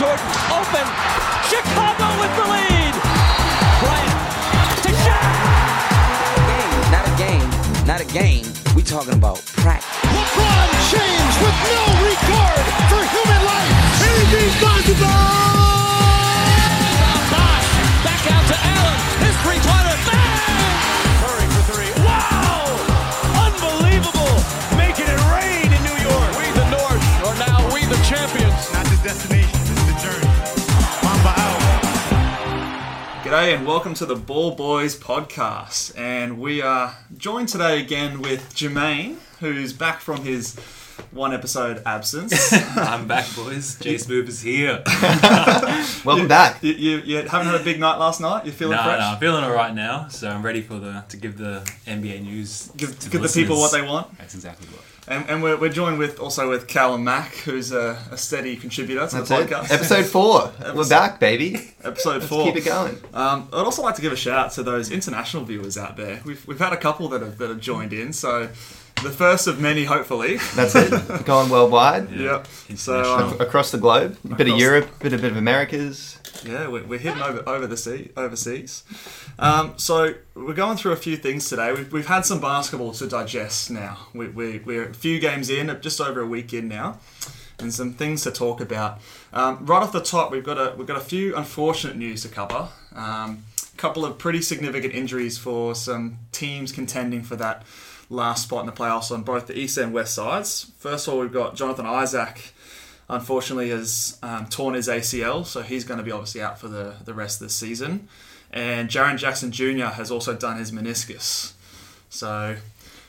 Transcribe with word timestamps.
Jordan 0.00 0.24
open. 0.48 0.86
Chicago 1.44 2.08
with 2.20 2.32
the 2.34 2.46
lead. 2.48 2.94
Bryant 3.84 4.16
to 4.80 4.90
Shaq. 4.96 5.28
game, 6.48 6.90
not 6.90 7.04
a 7.04 7.14
game, 7.18 7.50
not 7.86 8.00
a 8.00 8.06
game. 8.06 8.46
We 8.74 8.82
talking 8.82 9.12
about 9.12 9.44
practice. 9.60 9.84
LeBron 10.08 10.68
James 10.88 11.36
with 11.44 11.58
no 11.68 11.84
regard 12.08 12.64
for 12.88 13.02
human 13.12 13.44
life. 13.44 13.76
Anything's 14.08 14.56
possible. 14.64 15.06
Bosh 15.06 15.79
G'day 33.30 33.54
and 33.54 33.64
welcome 33.64 33.94
to 33.94 34.06
the 34.06 34.16
Ball 34.16 34.56
Boys 34.56 34.98
podcast. 34.98 35.96
And 35.96 36.40
we 36.40 36.60
are 36.62 36.96
joined 37.16 37.48
today 37.48 37.80
again 37.80 38.20
with 38.22 38.52
Jermaine, 38.56 39.18
who's 39.38 39.72
back 39.72 40.00
from 40.00 40.24
his 40.24 40.56
one 41.12 41.32
episode 41.34 41.82
absence. 41.86 42.52
I'm 42.76 43.08
back, 43.08 43.26
boys. 43.34 43.78
J 43.80 43.98
Smooth 43.98 44.28
is 44.28 44.40
here. 44.40 44.82
Welcome 46.04 46.28
back. 46.28 46.62
you, 46.62 46.72
you, 46.72 46.98
you 46.98 47.16
haven't 47.16 47.46
had 47.48 47.60
a 47.60 47.64
big 47.64 47.80
night 47.80 47.96
last 47.96 48.20
night? 48.20 48.44
You're 48.44 48.54
feeling 48.54 48.76
no, 48.76 48.84
fresh? 48.84 49.00
no, 49.00 49.06
I'm 49.06 49.18
feeling 49.18 49.44
all 49.44 49.52
right 49.52 49.74
now, 49.74 50.08
so 50.08 50.28
I'm 50.28 50.42
ready 50.42 50.60
for 50.60 50.74
the 50.74 51.04
to 51.08 51.16
give 51.16 51.36
the 51.36 51.68
NBA 51.86 52.22
news. 52.22 52.70
Give, 52.76 52.96
to 52.98 53.10
give 53.10 53.22
the 53.22 53.28
people 53.28 53.56
what 53.56 53.72
they 53.72 53.82
want. 53.82 54.16
That's 54.18 54.34
exactly 54.34 54.68
what. 54.68 54.84
And, 55.08 55.28
and 55.28 55.42
we're, 55.42 55.56
we're 55.58 55.70
joined 55.70 55.98
with 55.98 56.20
also 56.20 56.48
with 56.48 56.68
Callum 56.68 57.02
Mack, 57.02 57.34
who's 57.38 57.72
a, 57.72 57.98
a 58.12 58.16
steady 58.16 58.54
contributor 58.56 59.04
to 59.08 59.16
That's 59.16 59.28
the 59.28 59.40
it. 59.40 59.48
podcast. 59.48 59.72
Episode 59.72 60.06
four. 60.06 60.52
We're 60.74 60.88
back, 60.88 61.18
baby. 61.18 61.72
Episode 61.82 62.18
Let's 62.18 62.26
four. 62.28 62.44
keep 62.44 62.56
it 62.56 62.64
going. 62.64 62.96
Um, 63.12 63.48
I'd 63.52 63.64
also 63.64 63.82
like 63.82 63.96
to 63.96 64.02
give 64.02 64.12
a 64.12 64.16
shout 64.16 64.46
out 64.46 64.52
to 64.52 64.62
those 64.62 64.92
international 64.92 65.44
viewers 65.44 65.76
out 65.76 65.96
there. 65.96 66.20
We've, 66.24 66.46
we've 66.46 66.58
had 66.60 66.72
a 66.72 66.76
couple 66.76 67.08
that 67.08 67.22
have, 67.22 67.38
that 67.38 67.48
have 67.48 67.60
joined 67.60 67.92
in, 67.92 68.12
so 68.12 68.50
the 69.02 69.10
first 69.10 69.46
of 69.46 69.60
many, 69.60 69.84
hopefully. 69.84 70.36
That's 70.54 70.74
it. 70.74 71.24
Going 71.24 71.48
worldwide. 71.50 72.10
Yep. 72.10 72.46
So 72.76 73.02
um, 73.16 73.40
Across 73.40 73.70
the 73.72 73.78
globe. 73.78 74.16
A 74.24 74.28
bit 74.28 74.40
of 74.42 74.46
Across- 74.48 74.60
Europe, 74.60 74.98
bit 75.00 75.12
of 75.12 75.20
bit 75.20 75.30
of 75.32 75.36
Americas. 75.36 76.18
Yeah, 76.44 76.68
we're, 76.68 76.84
we're 76.86 76.98
heading 76.98 77.22
over 77.22 77.46
over 77.48 77.66
the 77.66 77.76
sea 77.76 78.10
overseas. 78.16 78.84
Um, 79.38 79.74
so 79.76 80.14
we're 80.34 80.54
going 80.54 80.76
through 80.76 80.92
a 80.92 80.96
few 80.96 81.16
things 81.16 81.48
today. 81.48 81.72
We've, 81.72 81.92
we've 81.92 82.06
had 82.06 82.24
some 82.24 82.40
basketball 82.40 82.92
to 82.92 83.06
digest 83.06 83.70
now. 83.70 83.98
We, 84.14 84.28
we, 84.28 84.58
we're 84.60 84.88
a 84.88 84.94
few 84.94 85.18
games 85.20 85.50
in, 85.50 85.76
just 85.82 86.00
over 86.00 86.20
a 86.20 86.26
week 86.26 86.52
in 86.54 86.68
now, 86.68 86.98
and 87.58 87.72
some 87.74 87.92
things 87.92 88.22
to 88.22 88.30
talk 88.30 88.60
about. 88.60 89.00
Um, 89.32 89.66
right 89.66 89.82
off 89.82 89.92
the 89.92 90.00
top, 90.00 90.30
we've 90.30 90.44
got 90.44 90.56
a 90.58 90.74
we've 90.76 90.86
got 90.86 90.96
a 90.96 91.04
few 91.04 91.36
unfortunate 91.36 91.96
news 91.96 92.22
to 92.22 92.28
cover. 92.28 92.68
Um, 92.94 93.44
a 93.72 93.76
couple 93.76 94.04
of 94.04 94.18
pretty 94.18 94.40
significant 94.42 94.94
injuries 94.94 95.36
for 95.38 95.74
some 95.74 96.18
teams 96.32 96.72
contending 96.72 97.22
for 97.22 97.36
that 97.36 97.64
last 98.10 98.42
spot 98.42 98.60
in 98.60 98.66
the 98.66 98.72
playoffs 98.72 99.10
on 99.10 99.22
both 99.22 99.46
the 99.46 99.58
east 99.58 99.78
and 99.78 99.94
west 99.94 100.14
sides. 100.14 100.70
First 100.78 101.08
of 101.08 101.14
all, 101.14 101.20
we've 101.20 101.32
got 101.32 101.56
Jonathan 101.56 101.86
Isaac 101.86 102.52
unfortunately 103.10 103.70
has 103.70 104.18
um, 104.22 104.46
torn 104.46 104.74
his 104.74 104.88
ACL, 104.88 105.44
so 105.44 105.62
he's 105.62 105.84
going 105.84 105.98
to 105.98 106.04
be 106.04 106.12
obviously 106.12 106.40
out 106.40 106.58
for 106.58 106.68
the, 106.68 106.94
the 107.04 107.12
rest 107.12 107.40
of 107.40 107.48
the 107.48 107.52
season. 107.52 108.08
And 108.52 108.88
Jaren 108.88 109.18
Jackson 109.18 109.52
Jr. 109.52 109.86
has 109.86 110.10
also 110.10 110.34
done 110.34 110.58
his 110.58 110.72
meniscus. 110.72 111.52
So, 112.08 112.56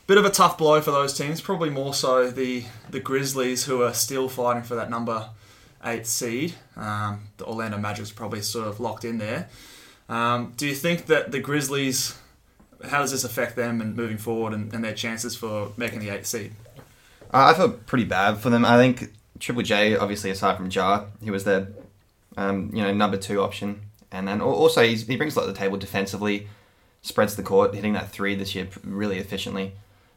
bit 0.08 0.18
of 0.18 0.26
a 0.26 0.30
tough 0.30 0.58
blow 0.58 0.82
for 0.82 0.92
those 0.92 1.18
teams. 1.18 1.42
Probably 1.42 1.70
more 1.70 1.94
so 1.94 2.30
the 2.30 2.66
the 2.90 3.00
Grizzlies, 3.00 3.66
who 3.66 3.82
are 3.82 3.94
still 3.94 4.30
fighting 4.30 4.64
for 4.64 4.76
that 4.76 4.90
number 4.90 5.30
eight 5.84 6.06
seed. 6.06 6.54
Um, 6.76 7.30
the 7.38 7.46
Orlando 7.46 7.78
Magic's 7.78 8.12
probably 8.12 8.42
sort 8.42 8.68
of 8.68 8.80
locked 8.80 9.04
in 9.04 9.18
there. 9.18 9.50
Um, 10.10 10.54
do 10.58 10.68
you 10.68 10.76
think 10.76 11.08
that 11.08 11.32
the 11.32 11.40
Grizzlies? 11.40 12.18
How 12.90 13.00
does 13.00 13.12
this 13.12 13.24
affect 13.24 13.56
them 13.56 13.82
and 13.82 13.96
moving 13.96 14.18
forward 14.18 14.54
and, 14.54 14.74
and 14.74 14.84
their 14.84 14.94
chances 14.94 15.36
for 15.36 15.72
making 15.78 16.00
the 16.00 16.10
eight 16.10 16.26
seed? 16.26 16.54
Uh, 17.34 17.52
I 17.52 17.54
feel 17.54 17.70
pretty 17.70 18.06
bad 18.06 18.38
for 18.38 18.50
them. 18.50 18.66
I 18.66 18.78
think 18.78 19.14
Triple 19.40 19.64
J, 19.64 19.96
obviously, 19.96 20.30
aside 20.30 20.58
from 20.58 20.70
Ja, 20.70 21.06
he 21.22 21.32
was 21.32 21.44
their 21.44 21.68
um, 22.38 22.72
you 22.74 22.82
know 22.82 22.94
number 22.94 23.18
two 23.18 23.42
option, 23.42 23.82
and 24.12 24.28
then 24.28 24.42
also 24.42 24.84
he 24.84 25.18
brings 25.18 25.36
a 25.36 25.40
lot 25.40 25.46
to 25.46 25.52
the 25.52 25.58
table 25.58 25.78
defensively, 25.78 26.48
spreads 27.02 27.36
the 27.36 27.44
court, 27.44 27.74
hitting 27.74 27.94
that 27.94 28.10
three 28.10 28.36
this 28.36 28.56
year 28.56 28.68
really 28.84 29.18
efficiently. 29.18 29.74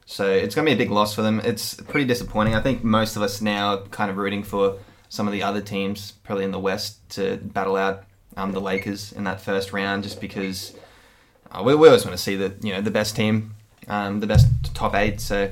So 0.06 0.31
it's 0.31 0.54
going 0.54 0.66
to 0.66 0.70
be 0.70 0.75
a 0.75 0.84
big 0.84 0.91
loss 0.91 1.14
for 1.14 1.22
them. 1.22 1.41
It's 1.41 1.75
pretty 1.75 2.06
disappointing. 2.06 2.54
I 2.54 2.60
think 2.60 2.84
most 2.84 3.16
of 3.16 3.22
us 3.22 3.41
now 3.41 3.76
are 3.76 3.82
kind 3.86 4.10
of 4.10 4.19
rooting 4.19 4.42
for 4.42 4.76
some 5.08 5.26
of 5.26 5.32
the 5.32 5.42
other 5.42 5.62
teams, 5.62 6.12
probably 6.25 6.44
in 6.44 6.50
the 6.50 6.58
West, 6.58 7.08
to 7.10 7.36
battle 7.38 7.76
out 7.76 8.04
um, 8.36 8.52
the 8.52 8.60
Lakers 8.60 9.12
in 9.12 9.25
that 9.25 9.41
first 9.41 9.72
round, 9.72 10.02
just 10.02 10.20
because 10.20 10.76
uh, 11.54 11.62
we, 11.62 11.75
we 11.75 11.88
always 11.88 12.04
want 12.04 12.16
to 12.16 12.22
see 12.22 12.37
the 12.37 12.54
you 12.62 12.72
know 12.72 12.81
the 12.81 12.91
best 12.91 13.15
team, 13.16 13.54
um, 13.88 14.20
the 14.20 14.26
best 14.26 14.47
top 14.75 14.94
eight. 14.94 15.20
So. 15.20 15.50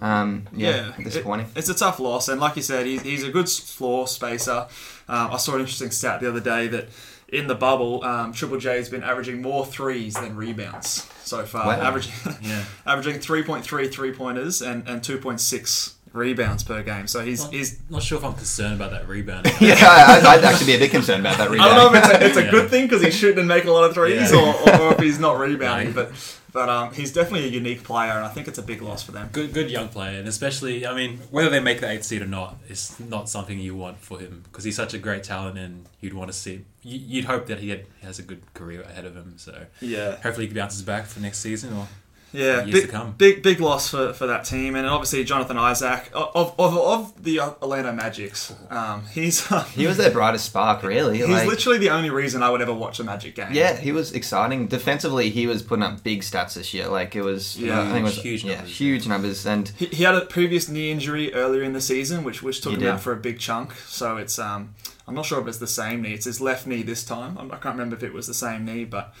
Um, 0.00 0.46
yeah, 0.54 0.92
it- 0.96 1.04
disappointing. 1.04 1.46
it's 1.56 1.68
a 1.68 1.74
tough 1.74 1.98
loss, 1.98 2.28
and 2.28 2.40
like 2.40 2.54
you 2.54 2.62
said, 2.62 2.86
he's, 2.86 3.02
he's 3.02 3.24
a 3.24 3.30
good 3.30 3.48
floor 3.48 4.06
spacer. 4.06 4.68
Um, 5.08 5.32
I 5.32 5.38
saw 5.38 5.54
an 5.54 5.60
interesting 5.60 5.90
stat 5.90 6.20
the 6.20 6.28
other 6.28 6.38
day 6.38 6.68
that 6.68 6.88
in 7.30 7.48
the 7.48 7.56
bubble, 7.56 8.04
um, 8.04 8.32
Triple 8.32 8.58
J 8.58 8.76
has 8.76 8.88
been 8.88 9.02
averaging 9.02 9.42
more 9.42 9.66
threes 9.66 10.14
than 10.14 10.36
rebounds 10.36 11.04
so 11.24 11.44
far, 11.44 11.66
Wow. 11.66 11.80
averaging 11.88 12.12
Yeah. 12.42 12.64
averaging 12.86 13.18
3.3 13.20 13.90
three 13.92 14.12
pointers 14.12 14.62
and, 14.62 14.86
and 14.88 15.02
2.6 15.02 15.94
rebounds 16.12 16.64
per 16.64 16.82
game. 16.82 17.06
So 17.06 17.24
he's 17.24 17.44
Not, 17.44 17.52
he's. 17.52 17.78
not 17.90 18.02
sure 18.02 18.18
if 18.18 18.24
I'm 18.24 18.34
concerned 18.34 18.74
about 18.74 18.90
that 18.92 19.06
rebound. 19.08 19.46
yeah, 19.60 19.76
I, 19.80 20.20
I'd 20.36 20.44
actually 20.44 20.66
be 20.66 20.74
a 20.76 20.78
bit 20.78 20.90
concerned 20.90 21.20
about 21.20 21.38
that 21.38 21.50
rebound. 21.50 21.70
I 21.70 21.74
don't 21.76 21.92
know 21.92 21.98
if 21.98 22.04
it's 22.04 22.14
a, 22.14 22.26
it's 22.26 22.36
a 22.38 22.44
Yeah. 22.44 22.50
good 22.50 22.70
thing 22.70 22.86
because 22.86 23.02
he's 23.02 23.14
shooting 23.16 23.38
and 23.40 23.48
making 23.48 23.68
a 23.68 23.72
lot 23.72 23.84
of 23.84 23.94
threes, 23.94 24.30
Yeah. 24.32 24.38
or, 24.38 24.70
or, 24.70 24.80
or 24.82 24.92
if 24.94 25.00
he's 25.00 25.18
not 25.18 25.38
rebounding. 25.38 25.92
But 25.92 26.12
but 26.50 26.70
um, 26.70 26.94
he's 26.94 27.12
definitely 27.12 27.44
a 27.46 27.50
unique 27.50 27.84
player, 27.84 28.10
and 28.12 28.24
I 28.24 28.28
think 28.30 28.48
it's 28.48 28.56
a 28.58 28.62
big 28.62 28.80
loss 28.80 29.02
for 29.02 29.12
them. 29.12 29.28
Good, 29.32 29.52
good 29.52 29.70
young 29.70 29.90
player, 29.90 30.18
and 30.18 30.26
especially, 30.26 30.86
I 30.86 30.94
mean, 30.94 31.18
whether 31.30 31.50
they 31.50 31.60
make 31.60 31.80
the 31.80 31.90
eighth 31.90 32.04
seed 32.04 32.22
or 32.22 32.26
not 32.26 32.56
is 32.70 32.98
not 32.98 33.28
something 33.28 33.58
you 33.58 33.74
want 33.76 33.98
for 33.98 34.18
him 34.18 34.40
because 34.44 34.64
he's 34.64 34.74
such 34.74 34.94
a 34.94 34.98
great 34.98 35.22
talent, 35.24 35.58
and 35.58 35.84
you'd 36.00 36.14
want 36.14 36.32
to 36.32 36.36
see. 36.36 36.64
you- 36.82 37.00
You'd 37.18 37.26
hope 37.26 37.46
that 37.48 37.58
he 37.58 37.68
had, 37.68 37.84
has 38.02 38.18
a 38.18 38.22
good 38.22 38.40
career 38.54 38.80
ahead 38.80 39.04
of 39.04 39.14
him. 39.14 39.34
So 39.36 39.66
Yeah. 39.80 40.16
hopefully 40.22 40.46
he 40.46 40.54
bounces 40.54 40.80
back 40.80 41.04
for 41.04 41.20
next 41.20 41.38
season. 41.40 41.74
Or 41.74 41.86
Yeah, 42.30 42.64
years 42.64 42.72
big, 42.72 42.82
to 42.86 42.88
come. 42.92 43.14
big 43.16 43.42
big 43.42 43.58
loss 43.60 43.88
for, 43.90 44.12
for 44.12 44.26
that 44.26 44.44
team, 44.44 44.74
and 44.74 44.86
obviously 44.86 45.24
Jonathan 45.24 45.56
Isaac 45.56 46.10
of 46.12 46.54
of, 46.58 46.76
of 46.76 47.22
the 47.24 47.40
Orlando 47.40 47.92
Magics. 47.92 48.54
Um, 48.70 49.04
he's 49.12 49.46
He 49.74 49.86
was 49.86 49.96
their 49.96 50.10
brightest 50.10 50.44
spark, 50.44 50.82
really. 50.82 51.18
he's 51.18 51.28
like, 51.28 51.48
literally 51.48 51.78
the 51.78 51.88
only 51.90 52.10
reason 52.10 52.42
I 52.42 52.50
would 52.50 52.60
ever 52.60 52.74
watch 52.74 53.00
a 53.00 53.04
Magic 53.04 53.34
game. 53.34 53.48
yeah, 53.52 53.76
he 53.76 53.92
was 53.92 54.12
exciting. 54.12 54.66
Defensively, 54.66 55.30
he 55.30 55.46
was 55.46 55.62
putting 55.62 55.82
up 55.82 56.02
big 56.02 56.20
stats 56.20 56.54
this 56.54 56.74
year. 56.74 56.88
Like 56.88 57.16
it 57.16 57.22
was, 57.22 57.58
Yeah. 57.58 57.80
I 57.80 57.86
think 57.86 58.00
it 58.00 58.02
was 58.04 58.18
Huge 58.22 58.44
yeah, 58.44 58.56
numbers. 58.56 58.76
huge 58.78 59.08
numbers. 59.08 59.46
And 59.46 59.68
He, 59.70 59.86
he 59.86 60.02
had 60.04 60.14
a 60.14 60.26
previous 60.26 60.68
knee 60.68 60.90
injury 60.90 61.32
earlier 61.32 61.62
in 61.62 61.72
the 61.72 61.80
season, 61.80 62.24
which 62.24 62.42
which 62.42 62.60
took 62.60 62.74
him 62.74 62.80
did. 62.80 62.88
out 62.90 63.00
for 63.00 63.12
a 63.12 63.16
big 63.16 63.38
chunk. 63.38 63.72
So 63.86 64.18
it's 64.18 64.38
um, 64.38 64.74
I'm 65.06 65.14
not 65.14 65.24
sure 65.24 65.40
if 65.40 65.46
it's 65.46 65.58
the 65.58 65.66
same 65.66 66.02
knee. 66.02 66.12
It's 66.12 66.26
his 66.26 66.42
left 66.42 66.66
knee 66.66 66.82
this 66.82 67.04
time. 67.04 67.38
I 67.38 67.56
can't 67.56 67.74
remember 67.76 67.96
if 67.96 68.02
it 68.02 68.12
was 68.12 68.26
the 68.26 68.34
same 68.34 68.66
knee, 68.66 68.84
but 68.84 69.14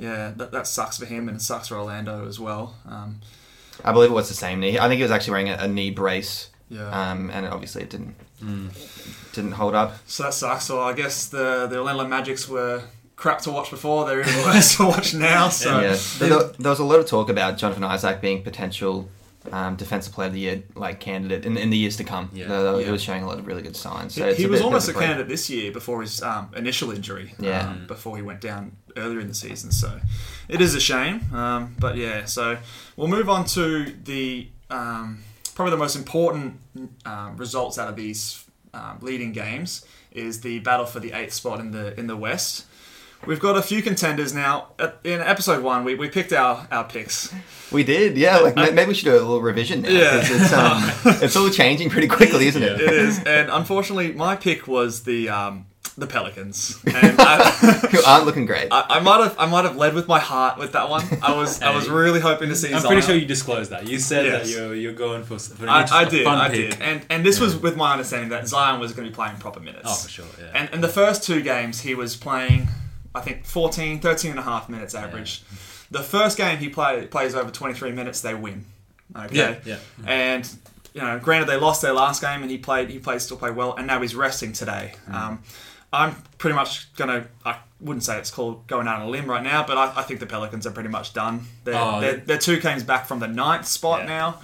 yeah, 0.00 0.32
that, 0.36 0.50
that 0.52 0.66
sucks 0.66 0.98
for 0.98 1.04
him 1.04 1.28
and 1.28 1.36
it 1.36 1.40
sucks 1.42 1.68
for 1.68 1.76
Orlando 1.76 2.26
as 2.26 2.40
well. 2.40 2.74
Um, 2.88 3.20
I 3.84 3.92
believe 3.92 4.10
it 4.10 4.14
was 4.14 4.28
the 4.28 4.34
same 4.34 4.60
knee. 4.60 4.78
I 4.78 4.88
think 4.88 4.96
he 4.96 5.02
was 5.02 5.12
actually 5.12 5.32
wearing 5.32 5.48
a, 5.50 5.56
a 5.60 5.68
knee 5.68 5.90
brace. 5.90 6.48
Yeah. 6.70 6.88
Um, 6.88 7.30
and 7.30 7.46
obviously 7.46 7.82
it 7.82 7.90
didn't 7.90 8.14
didn't 9.32 9.52
hold 9.52 9.74
up. 9.74 9.96
So 10.06 10.22
that 10.24 10.34
sucks. 10.34 10.64
So 10.64 10.80
I 10.80 10.92
guess 10.92 11.26
the 11.28 11.66
the 11.66 11.78
Orlando 11.78 12.06
Magics 12.06 12.48
were 12.48 12.82
crap 13.16 13.40
to 13.42 13.50
watch 13.50 13.70
before. 13.70 14.06
They're 14.06 14.20
even 14.20 14.34
worse 14.44 14.76
to 14.76 14.86
watch 14.86 15.12
now. 15.14 15.48
So 15.48 15.80
yeah, 15.80 15.96
there, 16.18 16.42
there 16.58 16.70
was 16.70 16.78
a 16.78 16.84
lot 16.84 17.00
of 17.00 17.06
talk 17.06 17.28
about 17.28 17.58
Jonathan 17.58 17.84
Isaac 17.84 18.20
being 18.20 18.42
potential 18.42 19.08
um, 19.52 19.76
defensive 19.76 20.12
player 20.12 20.28
of 20.28 20.34
the 20.34 20.40
year 20.40 20.62
like 20.74 21.00
candidate 21.00 21.46
in, 21.46 21.56
in 21.56 21.70
the 21.70 21.76
years 21.76 21.96
to 21.96 22.04
come. 22.04 22.30
Yeah. 22.32 22.48
Though 22.48 22.78
Yeah. 22.78 22.86
He 22.86 22.90
was 22.90 23.02
showing 23.02 23.22
a 23.22 23.26
lot 23.26 23.38
of 23.38 23.46
really 23.46 23.62
good 23.62 23.76
signs. 23.76 24.14
So 24.14 24.28
he, 24.28 24.42
he 24.42 24.46
was 24.46 24.60
bit- 24.60 24.64
almost 24.66 24.88
a 24.88 24.92
bit 24.92 25.00
candidate 25.00 25.28
this 25.28 25.48
year 25.48 25.72
before 25.72 26.02
his 26.02 26.22
um, 26.22 26.50
initial 26.56 26.90
injury. 26.90 27.34
Yeah. 27.38 27.70
um, 27.70 27.86
before 27.86 28.16
he 28.16 28.22
went 28.22 28.40
down 28.40 28.76
earlier 28.96 29.20
in 29.20 29.28
the 29.28 29.34
season. 29.34 29.72
So 29.72 30.00
it 30.48 30.60
is 30.60 30.74
a 30.74 30.80
shame. 30.80 31.32
Um, 31.32 31.74
but 31.78 31.96
yeah, 31.96 32.24
so 32.26 32.58
we'll 32.96 33.08
move 33.08 33.28
on 33.30 33.44
to 33.46 33.86
the 34.04 34.48
um, 34.68 35.22
probably 35.54 35.70
the 35.70 35.76
most 35.78 35.96
important 35.96 36.60
um, 37.06 37.36
results 37.36 37.78
out 37.78 37.88
of 37.88 37.96
these 37.96 38.44
um, 38.74 38.98
leading 39.00 39.32
games 39.32 39.84
is 40.12 40.40
the 40.40 40.58
battle 40.60 40.86
for 40.86 41.00
the 41.00 41.12
eighth 41.12 41.32
spot 41.32 41.60
in 41.60 41.70
the 41.70 41.98
in 41.98 42.06
the 42.08 42.16
West. 42.16 42.66
We've 43.26 43.38
got 43.40 43.56
a 43.56 43.62
few 43.62 43.82
contenders 43.82 44.32
now. 44.34 44.68
In 45.04 45.20
episode 45.20 45.62
one, 45.62 45.84
we, 45.84 45.94
we 45.94 46.08
picked 46.08 46.32
our, 46.32 46.66
our 46.72 46.84
picks. 46.84 47.32
We 47.70 47.84
did, 47.84 48.16
yeah. 48.16 48.38
Like 48.38 48.56
ma- 48.56 48.70
maybe 48.70 48.88
we 48.88 48.94
should 48.94 49.04
do 49.04 49.12
a 49.12 49.20
little 49.20 49.42
revision 49.42 49.82
now. 49.82 49.90
Yeah. 49.90 50.20
'cause 50.20 50.30
It's, 50.30 50.52
um, 50.52 50.82
it's 51.22 51.36
all 51.36 51.50
changing 51.50 51.90
pretty 51.90 52.08
quickly, 52.08 52.46
isn't 52.46 52.62
it? 52.62 52.80
It 52.80 52.92
is, 52.92 53.18
and 53.24 53.50
unfortunately, 53.50 54.12
my 54.12 54.36
pick 54.36 54.66
was 54.66 55.02
the 55.04 55.28
um, 55.28 55.66
the 55.98 56.06
Pelicans. 56.06 56.80
And 56.86 56.96
I, 57.20 57.50
Who 57.92 58.02
aren't 58.04 58.24
looking 58.24 58.46
great. 58.46 58.68
I, 58.72 58.86
I 58.88 59.00
might 59.00 59.18
have 59.22 59.36
I 59.38 59.44
might 59.46 59.64
have 59.66 59.76
led 59.76 59.92
with 59.94 60.08
my 60.08 60.18
heart 60.18 60.58
with 60.58 60.72
that 60.72 60.88
one. 60.88 61.04
I 61.22 61.36
was 61.36 61.60
I 61.60 61.74
was 61.76 61.90
really 61.90 62.20
hoping 62.20 62.48
to 62.48 62.56
see. 62.56 62.68
I'm 62.72 62.80
Zion. 62.80 62.86
pretty 62.94 63.06
sure 63.06 63.14
you 63.16 63.26
disclosed 63.26 63.70
that. 63.70 63.86
You 63.86 63.98
said 63.98 64.24
Yes. 64.24 64.46
that 64.46 64.58
you're 64.58 64.74
you're 64.74 64.92
going 64.94 65.24
for, 65.24 65.38
for 65.38 65.64
an 65.64 65.68
I, 65.68 65.82
int- 65.82 65.92
I 65.92 66.02
a 66.04 66.10
did, 66.10 66.24
fun 66.24 66.38
I 66.38 66.48
pick. 66.48 66.70
did, 66.70 66.80
and 66.82 67.06
and 67.10 67.24
this 67.24 67.38
was 67.38 67.54
with 67.54 67.76
my 67.76 67.92
understanding 67.92 68.30
that 68.30 68.48
Zion 68.48 68.80
was 68.80 68.94
going 68.94 69.04
to 69.04 69.10
be 69.10 69.14
playing 69.14 69.36
proper 69.36 69.60
minutes. 69.60 69.82
Oh, 69.84 69.94
for 69.94 70.08
sure, 70.08 70.24
yeah. 70.40 70.46
And 70.54 70.70
and 70.72 70.82
the 70.82 70.88
first 70.88 71.22
two 71.22 71.42
games 71.42 71.80
he 71.82 71.94
was 71.94 72.16
playing, 72.16 72.68
I 73.14 73.20
think 73.20 73.44
14, 73.44 74.00
13 74.00 74.30
and 74.32 74.40
a 74.40 74.42
half 74.42 74.68
minutes 74.68 74.94
average. 74.94 75.42
The 75.90 76.02
first 76.02 76.36
game 76.36 76.58
he 76.58 76.68
play, 76.68 77.06
plays 77.06 77.34
over 77.34 77.50
23 77.50 77.92
minutes, 77.92 78.20
they 78.20 78.34
win. 78.34 78.64
Okay. 79.16 79.36
Yeah, 79.36 79.56
yeah. 79.64 79.78
And 80.06 80.48
you 80.94 81.00
know, 81.00 81.18
granted 81.18 81.48
they 81.48 81.56
lost 81.56 81.82
their 81.82 81.92
last 81.92 82.20
game, 82.22 82.42
and 82.42 82.50
he 82.50 82.58
played 82.58 82.90
he 82.90 82.98
played 82.98 83.20
still 83.20 83.36
played 83.36 83.56
well, 83.56 83.74
and 83.76 83.86
now 83.86 84.00
he's 84.00 84.14
resting 84.14 84.52
today. 84.52 84.94
Mm. 85.08 85.14
Um, 85.14 85.42
I'm 85.92 86.14
pretty 86.38 86.54
much 86.54 86.92
gonna. 86.94 87.26
I 87.44 87.56
wouldn't 87.80 88.04
say 88.04 88.18
it's 88.18 88.30
called 88.30 88.66
going 88.68 88.86
out 88.86 89.00
on 89.00 89.08
a 89.08 89.10
limb 89.10 89.26
right 89.28 89.42
now, 89.42 89.66
but 89.66 89.76
I, 89.76 89.92
I 90.00 90.02
think 90.02 90.20
the 90.20 90.26
Pelicans 90.26 90.66
are 90.66 90.70
pretty 90.70 90.88
much 90.90 91.12
done. 91.12 91.46
They're, 91.64 91.74
Oh, 91.74 92.00
they're, 92.00 92.16
yeah. 92.18 92.22
they're 92.26 92.38
two 92.38 92.60
games 92.60 92.84
back 92.84 93.06
from 93.06 93.18
the 93.18 93.26
ninth 93.28 93.66
spot 93.66 94.00
Yeah. 94.00 94.06
now. 94.06 94.40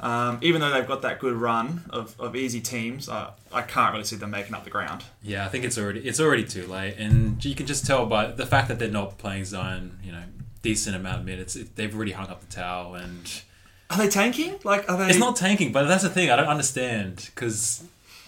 Um, 0.00 0.38
even 0.42 0.60
though 0.60 0.70
they've 0.70 0.86
got 0.86 1.02
that 1.02 1.18
good 1.18 1.34
run 1.34 1.84
of, 1.90 2.14
of 2.20 2.34
easy 2.36 2.60
teams, 2.60 3.08
uh, 3.08 3.30
I 3.52 3.62
can't 3.62 3.92
really 3.92 4.04
see 4.04 4.16
them 4.16 4.30
making 4.30 4.54
up 4.54 4.64
the 4.64 4.70
ground. 4.70 5.04
Yeah, 5.22 5.44
I 5.44 5.48
think 5.48 5.64
it's 5.64 5.78
already 5.78 6.00
it's 6.00 6.20
already 6.20 6.44
too 6.44 6.66
late, 6.66 6.96
and 6.98 7.42
you 7.44 7.54
can 7.54 7.66
just 7.66 7.86
tell 7.86 8.06
by 8.06 8.26
the 8.30 8.46
fact 8.46 8.68
that 8.68 8.78
they're 8.78 8.90
not 8.90 9.18
playing 9.18 9.44
Zion, 9.46 9.98
you 10.02 10.12
know, 10.12 10.22
decent 10.62 10.94
amount 10.96 11.20
of 11.20 11.24
minutes. 11.24 11.56
It, 11.56 11.76
they've 11.76 11.94
already 11.94 12.12
hung 12.12 12.28
up 12.28 12.40
the 12.40 12.46
towel, 12.54 12.94
and 12.94 13.42
Are 13.90 13.96
they 13.98 14.08
tanking? 14.08 14.58
Like, 14.64 14.90
are 14.90 14.98
they? 14.98 15.08
it's 15.08 15.18
not 15.18 15.36
tanking. 15.36 15.72
But 15.72 15.84
that's 15.88 16.02
the 16.02 16.10
thing 16.10 16.30
I 16.30 16.36
don't 16.36 16.48
understand 16.48 17.30
because 17.34 17.84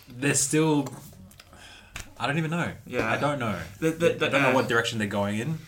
they're 0.09 0.35
still. 0.35 0.89
I 2.19 2.27
don't 2.27 2.39
even 2.39 2.51
know. 2.51 2.73
Yeah. 2.87 3.11
I 3.11 3.17
don't 3.17 3.39
know. 3.39 3.59
The- 3.79 3.91
the- 3.93 4.13
the- 4.13 4.27
I 4.27 4.29
don't 4.29 4.43
know 4.43 4.51
uh, 4.51 4.55
what 4.55 4.69
direction 4.69 4.99
they're 4.99 5.07
going 5.09 5.39
in. 5.39 5.59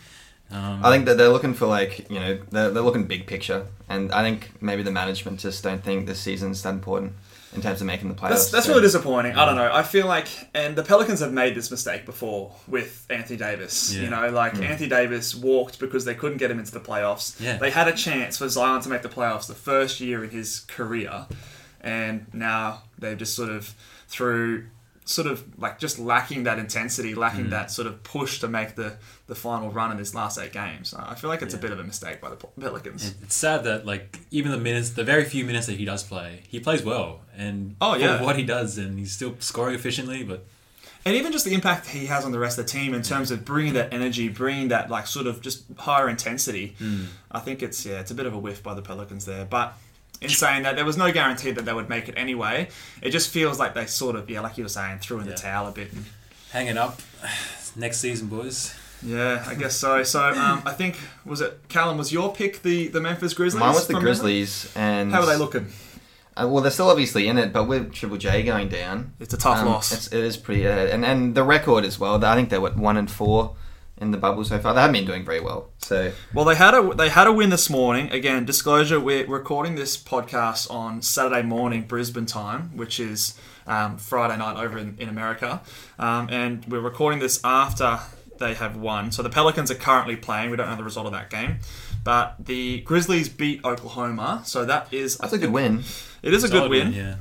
Um, 0.50 0.84
I 0.84 0.90
think 0.90 1.06
that 1.06 1.16
they're 1.16 1.30
looking 1.30 1.54
for 1.54 1.66
like 1.66 2.10
you 2.10 2.20
know 2.20 2.38
they're, 2.50 2.70
they're 2.70 2.82
looking 2.82 3.04
big 3.04 3.26
picture, 3.26 3.66
and 3.88 4.12
I 4.12 4.22
think 4.22 4.50
maybe 4.60 4.82
the 4.82 4.90
management 4.90 5.40
just 5.40 5.62
don't 5.64 5.82
think 5.82 6.06
this 6.06 6.20
season's 6.20 6.62
that 6.62 6.70
important 6.74 7.14
in 7.54 7.60
terms 7.60 7.80
of 7.80 7.86
making 7.86 8.08
the 8.08 8.14
playoffs. 8.14 8.28
That's, 8.30 8.50
that's 8.50 8.66
So- 8.66 8.72
really 8.72 8.82
disappointing. 8.82 9.36
I 9.36 9.44
don't 9.44 9.56
know. 9.56 9.70
I 9.72 9.82
feel 9.82 10.06
like, 10.06 10.26
and 10.54 10.74
the 10.74 10.82
Pelicans 10.82 11.20
have 11.20 11.32
made 11.32 11.54
this 11.54 11.70
mistake 11.70 12.06
before 12.06 12.52
with 12.66 13.06
Anthony 13.10 13.38
Davis. 13.38 13.94
Yeah. 13.94 14.02
You 14.04 14.10
know, 14.10 14.30
like 14.30 14.56
Hmm. 14.56 14.62
Anthony 14.62 14.88
Davis 14.88 15.34
walked 15.34 15.78
because 15.78 16.04
they 16.04 16.14
couldn't 16.14 16.38
get 16.38 16.50
him 16.50 16.58
into 16.58 16.72
the 16.72 16.80
playoffs. 16.80 17.38
Yeah. 17.40 17.58
They 17.58 17.70
had 17.70 17.88
a 17.88 17.92
chance 17.92 18.38
for 18.38 18.48
Zion 18.48 18.80
to 18.82 18.88
make 18.88 19.02
the 19.02 19.08
playoffs 19.10 19.46
the 19.46 19.54
first 19.54 20.00
year 20.00 20.24
in 20.24 20.30
his 20.30 20.60
career, 20.60 21.26
and 21.80 22.26
now 22.32 22.82
they've 22.98 23.18
just 23.18 23.34
sort 23.34 23.50
of 23.50 23.74
through 24.08 24.66
sort 25.04 25.26
of 25.26 25.58
like 25.58 25.78
just 25.78 25.98
lacking 25.98 26.44
that 26.44 26.58
intensity, 26.58 27.14
lacking 27.14 27.44
hmm. 27.44 27.50
that 27.50 27.70
sort 27.70 27.86
of 27.86 28.02
push 28.02 28.40
to 28.40 28.48
make 28.48 28.74
the 28.74 28.96
the 29.26 29.34
final 29.34 29.70
run 29.70 29.90
in 29.90 29.96
this 29.96 30.14
last 30.14 30.38
eight 30.38 30.52
games. 30.52 30.94
I 30.94 31.14
feel 31.14 31.28
like 31.28 31.42
it's 31.42 31.54
a 31.54 31.58
bit 31.58 31.70
of 31.70 31.80
a 31.80 31.84
mistake 31.84 32.20
by 32.20 32.30
the 32.30 32.36
Pelicans. 32.36 33.14
It's 33.22 33.34
sad 33.34 33.64
that 33.64 33.86
like 33.86 34.18
even 34.30 34.52
the 34.52 34.58
minutes, 34.58 34.90
the 34.90 35.04
very 35.04 35.24
few 35.24 35.44
minutes 35.44 35.66
that 35.66 35.76
he 35.76 35.84
does 35.84 36.02
play, 36.02 36.42
he 36.48 36.60
plays 36.60 36.84
well, 36.84 37.20
and 37.36 37.76
Oh, 37.80 37.94
yeah. 37.94 38.22
what 38.22 38.36
he 38.36 38.44
does, 38.44 38.78
and 38.78 38.98
he's 38.98 39.12
still 39.12 39.34
scoring 39.40 39.74
efficiently. 39.74 40.22
But 40.22 40.44
and 41.04 41.16
even 41.16 41.32
just 41.32 41.44
the 41.44 41.54
impact 41.54 41.88
he 41.88 42.06
has 42.06 42.24
on 42.24 42.32
the 42.32 42.38
rest 42.38 42.58
of 42.58 42.66
the 42.66 42.70
team 42.70 42.94
in 42.94 43.02
terms 43.02 43.30
of 43.30 43.44
bringing 43.44 43.74
that 43.74 43.92
energy, 43.92 44.28
bringing 44.28 44.68
that 44.68 44.88
like 44.88 45.06
sort 45.06 45.26
of 45.26 45.40
just 45.40 45.64
higher 45.78 46.08
intensity. 46.08 46.76
Hmm. 46.78 47.04
I 47.30 47.40
think 47.40 47.62
it's 47.62 47.84
yeah, 47.84 48.00
it's 48.00 48.10
a 48.10 48.14
bit 48.14 48.26
of 48.26 48.34
a 48.34 48.38
whiff 48.38 48.62
by 48.62 48.74
the 48.74 48.82
Pelicans 48.82 49.24
there. 49.24 49.44
But 49.44 49.76
in 50.22 50.30
saying 50.30 50.62
that, 50.64 50.76
there 50.76 50.84
was 50.84 50.96
no 50.96 51.12
guarantee 51.12 51.50
that 51.52 51.64
they 51.64 51.72
would 51.72 51.88
make 51.88 52.08
it 52.08 52.14
anyway. 52.16 52.68
It 53.02 53.10
just 53.10 53.30
feels 53.30 53.58
like 53.58 53.74
they 53.74 53.86
sort 53.86 54.16
of 54.16 54.28
yeah, 54.30 54.40
like 54.40 54.56
you 54.58 54.64
were 54.64 54.68
saying, 54.68 54.98
threw 55.00 55.18
in 55.20 55.26
Yeah. 55.26 55.32
the 55.32 55.36
towel 55.38 55.68
a 55.68 55.72
bit. 55.72 55.92
And 55.92 56.04
hanging 56.52 56.78
up 56.78 57.00
next 57.76 57.98
season, 57.98 58.28
boys. 58.28 58.74
Yeah, 59.04 59.44
I 59.48 59.54
guess 59.54 59.74
so. 59.76 60.02
So 60.04 60.22
um, 60.22 60.62
I 60.66 60.72
think 60.72 60.98
was 61.24 61.40
it 61.40 61.60
Callum 61.68 61.98
was 61.98 62.12
your 62.12 62.32
pick 62.32 62.62
the 62.62 62.88
the 62.88 63.00
Memphis 63.00 63.34
Grizzlies? 63.34 63.58
Mine 63.60 63.74
was 63.74 63.86
the 63.86 63.94
from 63.94 64.04
memory? 64.04 64.10
Grizzlies, 64.12 64.72
and 64.76 65.10
How 65.12 65.20
are 65.22 65.26
they 65.26 65.36
looking? 65.36 65.66
Uh, 66.34 66.48
well, 66.48 66.62
they're 66.62 66.70
still 66.70 66.88
obviously 66.88 67.28
in 67.28 67.36
it, 67.36 67.52
but 67.52 67.64
with 67.64 67.92
Triple 67.92 68.16
J 68.16 68.42
going 68.42 68.68
down, 68.68 69.12
It's 69.20 69.34
a 69.34 69.36
tough 69.36 69.58
um, 69.58 69.66
loss. 69.66 69.92
It's, 69.92 70.06
it 70.06 70.20
is 70.24 70.36
pretty, 70.38 70.66
uh, 70.66 70.70
and 70.70 71.04
and 71.04 71.34
the 71.34 71.42
record 71.42 71.84
as 71.84 71.98
well. 71.98 72.24
I 72.24 72.34
think 72.36 72.48
they're 72.48 72.60
what 72.60 72.76
one 72.76 72.96
and 72.96 73.10
four 73.10 73.54
in 74.02 74.10
the 74.10 74.18
bubble 74.18 74.44
so 74.44 74.58
far. 74.58 74.74
They 74.74 74.80
haven't 74.80 74.94
been 74.94 75.06
doing 75.06 75.24
very 75.24 75.40
well. 75.40 75.70
So 75.78 76.12
Well, 76.34 76.44
they 76.44 76.56
had 76.56 76.74
a 76.74 76.92
they 76.94 77.08
had 77.08 77.26
a 77.26 77.32
win 77.32 77.50
this 77.50 77.70
morning. 77.70 78.10
Again, 78.10 78.44
disclosure: 78.44 79.00
we're 79.00 79.26
recording 79.26 79.76
this 79.76 79.96
podcast 79.96 80.70
on 80.70 81.00
Saturday 81.00 81.42
morning 81.42 81.82
Brisbane 81.82 82.26
time, 82.26 82.76
which 82.76 82.98
is 82.98 83.38
um, 83.66 83.96
Friday 83.96 84.36
night 84.36 84.62
over 84.62 84.76
in, 84.76 84.96
in 84.98 85.08
America, 85.08 85.62
um, 85.98 86.28
and 86.30 86.64
we're 86.66 86.80
recording 86.80 87.20
this 87.20 87.40
after 87.44 88.00
they 88.38 88.54
have 88.54 88.76
won. 88.76 89.12
So 89.12 89.22
the 89.22 89.30
Pelicans 89.30 89.70
are 89.70 89.76
currently 89.76 90.16
playing. 90.16 90.50
We 90.50 90.56
don't 90.56 90.68
know 90.68 90.76
the 90.76 90.84
result 90.84 91.06
of 91.06 91.12
that 91.12 91.30
game, 91.30 91.58
but 92.02 92.44
the 92.44 92.80
Grizzlies 92.80 93.28
beat 93.28 93.64
Oklahoma, 93.64 94.42
so 94.44 94.64
that 94.64 94.92
is 94.92 95.16
that's 95.18 95.32
a 95.32 95.38
good 95.38 95.52
win. 95.52 95.84
It 96.22 96.34
is 96.34 96.42
a 96.42 96.48
good 96.48 96.64
Solid 96.64 96.70
win, 96.70 96.92
yeah. 96.92 97.16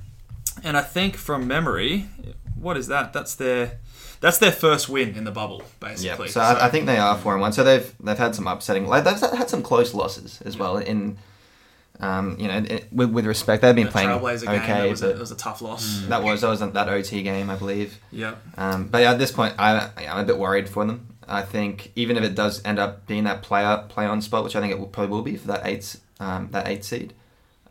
and 0.64 0.76
I 0.76 0.82
think 0.82 1.16
from 1.16 1.48
memory, 1.48 2.08
what 2.56 2.76
is 2.76 2.88
that? 2.88 3.14
That's 3.14 3.36
their 3.36 3.80
that's 4.22 4.38
their 4.38 4.52
first 4.52 4.88
win 4.88 5.16
in 5.16 5.26
the 5.26 5.32
bubble, 5.32 5.64
basically. 5.80 6.06
Yeah. 6.06 6.16
basically. 6.16 6.30
So, 6.30 6.42
I, 6.42 6.68
I 6.68 6.70
think 6.70 6.86
they 6.86 6.98
are 6.98 7.18
four 7.18 7.34
and 7.34 7.42
one. 7.42 7.52
So 7.52 7.64
they've 7.64 7.94
they've 8.00 8.18
had 8.18 8.34
some 8.34 8.48
upsetting. 8.48 8.88
Like 8.88 9.04
they've 9.04 9.20
had 9.20 9.50
some 9.50 9.62
close 9.62 9.94
losses 9.94 10.42
as 10.44 10.58
well. 10.58 10.78
In 10.78 11.18
um, 12.00 12.36
you 12.40 12.48
know, 12.48 12.58
it, 12.58 12.92
with, 12.92 13.12
with 13.12 13.26
respect, 13.26 13.62
they've 13.62 13.76
been 13.76 13.86
the 13.86 13.92
playing 13.92 14.10
Trailblazer 14.10 14.46
game 14.48 14.62
okay. 14.62 14.82
that 14.82 14.90
was, 14.90 15.04
a, 15.04 15.10
it 15.12 15.20
was 15.20 15.32
a 15.32 15.36
tough 15.36 15.62
loss. 15.62 16.04
that 16.08 16.24
was 16.24 16.42
that 16.42 16.50
was 16.50 16.60
that 16.60 16.90
OT 16.90 17.22
game, 17.22 17.50
I 17.50 17.56
believe. 17.56 18.00
Yeah. 18.12 18.36
Um, 18.58 18.88
but 18.88 19.04
at 19.04 19.20
this 19.20 19.32
point, 19.32 19.56
I, 19.60 19.90
I'm 19.98 20.20
a 20.20 20.24
bit 20.24 20.38
worried 20.38 20.68
for 20.68 20.86
them. 20.86 21.08
I 21.28 21.44
think 21.44 21.92
even 21.96 22.18
if 22.18 22.24
it 22.24 22.36
does 22.36 22.64
end 22.66 22.80
up 22.80 23.06
being 23.08 23.26
that 23.26 23.44
player 23.44 23.86
play 23.88 24.06
on 24.06 24.22
spot, 24.22 24.44
which 24.44 24.56
I 24.56 24.62
think 24.62 24.72
it 24.72 24.80
will, 24.80 24.88
probably 24.88 25.12
will 25.12 25.22
be 25.22 25.38
for 25.38 25.48
that 25.48 25.62
eight 25.66 25.96
um, 26.20 26.50
that 26.52 26.68
eight 26.68 26.84
seed, 26.84 27.14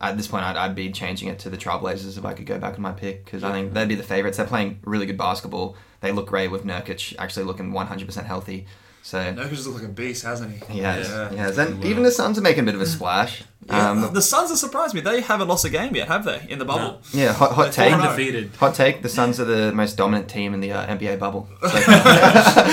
at 0.00 0.16
this 0.16 0.26
point 0.26 0.44
I'd, 0.44 0.56
I'd 0.56 0.74
be 0.74 0.90
changing 0.90 1.28
it 1.28 1.38
to 1.40 1.50
the 1.50 1.56
Trailblazers 1.56 2.16
if 2.16 2.24
I 2.24 2.32
could 2.32 2.46
go 2.46 2.58
back 2.58 2.74
on 2.74 2.80
my 2.82 2.92
pick 2.92 3.24
because 3.24 3.44
I 3.44 3.52
think 3.52 3.74
they'd 3.74 3.88
be 3.88 3.94
the 3.94 4.02
favorites. 4.02 4.36
They're 4.38 4.46
playing 4.46 4.80
really 4.84 5.06
good 5.06 5.18
basketball. 5.18 5.76
They 6.00 6.12
look 6.12 6.28
great 6.28 6.50
with 6.50 6.64
Nurkic 6.64 7.14
actually 7.18 7.44
looking 7.44 7.72
100% 7.72 8.24
healthy. 8.24 8.66
So 9.02 9.18
Nurkic 9.18 9.50
looks 9.50 9.66
like 9.66 9.84
a 9.84 9.88
beast, 9.88 10.24
hasn't 10.24 10.52
he? 10.52 10.74
he 10.74 10.78
has, 10.80 11.08
Yeah. 11.08 11.30
he 11.30 11.36
has. 11.36 11.58
And 11.58 11.84
even 11.84 12.02
the 12.02 12.10
Suns 12.10 12.38
are 12.38 12.42
making 12.42 12.62
a 12.62 12.66
bit 12.66 12.74
of 12.74 12.80
a 12.80 12.86
splash. 12.86 13.42
Yeah, 13.66 13.90
Um, 13.90 14.14
the 14.14 14.22
Suns 14.22 14.48
have 14.48 14.58
surprised 14.58 14.94
me. 14.94 15.00
They 15.02 15.20
haven't 15.20 15.46
lost 15.48 15.64
a 15.64 15.68
game 15.70 15.94
yet, 15.94 16.08
have 16.08 16.24
they? 16.24 16.44
In 16.48 16.58
the 16.58 16.64
bubble. 16.64 17.00
yeah, 17.12 17.32
hot, 17.34 17.52
hot 17.52 17.72
take. 17.72 17.92
4-0. 17.92 18.00
Undefeated. 18.00 18.50
Hot 18.56 18.74
take. 18.74 19.02
The 19.02 19.08
Suns 19.08 19.38
are 19.38 19.44
the 19.44 19.70
most 19.72 19.96
dominant 19.96 20.28
team 20.30 20.54
in 20.54 20.60
the 20.60 20.72
uh, 20.72 20.86
NBA 20.86 21.18
bubble. 21.18 21.46
So, 21.60 21.68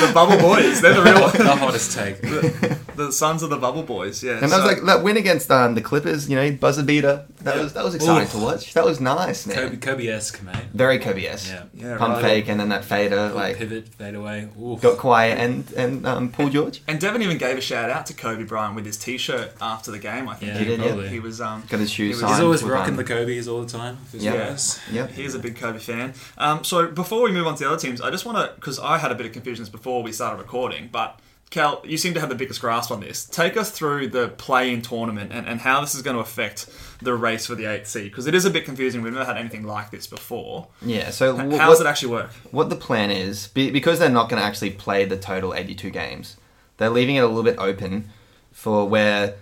the 0.07 0.11
bubble 0.13 0.37
boys. 0.37 0.81
They're 0.81 0.93
the 0.93 1.01
real. 1.03 1.27
The 1.47 1.55
hottest 1.55 1.95
take. 1.95 2.21
the, 2.21 2.79
the 2.95 3.11
Suns 3.11 3.43
are 3.43 3.47
the 3.47 3.57
bubble 3.57 3.83
boys. 3.83 4.23
Yeah. 4.23 4.33
And 4.41 4.51
that 4.51 4.57
was 4.57 4.65
like 4.65 4.83
that 4.85 5.03
win 5.03 5.17
against 5.17 5.51
um, 5.51 5.75
the 5.75 5.81
Clippers, 5.81 6.29
you 6.29 6.35
know, 6.35 6.51
buzzer 6.51 6.83
beater. 6.83 7.25
That 7.41 7.55
Yeah. 7.57 7.63
was 7.63 7.73
that 7.73 7.83
was 7.83 7.93
exciting 7.95 8.23
Oof. 8.23 8.31
to 8.31 8.37
watch. 8.39 8.73
That 8.73 8.85
was 8.85 8.99
nice, 8.99 9.45
man. 9.45 9.55
Kobe, 9.57 9.77
Kobe-esque, 9.77 10.41
mate. 10.43 10.55
Very 10.73 10.97
Kobe-esque. 10.99 11.49
Yeah. 11.51 11.63
Yeah, 11.73 11.97
Pump 11.97 12.15
right. 12.15 12.21
fake 12.23 12.47
and 12.49 12.59
then 12.59 12.69
that 12.69 12.83
fader, 12.85 13.15
Little 13.17 13.35
like 13.37 13.57
pivot, 13.57 13.89
fade 13.89 14.15
away. 14.15 14.49
Oof. 14.59 14.81
got 14.81 14.97
quiet 14.97 15.37
and 15.37 15.69
and 15.73 16.05
um, 16.07 16.29
Paul 16.31 16.49
George 16.49 16.81
And 16.87 16.99
Devin 16.99 17.21
even 17.21 17.37
gave 17.37 17.57
a 17.57 17.61
shout 17.61 17.89
out 17.89 18.05
to 18.07 18.13
Kobe 18.13 18.43
Bryant 18.43 18.75
with 18.75 18.85
his 18.85 18.97
T-shirt 18.97 19.51
after 19.61 19.91
the 19.91 19.99
game. 19.99 20.27
I 20.27 20.35
think 20.35 20.53
Yeah, 20.53 20.59
He 20.77 20.87
did, 20.89 20.97
yeah. 21.03 21.09
he 21.09 21.19
was. 21.19 21.41
Um, 21.41 21.63
got 21.69 21.79
his 21.79 21.91
shoes 21.91 22.17
He 22.17 22.23
was- 22.23 22.31
He's 22.33 22.41
always 22.43 22.63
rocking 22.63 22.91
um, 22.93 22.97
the 22.97 23.03
Kobe's 23.03 23.47
all 23.47 23.61
the 23.63 23.69
time. 23.69 23.97
Yeah. 24.13 24.33
guys. 24.49 24.79
Yeah, 24.91 25.07
He 25.07 25.23
is 25.23 25.35
a 25.35 25.39
big 25.39 25.55
Kobe 25.55 25.79
fan. 25.79 26.13
Um, 26.37 26.63
so 26.63 26.87
before 26.87 27.21
we 27.23 27.31
move 27.31 27.47
on 27.47 27.55
to 27.55 27.63
the 27.63 27.69
other 27.69 27.79
teams, 27.79 28.01
I 28.01 28.09
just 28.11 28.25
want 28.25 28.37
to, 28.37 28.53
because 28.55 28.79
I 28.79 28.97
had 28.97 29.11
a 29.11 29.15
bit 29.15 29.25
of 29.25 29.31
confusion 29.33 29.65
before 29.71 30.03
we 30.03 30.11
started 30.11 30.37
recording, 30.41 30.89
but 30.91 31.19
Cal, 31.49 31.81
you 31.85 31.95
seem 31.97 32.13
to 32.13 32.19
have 32.19 32.27
the 32.27 32.35
biggest 32.35 32.59
grasp 32.59 32.91
on 32.91 32.99
this. 32.99 33.23
Take 33.23 33.55
us 33.55 33.71
through 33.71 34.09
the 34.09 34.27
play-in 34.27 34.81
tournament 34.81 35.31
and, 35.31 35.47
and 35.47 35.61
how 35.61 35.79
this 35.79 35.95
is 35.95 36.01
going 36.01 36.15
to 36.17 36.19
affect 36.21 36.65
the 37.01 37.13
race 37.13 37.45
for 37.45 37.55
the 37.55 37.65
eighth 37.65 37.87
seed, 37.87 38.11
because 38.11 38.27
it 38.27 38.35
is 38.35 38.43
a 38.43 38.49
bit 38.49 38.65
confusing. 38.65 39.01
We've 39.01 39.13
never 39.13 39.23
had 39.23 39.37
anything 39.37 39.63
like 39.63 39.89
this 39.89 40.07
before. 40.07 40.67
yeah. 40.81 41.09
So 41.09 41.39
H- 41.39 41.53
wh- 41.53 41.57
How 41.57 41.67
what, 41.69 41.73
does 41.75 41.79
it 41.81 41.87
actually 41.87 42.11
work? 42.11 42.31
what 42.51 42.69
the 42.69 42.75
plan 42.75 43.11
is 43.11 43.47
be, 43.47 43.71
because 43.71 43.97
they're 43.97 44.09
not 44.09 44.27
going 44.29 44.41
to 44.41 44.45
actually 44.45 44.71
play 44.71 45.05
the 45.05 45.15
total 45.17 45.53
82 45.53 45.89
games. 45.89 46.35
They're 46.75 46.89
leaving 46.89 47.15
it 47.15 47.19
a 47.19 47.27
little 47.27 47.43
bit 47.43 47.55
open 47.59 48.09
for 48.51 48.85
where 48.89 49.35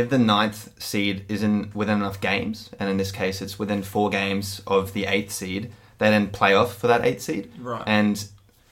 if 0.00 0.10
the 0.10 0.18
ninth 0.18 0.80
seed 0.82 1.24
isn't 1.28 1.74
within 1.74 1.98
enough 1.98 2.20
games, 2.20 2.70
and 2.80 2.88
in 2.90 2.96
this 2.96 3.12
case 3.12 3.40
it's 3.42 3.58
within 3.58 3.82
four 3.82 4.10
games 4.10 4.60
of 4.66 4.92
the 4.92 5.06
eighth 5.06 5.32
seed, 5.32 5.70
they 5.98 6.10
then 6.10 6.28
play 6.28 6.54
off 6.54 6.76
for 6.76 6.86
that 6.88 7.04
eighth 7.04 7.22
seed. 7.22 7.50
Right. 7.60 7.82
And 7.86 8.24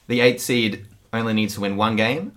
the 0.07 0.19
eighth 0.21 0.41
seed 0.41 0.85
only 1.13 1.33
needs 1.33 1.53
to 1.55 1.61
win 1.61 1.77
one 1.77 1.95
game. 1.95 2.33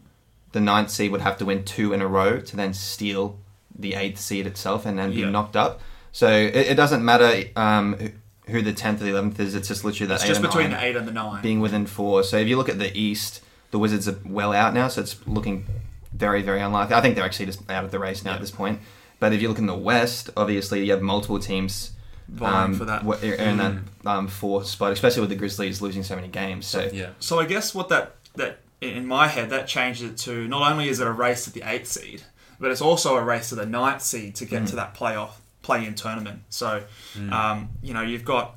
The 0.53 0.61
ninth 0.61 0.91
seed 0.91 1.11
would 1.13 1.23
have 1.23 1.39
to 1.39 1.45
win 1.45 1.65
two 1.65 1.93
in 1.93 2.01
a 2.03 2.07
row 2.07 2.39
to 2.41 2.57
then 2.57 2.75
steal 2.75 3.39
the 3.79 3.95
eighth 3.95 4.19
seed 4.21 4.47
itself 4.47 4.85
and 4.87 4.99
then 4.99 5.11
be 5.13 5.25
knocked 5.25 5.57
up. 5.57 5.81
So 6.13 6.29
it, 6.31 6.55
it 6.55 6.75
doesn't 6.77 7.03
matter 7.05 7.45
um, 7.57 7.95
who- 7.95 8.11
who 8.49 8.61
the 8.61 8.73
tenth 8.73 9.01
or 9.01 9.05
the 9.05 9.11
eleventh 9.13 9.39
is. 9.41 9.55
It's 9.55 9.69
just 9.69 9.85
literally 9.85 10.09
that 10.09 10.15
It's 10.17 10.27
just 10.27 10.43
between 10.43 10.71
the 10.71 10.85
eight 10.85 10.97
and 10.97 11.07
the 11.09 11.13
nine. 11.13 11.41
being 11.43 11.61
within 11.61 11.87
four. 11.87 12.23
So 12.25 12.37
if 12.37 12.49
you 12.49 12.57
look 12.57 12.69
at 12.69 12.79
the 12.79 12.95
East, 12.99 13.41
the 13.71 13.79
Wizards 13.79 14.07
are 14.09 14.19
well 14.27 14.53
out 14.53 14.75
now, 14.75 14.89
so 14.89 15.01
it's 15.01 15.17
looking 15.27 15.65
very, 16.15 16.43
very 16.43 16.61
unlikely. 16.61 16.95
I 16.95 17.01
think 17.01 17.15
they're 17.15 17.25
actually 17.25 17.47
just 17.47 17.69
out 17.71 17.85
of 17.85 17.91
the 17.91 17.99
race 17.99 18.25
now 18.25 18.31
Yeah. 18.33 18.35
at 18.37 18.41
this 18.41 18.51
point. 18.51 18.81
But 19.21 19.33
if 19.33 19.41
you 19.41 19.49
look 19.49 19.59
in 19.59 19.67
the 19.67 19.75
West, 19.77 20.31
obviously 20.37 20.85
you 20.85 20.91
have 20.93 21.03
multiple 21.03 21.39
teams 21.39 21.93
Vying 22.29 22.55
um, 22.73 22.75
for 22.75 22.85
that. 22.87 23.05
w- 23.05 23.35
in 23.35 23.57
that 23.59 23.77
um, 24.07 24.27
fourth 24.29 24.67
spot, 24.67 24.93
especially 24.93 25.21
with 25.21 25.31
the 25.31 25.37
Grizzlies 25.37 25.81
losing 25.83 26.03
so 26.03 26.17
many 26.17 26.29
games. 26.29 26.67
So 26.67 26.89
Yeah. 26.93 27.11
So 27.21 27.39
I 27.39 27.47
guess 27.47 27.75
what 27.75 27.89
that 27.91 28.15
that 28.37 28.59
in 28.81 29.07
my 29.07 29.29
head 29.29 29.51
that 29.51 29.69
changes 29.69 30.11
it 30.11 30.17
to 30.19 30.49
not 30.49 30.71
only 30.73 30.89
is 30.89 30.99
it 31.01 31.07
a 31.07 31.13
race 31.13 31.45
to 31.45 31.53
the 31.53 31.63
eighth 31.65 31.87
seed, 31.89 32.23
but 32.59 32.71
it's 32.71 32.81
also 32.81 33.17
a 33.17 33.23
race 33.23 33.51
to 33.51 33.55
the 33.55 33.67
ninth 33.67 34.03
seed 34.03 34.35
to 34.37 34.45
get 34.45 34.67
to 34.69 34.77
that 34.77 34.95
playoff 34.95 35.31
play-in 35.63 35.95
tournament. 35.95 36.41
So, 36.49 36.83
um, 37.31 37.69
you 37.83 37.95
know, 37.95 38.03
you've 38.03 38.25
got 38.25 38.57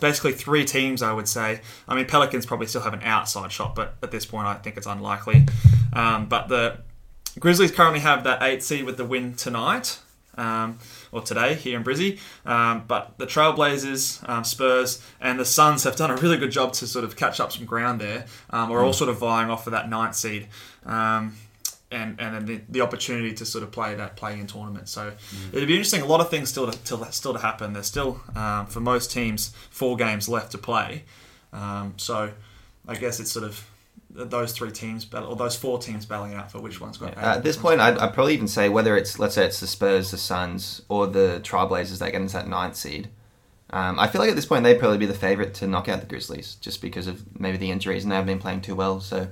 basically 0.00 0.32
three 0.32 0.64
teams, 0.66 1.02
I 1.02 1.12
would 1.12 1.28
say. 1.28 1.60
I 1.88 1.94
mean, 1.94 2.04
Pelicans 2.06 2.44
probably 2.44 2.66
still 2.66 2.82
have 2.82 2.92
an 2.92 3.02
outside 3.02 3.50
shot, 3.52 3.74
but 3.74 3.94
at 4.02 4.10
this 4.10 4.26
point, 4.26 4.46
I 4.46 4.54
think 4.54 4.76
it's 4.76 4.86
unlikely. 4.86 5.46
Um, 5.96 6.26
but 6.26 6.48
the 6.48 6.78
Grizzlies 7.38 7.72
currently 7.72 8.00
have 8.00 8.24
that 8.24 8.42
eight 8.42 8.62
seed 8.62 8.84
with 8.84 8.96
the 8.96 9.04
win 9.04 9.34
tonight. 9.34 10.00
Um, 10.38 10.80
or 11.12 11.22
today 11.22 11.54
here 11.54 11.78
in 11.78 11.82
Brizzy, 11.82 12.18
um, 12.44 12.84
but 12.86 13.16
the 13.16 13.26
Trailblazers, 13.26 14.28
um, 14.28 14.44
Spurs, 14.44 15.02
and 15.18 15.40
the 15.40 15.46
Suns 15.46 15.84
have 15.84 15.96
done 15.96 16.10
a 16.10 16.16
really 16.16 16.36
good 16.36 16.50
job 16.50 16.74
to 16.74 16.86
sort 16.86 17.06
of 17.06 17.16
catch 17.16 17.40
up 17.40 17.52
some 17.52 17.64
ground 17.64 18.02
there. 18.02 18.26
Um, 18.50 18.68
we're 18.68 18.84
all 18.84 18.92
sort 18.92 19.08
of 19.08 19.16
vying 19.16 19.48
off 19.48 19.64
for 19.64 19.70
that 19.70 19.88
ninth 19.88 20.14
seed, 20.14 20.48
um, 20.84 21.36
and 21.90 22.20
and 22.20 22.34
then 22.34 22.44
the, 22.44 22.60
the 22.68 22.80
opportunity 22.82 23.32
to 23.32 23.46
sort 23.46 23.64
of 23.64 23.70
play 23.70 23.94
that 23.94 24.16
play-in 24.16 24.46
tournament. 24.46 24.90
So 24.90 25.12
it'd 25.54 25.66
be 25.66 25.74
interesting. 25.74 26.02
A 26.02 26.06
lot 26.06 26.20
of 26.20 26.28
things 26.28 26.50
still 26.50 26.70
to, 26.70 26.78
still 26.84 27.02
still 27.06 27.32
to 27.32 27.40
happen. 27.40 27.72
There's 27.72 27.86
still 27.86 28.20
um, 28.34 28.66
for 28.66 28.80
most 28.80 29.10
teams 29.10 29.54
four 29.70 29.96
games 29.96 30.28
left 30.28 30.52
to 30.52 30.58
play. 30.58 31.04
Um, 31.54 31.94
so 31.96 32.30
I 32.86 32.94
guess 32.96 33.20
it's 33.20 33.30
sort 33.32 33.46
of 33.46 33.66
those 34.16 34.52
three 34.52 34.70
teams 34.70 35.04
battle, 35.04 35.28
or 35.30 35.36
those 35.36 35.56
four 35.56 35.78
teams 35.78 36.06
battling 36.06 36.32
it 36.32 36.36
out 36.36 36.50
for 36.50 36.60
which 36.60 36.80
one's 36.80 36.96
got. 36.98 37.16
Uh, 37.16 37.36
at 37.36 37.42
this 37.44 37.56
point, 37.56 37.80
I'd, 37.80 37.98
I'd 37.98 38.14
probably 38.14 38.34
even 38.34 38.48
say 38.48 38.68
whether 38.68 38.96
it's 38.96 39.18
let's 39.18 39.34
say 39.34 39.44
it's 39.46 39.60
the 39.60 39.66
Spurs, 39.66 40.10
the 40.10 40.18
Suns, 40.18 40.82
or 40.88 41.06
the 41.06 41.40
Trailblazers 41.42 41.98
that 41.98 42.12
get 42.12 42.20
into 42.20 42.34
that 42.34 42.48
ninth 42.48 42.76
seed. 42.76 43.08
Um, 43.70 43.98
I 43.98 44.06
feel 44.06 44.20
like 44.20 44.30
at 44.30 44.36
this 44.36 44.46
point 44.46 44.62
they'd 44.64 44.78
probably 44.78 44.98
be 44.98 45.06
the 45.06 45.14
favourite 45.14 45.52
to 45.54 45.66
knock 45.66 45.88
out 45.88 46.00
the 46.00 46.06
Grizzlies, 46.06 46.54
just 46.60 46.80
because 46.80 47.06
of 47.06 47.22
maybe 47.38 47.56
the 47.56 47.70
injuries 47.70 48.04
and 48.04 48.12
they 48.12 48.16
haven't 48.16 48.28
been 48.32 48.38
playing 48.38 48.60
too 48.60 48.76
well. 48.76 49.00
So 49.00 49.28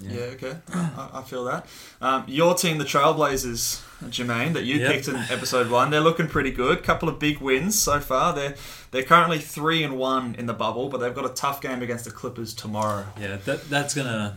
Yeah, 0.00 0.20
okay. 0.34 0.56
I, 0.74 1.08
I 1.14 1.22
feel 1.22 1.44
that. 1.44 1.66
Um, 2.00 2.24
your 2.26 2.54
team, 2.54 2.76
the 2.78 2.84
Trailblazers, 2.84 3.80
Jermaine, 4.10 4.52
that 4.52 4.64
you 4.64 4.76
Yep. 4.78 4.92
picked 4.92 5.08
in 5.08 5.16
episode 5.16 5.70
one, 5.70 5.90
they're 5.90 6.00
looking 6.00 6.28
pretty 6.28 6.50
good. 6.50 6.82
Couple 6.82 7.08
of 7.08 7.18
big 7.18 7.38
wins 7.38 7.80
so 7.80 7.98
far. 7.98 8.34
They're 8.34 8.54
they're 8.92 9.02
currently 9.02 9.38
three 9.38 9.82
and 9.82 9.98
one 9.98 10.36
in 10.36 10.46
the 10.46 10.52
bubble, 10.54 10.88
but 10.88 10.98
they've 10.98 11.14
got 11.14 11.24
a 11.26 11.34
tough 11.34 11.60
game 11.60 11.82
against 11.82 12.04
the 12.04 12.10
Clippers 12.12 12.54
tomorrow. 12.54 13.04
Yeah, 13.20 13.36
that, 13.44 13.68
that's 13.68 13.94
gonna. 13.94 14.36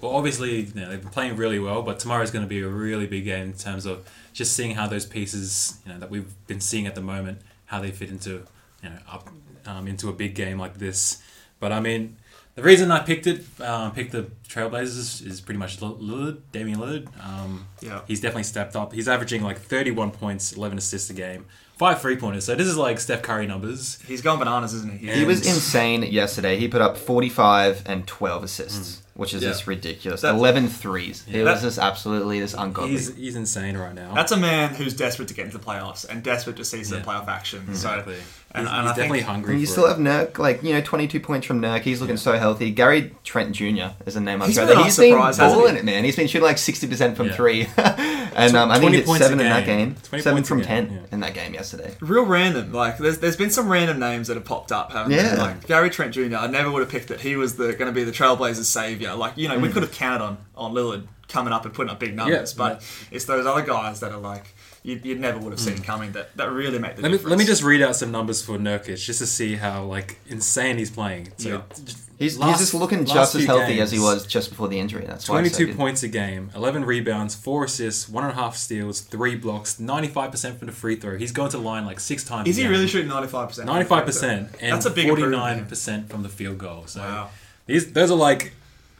Well, 0.00 0.16
obviously, 0.16 0.62
you 0.62 0.74
know, 0.74 0.88
they've 0.90 1.00
been 1.00 1.10
playing 1.12 1.36
really 1.36 1.60
well, 1.60 1.82
but 1.82 2.00
tomorrow 2.00 2.24
is 2.24 2.32
going 2.32 2.44
to 2.44 2.48
be 2.48 2.60
a 2.60 2.66
really 2.68 3.06
big 3.06 3.24
game 3.24 3.44
in 3.48 3.52
terms 3.52 3.86
of 3.86 4.04
just 4.32 4.54
seeing 4.56 4.74
how 4.74 4.88
those 4.88 5.06
pieces, 5.06 5.78
you 5.86 5.92
know, 5.92 6.00
that 6.00 6.10
we've 6.10 6.34
been 6.48 6.60
seeing 6.60 6.88
at 6.88 6.96
the 6.96 7.00
moment, 7.00 7.40
how 7.66 7.80
they 7.80 7.92
fit 7.92 8.10
into, 8.10 8.44
you 8.82 8.88
know, 8.90 8.98
up 9.08 9.28
um, 9.64 9.86
into 9.86 10.08
a 10.08 10.12
big 10.12 10.34
game 10.34 10.58
like 10.58 10.78
this. 10.78 11.22
But 11.60 11.70
I 11.70 11.78
mean, 11.78 12.16
the 12.56 12.62
reason 12.64 12.90
I 12.90 12.98
picked 12.98 13.28
it, 13.28 13.44
um, 13.60 13.92
picked 13.92 14.10
the 14.10 14.24
Trailblazers, 14.48 15.24
is 15.24 15.40
pretty 15.40 15.58
much 15.58 15.80
Lill- 15.80 15.98
Lillard, 15.98 16.38
Damian 16.50 16.80
Lillard. 16.80 17.06
Um, 17.24 17.66
Yeah. 17.80 18.00
he's 18.08 18.20
definitely 18.20 18.42
stepped 18.42 18.74
up. 18.74 18.92
He's 18.92 19.06
averaging 19.06 19.42
like 19.44 19.60
31 19.60 20.10
points, 20.10 20.52
11 20.52 20.78
assists 20.78 21.10
a 21.10 21.14
game, 21.14 21.46
five 21.76 22.00
three 22.00 22.16
pointers. 22.16 22.44
So 22.44 22.54
this 22.54 22.66
is 22.66 22.76
like 22.76 23.00
Steph 23.00 23.22
Curry 23.22 23.46
numbers. 23.46 23.98
He's 24.06 24.22
going 24.22 24.38
bananas, 24.38 24.74
isn't 24.74 24.98
he? 24.98 25.06
Yeah. 25.08 25.14
he 25.14 25.24
was 25.24 25.46
insane 25.46 26.02
yesterday. 26.02 26.56
He 26.58 26.68
put 26.68 26.80
up 26.80 26.96
45 26.96 27.82
and 27.86 28.06
12 28.06 28.44
assists, 28.44 29.02
which 29.14 29.34
is 29.34 29.42
Yeah. 29.42 29.50
just 29.50 29.66
ridiculous. 29.66 30.20
That- 30.20 30.34
11 30.34 30.68
threes. 30.68 31.24
It 31.28 31.44
That- 31.44 31.54
was 31.54 31.62
just 31.62 31.78
absolutely 31.78 32.38
just 32.40 32.54
ungodly. 32.58 32.90
He's 32.92 33.14
he's 33.16 33.36
insane 33.36 33.76
right 33.76 33.94
now. 33.94 34.12
That's 34.14 34.32
a 34.32 34.36
man 34.36 34.74
who's 34.74 34.94
desperate 34.94 35.28
to 35.28 35.34
get 35.34 35.46
into 35.46 35.58
the 35.58 35.64
playoffs 35.64 36.08
and 36.08 36.22
desperate 36.22 36.56
to 36.56 36.64
see 36.64 36.84
some 36.84 36.98
Yeah. 36.98 37.04
playoff 37.04 37.28
action. 37.28 37.64
exactly. 37.68 38.14
So, 38.14 38.20
he's 38.20 38.26
and, 38.54 38.68
he's 38.68 38.76
and 38.78 38.86
I 38.88 38.88
definitely 38.90 39.18
think 39.20 39.28
hungry. 39.30 39.52
And 39.54 39.60
you 39.60 39.66
for 39.66 39.72
still 39.72 39.84
it. 39.86 39.88
have 39.88 39.98
Nurk, 39.98 40.38
like, 40.38 40.62
you 40.62 40.74
know, 40.74 40.80
22 40.82 41.20
points 41.20 41.46
from 41.46 41.60
Nurk. 41.62 41.80
He's 41.82 42.00
looking 42.02 42.18
so 42.18 42.32
healthy. 42.38 42.70
Gary 42.70 43.12
Trent 43.24 43.52
Jr. 43.52 43.92
is 44.04 44.14
a 44.16 44.20
name 44.20 44.42
I've 44.42 44.48
He's 44.48 44.58
heard. 44.58 44.68
been 44.68 44.76
a 44.78 44.84
He's 44.84 44.98
nice 44.98 45.06
been 45.06 45.12
surprise, 45.14 45.36
hasn't 45.38 45.58
balling 45.60 45.74
he? 45.74 45.80
it, 45.80 45.84
man. 45.84 46.04
He's 46.04 46.16
been 46.16 46.26
shooting 46.28 46.44
like 46.46 46.58
60% 46.58 47.16
from 47.16 47.28
Yeah. 47.28 47.32
three. 47.34 47.66
and 47.78 48.56
um, 48.56 48.70
I 48.70 48.74
think 48.74 48.90
20 48.90 48.92
he 48.92 48.96
hit 48.98 49.06
points 49.06 49.20
a 49.24 49.28
7 49.28 49.40
in 49.40 49.46
that 49.48 49.64
game. 49.66 49.78
game. 49.90 49.96
20 50.02 50.22
7 50.22 50.36
points 50.36 50.48
a 50.48 50.50
from 50.50 50.58
game, 50.58 50.66
10 50.66 50.90
yeah. 50.92 50.98
in 51.12 51.20
that 51.20 51.34
game 51.34 51.54
yesterday. 51.62 51.94
real 52.00 52.24
random. 52.26 52.72
Like 52.72 52.98
there's 52.98 53.18
there's 53.18 53.36
been 53.36 53.50
some 53.50 53.68
random 53.68 53.98
names 53.98 54.28
that 54.28 54.34
have 54.36 54.44
popped 54.44 54.72
up, 54.72 54.92
haven't 54.92 55.12
Yeah. 55.12 55.22
there? 55.22 55.36
Like 55.38 55.66
Gary 55.66 55.90
Trent 55.90 56.12
Jr. 56.14 56.36
I 56.36 56.46
never 56.48 56.70
would 56.70 56.80
have 56.80 56.90
picked 56.90 57.08
that 57.08 57.20
he 57.20 57.36
was 57.36 57.56
the 57.56 57.72
going 57.72 57.86
to 57.86 57.92
be 57.92 58.04
the 58.04 58.12
Trailblazers' 58.12 58.64
savior. 58.64 59.14
Like 59.14 59.36
you 59.36 59.48
know, 59.48 59.58
Mm. 59.58 59.62
we 59.62 59.68
could 59.70 59.82
have 59.82 59.92
counted 59.92 60.24
on 60.24 60.38
on 60.56 60.72
Lillard 60.74 61.06
coming 61.28 61.52
up 61.52 61.64
and 61.64 61.72
putting 61.72 61.90
up 61.90 61.98
big 61.98 62.14
numbers, 62.14 62.52
Yeah, 62.52 62.58
but 62.58 62.82
it's 63.10 63.24
those 63.24 63.46
other 63.46 63.62
guys 63.62 64.00
that 64.00 64.12
are 64.12 64.18
like 64.18 64.54
you 64.82 65.00
you 65.02 65.14
never 65.14 65.38
would 65.38 65.52
have 65.52 65.60
seen 65.60 65.78
coming 65.78 66.12
that 66.12 66.36
that 66.36 66.50
really 66.50 66.78
make 66.78 66.96
the 66.96 67.00
Mm. 67.00 67.04
Let 67.04 67.10
me 67.10 67.16
difference. 67.18 67.30
let 67.30 67.38
me 67.38 67.44
just 67.44 67.62
read 67.62 67.82
out 67.82 67.94
some 67.96 68.10
numbers 68.10 68.42
for 68.42 68.58
Nurkic 68.58 68.98
just 69.02 69.20
to 69.20 69.26
see 69.26 69.54
how 69.56 69.84
like 69.84 70.18
insane 70.28 70.76
he's 70.78 70.90
playing. 70.90 71.32
So 71.38 71.48
Yeah. 71.48 71.60
just- 71.84 72.01
He's, 72.22 72.38
last- 72.38 72.50
he's 72.50 72.58
just 72.70 72.74
looking 72.74 73.04
just 73.04 73.34
as 73.34 73.40
few 73.42 73.46
healthy 73.48 73.80
as 73.80 73.90
he 73.92 73.98
was 73.98 74.26
just 74.26 74.50
before 74.50 74.68
the 74.68 74.78
injury. 74.78 75.04
That's 75.06 75.28
why 75.28 75.40
it's 75.40 75.50
so 75.52 75.56
22 75.58 75.66
good. 75.66 75.76
points 75.76 76.02
a 76.02 76.08
game, 76.08 76.50
11 76.54 76.84
rebounds, 76.84 77.34
4 77.34 77.64
assists, 77.64 78.08
1.5 78.08 78.54
steals, 78.54 79.00
3 79.00 79.34
blocks, 79.36 79.74
95% 79.80 80.56
from 80.58 80.66
the 80.66 80.72
free 80.72 80.96
throw. 80.96 81.16
He's 81.18 81.32
going 81.32 81.50
to 81.50 81.56
the 81.56 81.62
line 81.62 81.84
like 81.84 82.00
6 82.00 82.24
times. 82.24 82.48
Is 82.48 82.56
a 82.56 82.60
he 82.60 82.64
game. 82.64 82.70
really 82.72 82.86
shooting 82.86 83.08
ninety 83.08 83.28
five 83.28 83.48
percent? 83.48 83.68
95% 83.68 84.22
And 84.60 84.72
That's 84.72 84.86
a 84.86 84.90
big 84.90 85.06
49% 85.08 86.08
from 86.08 86.22
the 86.22 86.28
field 86.28 86.58
goal. 86.58 86.84
So 86.86 87.00
Wow. 87.00 87.30
these 87.66 87.92
those 87.92 88.10
are 88.10 88.16
like 88.16 88.52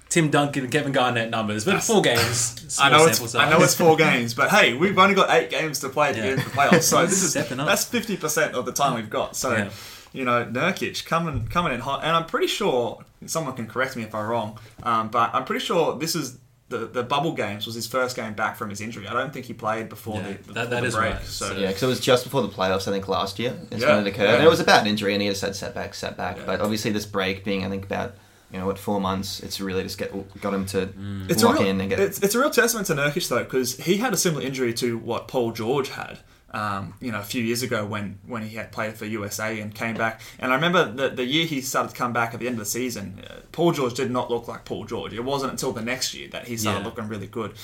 Tim 0.08 0.28
Duncan 0.30 0.64
and 0.64 0.72
Kevin 0.72 0.92
Garnett 0.92 1.30
numbers, 1.30 1.64
but 1.64 1.82
four 1.82 2.02
games. 2.02 2.76
I 2.80 2.90
know 2.90 3.06
sample 3.06 3.24
it's 3.24 3.34
I 3.34 3.48
know 3.48 3.62
it's 3.62 3.74
four 3.74 3.96
games, 4.08 4.34
but 4.34 4.50
hey, 4.50 4.74
we've 4.74 4.98
only 4.98 5.14
got 5.14 5.30
eight 5.30 5.48
games 5.48 5.78
to 5.80 5.88
play 5.88 6.12
to 6.12 6.18
Yeah. 6.18 6.24
get 6.24 6.32
into 6.38 6.44
the 6.44 6.50
playoffs. 6.56 6.82
So 6.82 7.06
this 7.06 7.22
is 7.34 7.34
that's 7.34 7.84
fifty 7.84 8.16
percent 8.16 8.54
of 8.54 8.66
the 8.66 8.72
time 8.72 8.94
we've 8.94 9.08
got. 9.08 9.36
So 9.36 9.52
Yeah. 9.56 9.70
you 10.12 10.24
know, 10.26 10.44
Nurkic 10.44 11.06
coming 11.06 11.46
coming 11.48 11.72
in 11.72 11.80
hot, 11.80 12.02
and 12.04 12.14
I'm 12.14 12.26
pretty 12.26 12.46
sure 12.48 13.02
someone 13.28 13.54
can 13.54 13.66
correct 13.66 13.96
me 13.96 14.02
if 14.02 14.14
I'm 14.14 14.26
wrong, 14.28 14.58
um, 14.82 15.08
but 15.08 15.34
I'm 15.34 15.44
pretty 15.44 15.64
sure 15.64 15.98
this 15.98 16.14
is. 16.14 16.38
The, 16.68 16.86
the 16.86 17.02
bubble 17.02 17.34
games 17.34 17.66
was 17.66 17.74
his 17.74 17.86
first 17.86 18.16
game 18.16 18.32
back 18.32 18.56
from 18.56 18.70
his 18.70 18.80
injury. 18.80 19.06
I 19.06 19.12
don't 19.12 19.30
think 19.30 19.44
he 19.44 19.52
played 19.52 19.90
before 19.90 20.16
Yeah, 20.16 20.22
the, 20.22 20.28
that- 20.28 20.38
before 20.38 20.54
that 20.70 20.80
the 20.80 20.86
is 20.86 20.94
break. 20.94 21.12
right. 21.16 21.22
So, 21.22 21.48
So- 21.48 21.56
Yeah, 21.58 21.66
because 21.66 21.82
it 21.82 21.86
was 21.86 22.00
just 22.00 22.24
before 22.24 22.40
the 22.40 22.48
playoffs, 22.48 22.88
I 22.88 22.92
think, 22.92 23.08
last 23.08 23.38
year. 23.38 23.54
Is 23.70 23.82
Yeah, 23.82 23.96
when 23.96 24.06
it 24.06 24.08
occurred. 24.14 24.24
yeah. 24.24 24.34
And 24.36 24.44
it 24.44 24.48
was 24.48 24.58
a 24.58 24.64
bad 24.64 24.86
injury, 24.86 25.12
and 25.12 25.20
he 25.22 25.28
just 25.28 25.42
had 25.42 25.54
setback, 25.54 25.92
setback. 25.92 26.38
Yeah. 26.38 26.44
But 26.46 26.62
obviously, 26.62 26.90
this 26.90 27.04
break 27.04 27.44
being, 27.44 27.62
I 27.62 27.68
think, 27.68 27.84
about 27.84 28.14
you 28.50 28.58
know 28.58 28.64
what 28.64 28.78
four 28.78 29.02
months, 29.02 29.40
it's 29.40 29.60
really 29.60 29.82
just 29.82 29.98
get 29.98 30.12
got 30.40 30.54
him 30.54 30.64
to 30.66 30.88
it's 31.28 31.42
a 31.42 31.46
lock 31.46 31.58
real, 31.58 31.68
in 31.68 31.78
and 31.82 31.90
get. 31.90 32.00
it's, 32.00 32.18
it's 32.22 32.34
a 32.34 32.38
real 32.38 32.48
testament 32.50 32.86
to 32.86 32.94
Nurkic 32.94 33.28
though 33.28 33.44
because 33.44 33.76
he 33.76 33.98
had 33.98 34.14
a 34.14 34.16
similar 34.16 34.42
injury 34.42 34.72
to 34.74 34.96
what 34.96 35.28
Paul 35.28 35.52
George 35.52 35.90
had. 35.90 36.20
Um, 36.54 36.92
you 37.00 37.10
know, 37.10 37.18
a 37.20 37.22
few 37.24 37.42
years 37.42 37.62
ago 37.62 37.86
when 37.86 38.18
when 38.26 38.42
he 38.42 38.56
had 38.56 38.72
played 38.72 38.94
for 38.94 39.06
USA 39.06 39.58
and 39.60 39.74
came 39.74 39.94
back. 39.96 40.20
And 40.38 40.52
I 40.52 40.54
remember 40.56 40.84
the 40.92 41.08
the 41.08 41.24
year 41.24 41.46
he 41.46 41.62
started 41.62 41.88
to 41.92 41.96
come 41.96 42.12
back 42.12 42.34
at 42.34 42.40
the 42.40 42.46
end 42.46 42.56
of 42.56 42.58
the 42.58 42.66
season, 42.70 43.22
uh, 43.26 43.36
Paul 43.52 43.72
George 43.72 43.94
did 43.94 44.10
not 44.10 44.30
look 44.30 44.48
like 44.48 44.66
Paul 44.66 44.84
George. 44.84 45.14
It 45.14 45.24
wasn't 45.24 45.52
until 45.52 45.72
the 45.72 45.80
next 45.80 46.12
year 46.12 46.28
that 46.28 46.48
he 46.48 46.58
started 46.58 46.80
Yeah. 46.80 46.84
looking 46.84 47.08
really 47.08 47.26
good. 47.26 47.54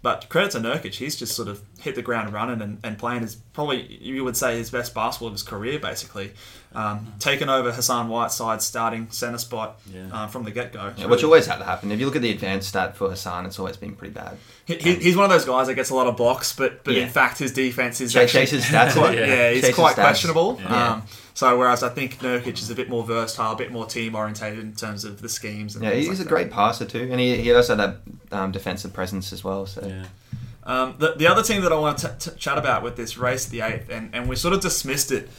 But 0.00 0.28
credit 0.28 0.52
to 0.52 0.58
Nurkic, 0.60 0.94
he's 0.94 1.16
just 1.16 1.34
sort 1.34 1.48
of 1.48 1.60
hit 1.80 1.96
the 1.96 2.02
ground 2.02 2.32
running 2.32 2.62
and, 2.62 2.78
and 2.84 2.96
playing 2.98 3.22
his 3.22 3.34
probably 3.52 3.98
you 4.00 4.22
would 4.22 4.36
say 4.36 4.58
his 4.58 4.70
best 4.70 4.94
basketball 4.94 5.26
of 5.28 5.34
his 5.34 5.42
career, 5.42 5.80
basically. 5.80 6.32
Um, 6.76 7.14
taking 7.18 7.48
over 7.48 7.72
Hassan 7.72 8.08
Whiteside's 8.10 8.66
starting 8.66 9.08
center 9.10 9.38
spot 9.38 9.80
Yeah. 9.90 10.08
uh, 10.12 10.26
from 10.26 10.44
the 10.44 10.50
get 10.50 10.74
go. 10.74 10.92
Yeah, 10.98 11.06
which 11.06 11.24
always 11.24 11.46
had 11.46 11.56
to 11.56 11.64
happen. 11.64 11.90
If 11.90 11.98
you 11.98 12.04
look 12.04 12.16
at 12.16 12.20
the 12.20 12.30
advanced 12.30 12.68
stat 12.68 12.94
for 12.98 13.08
Hassan, 13.08 13.46
it's 13.46 13.58
always 13.58 13.78
been 13.78 13.94
pretty 13.94 14.12
bad. 14.12 14.36
He, 14.66 14.74
he, 14.74 14.94
he's 14.96 15.16
one 15.16 15.24
of 15.24 15.30
those 15.30 15.46
guys 15.46 15.68
that 15.68 15.74
gets 15.74 15.88
a 15.88 15.94
lot 15.94 16.06
of 16.06 16.18
blocks, 16.18 16.52
but 16.54 16.84
but 16.84 16.92
Yeah. 16.94 17.04
in 17.04 17.08
fact 17.08 17.38
his 17.38 17.52
defense 17.52 18.02
is 18.02 18.12
Chase- 18.12 18.24
actually 18.34 18.40
Chase's 18.58 18.64
stats, 18.66 18.92
quite, 18.92 19.16
yeah. 19.16 19.24
yeah, 19.26 19.50
he's 19.52 19.60
Chase's 19.62 19.74
quite 19.74 19.96
stats. 19.96 20.02
questionable. 20.02 20.60
Yeah. 20.62 20.92
Um, 20.92 21.02
so 21.32 21.56
whereas 21.58 21.82
I 21.82 21.88
think 21.88 22.18
Nurkic 22.18 22.58
is 22.58 22.68
a 22.68 22.74
bit 22.74 22.90
more 22.90 23.02
versatile, 23.04 23.52
a 23.52 23.56
bit 23.56 23.72
more 23.72 23.86
team 23.86 24.14
orientated 24.14 24.58
in 24.58 24.74
terms 24.74 25.06
of 25.06 25.22
the 25.22 25.30
schemes. 25.30 25.76
And 25.76 25.84
Yeah, 25.84 25.92
he's 25.92 26.08
like 26.08 26.16
a 26.18 26.22
that. 26.24 26.28
great 26.28 26.50
passer 26.50 26.84
too, 26.84 27.08
and 27.10 27.18
he, 27.18 27.36
he 27.38 27.54
also 27.54 27.74
had 27.74 27.96
that 28.30 28.38
um, 28.38 28.52
defensive 28.52 28.92
presence 28.92 29.32
as 29.32 29.42
well. 29.42 29.64
So 29.64 29.82
Yeah. 29.86 30.04
Um, 30.64 30.96
the, 30.98 31.14
the 31.16 31.26
other 31.28 31.42
team 31.42 31.62
that 31.62 31.72
I 31.72 31.78
want 31.78 31.96
to 31.98 32.08
t- 32.18 32.30
t- 32.32 32.36
chat 32.36 32.58
about 32.58 32.82
with 32.82 32.96
this 32.96 33.16
race 33.16 33.46
the 33.46 33.60
eighth, 33.62 33.88
and, 33.88 34.14
and 34.14 34.28
we 34.28 34.36
sort 34.36 34.52
of 34.52 34.60
dismissed 34.60 35.10
it 35.12 35.30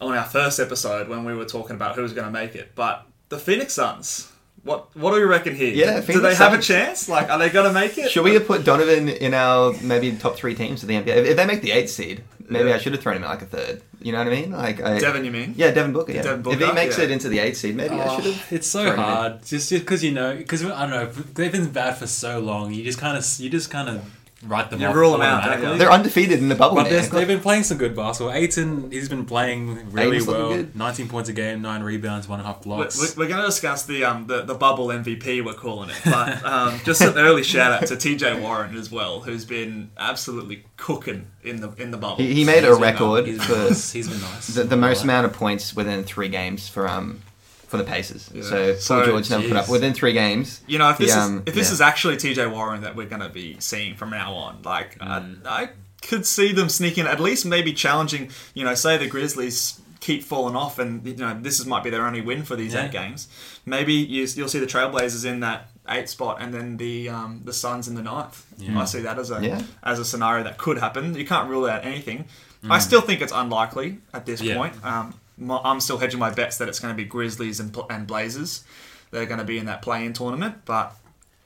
on 0.00 0.16
our 0.16 0.24
first 0.24 0.60
episode 0.60 1.08
when 1.08 1.24
we 1.24 1.34
were 1.34 1.44
talking 1.44 1.76
about 1.76 1.96
who 1.96 2.02
was 2.02 2.12
going 2.12 2.26
to 2.26 2.32
make 2.32 2.54
it, 2.54 2.72
but 2.74 3.06
the 3.28 3.38
Phoenix 3.38 3.74
Suns. 3.74 4.32
What 4.64 4.94
what 4.96 5.12
do 5.12 5.16
we 5.18 5.22
reckon 5.22 5.54
here? 5.54 5.72
Yeah, 5.72 6.00
do 6.00 6.02
Phoenix 6.02 6.22
they 6.22 6.34
have 6.34 6.52
a 6.52 6.60
chance? 6.60 7.08
Like, 7.08 7.30
are 7.30 7.38
they 7.38 7.48
going 7.48 7.66
to 7.66 7.72
make 7.72 7.96
it? 7.96 8.10
should 8.10 8.24
we 8.24 8.34
have 8.34 8.46
put 8.46 8.64
Donovan 8.64 9.08
in 9.08 9.32
our 9.32 9.72
maybe 9.82 10.12
top 10.12 10.36
three 10.36 10.54
teams 10.54 10.82
of 10.82 10.88
the 10.88 10.96
NBA? 10.96 11.06
If, 11.08 11.26
if 11.28 11.36
they 11.36 11.46
make 11.46 11.62
the 11.62 11.70
eighth 11.70 11.90
seed, 11.90 12.24
maybe 12.48 12.68
Yeah. 12.68 12.74
I 12.74 12.78
should 12.78 12.92
have 12.92 13.00
thrown 13.00 13.16
him 13.16 13.24
at 13.24 13.30
like 13.30 13.42
a 13.42 13.46
third. 13.46 13.82
You 14.00 14.12
know 14.12 14.18
what 14.18 14.26
I 14.26 14.30
mean? 14.30 14.50
Like 14.50 14.82
I, 14.82 14.98
Devin, 14.98 15.24
you 15.24 15.30
mean? 15.30 15.54
Yeah, 15.56 15.70
Devin 15.70 15.92
Booker. 15.92 16.12
Yeah. 16.12 16.22
Devin 16.22 16.52
if 16.52 16.60
he 16.60 16.72
makes 16.72 16.98
yeah. 16.98 17.04
it 17.04 17.10
into 17.10 17.28
the 17.28 17.38
eighth 17.38 17.56
seed, 17.56 17.76
maybe 17.76 17.94
I 17.94 18.08
oh, 18.08 18.16
should 18.16 18.32
have. 18.32 18.52
It's 18.52 18.66
so 18.66 18.82
thrown 18.82 18.94
him 18.94 19.00
in. 19.00 19.04
hard, 19.04 19.44
just 19.44 19.70
because 19.70 20.02
you 20.04 20.12
know, 20.12 20.36
because 20.36 20.64
I 20.64 20.86
don't 20.86 20.90
know, 20.90 21.06
they've 21.06 21.52
been 21.52 21.70
bad 21.70 21.96
for 21.96 22.06
so 22.06 22.40
long. 22.40 22.72
You 22.72 22.84
just 22.84 22.98
kind 22.98 23.16
of, 23.16 23.24
you 23.38 23.50
just 23.50 23.70
kind 23.70 23.88
of 23.88 24.17
write 24.46 24.70
them 24.70 24.80
You 24.80 24.86
off 24.86 24.94
rule 24.94 25.12
them 25.12 25.22
out, 25.22 25.42
automatically. 25.42 25.78
They're 25.78 25.90
undefeated 25.90 26.38
in 26.38 26.48
the 26.48 26.54
bubble. 26.54 26.76
But 26.76 26.84
man. 26.84 26.92
there's- 26.92 27.08
they've 27.08 27.26
been 27.26 27.40
playing 27.40 27.64
some 27.64 27.76
good 27.76 27.96
basketball. 27.96 28.32
Ayton, 28.34 28.90
he's 28.92 29.08
been 29.08 29.24
playing 29.26 29.90
really 29.90 30.16
Ayton's 30.18 30.28
looking 30.28 30.42
well. 30.44 30.56
good. 30.56 30.76
19 30.76 31.08
points 31.08 31.28
a 31.28 31.32
game, 31.32 31.60
nine 31.60 31.82
rebounds, 31.82 32.28
one 32.28 32.38
and 32.38 32.46
a 32.48 32.52
half 32.52 32.64
We're, 32.64 32.76
blocks. 32.76 33.16
we're 33.16 33.26
going 33.26 33.40
to 33.40 33.46
discuss 33.46 33.84
the 33.84 34.04
um 34.04 34.26
the, 34.28 34.42
the 34.42 34.54
bubble 34.54 34.86
MVP 34.88 35.44
we're 35.44 35.54
calling 35.54 35.90
it, 35.90 35.96
but 36.04 36.44
um, 36.44 36.80
just 36.84 37.00
an 37.00 37.18
early 37.18 37.42
shout 37.42 37.72
out 37.82 37.88
to 37.88 37.94
TJ 37.96 38.40
Warren 38.40 38.76
as 38.76 38.90
well, 38.92 39.20
who's 39.20 39.44
been 39.44 39.90
absolutely 39.98 40.64
cooking 40.76 41.26
in 41.42 41.60
the 41.60 41.72
in 41.72 41.90
the 41.90 41.96
bubble. 41.98 42.16
He, 42.18 42.32
he 42.34 42.44
made 42.44 42.64
a 42.64 42.68
He's 42.68 42.76
been 42.76 42.82
record 42.82 43.26
nice. 43.26 43.34
He's 43.34 43.44
for 43.44 43.52
nice. 43.56 43.92
He's 43.92 44.08
been 44.08 44.20
nice. 44.20 44.46
the, 44.48 44.64
the 44.64 44.76
most 44.76 45.02
amount 45.02 45.26
of 45.26 45.32
points 45.32 45.74
within 45.74 46.04
three 46.04 46.28
games 46.28 46.68
for 46.68 46.86
um 46.88 47.20
for 47.68 47.76
the 47.76 47.84
Pacers. 47.84 48.28
Yeah. 48.34 48.42
So 48.42 48.74
So, 48.76 49.04
George 49.04 49.30
never 49.30 49.46
put 49.46 49.56
up 49.56 49.68
within 49.68 49.94
three 49.94 50.12
games. 50.12 50.60
You 50.66 50.78
know, 50.78 50.90
if 50.90 50.98
this 50.98 51.14
um, 51.14 51.36
is 51.36 51.42
if 51.46 51.54
this 51.54 51.68
yeah. 51.68 51.74
is 51.74 51.80
actually 51.80 52.16
TJ 52.16 52.50
Warren 52.50 52.80
that 52.82 52.96
we're 52.96 53.06
going 53.08 53.22
to 53.22 53.28
be 53.28 53.56
seeing 53.60 53.94
from 53.94 54.10
now 54.10 54.32
on, 54.34 54.62
like 54.62 54.98
Mm. 54.98 55.46
I, 55.46 55.62
I 55.64 55.68
could 56.02 56.26
see 56.26 56.52
them 56.52 56.68
sneaking, 56.68 57.06
at 57.06 57.20
least 57.20 57.44
maybe 57.46 57.72
challenging. 57.72 58.30
You 58.54 58.64
know, 58.64 58.74
say 58.74 58.96
the 58.96 59.06
Grizzlies 59.06 59.80
keep 60.00 60.22
falling 60.22 60.56
off, 60.56 60.78
and 60.78 61.04
you 61.06 61.16
know 61.16 61.38
this 61.40 61.60
is, 61.60 61.66
might 61.66 61.84
be 61.84 61.90
their 61.90 62.06
only 62.06 62.20
win 62.20 62.42
for 62.44 62.56
these 62.56 62.72
Yeah. 62.74 62.86
eight 62.86 62.92
games. 62.92 63.28
Maybe 63.66 63.92
you, 63.94 64.26
you'll 64.34 64.48
see 64.48 64.60
the 64.60 64.66
Trailblazers 64.66 65.24
in 65.26 65.40
that 65.40 65.68
eight 65.88 66.08
spot, 66.08 66.38
and 66.40 66.54
then 66.54 66.76
the 66.78 67.08
um, 67.08 67.42
the 67.44 67.52
Suns 67.52 67.88
in 67.88 67.94
the 67.96 68.02
ninth. 68.02 68.46
I 68.74 68.84
see 68.86 69.00
that 69.02 69.18
as 69.18 69.30
a 69.30 69.64
as 69.82 69.98
a 69.98 70.04
scenario 70.04 70.44
that 70.44 70.56
could 70.58 70.78
happen. 70.78 71.14
You 71.14 71.26
can't 71.26 71.48
rule 71.50 71.66
out 71.66 71.84
anything. 71.84 72.24
I 72.70 72.78
still 72.80 73.00
think 73.02 73.20
it's 73.20 73.32
unlikely 73.32 73.98
at 74.14 74.24
this 74.26 74.40
point. 74.40 74.74
Um, 74.84 75.14
my, 75.38 75.60
I'm 75.64 75.80
still 75.80 75.98
hedging 75.98 76.20
my 76.20 76.30
bets 76.30 76.58
that 76.58 76.68
it's 76.68 76.80
going 76.80 76.92
to 76.94 76.96
be 76.96 77.04
Grizzlies 77.08 77.60
and, 77.60 77.76
and 77.90 78.06
Blazers. 78.06 78.64
They're 79.10 79.26
going 79.26 79.38
to 79.38 79.44
be 79.44 79.58
in 79.58 79.66
that 79.66 79.80
play-in 79.82 80.12
tournament, 80.12 80.64
but 80.66 80.94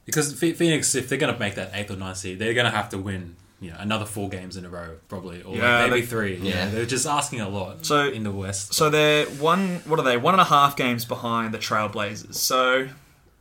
Because 0.05 0.33
Phoenix, 0.39 0.95
if 0.95 1.09
they're 1.09 1.19
going 1.19 1.33
to 1.33 1.39
make 1.39 1.55
that 1.55 1.71
eighth 1.75 1.91
or 1.91 1.97
ninth 1.97 2.17
seed, 2.19 2.39
they're 2.39 2.55
going 2.55 2.71
to 2.71 2.77
have 2.77 2.89
to 2.91 2.99
win. 2.99 3.37
You 3.61 3.71
know, 3.71 3.77
another 3.79 4.07
four 4.07 4.29
games 4.29 4.57
in 4.57 4.65
a 4.65 4.69
row, 4.69 4.97
probably, 5.09 5.41
or 5.43 5.55
Yeah, 5.57 5.87
maybe 5.87 6.01
they- 6.01 6.07
three. 6.07 6.35
Yeah, 6.39 6.65
Yeah. 6.65 6.69
they're 6.71 6.85
just 6.87 7.07
asking 7.07 7.41
a 7.43 7.49
lot. 7.49 7.87
So- 7.87 8.09
in 8.09 8.25
the 8.25 8.33
West, 8.33 8.75
So 8.75 8.91
they're 8.91 9.27
one. 9.27 9.77
What 9.87 10.01
are 10.01 10.05
they? 10.05 10.17
One 10.17 10.35
and 10.35 10.41
a 10.41 10.45
half 10.45 10.75
games 10.77 11.05
behind 11.05 11.55
the 11.55 11.59
Trailblazers. 11.59 12.35
So, 12.35 12.89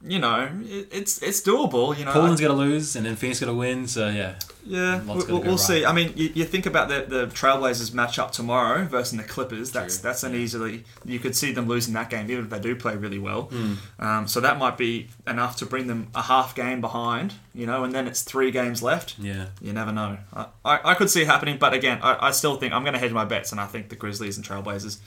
you 0.06 0.20
know, 0.20 0.48
it, 0.64 0.90
it's 0.92 1.24
it's 1.24 1.42
doable. 1.42 1.98
You 1.98 2.06
know, 2.06 2.12
Portland's 2.14 2.40
going 2.40 2.52
to 2.56 2.58
lose, 2.58 2.96
and 2.96 3.04
then 3.08 3.16
Phoenix 3.16 3.40
going 3.40 3.52
to 3.52 3.58
win. 3.58 3.88
So 3.88 4.10
yeah, 4.10 4.36
yeah, 4.66 5.02
lots 5.06 5.28
we'll, 5.28 5.40
we'll, 5.40 5.48
we'll 5.50 5.58
see. 5.58 5.86
I 5.86 5.94
mean, 5.94 6.14
you, 6.16 6.32
you 6.34 6.46
think 6.46 6.66
about 6.66 6.90
the 6.90 7.06
the 7.08 7.28
Trailblazers 7.28 7.94
match 7.94 8.20
up 8.20 8.32
tomorrow 8.32 8.86
versus 8.86 9.18
the 9.18 9.24
Clippers. 9.24 9.72
That's 9.72 9.98
True. 9.98 10.04
that's 10.10 10.24
an 10.24 10.36
easily 10.36 10.84
you 11.06 11.20
could 11.20 11.36
see 11.36 11.52
them 11.52 11.68
losing 11.68 11.94
that 11.96 12.10
game 12.10 12.30
even 12.30 12.46
if 12.46 12.50
they 12.50 12.60
do 12.60 12.76
play 12.76 12.96
really 12.96 13.20
well. 13.20 13.44
Hmm. 13.44 13.74
Um, 14.00 14.28
so 14.28 14.40
that 14.42 14.58
might 14.58 14.78
be 14.78 15.08
enough 15.28 15.56
to 15.58 15.66
bring 15.66 15.88
them 15.88 16.08
a 16.16 16.22
half 16.24 16.56
game 16.56 16.82
behind. 16.82 17.34
You 17.54 17.66
know, 17.66 17.84
and 17.84 17.94
then 17.94 18.08
it's 18.08 18.22
three 18.22 18.52
games 18.52 18.82
left. 18.82 19.16
yeah. 19.20 19.48
You 19.62 19.74
never 19.74 19.92
know. 19.92 20.18
I, 20.34 20.46
I, 20.64 20.80
I 20.92 20.94
could 20.94 21.10
see 21.10 21.22
it 21.22 21.28
happening, 21.28 21.58
but 21.58 21.74
again, 21.74 22.00
I, 22.02 22.28
I 22.28 22.32
still 22.32 22.56
think 22.56 22.74
I'm 22.74 22.84
going 22.84 22.94
to 22.94 23.00
hedge 23.00 23.12
my 23.12 23.26
bets, 23.26 23.52
and 23.52 23.60
I 23.60 23.66
think 23.66 23.90
the 23.90 23.96
Grizzlies 23.96 24.38
and 24.38 24.46
Trailblazers 24.46 25.00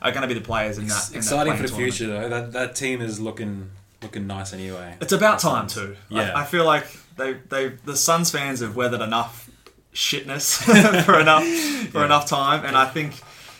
are 0.00 0.10
going 0.10 0.22
to 0.22 0.28
be 0.28 0.34
the 0.34 0.40
players 0.40 0.78
in 0.78 0.88
that. 0.88 1.06
In 1.08 1.12
that 1.12 1.18
exciting 1.18 1.56
for 1.56 1.62
the 1.62 1.68
tournament. 1.68 1.94
future 1.94 2.12
though. 2.12 2.28
That 2.28 2.52
that 2.52 2.74
team 2.74 3.00
is 3.00 3.20
looking 3.20 3.70
looking 4.02 4.26
nice 4.26 4.52
anyway. 4.52 4.96
It's 5.00 5.12
about 5.12 5.38
time 5.38 5.66
too. 5.66 5.96
Yeah. 6.08 6.32
I, 6.34 6.42
I 6.42 6.44
feel 6.44 6.64
like 6.64 6.86
they 7.16 7.34
they 7.48 7.68
the 7.84 7.96
Suns 7.96 8.30
fans 8.30 8.60
have 8.60 8.74
weathered 8.76 9.00
enough 9.00 9.48
shitness 9.94 10.62
for 11.04 11.18
enough 11.20 11.44
for 11.90 11.98
Yeah. 12.00 12.04
enough 12.06 12.26
time, 12.26 12.64
and 12.64 12.76
I 12.76 12.86
think 12.86 13.14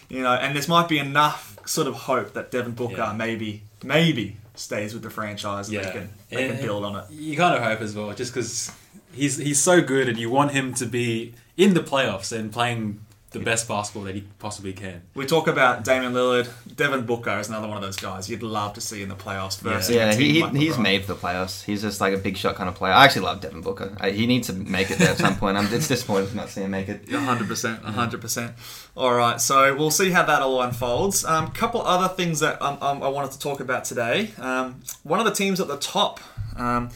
you 0.09 0.23
know, 0.23 0.33
and 0.33 0.55
this 0.57 0.69
might 0.69 0.89
be 0.89 0.99
enough 0.99 1.59
sort 1.67 1.87
of 1.87 1.95
hope 1.95 2.35
that 2.35 2.51
Devin 2.51 2.73
Booker 2.73 2.97
Yeah. 2.97 3.13
maybe 3.13 3.63
maybe 3.85 4.37
stays 4.55 4.93
with 4.95 5.03
the 5.03 5.11
franchise 5.11 5.69
and 5.69 5.77
Yeah, 5.77 5.83
they 5.85 5.93
can 5.93 6.11
they 6.31 6.45
And- 6.49 6.57
can 6.59 6.67
build 6.67 6.85
on 6.85 6.97
it. 6.97 7.05
You 7.11 7.37
kind 7.37 7.55
of 7.57 7.63
hope 7.63 7.81
as 7.81 7.95
well, 7.95 8.13
just 8.15 8.33
because 8.35 8.71
he's 9.13 9.37
he's 9.37 9.61
so 9.63 9.81
good, 9.83 10.09
and 10.09 10.19
you 10.19 10.31
want 10.31 10.53
him 10.53 10.75
to 10.75 10.87
be 10.87 11.35
in 11.57 11.75
the 11.75 11.81
playoffs 11.81 12.33
and 12.37 12.51
playing 12.53 13.01
the 13.33 13.41
best 13.41 13.69
basketball 13.69 14.05
that 14.05 14.15
he 14.15 14.25
possibly 14.39 14.73
can. 14.73 15.03
We 15.15 15.27
talk 15.27 15.49
about 15.49 15.85
Damian 15.85 16.13
Lillard, 16.13 16.49
Devin 16.77 17.05
Booker 17.07 17.39
is 17.39 17.49
another 17.49 17.69
one 17.69 17.77
of 17.77 17.83
those 17.83 17.97
guys 17.97 18.29
you'd 18.29 18.43
love 18.43 18.75
to 18.75 18.81
see 18.81 19.03
in 19.03 19.09
the 19.09 19.15
playoffs 19.15 19.61
versus 19.61 19.91
a 19.91 19.95
Yeah, 19.95 20.15
he, 20.15 20.33
he, 20.33 20.43
like 20.43 20.55
he's 20.55 20.79
made 20.79 21.05
for 21.05 21.15
the 21.15 21.19
playoffs. 21.19 21.65
He's 21.65 21.83
just 21.83 22.01
like 22.01 22.15
a 22.15 22.19
big 22.19 22.37
shot 22.37 22.57
kind 22.57 22.69
of 22.69 22.75
player. 22.75 22.93
I 22.93 23.05
actually 23.05 23.23
love 23.23 23.41
Devin 23.41 23.61
Booker. 23.61 23.97
Uh, 24.01 24.11
he 24.11 24.27
needs 24.27 24.47
to 24.49 24.53
make 24.53 24.91
it 24.91 24.99
there 24.99 25.11
at 25.11 25.19
some 25.19 25.37
point. 25.37 25.57
I'm 25.57 25.73
it's 25.73 25.89
disappointed 25.89 26.35
not 26.35 26.49
seeing 26.49 26.67
him 26.67 26.71
make 26.71 26.89
it. 26.89 27.09
hundred 27.11 27.49
percent, 27.49 27.83
hundred 27.83 28.21
percent. 28.21 28.55
All 28.97 29.15
right, 29.15 29.41
so 29.41 29.75
we'll 29.75 29.91
see 29.91 30.11
how 30.11 30.25
that 30.25 30.43
all 30.43 30.61
unfolds. 30.63 31.25
A 31.25 31.33
um, 31.33 31.51
couple 31.53 31.83
other 31.83 32.13
things 32.15 32.41
that 32.41 32.61
um, 32.61 32.79
um, 32.81 33.03
I 33.03 33.09
wanted 33.09 33.33
to 33.33 33.39
talk 33.39 33.61
about 33.61 33.85
today. 33.85 34.31
Um, 34.39 34.83
one 35.03 35.19
of 35.19 35.27
the 35.27 35.33
teams 35.33 35.61
at 35.61 35.69
the 35.69 35.79
top, 35.79 36.21
um, 36.57 36.91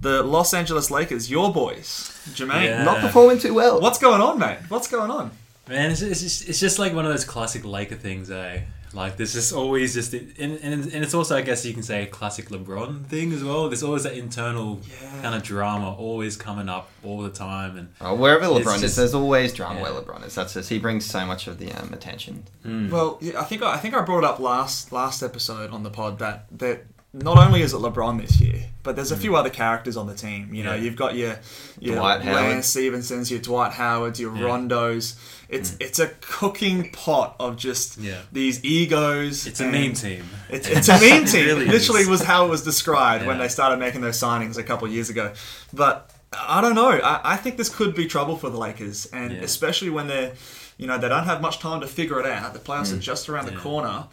the 0.00 0.22
Los 0.22 0.54
Angeles 0.54 0.90
Lakers, 0.90 1.30
your 1.30 1.52
boys, 1.52 2.10
Jermaine. 2.30 2.64
Yeah. 2.64 2.84
Not 2.84 3.00
performing 3.00 3.38
too 3.38 3.54
well. 3.54 3.80
What's 3.80 3.98
going 3.98 4.20
on, 4.20 4.38
mate? 4.38 4.58
What's 4.68 4.88
going 4.88 5.10
on? 5.10 5.30
Man, 5.68 5.90
it's, 5.90 6.02
it's, 6.02 6.20
just, 6.20 6.48
it's 6.48 6.60
just 6.60 6.78
like 6.78 6.92
one 6.94 7.04
of 7.04 7.12
those 7.12 7.24
classic 7.24 7.64
Laker 7.64 7.94
things, 7.94 8.30
eh? 8.30 8.62
Like 8.94 9.16
there's 9.16 9.32
just 9.32 9.54
always 9.54 9.94
just, 9.94 10.12
and, 10.12 10.34
and, 10.38 10.62
and 10.62 11.02
it's 11.02 11.14
also 11.14 11.34
I 11.34 11.40
guess 11.40 11.64
you 11.64 11.72
can 11.72 11.82
say 11.82 12.02
a 12.02 12.06
classic 12.06 12.50
LeBron 12.50 13.06
thing 13.06 13.32
as 13.32 13.42
well. 13.42 13.70
There's 13.70 13.82
always 13.82 14.02
that 14.02 14.14
internal 14.18 14.80
Yeah. 15.00 15.22
kind 15.22 15.34
of 15.34 15.42
drama 15.42 15.94
always 15.94 16.36
coming 16.36 16.68
up 16.68 16.90
all 17.02 17.22
the 17.22 17.30
time, 17.30 17.78
and 17.78 17.88
Oh, 18.02 18.14
wherever 18.14 18.44
It's 18.44 18.68
LeBron 18.68 18.82
is, 18.82 18.96
there's 18.96 19.14
always 19.14 19.54
drama 19.54 19.76
yeah. 19.76 19.90
where 19.92 20.02
LeBron 20.02 20.26
is. 20.26 20.34
That's 20.34 20.52
just 20.52 20.68
he 20.68 20.78
brings 20.78 21.06
so 21.06 21.24
much 21.24 21.46
of 21.46 21.58
the 21.58 21.72
um, 21.72 21.94
attention. 21.94 22.44
Well, 22.64 23.16
yeah, 23.22 23.40
I 23.40 23.44
think 23.44 23.62
I, 23.62 23.74
I 23.74 23.78
think 23.78 23.94
I 23.94 24.02
brought 24.02 24.18
it 24.18 24.24
up 24.24 24.38
last 24.40 24.92
last 24.92 25.22
episode 25.22 25.70
on 25.70 25.84
the 25.84 25.90
pod 25.90 26.18
that 26.18 26.46
that 26.58 26.84
not 27.14 27.36
only 27.38 27.60
is 27.62 27.74
it 27.74 27.76
LeBron 27.76 28.20
this 28.20 28.40
year, 28.40 28.64
but 28.82 28.96
there's 28.96 29.12
a 29.12 29.16
few 29.16 29.36
other 29.36 29.50
characters 29.50 29.96
on 29.98 30.06
the 30.06 30.14
team. 30.14 30.54
You 30.54 30.64
know, 30.64 30.74
Yeah. 30.74 30.80
you've 30.82 30.96
got 30.96 31.14
your 31.14 31.38
your 31.78 31.96
Dwight 31.96 32.22
Howard. 32.22 32.36
Lance 32.42 32.66
Stephensons, 32.68 33.30
your 33.30 33.40
Dwight 33.40 33.72
Howards, 33.72 34.18
your 34.18 34.34
Yeah. 34.34 34.42
Rondos. 34.44 35.14
It's 35.48 35.76
it's 35.78 35.98
a 35.98 36.08
cooking 36.22 36.90
pot 36.90 37.36
of 37.38 37.56
just 37.56 37.98
Yeah. 37.98 38.22
these 38.32 38.64
egos. 38.64 39.46
it's 39.46 39.60
a 39.60 39.66
meme 39.66 39.92
team. 39.92 40.24
It's, 40.48 40.66
it's 40.66 40.88
a 40.88 40.98
meme 40.98 41.24
team. 41.32 41.44
really 41.46 41.66
Literally 41.66 42.00
is. 42.02 42.08
was 42.08 42.22
how 42.22 42.46
it 42.46 42.48
was 42.48 42.62
described 42.64 43.26
when 43.26 43.38
they 43.38 43.48
started 43.48 43.78
making 43.78 44.00
those 44.00 44.18
signings 44.18 44.56
a 44.56 44.62
couple 44.62 44.86
of 44.88 44.94
years 44.94 45.10
ago. 45.10 45.32
But 45.72 46.10
I 46.32 46.62
don't 46.62 46.74
know. 46.74 46.92
I, 46.92 47.20
I 47.34 47.36
think 47.36 47.58
this 47.58 47.68
could 47.68 47.94
be 47.94 48.06
trouble 48.06 48.38
for 48.38 48.48
the 48.48 48.56
Lakers, 48.56 49.04
and 49.12 49.32
especially 49.32 49.90
when 49.90 50.06
they're, 50.06 50.32
you 50.78 50.86
know, 50.86 50.96
they 50.96 51.10
don't 51.10 51.24
have 51.26 51.42
much 51.42 51.58
time 51.58 51.82
to 51.82 51.86
figure 51.86 52.18
it 52.20 52.24
out. 52.26 52.54
The 52.54 52.58
playoffs 52.58 52.90
are 52.90 52.98
just 52.98 53.28
around 53.28 53.44
the 53.44 53.52
Mm. 53.52 53.58
Corner. 53.60 54.04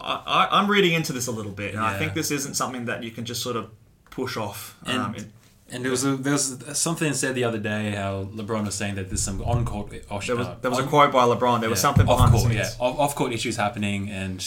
I, 0.00 0.22
I, 0.26 0.48
I'm 0.60 0.70
reading 0.70 0.92
into 0.94 1.12
this 1.12 1.26
a 1.26 1.32
little 1.32 1.52
bit, 1.52 1.74
and 1.74 1.82
I 1.84 1.98
think 1.98 2.14
this 2.14 2.30
isn't 2.30 2.54
something 2.54 2.84
that 2.86 3.02
you 3.02 3.10
can 3.10 3.24
just 3.24 3.42
sort 3.42 3.56
of 3.56 3.70
push 4.10 4.36
off. 4.36 4.76
um, 4.86 4.94
And- 5.14 5.16
in- 5.16 5.32
And 5.68 5.82
there 5.84 5.90
was 5.90 6.04
a, 6.04 6.16
there 6.16 6.32
was 6.32 6.58
something 6.74 7.12
said 7.12 7.34
the 7.34 7.42
other 7.42 7.58
day 7.58 7.90
how 7.90 8.28
LeBron 8.32 8.64
was 8.66 8.76
saying 8.76 8.94
that 8.94 9.08
there's 9.08 9.22
some 9.22 9.42
on 9.42 9.64
court. 9.64 9.90
there 9.90 10.36
was 10.36 10.48
there 10.62 10.70
was 10.70 10.78
a 10.78 10.84
quote 10.84 11.10
by 11.10 11.24
LeBron. 11.24 11.60
There 11.60 11.68
was 11.70 11.80
something 11.80 12.06
off 12.08 12.30
court. 12.30 12.52
yeah, 12.52 12.70
off, 12.78 12.98
off 13.00 13.14
court 13.16 13.32
issues 13.32 13.56
happening, 13.56 14.08
and 14.08 14.40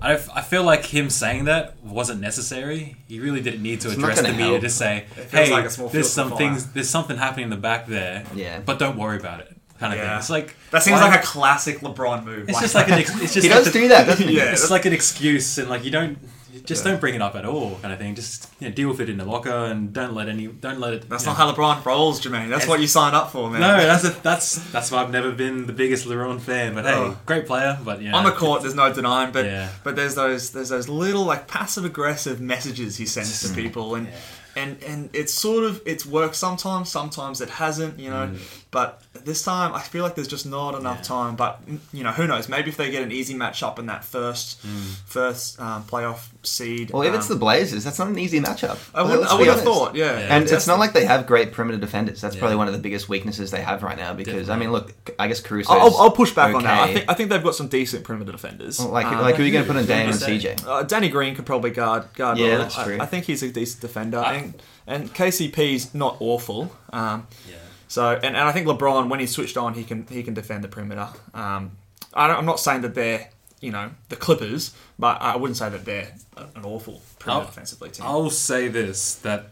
I, 0.00 0.12
I 0.34 0.42
feel 0.42 0.62
like 0.64 0.84
him 0.84 1.08
saying 1.08 1.44
that 1.46 1.82
wasn't 1.82 2.20
necessary. 2.20 2.96
He 3.08 3.18
really 3.18 3.40
didn't 3.40 3.62
need 3.62 3.80
to 3.82 3.88
It's 3.88 3.96
address 3.96 4.16
the 4.18 4.24
gonna 4.24 4.34
media 4.36 4.46
help. 4.60 4.62
to 4.62 4.68
say, 4.68 5.04
"Hey, 5.30 5.50
like 5.50 5.70
there's 5.92 6.10
some 6.12 6.36
things, 6.36 6.66
there's 6.74 6.90
something 6.90 7.16
happening 7.16 7.44
in 7.44 7.50
the 7.50 7.56
back 7.70 7.86
there, 7.86 8.24
Yeah. 8.34 8.60
but 8.68 8.78
don't 8.78 8.98
worry 8.98 9.16
about 9.18 9.40
it." 9.40 9.56
Kind 9.82 9.92
of 9.94 9.98
Yeah. 9.98 10.08
thing. 10.10 10.18
It's 10.18 10.30
like 10.30 10.56
That 10.70 10.82
seems 10.82 11.00
why- 11.00 11.08
like 11.08 11.20
a 11.22 11.26
classic 11.26 11.80
LeBron 11.80 12.24
move. 12.24 12.48
It's 12.48 12.60
just 12.60 12.74
like 12.74 12.88
an. 12.88 12.94
Ex, 12.94 13.10
it's 13.20 13.34
just 13.34 13.44
He 13.44 13.50
like 13.52 13.58
does 13.64 13.72
the- 13.72 13.78
do 13.80 13.88
that, 13.88 14.06
doesn't 14.06 14.28
he? 14.28 14.36
Yeah. 14.36 14.52
It's 14.52 14.70
like 14.70 14.84
an 14.86 14.92
excuse, 14.92 15.58
and 15.58 15.68
like 15.68 15.84
you 15.84 15.90
don't. 15.90 16.18
you 16.52 16.60
Just 16.60 16.84
don't 16.84 17.00
bring 17.00 17.14
it 17.14 17.22
up 17.22 17.34
at 17.34 17.44
all, 17.46 17.78
kind 17.80 17.92
of 17.94 17.98
thing. 17.98 18.14
Just 18.14 18.46
you 18.60 18.68
know, 18.68 18.74
deal 18.74 18.88
with 18.90 19.00
it 19.00 19.08
in 19.08 19.16
the 19.16 19.24
locker, 19.24 19.50
and 19.70 19.92
don't 19.92 20.14
let 20.14 20.28
any, 20.28 20.46
don't 20.46 20.78
let 20.78 20.92
it. 20.92 21.08
That's 21.08 21.24
not 21.26 21.32
know- 21.38 21.46
how 21.46 21.52
LeBron 21.52 21.84
rolls, 21.84 22.20
Jermaine. 22.20 22.50
That's 22.50 22.64
It's- 22.64 22.68
what 22.68 22.78
you 22.80 22.86
signed 22.86 23.16
up 23.16 23.32
for, 23.32 23.50
man. 23.50 23.60
No, 23.62 23.76
that's 23.78 24.04
a, 24.04 24.10
that's 24.22 24.56
that's 24.70 24.90
why 24.92 25.02
I've 25.02 25.10
never 25.10 25.32
been 25.32 25.66
the 25.66 25.72
biggest 25.72 26.06
LeBron 26.06 26.40
fan. 26.40 26.74
But 26.74 26.84
hey, 26.84 26.92
Oh. 26.92 27.16
great 27.26 27.46
player. 27.46 27.78
But 27.82 28.02
yeah, 28.02 28.12
on 28.14 28.24
the 28.24 28.32
court, 28.32 28.62
there's 28.62 28.74
no 28.76 28.92
denying, 28.92 29.32
but 29.32 29.46
Yeah. 29.46 29.68
but 29.82 29.96
there's 29.96 30.14
those 30.14 30.50
there's 30.50 30.68
those 30.68 30.88
little 30.88 31.24
like 31.24 31.48
passive 31.48 31.84
aggressive 31.86 32.38
messages 32.40 32.96
he 32.98 33.06
sends 33.06 33.42
Mm. 33.42 33.48
to 33.48 33.54
people, 33.62 33.94
and 33.96 34.06
and 34.54 34.76
and 34.86 35.08
it's 35.14 35.32
sort 35.32 35.64
of 35.64 35.80
it's 35.86 36.04
worked 36.04 36.36
sometimes, 36.36 36.90
sometimes 36.90 37.40
it 37.40 37.48
hasn't, 37.48 37.98
you 37.98 38.10
know. 38.10 38.30
But 38.72 39.02
this 39.12 39.44
time, 39.44 39.74
I 39.74 39.80
feel 39.80 40.02
like 40.02 40.14
there's 40.14 40.26
just 40.26 40.46
not 40.46 40.74
enough. 40.74 40.96
Yeah. 41.00 41.02
time. 41.02 41.36
But 41.36 41.60
you 41.92 42.02
know, 42.02 42.10
who 42.10 42.26
knows? 42.26 42.48
Maybe 42.48 42.70
if 42.70 42.78
they 42.78 42.90
get 42.90 43.02
an 43.02 43.12
easy 43.12 43.34
matchup 43.34 43.78
in 43.78 43.84
that 43.86 44.02
first 44.02 44.66
Mm. 44.66 44.94
first 45.04 45.60
um, 45.60 45.84
playoff 45.84 46.28
seed. 46.42 46.90
Well, 46.90 47.02
if 47.02 47.14
it's 47.14 47.28
the 47.28 47.34
um, 47.34 47.40
Blazers, 47.40 47.84
that's 47.84 47.98
not 47.98 48.08
an 48.08 48.18
easy 48.18 48.40
matchup. 48.40 48.78
I 48.94 49.02
would, 49.02 49.10
I 49.26 49.34
would 49.34 49.46
have 49.46 49.58
honest. 49.58 49.64
thought, 49.64 49.94
yeah. 49.94 50.18
Yeah. 50.18 50.34
And 50.36 50.50
it's 50.50 50.66
not 50.66 50.78
like 50.78 50.94
they 50.94 51.04
have 51.04 51.26
great 51.26 51.52
perimeter 51.52 51.76
defenders. 51.78 52.22
That's 52.22 52.34
Yeah. 52.34 52.40
probably 52.40 52.56
one 52.56 52.66
of 52.66 52.72
the 52.72 52.80
biggest 52.80 53.10
weaknesses 53.10 53.50
they 53.50 53.60
have 53.60 53.82
right 53.82 53.98
now. 53.98 54.14
Because 54.14 54.48
I 54.48 54.56
mean, 54.56 54.72
look, 54.72 54.92
I 55.18 55.28
guess 55.28 55.40
Caruso. 55.40 55.70
I'll, 55.70 55.94
I'll 55.98 56.10
push 56.10 56.32
back 56.34 56.54
on 56.54 56.62
that. 56.64 56.80
I 56.88 56.92
think 56.94 57.04
I 57.10 57.14
think 57.14 57.28
they've 57.28 57.42
got 57.44 57.54
some 57.54 57.68
decent 57.68 58.04
perimeter 58.04 58.32
defenders. 58.32 58.80
like 58.80 59.04
Um, 59.06 59.20
like 59.20 59.34
who 59.36 59.42
are 59.42 59.46
you 59.46 59.52
going 59.52 59.64
to 59.66 59.68
put 59.70 59.76
in 59.76 59.82
who 59.82 59.88
Dame 59.88 60.08
and 60.10 60.18
would 60.18 60.28
you? 60.42 60.48
CJ? 60.50 60.66
Uh, 60.66 60.82
Danny 60.84 61.10
Green 61.10 61.34
could 61.34 61.44
probably 61.44 61.70
guard 61.72 62.04
guard. 62.14 62.38
Yeah, 62.38 62.48
well. 62.48 62.58
that's 62.60 62.78
I- 62.78 62.84
true. 62.84 62.98
I, 63.00 63.04
think 63.06 63.26
he's 63.26 63.42
a 63.42 63.50
decent 63.50 63.82
defender, 63.82 64.18
I- 64.18 64.34
and, 64.34 64.62
and 64.86 65.14
KCP's 65.14 65.94
not 65.94 66.16
awful. 66.20 66.74
Um, 66.90 67.26
Yeah. 67.46 67.56
So, 67.92 68.14
and, 68.14 68.24
and 68.24 68.38
I 68.38 68.52
think 68.52 68.66
LeBron, 68.66 69.10
when 69.10 69.20
he's 69.20 69.32
switched 69.32 69.58
on, 69.58 69.74
he 69.74 69.84
can 69.84 70.06
he 70.08 70.22
can 70.22 70.32
defend 70.34 70.64
the 70.64 70.68
perimeter. 70.68 71.08
Um, 71.34 71.72
I 72.14 72.26
don't, 72.26 72.38
I'm 72.38 72.46
not 72.46 72.58
saying 72.58 72.80
that 72.82 72.94
they're 72.94 73.28
you 73.60 73.70
know 73.70 73.90
the 74.08 74.16
Clippers, 74.16 74.74
but 74.98 75.20
I 75.20 75.36
wouldn't 75.36 75.58
say 75.58 75.68
that 75.68 75.84
they're 75.84 76.14
an 76.56 76.64
awful 76.64 77.02
perimeter 77.18 77.40
I'll- 77.42 77.46
defensively 77.46 77.90
team. 77.90 78.06
I'll 78.06 78.30
say 78.30 78.68
this 78.68 79.16
that 79.16 79.50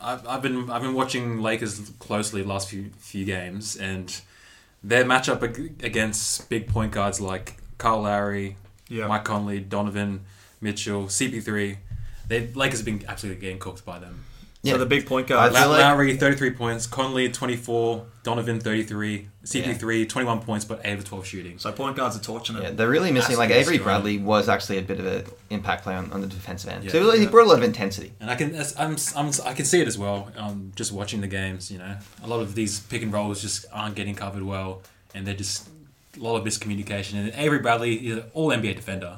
I've, 0.00 0.26
I've 0.28 0.42
been 0.42 0.70
I've 0.70 0.82
been 0.82 0.94
watching 0.94 1.40
Lakers 1.42 1.90
closely 1.98 2.42
the 2.42 2.48
last 2.48 2.68
few 2.68 2.90
few 2.98 3.24
games, 3.24 3.76
and 3.76 4.20
their 4.84 5.04
matchup 5.04 5.42
against 5.82 6.48
big 6.48 6.68
point 6.68 6.92
guards 6.92 7.20
like 7.20 7.56
Kyle 7.78 8.02
Lowry, 8.02 8.56
Yeah. 8.88 9.06
Mike 9.08 9.24
Conley, 9.24 9.58
Donovan 9.60 10.20
Mitchell, 10.60 11.04
CP3, 11.06 11.78
they 12.28 12.46
Lakers 12.54 12.78
have 12.80 12.86
been 12.86 13.04
absolutely 13.08 13.40
getting 13.40 13.58
cooked 13.58 13.84
by 13.84 13.98
them. 13.98 14.24
Yeah. 14.62 14.74
So 14.74 14.78
the 14.78 14.86
big 14.86 15.06
point 15.06 15.26
I 15.26 15.28
guard. 15.28 15.52
feel 15.52 15.60
La- 15.62 15.66
like- 15.66 15.80
Lowry, 15.80 16.16
33 16.16 16.50
points. 16.50 16.86
Conley, 16.86 17.28
24. 17.28 18.06
Donovan, 18.22 18.60
33. 18.60 19.26
CP3, 19.44 20.08
21 20.08 20.40
points, 20.42 20.64
but 20.64 20.80
8 20.84 20.98
of 21.00 21.04
12 21.04 21.26
shooting. 21.26 21.58
So 21.58 21.72
point 21.72 21.96
guards 21.96 22.16
are 22.16 22.20
torching 22.20 22.54
it. 22.56 22.62
Yeah, 22.62 22.70
they're 22.70 22.88
really 22.88 23.10
missing. 23.10 23.36
Like 23.36 23.48
That's 23.48 23.62
Avery 23.62 23.78
strong. 23.78 23.86
Bradley 24.02 24.18
was 24.18 24.48
actually 24.48 24.78
a 24.78 24.82
bit 24.82 25.00
of 25.00 25.06
an 25.06 25.24
impact 25.50 25.82
player 25.82 25.96
on, 25.96 26.12
on 26.12 26.20
the 26.20 26.28
defensive 26.28 26.70
end. 26.70 26.84
Yeah. 26.84 26.92
so 26.92 27.10
he 27.10 27.26
brought 27.26 27.46
a 27.46 27.48
lot 27.48 27.58
of 27.58 27.64
intensity. 27.64 28.12
And 28.20 28.30
I 28.30 28.36
can, 28.36 28.54
I'm, 28.78 28.96
I'm, 29.16 29.30
I 29.44 29.52
can 29.52 29.64
see 29.64 29.80
it 29.80 29.88
as 29.88 29.98
well. 29.98 30.30
Um, 30.36 30.70
just 30.76 30.92
watching 30.92 31.20
the 31.22 31.26
games, 31.26 31.72
you 31.72 31.78
know, 31.78 31.96
a 32.22 32.28
lot 32.28 32.38
of 32.40 32.54
these 32.54 32.78
pick 32.78 33.02
and 33.02 33.12
rolls 33.12 33.42
just 33.42 33.66
aren't 33.72 33.96
getting 33.96 34.14
covered 34.14 34.44
well, 34.44 34.82
and 35.12 35.26
they're 35.26 35.34
just 35.34 35.68
a 36.16 36.20
lot 36.20 36.36
of 36.36 36.44
miscommunication. 36.46 37.14
And 37.14 37.32
Avery 37.34 37.58
Bradley, 37.58 37.94
is 38.06 38.18
an 38.18 38.24
all 38.34 38.50
NBA 38.50 38.76
defender. 38.76 39.16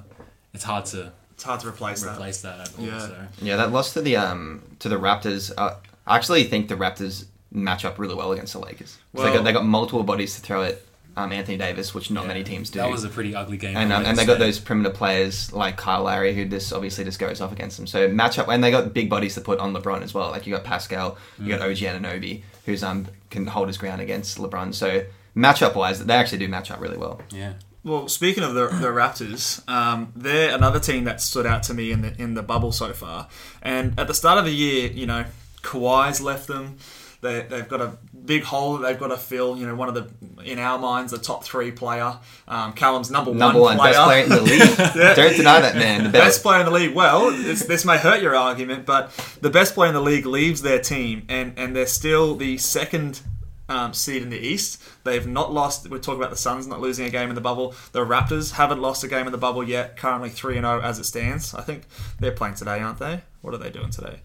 It's 0.54 0.64
hard 0.64 0.86
to 0.86 1.00
It's 1.08 1.12
hard 1.44 1.60
to 1.60 1.68
replace 1.68 2.02
that. 2.02 2.14
replace 2.16 2.40
that 2.42 2.60
at 2.60 2.78
all. 2.78 2.84
Yeah. 2.84 2.98
So. 2.98 3.16
Yeah, 3.42 3.56
that 3.56 3.72
loss 3.72 3.92
to 3.94 4.00
the 4.02 4.16
um 4.16 4.62
to 4.80 4.88
the 4.88 4.96
Raptors. 4.96 5.52
Uh, 5.56 5.74
I 6.06 6.16
actually 6.16 6.44
think 6.44 6.68
the 6.68 6.76
Raptors 6.76 7.24
match 7.52 7.84
up 7.84 7.98
really 7.98 8.14
well 8.14 8.32
against 8.32 8.52
the 8.52 8.58
Lakers. 8.58 8.96
'Cause 9.14 9.22
they 9.24 9.30
Well- 9.30 9.34
got 9.34 9.44
they 9.44 9.52
got 9.52 9.64
multiple 9.64 10.02
bodies 10.02 10.34
to 10.34 10.40
throw 10.40 10.62
at 10.64 10.80
um, 11.16 11.30
Anthony 11.30 11.56
Davis, 11.56 11.94
which 11.94 12.10
not 12.10 12.22
Yeah. 12.22 12.26
many 12.28 12.42
teams 12.42 12.70
do. 12.70 12.80
That 12.80 12.90
was 12.90 13.04
a 13.04 13.08
pretty 13.08 13.36
ugly 13.36 13.56
game. 13.56 13.76
and 13.76 13.92
um, 13.92 14.04
and 14.04 14.18
they 14.18 14.26
got 14.26 14.40
those 14.40 14.58
perimeter 14.58 14.90
players 14.92 15.52
like 15.52 15.76
Kyle 15.76 16.02
Lowry, 16.02 16.34
who 16.34 16.44
just 16.44 16.72
obviously 16.72 17.04
just 17.04 17.20
goes 17.20 17.40
off 17.40 17.52
against 17.52 17.76
them. 17.76 17.86
So 17.86 18.08
matchup, 18.08 18.52
and 18.52 18.64
they 18.64 18.72
got 18.72 18.92
big 18.92 19.08
bodies 19.08 19.34
to 19.34 19.40
put 19.40 19.60
on 19.60 19.72
LeBron 19.72 20.02
as 20.02 20.12
well. 20.12 20.30
Like 20.32 20.44
you 20.44 20.52
got 20.52 20.64
Pascal, 20.64 21.16
you 21.38 21.50
got 21.56 21.62
OG 21.62 21.76
Anunoby, 21.86 22.42
who's 22.66 22.82
um 22.82 23.06
can 23.30 23.46
hold 23.46 23.68
his 23.68 23.78
ground 23.78 24.00
against 24.00 24.38
LeBron. 24.38 24.74
So 24.74 25.04
matchup 25.36 25.76
wise, 25.76 26.04
they 26.04 26.14
actually 26.14 26.38
do 26.38 26.48
match 26.48 26.72
up 26.72 26.80
really 26.80 26.96
well. 26.98 27.20
Yeah. 27.30 27.52
Well, 27.84 28.08
speaking 28.08 28.42
of 28.42 28.54
the, 28.54 28.68
the 28.68 28.88
Raptors, 28.88 29.66
um, 29.68 30.10
they're 30.16 30.54
another 30.54 30.80
team 30.80 31.04
that 31.04 31.20
stood 31.20 31.44
out 31.44 31.62
to 31.64 31.74
me 31.74 31.92
in 31.92 32.00
the 32.00 32.20
in 32.20 32.32
the 32.32 32.42
bubble 32.42 32.72
so 32.72 32.94
far. 32.94 33.28
And 33.60 33.98
at 34.00 34.06
the 34.06 34.14
start 34.14 34.38
of 34.38 34.46
the 34.46 34.54
year, 34.54 34.90
you 34.90 35.06
know, 35.06 35.26
Kawhi's 35.62 36.20
left 36.20 36.46
them. 36.46 36.78
They, 37.20 37.40
they've 37.42 37.68
got 37.68 37.80
a 37.80 37.96
big 38.24 38.42
hole 38.42 38.76
that 38.76 38.86
they've 38.86 38.98
got 38.98 39.08
to 39.08 39.16
fill. 39.18 39.56
You 39.56 39.66
know, 39.66 39.74
one 39.74 39.88
of 39.88 39.94
the 39.94 40.10
in 40.44 40.58
our 40.58 40.78
minds 40.78 41.12
the 41.12 41.18
top 41.18 41.44
three 41.44 41.72
player. 41.72 42.18
Um, 42.48 42.72
Callum's 42.72 43.10
number, 43.10 43.34
Number 43.34 43.60
one, 43.60 43.76
player. 43.76 43.92
best 43.92 44.04
player 44.04 44.24
in 44.24 44.28
the 44.30 44.40
league. 44.40 44.76
Don't 45.16 45.36
deny 45.36 45.60
that 45.60 45.76
man. 45.76 46.04
The 46.04 46.10
best 46.10 46.24
best. 46.24 46.42
player 46.42 46.60
in 46.60 46.66
the 46.66 46.72
league. 46.72 46.94
Well, 46.94 47.30
this 47.32 47.84
may 47.84 47.98
hurt 47.98 48.22
your 48.22 48.34
argument, 48.34 48.86
but 48.86 49.10
the 49.42 49.50
best 49.50 49.74
player 49.74 49.88
in 49.88 49.94
the 49.94 50.00
league 50.02 50.24
leaves 50.26 50.62
their 50.62 50.80
team, 50.80 51.24
and, 51.28 51.52
and 51.58 51.76
they're 51.76 51.86
still 51.86 52.34
the 52.34 52.56
second 52.58 53.20
um, 53.68 53.92
seed 53.94 54.22
in 54.22 54.30
the 54.30 54.38
East. 54.38 54.82
They've 55.04 55.26
not 55.26 55.52
lost. 55.52 55.88
We 55.88 55.98
talk 55.98 56.16
about 56.16 56.30
the 56.30 56.36
Suns 56.36 56.66
not 56.66 56.80
losing 56.80 57.06
a 57.06 57.10
game 57.10 57.28
in 57.28 57.34
the 57.34 57.40
bubble. 57.40 57.74
The 57.92 58.04
Raptors 58.04 58.52
haven't 58.52 58.80
lost 58.80 59.04
a 59.04 59.08
game 59.08 59.26
in 59.26 59.32
the 59.32 59.38
bubble 59.38 59.62
yet. 59.62 59.96
Currently 59.96 60.30
three 60.30 60.56
and 60.56 60.64
zero 60.64 60.80
as 60.80 60.98
it 60.98 61.04
stands. 61.04 61.54
I 61.54 61.62
think 61.62 61.84
they're 62.20 62.32
playing 62.32 62.54
today, 62.54 62.80
aren't 62.80 62.98
they? 62.98 63.22
What 63.40 63.54
are 63.54 63.58
they 63.58 63.70
doing 63.70 63.90
today? 63.90 64.20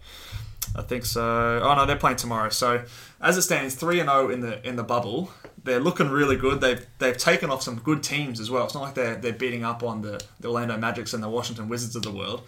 I 0.76 0.82
think 0.82 1.04
so. 1.04 1.60
Oh 1.62 1.74
no, 1.74 1.86
they're 1.86 1.96
playing 1.96 2.18
tomorrow. 2.18 2.50
So 2.50 2.84
as 3.20 3.36
it 3.36 3.42
stands, 3.42 3.74
three 3.74 4.00
and 4.00 4.08
zero 4.08 4.30
in 4.30 4.40
the 4.40 4.66
in 4.66 4.76
the 4.76 4.84
bubble. 4.84 5.32
They're 5.62 5.80
looking 5.80 6.08
really 6.08 6.36
good. 6.36 6.60
They've 6.60 6.86
they've 6.98 7.16
taken 7.16 7.50
off 7.50 7.62
some 7.62 7.76
good 7.76 8.02
teams 8.02 8.40
as 8.40 8.50
well. 8.50 8.64
It's 8.64 8.74
not 8.74 8.82
like 8.82 8.94
they're 8.94 9.16
they're 9.16 9.32
beating 9.32 9.64
up 9.64 9.82
on 9.82 10.00
the, 10.00 10.22
the 10.38 10.48
Orlando 10.48 10.76
Magics 10.78 11.12
and 11.12 11.22
the 11.22 11.28
Washington 11.28 11.68
Wizards 11.68 11.96
of 11.96 12.02
the 12.02 12.10
world. 12.10 12.42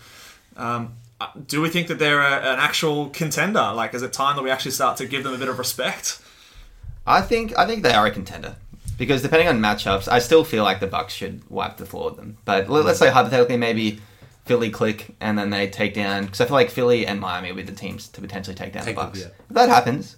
Um, 0.56 0.94
uh, 1.20 1.28
do 1.46 1.60
we 1.60 1.68
think 1.68 1.88
that 1.88 1.98
they're 1.98 2.20
a, 2.20 2.52
an 2.52 2.58
actual 2.58 3.08
contender? 3.10 3.72
Like, 3.74 3.94
is 3.94 4.02
it 4.02 4.12
time 4.12 4.36
that 4.36 4.42
we 4.42 4.50
actually 4.50 4.72
start 4.72 4.96
to 4.98 5.06
give 5.06 5.24
them 5.24 5.34
a 5.34 5.38
bit 5.38 5.48
of 5.48 5.58
respect? 5.58 6.20
I 7.06 7.20
think 7.20 7.56
I 7.58 7.66
think 7.66 7.82
they 7.82 7.92
are 7.92 8.06
a 8.06 8.10
contender 8.10 8.56
because 8.98 9.22
depending 9.22 9.48
on 9.48 9.58
matchups, 9.60 10.08
I 10.08 10.18
still 10.18 10.44
feel 10.44 10.62
like 10.64 10.80
the 10.80 10.86
Bucks 10.86 11.12
should 11.12 11.42
wipe 11.50 11.76
the 11.76 11.86
floor 11.86 12.06
with 12.10 12.16
them. 12.16 12.38
But 12.44 12.68
let- 12.70 12.84
let's 12.84 12.98
say 12.98 13.08
mm. 13.08 13.12
hypothetically, 13.12 13.56
maybe 13.56 14.00
Philly 14.44 14.70
click 14.70 15.14
and 15.20 15.38
then 15.38 15.50
they 15.50 15.68
take 15.68 15.94
down 15.94 16.24
because 16.24 16.40
I 16.40 16.46
feel 16.46 16.54
like 16.54 16.70
Philly 16.70 17.06
and 17.06 17.20
Miami 17.20 17.50
will 17.50 17.56
be 17.56 17.62
the 17.62 17.72
teams 17.72 18.08
to 18.08 18.20
potentially 18.20 18.54
take 18.54 18.72
down 18.72 18.84
Take 18.84 18.96
the 18.96 19.02
them, 19.02 19.10
Bucks. 19.10 19.20
yeah. 19.20 19.26
If 19.26 19.54
that 19.54 19.68
happens, 19.68 20.16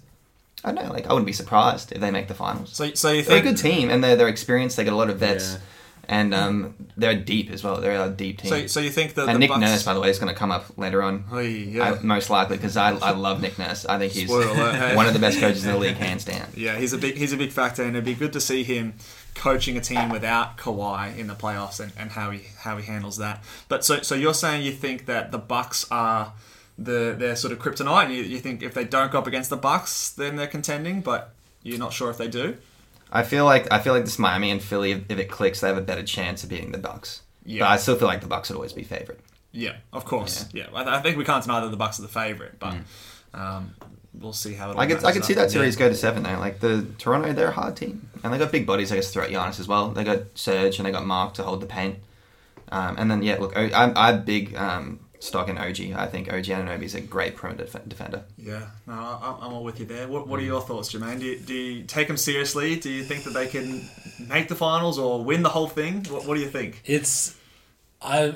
I 0.63 0.71
don't 0.71 0.83
know. 0.85 0.91
Like 0.91 1.05
I 1.07 1.13
wouldn't 1.13 1.27
be 1.27 1.33
surprised 1.33 1.91
if 1.91 2.01
they 2.01 2.11
make 2.11 2.27
the 2.27 2.33
finals. 2.33 2.75
So, 2.75 2.93
so 2.93 3.11
you 3.11 3.23
they're 3.23 3.39
a 3.39 3.41
good 3.41 3.57
team 3.57 3.89
and 3.89 4.03
they're 4.03 4.15
they're 4.15 4.27
experienced. 4.27 4.77
They 4.77 4.83
got 4.83 4.93
a 4.93 4.95
lot 4.95 5.09
of 5.09 5.17
vets 5.19 5.53
Yeah. 5.53 5.59
And 6.07 6.33
um, 6.33 6.75
they're 6.97 7.19
deep 7.19 7.51
as 7.51 7.63
well. 7.63 7.77
They're 7.77 8.01
a 8.01 8.09
deep 8.09 8.39
team. 8.39 8.49
So, 8.49 8.67
so 8.67 8.79
you 8.79 8.89
think 8.89 9.13
that 9.15 9.27
and 9.27 9.35
the 9.35 9.39
Nick 9.39 9.49
Bucks, 9.49 9.61
Nurse, 9.61 9.83
by 9.83 9.93
the 9.93 9.99
way, 9.99 10.09
is 10.09 10.19
going 10.19 10.33
to 10.33 10.37
come 10.37 10.51
up 10.51 10.77
later 10.77 11.01
on. 11.01 11.25
Oh, 11.31 11.39
yeah. 11.39 11.93
I, 11.93 12.03
most 12.03 12.29
likely 12.29 12.57
because 12.57 12.77
I, 12.77 12.95
I 12.95 13.11
love 13.11 13.41
Nick 13.41 13.57
Nurse. 13.57 13.85
I 13.85 13.97
think 13.97 14.13
he's 14.13 14.29
alert, 14.29 14.75
hey. 14.75 14.95
one 14.95 15.07
of 15.07 15.13
the 15.13 15.19
best 15.19 15.39
coaches 15.39 15.65
in 15.65 15.73
the 15.73 15.77
league, 15.77 15.95
hands 15.97 16.25
down. 16.25 16.47
Yeah, 16.55 16.77
he's 16.77 16.93
a 16.93 16.97
big 16.97 17.15
he's 17.15 17.33
a 17.33 17.37
big 17.37 17.51
factor, 17.51 17.83
and 17.83 17.95
it'd 17.95 18.05
be 18.05 18.15
good 18.15 18.33
to 18.33 18.41
see 18.41 18.63
him 18.63 18.93
coaching 19.33 19.77
a 19.77 19.81
team 19.81 20.09
without 20.09 20.57
Kawhi 20.57 21.17
in 21.17 21.27
the 21.27 21.35
playoffs 21.35 21.79
and, 21.79 21.91
and 21.97 22.11
how 22.11 22.31
he 22.31 22.43
how 22.59 22.77
he 22.77 22.85
handles 22.85 23.17
that. 23.17 23.43
But 23.67 23.83
so 23.85 24.01
so 24.01 24.15
you're 24.15 24.33
saying 24.33 24.63
you 24.63 24.71
think 24.71 25.05
that 25.05 25.31
the 25.31 25.37
Bucks 25.37 25.85
are 25.91 26.33
the 26.77 27.15
their 27.17 27.35
sort 27.35 27.53
of 27.53 27.59
kryptonite, 27.59 28.05
and 28.05 28.13
you, 28.13 28.23
you 28.23 28.39
think 28.39 28.63
if 28.63 28.73
they 28.73 28.85
don't 28.85 29.11
go 29.11 29.19
up 29.19 29.27
against 29.27 29.49
the 29.49 29.57
Bucks, 29.57 30.09
then 30.11 30.35
they're 30.35 30.47
contending, 30.47 31.01
but 31.01 31.33
you're 31.63 31.79
not 31.79 31.93
sure 31.93 32.09
if 32.09 32.17
they 32.17 32.27
do. 32.27 32.57
I 33.11 33.23
feel 33.23 33.45
like 33.45 33.71
I 33.71 33.79
feel 33.79 33.93
like 33.93 34.05
this 34.05 34.19
Miami 34.19 34.51
and 34.51 34.61
Philly, 34.61 34.91
if, 34.91 35.03
if 35.09 35.19
it 35.19 35.29
clicks, 35.29 35.61
they 35.61 35.67
have 35.67 35.77
a 35.77 35.81
better 35.81 36.03
chance 36.03 36.43
of 36.43 36.49
beating 36.49 36.71
the 36.71 36.77
Bucks. 36.77 37.21
Yeah. 37.45 37.59
But 37.61 37.69
I 37.69 37.77
still 37.77 37.95
feel 37.95 38.07
like 38.07 38.21
the 38.21 38.27
Bucks 38.27 38.49
would 38.49 38.55
always 38.55 38.73
be 38.73 38.83
favorite. 38.83 39.19
Yeah, 39.51 39.77
of 39.93 40.03
course. 40.03 40.47
Yeah, 40.51 40.67
I, 40.73 40.97
I 40.97 41.01
think 41.01 41.17
we 41.17 41.23
can't 41.23 41.43
deny 41.43 41.61
that 41.61 41.71
the 41.71 41.77
Bucks 41.77 41.99
are 41.99 42.01
the 42.01 42.07
favorite, 42.09 42.59
but 42.59 42.75
um, 43.33 43.73
we'll 44.13 44.33
see 44.33 44.53
how 44.53 44.69
it. 44.69 44.75
all 44.75 44.81
I 44.81 44.87
could 44.87 45.03
I 45.05 45.11
could 45.13 45.23
see 45.23 45.33
that 45.35 45.51
series 45.51 45.75
go 45.75 45.87
to 45.87 45.95
seven 45.95 46.23
though. 46.23 46.37
Like 46.39 46.59
the 46.59 46.85
Toronto, 46.97 47.31
they're 47.31 47.47
a 47.49 47.51
hard 47.51 47.77
team, 47.77 48.09
and 48.23 48.33
they 48.33 48.37
got 48.37 48.51
big 48.51 48.65
bodies. 48.65 48.91
I 48.91 48.95
guess 48.95 49.13
throughout 49.13 49.29
Giannis 49.29 49.59
as 49.59 49.67
well. 49.67 49.91
They 49.91 50.03
got 50.03 50.23
Serge 50.35 50.77
and 50.77 50.85
they 50.85 50.91
got 50.91 51.05
Marc 51.05 51.35
to 51.35 51.43
hold 51.43 51.61
the 51.61 51.67
paint. 51.67 51.99
Um, 52.69 52.95
and 52.97 53.09
then 53.09 53.23
yeah, 53.23 53.37
look, 53.37 53.55
I'm 53.55 53.93
I'm 53.95 54.25
big 54.25 54.55
um, 54.55 54.99
stock 55.19 55.49
in 55.49 55.57
OG. 55.57 55.93
I 55.95 56.07
think 56.07 56.31
OG 56.31 56.45
Anunoby 56.45 56.83
is 56.83 56.95
a 56.95 57.01
great 57.01 57.35
perimeter 57.35 57.65
def- 57.65 57.89
defender. 57.89 58.23
Yeah, 58.37 58.67
no, 58.87 58.93
I, 58.93 59.37
I'm 59.41 59.53
all 59.53 59.63
with 59.63 59.79
you 59.79 59.85
there. 59.85 60.07
What, 60.07 60.27
what 60.27 60.39
are 60.39 60.43
your 60.43 60.61
thoughts, 60.61 60.93
Jermaine? 60.93 61.19
Do 61.19 61.25
you, 61.25 61.39
do 61.39 61.53
you 61.53 61.83
take 61.83 62.07
them 62.07 62.17
seriously? 62.17 62.75
Do 62.77 62.89
you 62.89 63.03
think 63.03 63.23
that 63.23 63.33
they 63.33 63.47
can 63.47 63.87
make 64.19 64.47
the 64.47 64.55
finals 64.55 64.99
or 64.99 65.23
win 65.23 65.43
the 65.43 65.49
whole 65.49 65.67
thing? 65.67 66.05
What, 66.05 66.25
what 66.25 66.35
do 66.35 66.41
you 66.41 66.49
think? 66.49 66.81
It's 66.85 67.35
I 68.01 68.33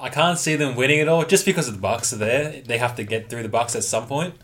I 0.00 0.08
can't 0.10 0.38
see 0.38 0.56
them 0.56 0.76
winning 0.76 1.00
it 1.00 1.08
all 1.08 1.24
just 1.24 1.44
because 1.44 1.68
of 1.68 1.74
the 1.74 1.80
Bucks 1.80 2.12
are 2.12 2.16
there. 2.16 2.60
They 2.62 2.78
have 2.78 2.96
to 2.96 3.04
get 3.04 3.28
through 3.28 3.42
the 3.42 3.48
Bucks 3.48 3.74
at 3.74 3.84
some 3.84 4.06
point. 4.06 4.34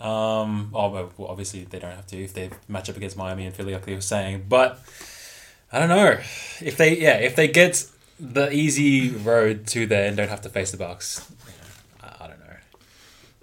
Um, 0.00 0.70
oh, 0.74 0.90
well, 0.90 1.12
well, 1.16 1.28
obviously 1.28 1.64
they 1.64 1.78
don't 1.78 1.94
have 1.94 2.06
to 2.08 2.16
if 2.22 2.32
they 2.32 2.50
match 2.68 2.88
up 2.88 2.96
against 2.96 3.16
Miami 3.16 3.46
and 3.46 3.54
Philly, 3.54 3.72
like 3.72 3.84
they 3.84 3.94
were 3.94 4.00
saying. 4.00 4.46
But 4.48 4.80
I 5.72 5.78
don't 5.78 5.88
know 5.88 6.18
if 6.60 6.76
they 6.76 6.98
yeah 6.98 7.16
if 7.16 7.36
they 7.36 7.48
get 7.48 7.84
the 8.20 8.52
easy 8.52 9.10
road 9.10 9.66
to 9.68 9.86
there 9.86 10.06
and 10.06 10.16
don't 10.16 10.28
have 10.28 10.42
to 10.42 10.48
face 10.48 10.70
the 10.70 10.76
Bucks. 10.76 11.30
I, 12.02 12.24
I 12.24 12.26
don't 12.28 12.40
know. 12.40 12.44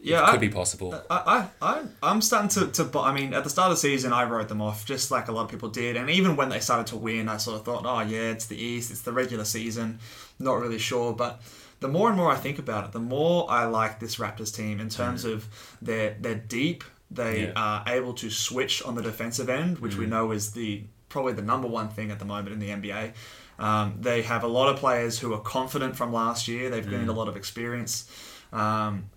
Yeah, 0.02 0.24
it 0.24 0.26
could 0.28 0.36
I, 0.36 0.38
be 0.38 0.50
possible. 0.50 0.94
I, 1.10 1.50
I, 1.62 1.68
I, 1.68 1.84
I'm 2.04 2.22
starting 2.22 2.50
to, 2.50 2.84
to. 2.84 3.00
I 3.00 3.14
mean, 3.14 3.34
at 3.34 3.44
the 3.44 3.50
start 3.50 3.72
of 3.72 3.78
the 3.78 3.82
season, 3.82 4.14
I 4.14 4.26
wrote 4.26 4.50
them 4.50 4.62
off 4.62 4.86
just 4.86 5.12
like 5.12 5.28
a 5.28 5.32
lot 5.32 5.46
of 5.46 5.50
people 5.50 5.70
did, 5.70 5.96
and 5.96 6.10
even 6.10 6.36
when 6.36 6.50
they 6.50 6.60
started 6.60 6.88
to 6.88 6.98
win, 6.98 7.28
I 7.30 7.38
sort 7.38 7.60
of 7.60 7.66
thought, 7.66 7.84
oh 7.86 8.02
yeah, 8.02 8.32
it's 8.32 8.46
the 8.46 8.58
East, 8.58 8.92
it's 8.92 9.02
the 9.02 9.14
regular 9.14 9.46
season. 9.46 10.00
Not 10.40 10.60
really 10.60 10.80
sure, 10.80 11.14
but 11.14 11.42
the 11.80 11.88
more 11.88 12.08
and 12.10 12.18
more 12.18 12.32
I 12.32 12.36
think 12.36 12.60
about 12.60 12.86
it, 12.86 12.92
the 12.92 13.00
more 13.00 13.50
I 13.50 13.66
like 13.66 14.00
this 14.00 14.18
Raptors 14.18 14.56
team 14.56 14.80
in 14.80 14.90
terms 14.90 15.26
mm. 15.26 15.34
of 15.34 15.78
they're 15.82 16.16
they're 16.20 16.36
deep. 16.36 16.84
They 17.12 17.44
Yeah. 17.44 17.54
are 17.56 17.84
able 17.88 18.14
to 18.16 18.30
switch 18.30 18.82
on 18.84 18.96
the 18.96 19.02
defensive 19.02 19.50
end, 19.50 19.80
which 19.80 19.96
we 19.96 20.06
mm. 20.06 20.10
know 20.10 20.32
is 20.32 20.52
the 20.52 20.84
probably 21.10 21.34
the 21.34 21.42
number 21.42 21.68
one 21.68 21.90
thing 21.90 22.12
at 22.12 22.20
the 22.20 22.26
moment 22.26 22.50
in 22.50 22.60
the 22.60 22.70
NBA. 22.70 23.14
Um, 23.58 23.98
they 24.02 24.22
have 24.24 24.44
a 24.44 24.48
lot 24.48 24.70
of 24.70 24.78
players 24.78 25.20
who 25.20 25.34
are 25.34 25.39
confident 25.39 25.96
from 25.96 26.12
last 26.12 26.48
year. 26.48 26.70
They've 26.70 26.89
gained 26.89 27.10
a 27.10 27.13
lot 27.13 27.28
of 27.28 27.38
experience. 27.38 28.10
Um, 28.52 29.10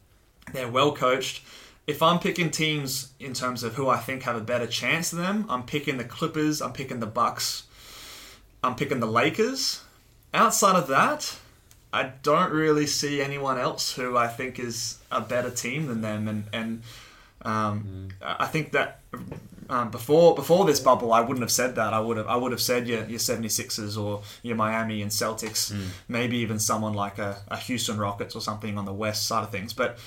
they're 0.52 0.70
well 0.70 0.92
coached. 0.92 1.42
If 1.86 2.02
I'm 2.02 2.18
picking 2.18 2.50
teams 2.50 3.12
in 3.18 3.32
terms 3.32 3.62
of 3.62 3.74
who 3.74 3.88
I 3.88 3.96
think 3.96 4.22
have 4.24 4.36
a 4.36 4.40
better 4.40 4.66
chance 4.66 5.10
than 5.10 5.22
them, 5.22 5.46
I'm 5.48 5.62
picking 5.64 5.96
the 5.96 6.04
Clippers. 6.04 6.60
I'm 6.60 6.72
picking 6.72 7.00
the 7.00 7.06
Bucks. 7.06 7.64
I'm 8.62 8.76
picking 8.76 9.00
the 9.00 9.06
Lakers. 9.06 9.82
Outside 10.34 10.76
of 10.76 10.88
that, 10.88 11.36
I 11.92 12.12
don't 12.22 12.52
really 12.52 12.86
see 12.86 13.22
anyone 13.22 13.58
else 13.58 13.94
who 13.94 14.16
I 14.16 14.28
think 14.28 14.58
is 14.58 14.98
a 15.10 15.20
better 15.20 15.50
team 15.50 15.86
than 15.86 16.02
them. 16.02 16.28
And 16.28 16.44
and 16.52 16.82
um, 17.42 18.08
I 18.20 18.46
think 18.46 18.72
that 18.72 19.00
um, 19.70 19.90
before 19.90 20.34
before 20.34 20.64
this 20.64 20.80
bubble, 20.80 21.12
I 21.12 21.20
wouldn't 21.20 21.40
have 21.40 21.50
said 21.52 21.74
that. 21.76 21.92
I 21.92 22.00
would 22.00 22.16
have 22.16 22.26
I 22.26 22.36
would 22.36 22.52
have 22.52 22.60
said 22.60 22.88
your 22.88 23.04
your 23.04 23.18
76ers 23.18 24.02
or 24.02 24.22
your 24.42 24.56
Miami 24.56 25.02
and 25.02 25.10
Celtics, 25.10 25.74
maybe 26.08 26.38
even 26.38 26.58
someone 26.58 26.94
like 26.94 27.18
a, 27.18 27.38
a 27.48 27.56
Houston 27.56 27.98
Rockets 27.98 28.34
or 28.34 28.40
something 28.40 28.78
on 28.78 28.84
the 28.84 28.92
west 28.92 29.26
side 29.26 29.42
of 29.42 29.50
things. 29.50 29.72
But 29.72 29.98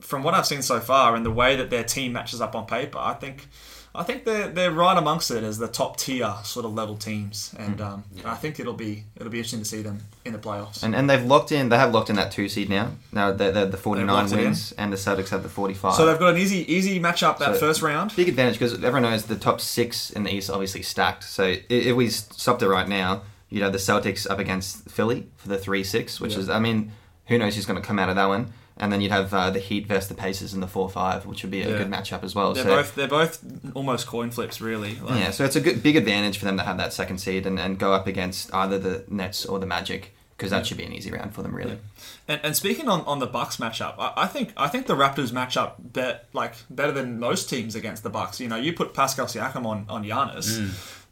from 0.00 0.22
what 0.22 0.34
I've 0.34 0.46
seen 0.46 0.62
so 0.62 0.80
far 0.80 1.14
and 1.14 1.24
the 1.24 1.30
way 1.30 1.56
that 1.56 1.70
their 1.70 1.84
team 1.84 2.12
matches 2.12 2.40
up 2.40 2.54
on 2.54 2.66
paper, 2.66 2.98
I 2.98 3.14
think 3.14 3.46
I 3.94 4.04
think 4.04 4.24
they're 4.24 4.48
they're 4.48 4.70
right 4.70 4.96
amongst 4.96 5.30
it 5.30 5.44
as 5.44 5.58
the 5.58 5.68
top 5.68 5.98
tier 5.98 6.32
sort 6.44 6.64
of 6.64 6.72
level 6.72 6.96
teams, 6.96 7.54
and 7.58 7.78
um, 7.80 8.04
I 8.24 8.36
think 8.36 8.58
it'll 8.58 8.72
be 8.72 9.04
it'll 9.16 9.28
be 9.30 9.38
interesting 9.38 9.58
to 9.60 9.66
see 9.66 9.82
them 9.82 10.00
in 10.24 10.32
the 10.32 10.38
playoffs. 10.38 10.82
And 10.82 10.94
and 10.94 11.10
they've 11.10 11.22
locked 11.24 11.52
in. 11.52 11.68
They 11.68 11.76
have 11.76 11.92
locked 11.92 12.08
in 12.08 12.16
that 12.16 12.32
two 12.32 12.48
seed 12.48 12.70
now. 12.70 12.92
Now 13.12 13.32
they're, 13.32 13.52
they're 13.52 13.66
the 13.66 13.76
forty 13.76 14.02
nine 14.02 14.08
locked 14.24 14.32
it 14.32 14.38
in? 14.38 14.44
wins, 14.46 14.72
and 14.78 14.90
the 14.90 14.96
Celtics 14.96 15.28
have 15.28 15.42
the 15.42 15.50
forty 15.50 15.74
five. 15.74 15.94
so 15.94 16.06
they've 16.06 16.18
got 16.18 16.34
an 16.34 16.40
easy 16.40 16.60
easy 16.72 16.98
matchup 17.00 17.38
that 17.38 17.54
So- 17.54 17.60
first 17.60 17.82
round. 17.82 18.16
big 18.16 18.28
advantage 18.30 18.54
because 18.54 18.72
everyone 18.74 19.02
knows 19.02 19.24
the 19.26 19.36
top 19.36 19.60
six 19.60 20.10
in 20.10 20.22
the 20.24 20.30
East 20.34 20.48
are 20.48 20.54
obviously 20.54 20.82
stacked. 20.82 21.24
So 21.24 21.56
if 21.68 21.94
we 21.94 22.08
stopped 22.08 22.62
it 22.62 22.68
right 22.68 22.88
now, 22.88 23.22
you 23.50 23.60
know 23.60 23.68
the 23.68 23.76
Celtics 23.78 24.28
up 24.30 24.38
against 24.38 24.88
Philly 24.90 25.28
for 25.36 25.48
the 25.48 25.58
three 25.58 25.84
six, 25.84 26.18
which 26.18 26.32
Yeah. 26.32 26.38
is 26.38 26.48
I 26.48 26.58
mean 26.60 26.92
who 27.26 27.36
knows 27.36 27.56
who's 27.56 27.66
going 27.66 27.80
to 27.80 27.86
come 27.86 27.98
out 27.98 28.08
of 28.08 28.16
that 28.16 28.26
one. 28.26 28.52
And 28.82 28.92
then 28.92 29.00
you'd 29.00 29.12
have 29.12 29.32
uh, 29.32 29.48
the 29.50 29.60
Heat 29.60 29.86
versus 29.86 30.08
the 30.08 30.14
Pacers 30.14 30.52
in 30.52 30.60
the 30.60 30.66
four 30.66 30.90
five, 30.90 31.24
which 31.24 31.42
would 31.42 31.50
be 31.52 31.62
a 31.62 31.70
Yeah. 31.70 31.78
good 31.78 31.88
matchup 31.90 32.22
as 32.24 32.34
well. 32.34 32.52
They're 32.52 32.64
so 32.64 32.76
both 32.76 32.94
they're 32.96 33.08
both 33.08 33.42
almost 33.74 34.06
coin 34.08 34.30
flips, 34.32 34.60
really. 34.60 34.96
Like, 34.96 35.20
yeah, 35.20 35.30
so 35.30 35.44
it's 35.44 35.56
a 35.56 35.60
good 35.60 35.82
big 35.82 35.96
advantage 35.96 36.36
for 36.36 36.44
them 36.44 36.56
to 36.58 36.64
have 36.64 36.76
that 36.78 36.92
second 36.92 37.18
seed 37.18 37.46
and, 37.46 37.58
and 37.60 37.78
go 37.78 37.94
up 37.94 38.06
against 38.08 38.52
either 38.52 38.78
the 38.78 39.04
Nets 39.08 39.46
or 39.46 39.58
the 39.60 39.66
Magic 39.66 40.14
because 40.42 40.50
that 40.50 40.66
should 40.66 40.76
be 40.76 40.84
an 40.84 40.92
easy 40.92 41.12
round 41.12 41.32
for 41.34 41.42
them, 41.42 41.54
really. 41.54 41.78
And, 42.26 42.40
and 42.42 42.56
speaking 42.56 42.88
on, 42.88 43.02
on 43.02 43.20
the 43.20 43.26
Bucks 43.28 43.58
matchup, 43.58 43.94
I, 43.96 44.12
I 44.16 44.26
think 44.26 44.52
I 44.56 44.66
think 44.66 44.86
the 44.88 44.96
Raptors 44.96 45.32
match 45.32 45.56
up 45.56 45.76
bet 45.78 46.26
like 46.32 46.54
better 46.68 46.90
than 46.90 47.20
most 47.20 47.48
teams 47.48 47.76
against 47.76 48.02
the 48.02 48.10
Bucks. 48.10 48.40
You 48.40 48.48
know, 48.48 48.56
you 48.56 48.72
put 48.72 48.92
Pascal 48.92 49.26
Siakam 49.26 49.64
on 49.64 49.86
on 49.88 50.04
Giannis. 50.04 50.48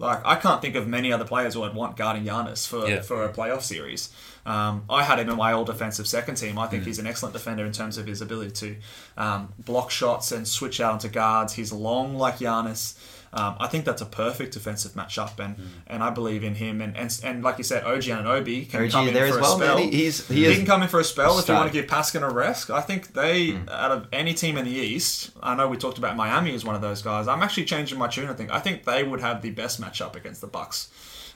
Like 0.00 0.20
I 0.24 0.34
can't 0.36 0.60
think 0.60 0.74
of 0.76 0.88
many 0.88 1.12
other 1.12 1.24
players 1.26 1.54
who 1.54 1.62
I'd 1.62 1.74
want 1.74 1.96
guarding 1.96 2.24
Giannis 2.24 2.66
for 2.66 2.88
Yeah. 2.88 3.02
for 3.02 3.24
a 3.24 3.32
playoff 3.32 3.62
series. 3.62 4.10
Um, 4.46 4.84
I 4.88 5.04
had 5.04 5.18
him 5.20 5.28
in 5.28 5.36
my 5.36 5.52
all 5.52 5.64
defensive 5.64 6.06
second 6.08 6.36
team. 6.36 6.58
I 6.58 6.66
think 6.66 6.84
he's 6.84 6.98
an 6.98 7.06
excellent 7.06 7.34
defender 7.34 7.64
in 7.66 7.72
terms 7.72 7.98
of 7.98 8.06
his 8.06 8.20
ability 8.22 8.52
to 8.52 8.76
um, 9.22 9.52
block 9.58 9.90
shots 9.90 10.32
and 10.32 10.48
switch 10.48 10.80
out 10.80 10.94
into 10.94 11.08
guards. 11.10 11.52
He's 11.52 11.72
long 11.72 12.16
like 12.16 12.38
Giannis. 12.38 12.94
Um, 13.32 13.54
I 13.60 13.68
think 13.68 13.84
that's 13.84 14.02
a 14.02 14.06
perfect 14.06 14.54
defensive 14.54 14.92
matchup, 14.94 15.38
and, 15.38 15.54
and 15.86 16.02
I 16.02 16.10
believe 16.10 16.42
in 16.42 16.56
him. 16.56 16.80
And, 16.80 16.96
and 16.96 17.20
and 17.22 17.44
like 17.44 17.58
you 17.58 17.64
said, 17.64 17.84
OG 17.84 18.08
Obi 18.08 18.64
can 18.64 18.82
OG 18.84 18.90
come 18.90 19.06
in 19.08 19.14
there 19.14 19.28
for 19.28 19.34
as 19.34 19.36
a 19.36 19.40
well, 19.40 19.56
spell. 19.58 19.78
man. 19.78 19.92
He's- 19.92 20.26
he 20.26 20.34
he 20.34 20.44
is 20.46 20.56
can 20.56 20.66
come 20.66 20.82
in 20.82 20.88
for 20.88 20.98
a 20.98 21.04
spell 21.04 21.38
if 21.38 21.46
you 21.46 21.54
want 21.54 21.68
to 21.68 21.72
give 21.72 21.88
Paskin 21.88 22.22
a 22.28 22.30
rest. 22.32 22.70
I 22.70 22.80
think 22.80 23.12
they, 23.12 23.52
out 23.70 23.92
of 23.92 24.08
any 24.12 24.34
team 24.34 24.56
in 24.58 24.64
the 24.64 24.72
East, 24.72 25.30
I 25.40 25.54
know 25.54 25.68
we 25.68 25.76
talked 25.76 25.98
about 25.98 26.16
Miami 26.16 26.52
as 26.54 26.64
one 26.64 26.74
of 26.74 26.80
those 26.82 27.02
guys. 27.02 27.28
I'm 27.28 27.42
actually 27.42 27.66
changing 27.66 27.98
my 27.98 28.08
tune. 28.08 28.28
I 28.28 28.32
think 28.34 28.50
I 28.50 28.58
think 28.58 28.84
they 28.84 29.04
would 29.04 29.20
have 29.20 29.42
the 29.42 29.50
best 29.50 29.80
matchup 29.80 30.16
against 30.16 30.40
the 30.40 30.48
Bucks 30.48 30.88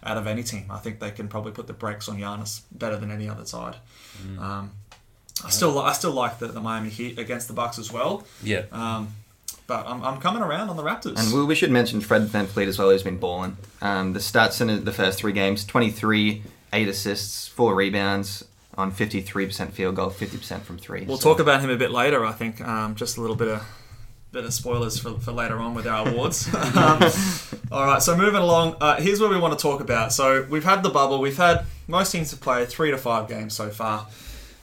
out 0.03 0.17
of 0.17 0.27
any 0.27 0.43
team. 0.43 0.67
I 0.71 0.79
think 0.79 0.99
they 0.99 1.13
can 1.13 1.29
probably 1.29 1.53
put 1.53 1.69
the 1.69 1.73
brakes 1.75 2.09
on 2.09 2.19
Giannis 2.19 2.63
better 2.73 2.97
than 2.97 3.11
any 3.13 3.29
other 3.29 3.45
side. 3.47 3.77
Um, 4.39 4.73
I 5.45 5.51
still 5.51 5.79
I 5.79 5.93
still 5.93 6.13
like 6.13 6.39
the, 6.41 6.49
the 6.49 6.61
Miami 6.61 6.91
Heat 6.91 7.19
against 7.21 7.47
the 7.49 7.55
Bucks 7.55 7.79
as 7.79 7.93
well. 7.93 8.25
Yeah. 8.43 8.63
Um, 8.73 9.15
but 9.67 9.87
I'm, 9.87 10.03
I'm 10.03 10.21
coming 10.21 10.43
around 10.43 10.69
on 10.71 10.77
the 10.77 10.83
Raptors. 10.83 11.19
And 11.19 11.33
we, 11.33 11.45
we 11.45 11.55
should 11.55 11.71
mention 11.71 12.01
Fred 12.01 12.27
VanVleet 12.27 12.67
as 12.67 12.79
well, 12.79 12.91
who's 12.91 13.03
been 13.03 13.19
balling. 13.19 13.57
Um, 13.81 14.13
the 14.13 14.19
stats 14.21 14.61
in 14.61 14.85
the 14.85 14.93
first 14.93 15.19
three 15.19 15.33
games 15.33 15.65
23, 15.65 16.43
8 16.73 16.89
assists, 16.89 17.49
4 17.49 17.75
rebounds 17.75 18.45
on 18.77 18.91
53% 18.93 19.71
field 19.73 19.97
goal, 19.97 20.11
50% 20.11 20.63
from 20.63 20.79
3. 20.79 21.05
We'll 21.05 21.17
So- 21.17 21.31
talk 21.31 21.41
about 21.41 21.61
him 21.61 21.71
a 21.71 21.77
bit 21.77 21.91
later. 21.91 22.25
I 22.25 22.33
think 22.33 22.61
um, 22.61 22.95
just 22.95 23.17
a 23.17 23.21
little 23.21 23.37
bit 23.37 23.49
of 23.49 23.67
bit 24.33 24.45
of 24.45 24.53
spoilers 24.53 24.99
for, 24.99 25.13
for 25.21 25.31
later 25.31 25.59
on 25.59 25.75
with 25.75 25.87
our 25.87 26.09
awards. 26.09 26.53
um, 26.77 27.01
all 27.71 27.87
right, 27.87 28.03
so 28.03 28.17
moving 28.17 28.41
along, 28.43 28.75
uh, 28.81 28.97
here's 29.01 29.21
what 29.21 29.31
we 29.31 29.39
want 29.39 29.57
to 29.57 29.63
talk 29.63 29.81
about. 29.81 30.13
So 30.13 30.45
we've 30.51 30.65
had 30.65 30.83
the 30.83 30.91
bubble. 30.91 31.21
We've 31.21 31.37
had 31.37 31.65
most 31.87 32.11
teams 32.11 32.33
have 32.33 32.41
played 32.41 32.69
three 32.69 32.91
to 32.91 32.99
five 32.99 33.29
games 33.29 33.55
so 33.55 33.71
far. 33.71 34.09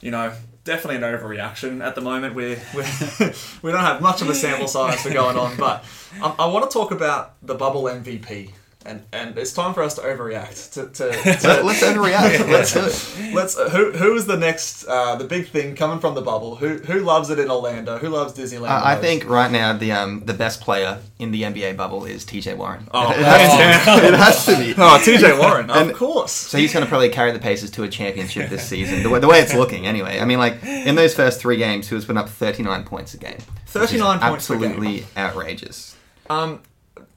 You 0.02 0.10
know, 0.10 0.34
definitely 0.64 0.96
an 0.96 1.02
overreaction 1.02 1.84
at 1.84 1.94
the 1.94 2.00
moment. 2.00 2.34
We 2.34 2.56
we 2.74 2.82
we 3.62 3.72
don't 3.72 3.80
have 3.80 4.00
much 4.00 4.22
of 4.22 4.28
a 4.28 4.34
sample 4.34 4.68
size 4.68 5.02
for 5.02 5.10
going 5.10 5.36
on, 5.36 5.56
but 5.56 5.84
um, 6.20 6.34
I, 6.38 6.44
I 6.44 6.46
want 6.46 6.70
to 6.70 6.72
talk 6.72 6.90
about 6.90 7.34
the 7.42 7.54
bubble 7.54 7.84
MVP. 7.84 8.50
And, 8.84 9.04
and 9.12 9.38
it's 9.38 9.52
time 9.52 9.74
for 9.74 9.82
us 9.82 9.94
to 9.94 10.00
overreact. 10.02 10.72
To, 10.72 10.86
to, 10.88 11.12
to 11.40 11.48
Let- 11.48 11.64
Let's 11.64 11.82
overreact. 11.82 12.50
Let's 12.50 12.72
do 12.72 12.80
it. 12.80 13.34
Let's. 13.34 13.56
Uh, 13.56 13.68
who 13.70 13.92
who 13.92 14.14
is 14.14 14.26
the 14.26 14.36
next 14.36 14.84
uh, 14.86 15.16
the 15.16 15.24
big 15.24 15.48
thing 15.48 15.76
coming 15.76 16.00
from 16.00 16.14
the 16.14 16.22
bubble? 16.22 16.56
Who 16.56 16.78
who 16.78 17.00
loves 17.00 17.30
it 17.30 17.38
in 17.38 17.50
Orlando? 17.50 17.98
Who 17.98 18.08
loves 18.08 18.32
Disneyland? 18.34 18.68
I, 18.68 18.94
I 18.94 18.96
think 18.96 19.28
right 19.28 19.50
now 19.50 19.72
the 19.72 19.92
um, 19.92 20.24
the 20.24 20.34
best 20.34 20.60
player 20.60 20.98
in 21.18 21.30
the 21.30 21.42
NBA 21.42 21.76
bubble 21.76 22.04
is 22.04 22.24
TJ 22.24 22.56
Warren. 22.56 22.88
Oh, 22.92 23.10
it, 23.12 23.18
has 23.18 23.84
to, 23.84 24.06
it 24.08 24.14
has 24.14 24.46
to 24.46 24.56
be. 24.56 24.72
Oh, 24.72 24.98
TJ 25.02 25.38
Warren, 25.38 25.70
of 25.70 25.92
course. 25.94 26.32
So 26.32 26.58
he's 26.58 26.72
going 26.72 26.84
to 26.84 26.88
probably 26.88 27.08
carry 27.08 27.30
the 27.32 27.38
Pacers 27.38 27.70
to 27.72 27.84
a 27.84 27.88
championship 27.88 28.50
this 28.50 28.66
season. 28.66 29.02
The 29.02 29.10
way, 29.10 29.20
the 29.20 29.28
way 29.28 29.40
it's 29.40 29.54
looking, 29.54 29.86
anyway. 29.86 30.18
I 30.18 30.24
mean, 30.24 30.38
like 30.38 30.62
in 30.64 30.94
those 30.96 31.14
first 31.14 31.40
three 31.40 31.56
games, 31.56 31.88
he 31.88 31.94
was 31.94 32.04
putting 32.04 32.18
up 32.18 32.28
39 32.28 32.84
points 32.84 33.14
a 33.14 33.18
game. 33.18 33.38
39 33.66 34.18
points 34.18 34.48
per 34.48 34.54
game. 34.54 34.64
absolutely 34.64 35.04
outrageous. 35.16 35.96
Um, 36.28 36.60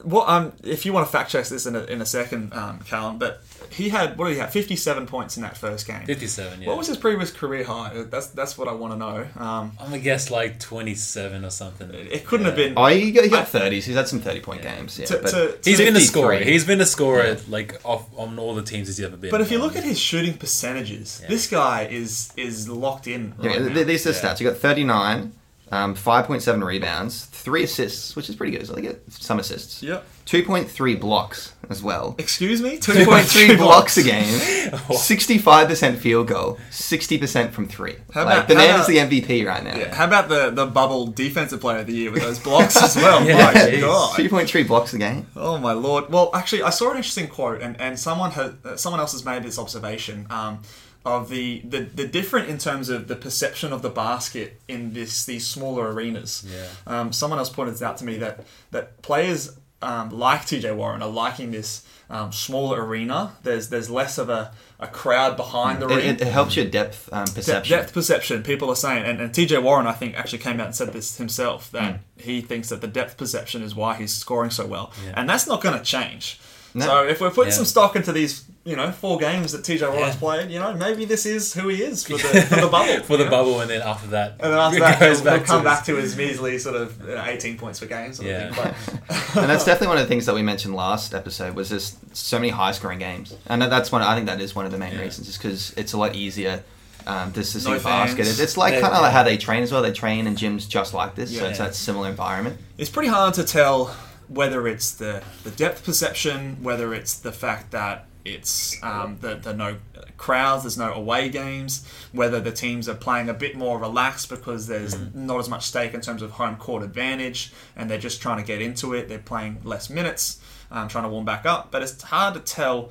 well, 0.06 0.22
um, 0.30 0.52
if 0.62 0.86
you 0.86 0.92
want 0.92 1.04
to 1.06 1.12
fact 1.12 1.30
check 1.30 1.46
this 1.46 1.66
in 1.66 1.74
a, 1.74 1.82
in 1.84 2.00
a 2.00 2.06
second, 2.06 2.52
um, 2.54 2.78
Callum, 2.80 3.18
but 3.18 3.42
he 3.70 3.88
had 3.88 4.16
what 4.16 4.28
did 4.28 4.34
he 4.34 4.38
have? 4.40 4.52
Fifty 4.52 4.76
seven 4.76 5.06
points 5.06 5.36
in 5.36 5.42
that 5.42 5.56
first 5.56 5.86
game. 5.86 6.06
57, 6.06 6.62
yeah. 6.62 6.68
What 6.68 6.78
was 6.78 6.86
his 6.86 6.96
previous 6.96 7.32
career 7.32 7.64
high? 7.64 8.04
That's 8.08 8.28
that's 8.28 8.56
what 8.56 8.68
I 8.68 8.72
want 8.72 8.92
to 8.92 8.98
know. 8.98 9.26
Um, 9.36 9.72
I'm 9.80 9.86
gonna 9.90 9.98
guess 9.98 10.30
like 10.30 10.60
27 10.60 11.44
or 11.44 11.50
something. 11.50 11.90
it 11.92 12.24
couldn't 12.24 12.46
have 12.46 12.54
been. 12.56 12.74
Oh, 12.76 12.86
he 12.86 13.10
got, 13.10 13.24
he 13.24 13.30
got 13.30 13.48
30s. 13.48 13.82
He's 13.82 13.94
had 13.96 14.06
some 14.08 14.20
30 14.20 14.40
point 14.40 14.62
games. 14.62 14.98
Yeah, 14.98 15.06
To- 15.06 15.18
but 15.18 15.30
to- 15.30 15.58
He's 15.64 15.78
been 15.78 15.96
a 15.96 16.00
scorer. 16.00 16.36
He's 16.38 16.64
been 16.64 16.80
a 16.80 16.86
scorer 16.86 17.36
like 17.48 17.80
off 17.84 18.06
on 18.16 18.38
all 18.38 18.54
the 18.54 18.62
teams 18.62 18.86
he's 18.86 19.00
ever 19.00 19.16
been. 19.16 19.30
But 19.30 19.40
if 19.40 19.50
you 19.50 19.58
look 19.58 19.74
at 19.76 19.82
his 19.84 19.98
shooting 19.98 20.34
percentages, 20.38 21.22
this 21.28 21.48
guy 21.48 21.86
is 21.90 22.32
is 22.36 22.68
locked 22.68 23.06
in. 23.08 23.34
Yeah, 23.40 23.50
right 23.50 23.58
th- 23.58 23.72
now. 23.74 23.82
these 23.84 24.06
are 24.06 24.12
the 24.12 24.18
stats. 24.18 24.40
You 24.40 24.48
got 24.50 24.58
39, 24.58 25.32
um, 25.72 25.94
5.7 25.94 26.64
rebounds, 26.64 27.24
three 27.26 27.64
assists, 27.64 28.14
which 28.14 28.28
is 28.28 28.36
pretty 28.36 28.56
good. 28.56 28.66
So 28.66 28.72
they 28.74 28.82
get 28.82 29.02
some 29.08 29.38
assists. 29.40 29.82
Yep. 29.82 30.06
2.3 30.26 31.00
blocks 31.00 31.54
as 31.70 31.82
well. 31.82 32.14
Excuse 32.18 32.60
me. 32.62 32.78
2.3 32.78 33.56
blocks 33.58 33.96
a 33.96 34.02
game, 34.02 34.24
65% 35.00 35.96
field 35.98 36.28
goal, 36.28 36.58
60% 36.70 37.50
from 37.52 37.68
three. 37.68 37.96
How 38.12 38.24
like, 38.24 38.34
about- 38.38 38.48
the 38.48 38.54
man 38.54 38.70
about- 38.70 38.80
is 38.80 38.86
the 38.86 38.98
MVP 38.98 39.46
right 39.46 39.62
now. 39.62 39.76
Yeah, 39.76 39.94
How 39.94 40.04
about 40.06 40.28
the 40.28 40.50
the 40.50 40.66
bubble 40.66 41.06
defensive 41.06 41.60
player 41.60 41.78
of 41.80 41.86
the 41.86 41.92
year 41.94 42.10
with 42.10 42.22
those 42.22 42.38
blocks 42.38 42.76
as 42.80 42.96
well? 42.96 43.16
Yeah, 43.26 43.46
my 43.52 43.80
god. 43.80 44.14
2.3 44.16 44.66
blocks 44.68 44.94
a 44.94 44.98
game. 44.98 45.26
Oh 45.36 45.58
my 45.58 45.72
lord! 45.72 46.10
Well, 46.10 46.30
actually, 46.34 46.62
I 46.62 46.70
saw 46.70 46.90
an 46.90 46.96
interesting 46.96 47.28
quote, 47.28 47.60
and, 47.62 47.80
and 47.80 47.98
someone 47.98 48.30
has, 48.32 48.52
uh, 48.64 48.76
someone 48.76 49.00
else 49.00 49.12
has 49.12 49.24
made 49.24 49.42
this 49.42 49.58
observation 49.58 50.26
um, 50.30 50.60
of 51.06 51.28
the, 51.30 51.60
the 51.60 51.80
the 52.00 52.06
different 52.06 52.48
in 52.50 52.58
terms 52.58 52.88
of 52.90 53.06
the 53.08 53.16
perception 53.16 53.72
of 53.72 53.80
the 53.80 53.88
basket 53.90 54.60
in 54.68 54.92
this 54.92 55.24
these 55.24 55.46
smaller 55.46 55.90
arenas. 55.92 56.44
Yeah. 56.46 56.66
Um, 56.86 57.12
someone 57.12 57.38
else 57.38 57.48
pointed 57.48 57.80
out 57.82 57.96
to 57.98 58.04
me 58.04 58.16
that 58.18 58.44
that 58.72 59.00
players 59.02 59.56
um, 59.80 60.10
like 60.10 60.42
TJ 60.42 60.74
Warren 60.76 61.02
are 61.02 61.08
liking 61.08 61.52
this 61.52 61.86
um, 62.10 62.32
smaller 62.32 62.84
arena. 62.84 63.36
There's 63.44 63.68
there's 63.68 63.88
less 63.88 64.18
of 64.18 64.28
a, 64.28 64.52
a 64.80 64.88
crowd 64.88 65.36
behind 65.36 65.80
the 65.80 65.86
ring. 65.86 65.98
It, 66.08 66.20
it 66.20 66.26
helps 66.28 66.56
your 66.56 66.64
depth 66.66 67.08
um, 67.12 67.24
De- 67.26 67.32
perception. 67.32 67.78
depth 67.78 67.92
perception, 67.92 68.42
people 68.42 68.68
are 68.70 68.76
saying, 68.76 69.04
and, 69.04 69.20
and 69.20 69.30
TJ 69.32 69.62
Warren, 69.62 69.86
I 69.86 69.92
think, 69.92 70.16
actually 70.18 70.38
came 70.38 70.58
out 70.60 70.66
and 70.66 70.74
said 70.74 70.92
this 70.92 71.18
himself 71.18 71.70
that 71.70 71.92
Hmm. 71.92 72.20
he 72.20 72.40
thinks 72.40 72.68
that 72.70 72.80
the 72.80 72.86
depth 72.88 73.16
perception 73.16 73.62
is 73.62 73.74
why 73.76 73.94
he's 73.94 74.14
scoring 74.14 74.50
so 74.50 74.66
well, 74.66 74.92
and 75.14 75.28
that's 75.30 75.46
not 75.46 75.62
going 75.62 75.78
to 75.78 75.84
change. 75.84 76.40
No. 76.74 76.86
So 76.86 77.06
if 77.06 77.20
we're 77.20 77.30
putting 77.30 77.50
Yeah. 77.52 77.56
some 77.56 77.64
stock 77.66 77.96
into 77.96 78.12
these, 78.12 78.44
you 78.66 78.74
know, 78.76 78.90
four 78.90 79.16
games 79.16 79.52
that 79.52 79.62
TJ 79.62 79.82
Warren's 79.88 80.14
Yeah. 80.14 80.18
played, 80.20 80.50
you 80.50 80.58
know, 80.58 80.74
maybe 80.74 81.04
this 81.04 81.24
is 81.24 81.54
who 81.54 81.68
he 81.68 81.82
is 81.84 82.04
for 82.04 82.14
the, 82.18 82.42
for 82.42 82.60
the 82.60 82.66
bubble. 82.68 83.02
for 83.04 83.16
the 83.16 83.24
know? 83.24 83.30
bubble, 83.30 83.60
and 83.60 83.70
then 83.70 83.80
after 83.80 84.08
that, 84.08 84.32
And 84.40 84.52
then 84.52 84.58
after 84.58 84.76
it 84.78 84.80
that, 84.80 84.98
goes 85.00 85.20
he'll, 85.20 85.30
he'll 85.30 85.40
come 85.44 85.60
to 85.60 85.64
back 85.64 85.84
to 85.84 85.94
his 85.96 86.16
measly 86.16 86.58
sort 86.58 86.74
of 86.74 87.08
uh, 87.08 87.22
18 87.26 87.56
points 87.58 87.78
per 87.80 87.86
game 87.86 88.12
sort 88.12 88.28
Yeah. 88.28 88.48
of 88.48 88.56
thing. 88.56 88.74
But, 89.08 89.36
and 89.42 89.48
that's 89.50 89.64
definitely 89.64 89.86
one 89.88 89.98
of 89.98 90.02
the 90.02 90.08
things 90.08 90.26
that 90.26 90.34
we 90.34 90.42
mentioned 90.42 90.74
last 90.74 91.14
episode 91.14 91.54
was 91.54 91.68
just 91.68 92.14
so 92.16 92.38
many 92.38 92.48
high 92.50 92.72
scoring 92.72 92.98
games, 92.98 93.34
and 93.46 93.62
that's 93.62 93.92
one. 93.92 94.02
I 94.02 94.14
think 94.16 94.26
that 94.26 94.40
is 94.40 94.54
one 94.56 94.66
of 94.66 94.72
the 94.72 94.78
main 94.78 94.94
Yeah. 94.94 95.02
reasons, 95.02 95.28
is 95.28 95.38
because 95.38 95.72
it's 95.76 95.92
a 95.92 95.96
lot 95.98 96.14
easier. 96.16 96.62
Um, 97.06 97.32
just 97.32 97.52
to 97.52 97.60
see 97.60 97.70
No 97.70 97.78
basket. 97.78 98.26
It's, 98.26 98.40
it's 98.40 98.56
like 98.56 98.72
Yeah, 98.74 98.80
kind 98.80 98.94
of 98.94 99.02
like 99.02 99.12
how 99.12 99.22
they 99.22 99.36
train 99.36 99.62
as 99.62 99.70
well. 99.70 99.80
They 99.80 99.92
train 99.92 100.26
in 100.26 100.34
gyms 100.34 100.68
just 100.68 100.92
like 100.92 101.14
this, 101.14 101.30
so 101.38 101.44
it's 101.46 101.60
Yeah. 101.60 101.66
that 101.66 101.76
similar 101.76 102.08
environment. 102.08 102.58
it's 102.78 102.90
pretty 102.90 103.10
hard 103.10 103.32
to 103.34 103.44
tell 103.44 103.94
whether 104.26 104.66
it's 104.66 104.90
the, 104.90 105.22
the 105.44 105.52
depth 105.52 105.84
perception, 105.84 106.56
whether 106.64 106.92
it's 106.92 107.14
the 107.14 107.30
fact 107.30 107.70
that 107.70 108.06
it's 108.34 108.82
um, 108.82 109.18
the, 109.20 109.36
the 109.36 109.52
no 109.54 109.76
crowds, 110.16 110.64
there's 110.64 110.78
no 110.78 110.92
away 110.92 111.28
games, 111.28 111.86
whether 112.12 112.40
the 112.40 112.52
teams 112.52 112.88
are 112.88 112.94
playing 112.94 113.28
a 113.28 113.34
bit 113.34 113.56
more 113.56 113.78
relaxed 113.78 114.28
because 114.28 114.66
there's 114.66 114.96
not 115.14 115.38
as 115.38 115.48
much 115.48 115.64
stake 115.64 115.94
in 115.94 116.00
terms 116.00 116.22
of 116.22 116.32
home 116.32 116.56
court 116.56 116.82
advantage 116.82 117.52
and 117.76 117.88
they're 117.90 117.98
just 117.98 118.20
trying 118.20 118.38
to 118.38 118.44
get 118.44 118.60
into 118.60 118.94
it, 118.94 119.08
they're 119.08 119.18
playing 119.18 119.58
less 119.64 119.88
minutes. 119.90 120.40
Um, 120.68 120.88
trying 120.88 121.04
to 121.04 121.10
warm 121.10 121.24
back 121.24 121.46
up, 121.46 121.70
but 121.70 121.80
it's 121.84 122.02
hard 122.02 122.34
to 122.34 122.40
tell 122.40 122.90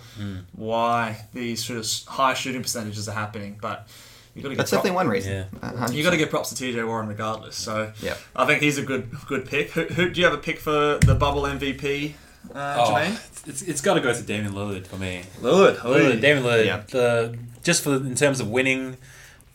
why 0.54 1.26
these 1.34 1.66
sort 1.66 1.78
of 1.80 1.86
high 2.08 2.34
shooting 2.34 2.62
percentages 2.62 3.10
are 3.10 3.14
happening. 3.14 3.58
But 3.62 3.88
you 4.34 4.42
got 4.42 4.50
to 4.50 4.56
That's 4.56 4.70
prop- 4.70 4.84
definitely 4.84 4.96
one 4.96 5.08
reason. 5.10 5.32
Yeah. 5.34 5.46
A 5.62 5.78
hundred 5.78 5.94
you 5.96 6.04
got 6.04 6.12
to 6.12 6.16
percent. 6.16 6.20
give 6.20 6.30
props 6.30 6.54
to 6.54 6.64
TJ 6.64 6.88
Warren 6.88 7.08
regardless. 7.08 7.56
So 7.58 7.92
Yeah. 8.02 8.16
I 8.36 8.46
think 8.46 8.62
he's 8.62 8.78
a 8.78 8.82
good 8.82 9.10
good 9.28 9.46
pick. 9.46 9.72
Who, 9.72 9.84
who 9.84 10.10
do 10.10 10.20
you 10.22 10.26
have 10.26 10.34
a 10.34 10.42
pick 10.42 10.60
for 10.60 11.00
the 11.00 11.16
bubble 11.20 11.42
MVP, 11.44 12.14
uh, 12.54 12.76
Oh, 12.80 12.92
Jermaine? 12.94 13.48
it's, 13.48 13.62
it's 13.62 13.82
got 13.82 13.96
to 13.96 14.02
go 14.02 14.14
to 14.14 14.22
Damian 14.22 14.54
Lillard 14.54 14.86
for 14.88 14.98
me. 14.98 15.24
Lillard. 15.42 15.78
Lillard, 15.78 16.22
Damian 16.22 16.44
Lillard, 16.44 16.66
Yeah. 16.66 16.84
the 16.90 17.38
just 17.64 17.84
for 17.84 17.96
in 17.96 18.16
terms 18.16 18.40
of 18.40 18.50
winning, 18.50 18.98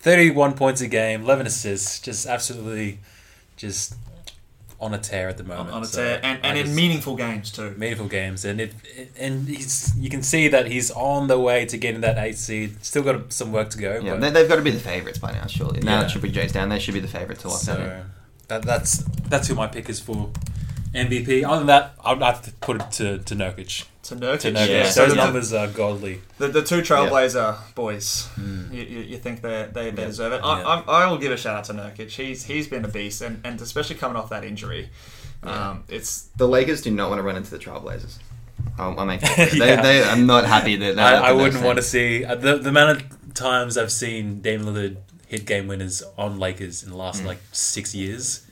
thirty-one 0.01 0.55
points 0.55 0.81
a 0.81 0.89
game, 0.89 1.23
eleven 1.23 1.47
assists, 1.47 2.01
just 2.01 2.27
absolutely, 2.27 2.99
just 3.57 3.95
on 4.81 4.95
a 4.95 4.99
tear 4.99 5.29
at 5.29 5.37
the 5.37 5.45
moment. 5.45 5.71
on 5.71 5.83
a 5.83 5.87
So 5.87 6.03
tear, 6.03 6.21
and, 6.23 6.41
I 6.45 6.55
in 6.55 6.65
just- 6.65 6.75
meaningful 6.75 7.15
games 7.17 7.51
too. 7.51 7.75
meaningful 7.77 8.09
games, 8.09 8.45
and 8.47 8.61
it 8.63 8.73
and 9.19 9.47
he's 9.47 9.93
you 9.97 10.09
can 10.09 10.23
see 10.23 10.49
that 10.49 10.67
he's 10.69 10.91
on 10.91 11.29
the 11.29 11.39
way 11.39 11.67
to 11.67 11.77
getting 11.77 12.01
that 12.01 12.17
eight 12.19 12.39
seed. 12.39 12.83
Still 12.85 13.03
got 13.03 13.33
some 13.33 13.53
work 13.53 13.69
to 13.71 13.79
go. 13.79 14.01
Yeah, 14.03 14.13
but, 14.13 14.21
they, 14.21 14.31
they've 14.31 14.49
got 14.49 14.57
to 14.57 14.63
be 14.63 14.71
the 14.71 14.81
favourites 14.81 15.19
by 15.19 15.33
now, 15.33 15.47
surely. 15.47 15.81
Now 15.81 15.97
Yeah. 15.99 16.03
that 16.05 16.11
Triple 16.13 16.31
J's 16.31 16.53
down, 16.53 16.71
they 16.71 16.79
should 16.79 16.95
be 16.95 17.01
the 17.01 17.09
favourite 17.09 17.39
to 17.41 17.49
lock 17.49 17.61
that 17.63 17.79
in. 17.81 17.87
so 17.87 18.03
that, 18.49 18.63
that's 18.63 18.99
that's 19.29 19.49
who 19.49 19.55
my 19.55 19.67
pick 19.67 19.89
is 19.91 20.01
for 20.01 20.31
MVP. 20.95 21.45
Other 21.45 21.59
than 21.59 21.67
that, 21.69 21.95
I'd 22.05 22.23
have 22.23 22.43
to 22.43 22.53
put 22.53 22.81
it 22.81 22.91
to, 22.93 23.19
to 23.19 23.35
Nurkic. 23.35 23.87
To 24.05 24.17
Nurkic. 24.17 24.41
To 24.41 24.53
Nurkic. 24.53 24.69
Yeah. 24.69 24.83
Those 24.83 24.95
So 24.95 25.07
the, 25.07 25.15
numbers 25.15 25.53
are 25.53 25.69
godly. 25.69 26.21
the, 26.39 26.49
the 26.49 26.63
two 26.63 26.81
Trailblazer 26.81 27.75
boys, 27.75 28.29
you, 28.73 28.83
you, 28.83 29.01
you 29.01 29.19
think 29.19 29.41
they 29.43 29.69
they, 29.73 29.91
they 29.91 30.07
deserve 30.07 30.33
it? 30.33 30.41
I, 30.43 30.61
Yeah. 30.61 30.67
I, 30.67 31.05
I 31.05 31.11
will 31.11 31.19
give 31.19 31.33
a 31.33 31.37
shout 31.37 31.57
out 31.57 31.65
to 31.65 31.75
Nurkic. 31.75 32.11
He's 32.11 32.45
he's 32.45 32.67
been 32.67 32.85
a 32.85 32.89
beast, 32.89 33.23
and, 33.23 33.41
and 33.45 33.61
especially 33.61 33.97
coming 33.97 34.17
off 34.17 34.31
that 34.31 34.45
injury, 34.45 34.91
um, 35.43 35.85
it's 35.89 36.23
The 36.37 36.49
Lakers 36.49 36.83
do 36.83 36.91
not 36.91 37.09
want 37.09 37.21
to 37.21 37.23
run 37.23 37.37
into 37.37 37.51
the 37.51 37.59
Trailblazers. 37.59 38.19
I'll, 38.79 38.99
I'll 38.99 39.07
make 39.07 39.21
they, 39.37 39.47
they, 39.49 40.03
I'm 40.03 40.27
not 40.27 40.45
happy 40.45 40.77
that 40.77 40.97
they're 40.97 41.05
I, 41.05 41.29
I 41.29 41.33
wouldn't 41.33 41.65
want 41.65 41.77
to 41.77 41.83
see 41.83 42.25
uh, 42.25 42.35
the 42.35 42.59
the 42.59 42.69
amount 42.71 43.03
of 43.03 43.35
times 43.35 43.79
I've 43.79 43.93
seen 43.93 44.41
Dame 44.41 44.63
Lillard 44.63 44.97
hit 45.27 45.47
game 45.47 45.69
winners 45.69 46.03
on 46.19 46.39
Lakers 46.39 46.83
in 46.83 46.91
the 46.91 46.97
last 46.97 47.25
like 47.25 47.39
six 47.53 47.95
years. 47.95 48.47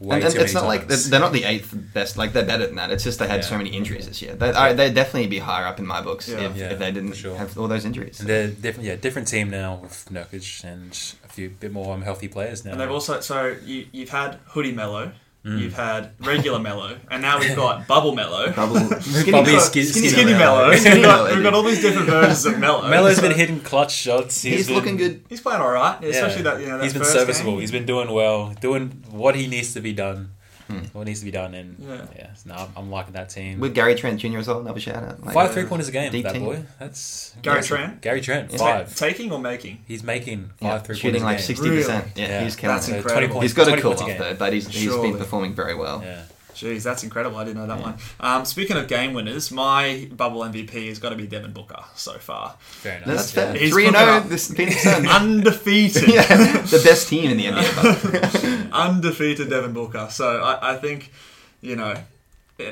Way 0.00 0.16
And, 0.16 0.24
and 0.24 0.34
too 0.34 0.40
it's 0.40 0.52
many 0.54 0.64
not 0.64 0.68
like 0.68 0.88
they're, 0.88 0.96
they're 0.96 1.20
not 1.20 1.32
the 1.32 1.44
eighth 1.44 1.72
best. 1.94 2.16
Like 2.16 2.32
they're 2.32 2.44
better 2.44 2.66
than 2.66 2.76
that. 2.76 2.90
It's 2.90 3.04
just 3.04 3.18
they 3.20 3.28
had 3.28 3.40
Yeah. 3.40 3.46
so 3.46 3.56
many 3.56 3.70
injuries 3.70 4.06
this 4.08 4.20
year. 4.20 4.34
They, 4.34 4.50
I, 4.52 4.72
they'd 4.72 4.94
definitely 4.94 5.28
be 5.28 5.38
higher 5.38 5.66
up 5.66 5.78
in 5.78 5.86
my 5.86 6.00
books 6.00 6.28
Yeah. 6.28 6.40
if, 6.50 6.56
Yeah, 6.56 6.70
if 6.72 6.78
they 6.78 6.90
didn't 6.92 7.14
sure. 7.14 7.36
have 7.36 7.56
all 7.56 7.68
those 7.68 7.84
injuries. 7.84 8.18
And 8.20 8.28
they're 8.28 8.48
different, 8.48 8.86
yeah, 8.88 8.96
different 8.96 9.28
team 9.28 9.50
now 9.50 9.76
with 9.76 10.06
Nurkic 10.10 10.64
and 10.64 10.90
a 11.24 11.28
few 11.28 11.50
bit 11.50 11.72
more 11.72 11.94
um, 11.94 12.02
healthy 12.02 12.28
players 12.28 12.64
now. 12.64 12.72
and 12.72 12.80
they've 12.80 12.90
also 12.90 13.20
so 13.20 13.56
you 13.64 13.86
you've 13.92 14.10
had 14.10 14.40
Hoodie 14.46 14.72
Melo, 14.72 15.12
Mm. 15.44 15.60
you've 15.60 15.74
had 15.74 16.12
regular 16.20 16.58
Melo, 16.58 16.96
and 17.10 17.20
now 17.20 17.38
we've 17.38 17.54
got 17.54 17.86
Bubble 17.88 18.14
Melo. 18.14 18.50
Double 18.50 18.76
skinny, 19.02 19.30
Bobby 19.30 19.58
skin- 19.58 19.84
Skinny, 19.84 20.08
Skinny 20.08 20.32
Melo. 20.32 20.68
Melo. 20.68 20.70
We've 20.70 20.82
got, 20.84 20.94
Melo, 21.02 21.34
we've 21.34 21.42
got 21.42 21.52
all 21.54 21.62
these 21.62 21.82
different 21.82 22.08
versions 22.08 22.46
of 22.46 22.58
Melo. 22.58 22.88
Melo's 22.88 23.16
So 23.16 23.22
been 23.22 23.32
hitting 23.36 23.60
clutch 23.60 23.92
shots. 23.92 24.40
He's 24.40 24.66
been- 24.68 24.76
looking 24.76 24.96
good. 24.96 25.22
He's 25.28 25.42
playing 25.42 25.60
all 25.60 25.70
right, 25.70 25.98
yeah. 26.02 26.08
especially 26.08 26.42
that 26.44 26.60
you 26.60 26.66
know 26.68 26.78
that 26.78 26.84
he's 26.84 26.94
been 26.94 27.04
serviceable. 27.04 27.52
game. 27.52 27.60
He's 27.60 27.70
been 27.72 27.84
doing 27.84 28.10
well, 28.10 28.54
doing 28.60 29.04
what 29.10 29.34
he 29.36 29.46
needs 29.46 29.74
to 29.74 29.80
be 29.80 29.92
done. 29.92 30.30
Hmm. 30.68 30.78
What 30.92 31.06
needs 31.06 31.18
to 31.20 31.24
be 31.26 31.30
done, 31.30 31.52
and 31.54 31.76
Yeah. 31.78 32.06
yeah, 32.16 32.30
no, 32.46 32.54
I'm, 32.54 32.68
I'm 32.76 32.90
liking 32.90 33.12
that 33.12 33.28
team. 33.28 33.60
With 33.60 33.74
Gary 33.74 33.94
Trent 33.94 34.18
Jr. 34.20 34.38
as 34.38 34.48
well, 34.48 34.60
another 34.60 34.80
shout 34.80 35.02
out. 35.02 35.22
Like, 35.22 35.34
five 35.34 35.52
three 35.52 35.64
pointers 35.64 35.88
a 35.88 35.92
game 35.92 36.10
that 36.22 36.32
team. 36.32 36.44
boy. 36.44 36.62
That's 36.78 37.34
Gary 37.42 37.56
impressive. 37.58 37.76
Trent? 37.76 38.00
Gary 38.00 38.20
Trent, 38.22 38.50
Yeah. 38.52 38.58
five. 38.58 38.94
taking 38.96 39.30
or 39.30 39.38
making. 39.38 39.80
He's 39.86 40.02
making 40.02 40.50
yeah, 40.60 40.70
five 40.70 40.86
three 40.86 40.96
shooting 40.96 41.22
like 41.22 41.36
pointers 41.36 41.44
a 41.44 41.46
sixty 41.46 41.68
percent. 41.68 42.04
Really? 42.16 42.22
Yeah, 42.22 42.28
Yeah. 42.38 42.44
he's 42.44 42.56
killing 42.56 42.76
That's 42.76 42.88
it. 42.88 42.90
So 42.92 42.96
incredible. 42.96 43.18
20 43.20 43.32
points, 43.34 43.42
He's 43.42 43.52
got 43.54 43.78
a 43.78 43.80
cool 43.82 43.92
off 43.92 44.18
though, 44.18 44.34
but 44.34 44.52
he's, 44.54 44.66
he's 44.68 44.82
Surely. 44.84 45.10
been 45.10 45.18
performing 45.18 45.54
very 45.54 45.74
well. 45.74 46.02
Yeah. 46.02 46.22
Jeez, 46.54 46.82
that's 46.82 47.02
incredible. 47.02 47.36
I 47.36 47.44
didn't 47.44 47.58
know 47.58 47.66
that 47.66 47.80
one. 47.80 47.96
Um, 48.20 48.44
speaking 48.44 48.76
of 48.76 48.88
game 48.88 49.12
winners, 49.12 49.50
my 49.50 50.08
bubble 50.12 50.40
MVP 50.40 50.88
has 50.88 50.98
got 50.98 51.10
to 51.10 51.16
be 51.16 51.26
Devin 51.26 51.52
Booker 51.52 51.82
so 51.94 52.12
far. 52.14 52.56
Very 52.82 53.00
nice. 53.00 53.06
That's 53.06 53.36
yeah. 53.36 53.52
fair. 53.52 53.60
He's 53.60 53.72
3 53.72 53.90
0. 53.90 54.20
This 54.20 54.52
Phoenix 54.52 54.82
Suns. 54.82 55.06
Undefeated. 55.10 56.08
yeah, 56.08 56.62
the 56.62 56.80
best 56.84 57.08
team 57.08 57.30
in 57.30 57.36
the 57.36 57.46
NBA. 57.46 58.70
Undefeated 58.72 59.50
Devin 59.50 59.72
Booker. 59.72 60.08
So 60.10 60.40
I, 60.40 60.74
I 60.74 60.76
think, 60.76 61.12
you 61.60 61.76
know, 61.76 61.96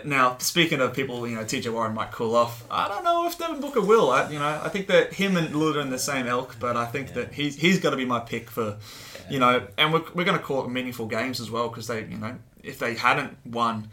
now 0.05 0.37
speaking 0.39 0.81
of 0.81 0.95
people, 0.95 1.27
you 1.27 1.35
know, 1.35 1.43
TJ 1.43 1.73
Warren 1.73 1.95
might 1.95 2.13
cool 2.13 2.37
off. 2.37 2.65
I 2.71 2.89
don't 2.89 3.03
know 3.03 3.27
if 3.27 3.37
Devin 3.37 3.61
Booker 3.61 3.81
will. 3.81 4.11
I, 4.11 4.31
you 4.31 4.39
know, 4.39 4.61
I 4.63 4.69
think 4.69 4.87
that 4.87 5.13
him 5.13 5.37
and 5.37 5.49
Lillard 5.49 5.77
are 5.77 5.81
in 5.81 5.91
the 5.91 5.99
same 5.99 6.27
elk, 6.27 6.57
but 6.61 6.77
I 6.77 6.87
think 6.87 7.15
that 7.15 7.33
he's 7.33 7.57
he's 7.57 7.81
got 7.81 7.91
to 7.91 7.97
be 7.97 8.05
my 8.05 8.21
pick 8.21 8.49
for, 8.49 8.77
you 9.29 9.41
know, 9.41 9.67
and 9.77 9.93
we're, 9.93 10.05
we're 10.15 10.25
going 10.25 10.39
to 10.39 10.45
call 10.45 10.65
it 10.65 10.69
meaningful 10.69 11.07
games 11.07 11.41
as 11.41 11.51
well 11.51 11.69
because 11.69 11.89
they, 11.89 12.05
you 12.05 12.19
know, 12.19 12.37
if 12.63 12.79
they 12.79 12.95
hadn't 12.95 13.37
won 13.45 13.89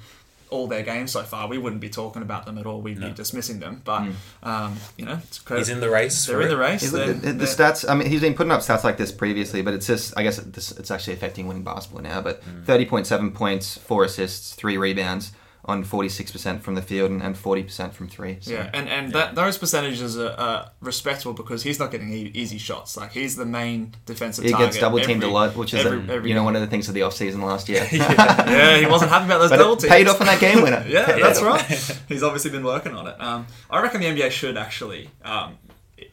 all 0.52 0.66
their 0.68 0.82
games 0.82 1.12
so 1.12 1.22
far, 1.22 1.48
we 1.48 1.60
wouldn't 1.60 1.80
be 1.82 1.90
talking 1.90 2.24
about 2.24 2.46
them 2.48 2.58
at 2.58 2.66
all. 2.66 2.82
We'd 2.82 3.00
be 3.00 3.12
dismissing 3.12 3.60
them. 3.60 3.82
But, 3.86 4.08
um, 4.42 4.78
you 4.98 5.06
know, 5.06 5.20
it's 5.24 5.38
credit. 5.38 5.62
He's 5.62 5.70
in 5.70 5.80
the 5.80 5.92
race. 5.92 6.26
They're 6.26 6.42
in 6.42 6.48
it. 6.48 6.50
the 6.50 6.58
race. 6.58 6.90
The, 6.90 6.98
They're- 6.98 7.14
the- 7.14 7.34
the 7.34 7.46
stats. 7.46 7.88
I 7.88 7.94
mean, 7.94 8.08
he's 8.10 8.22
been 8.22 8.34
putting 8.34 8.52
up 8.52 8.62
stats 8.62 8.84
like 8.84 8.98
this 8.98 9.12
previously, 9.12 9.62
but 9.62 9.76
it's 9.76 9.86
just. 9.86 10.18
I 10.18 10.24
guess 10.24 10.40
it's, 10.40 10.72
it's 10.72 10.90
actually 10.90 11.14
affecting 11.14 11.46
winning 11.46 11.64
basketball 11.64 12.02
now. 12.02 12.22
But 12.22 12.42
Mm. 12.44 12.66
thirty 12.66 12.86
point 12.88 13.06
seven 13.06 13.30
points, 13.32 13.78
four 13.78 14.04
assists, 14.06 14.56
three 14.56 14.76
rebounds 14.78 15.34
on 15.70 15.84
forty 15.84 16.10
six 16.10 16.32
percent 16.32 16.64
from 16.64 16.76
the 16.76 16.82
field 16.82 17.12
and 17.12 17.38
forty 17.38 17.64
percent 17.64 17.94
from 17.94 18.08
three. 18.10 18.38
So. 18.42 18.52
Yeah, 18.54 18.70
and 18.74 18.90
and 18.90 19.14
that 19.14 19.36
those 19.36 19.58
percentages 19.58 20.18
are, 20.18 20.32
are 20.32 20.72
respectable 20.82 21.34
because 21.34 21.64
he's 21.64 21.80
not 21.80 21.92
getting 21.92 22.12
e- 22.12 22.32
easy 22.34 22.58
shots. 22.58 22.98
Like 22.98 23.12
he's 23.12 23.36
the 23.36 23.46
main 23.46 23.94
defensive. 24.06 24.44
He 24.46 24.52
gets 24.52 24.78
double 24.80 25.00
teamed 25.00 25.24
a 25.24 25.28
lot, 25.30 25.56
which 25.56 25.74
is 25.74 25.86
every- 25.86 26.00
a, 26.00 26.12
every 26.16 26.30
you 26.30 26.36
know 26.36 26.42
game. 26.42 26.46
one 26.46 26.56
of 26.56 26.62
the 26.62 26.68
things 26.68 26.88
of 26.90 26.94
the 26.96 27.04
off 27.04 27.14
season 27.14 27.42
last 27.42 27.70
year. 27.74 27.88
Yeah, 27.92 28.78
he 28.80 28.86
wasn't 28.88 29.12
happy 29.12 29.26
about 29.26 29.40
those 29.40 29.52
but 29.52 29.58
double 29.58 29.78
teams. 29.78 29.92
paid 29.94 30.08
off 30.08 30.20
on 30.20 30.28
that 30.28 30.40
game 30.40 30.62
winner. 30.62 30.84
Yeah, 30.90 31.06
that's 31.20 31.42
right. 31.42 31.62
He's 32.08 32.24
obviously 32.24 32.52
been 32.52 32.64
working 32.64 32.94
on 32.96 33.08
it. 33.08 33.22
Um, 33.22 33.46
I 33.70 33.82
reckon 33.82 34.02
the 34.02 34.08
NBA 34.08 34.32
should 34.32 34.58
actually 34.58 35.10
um, 35.24 35.58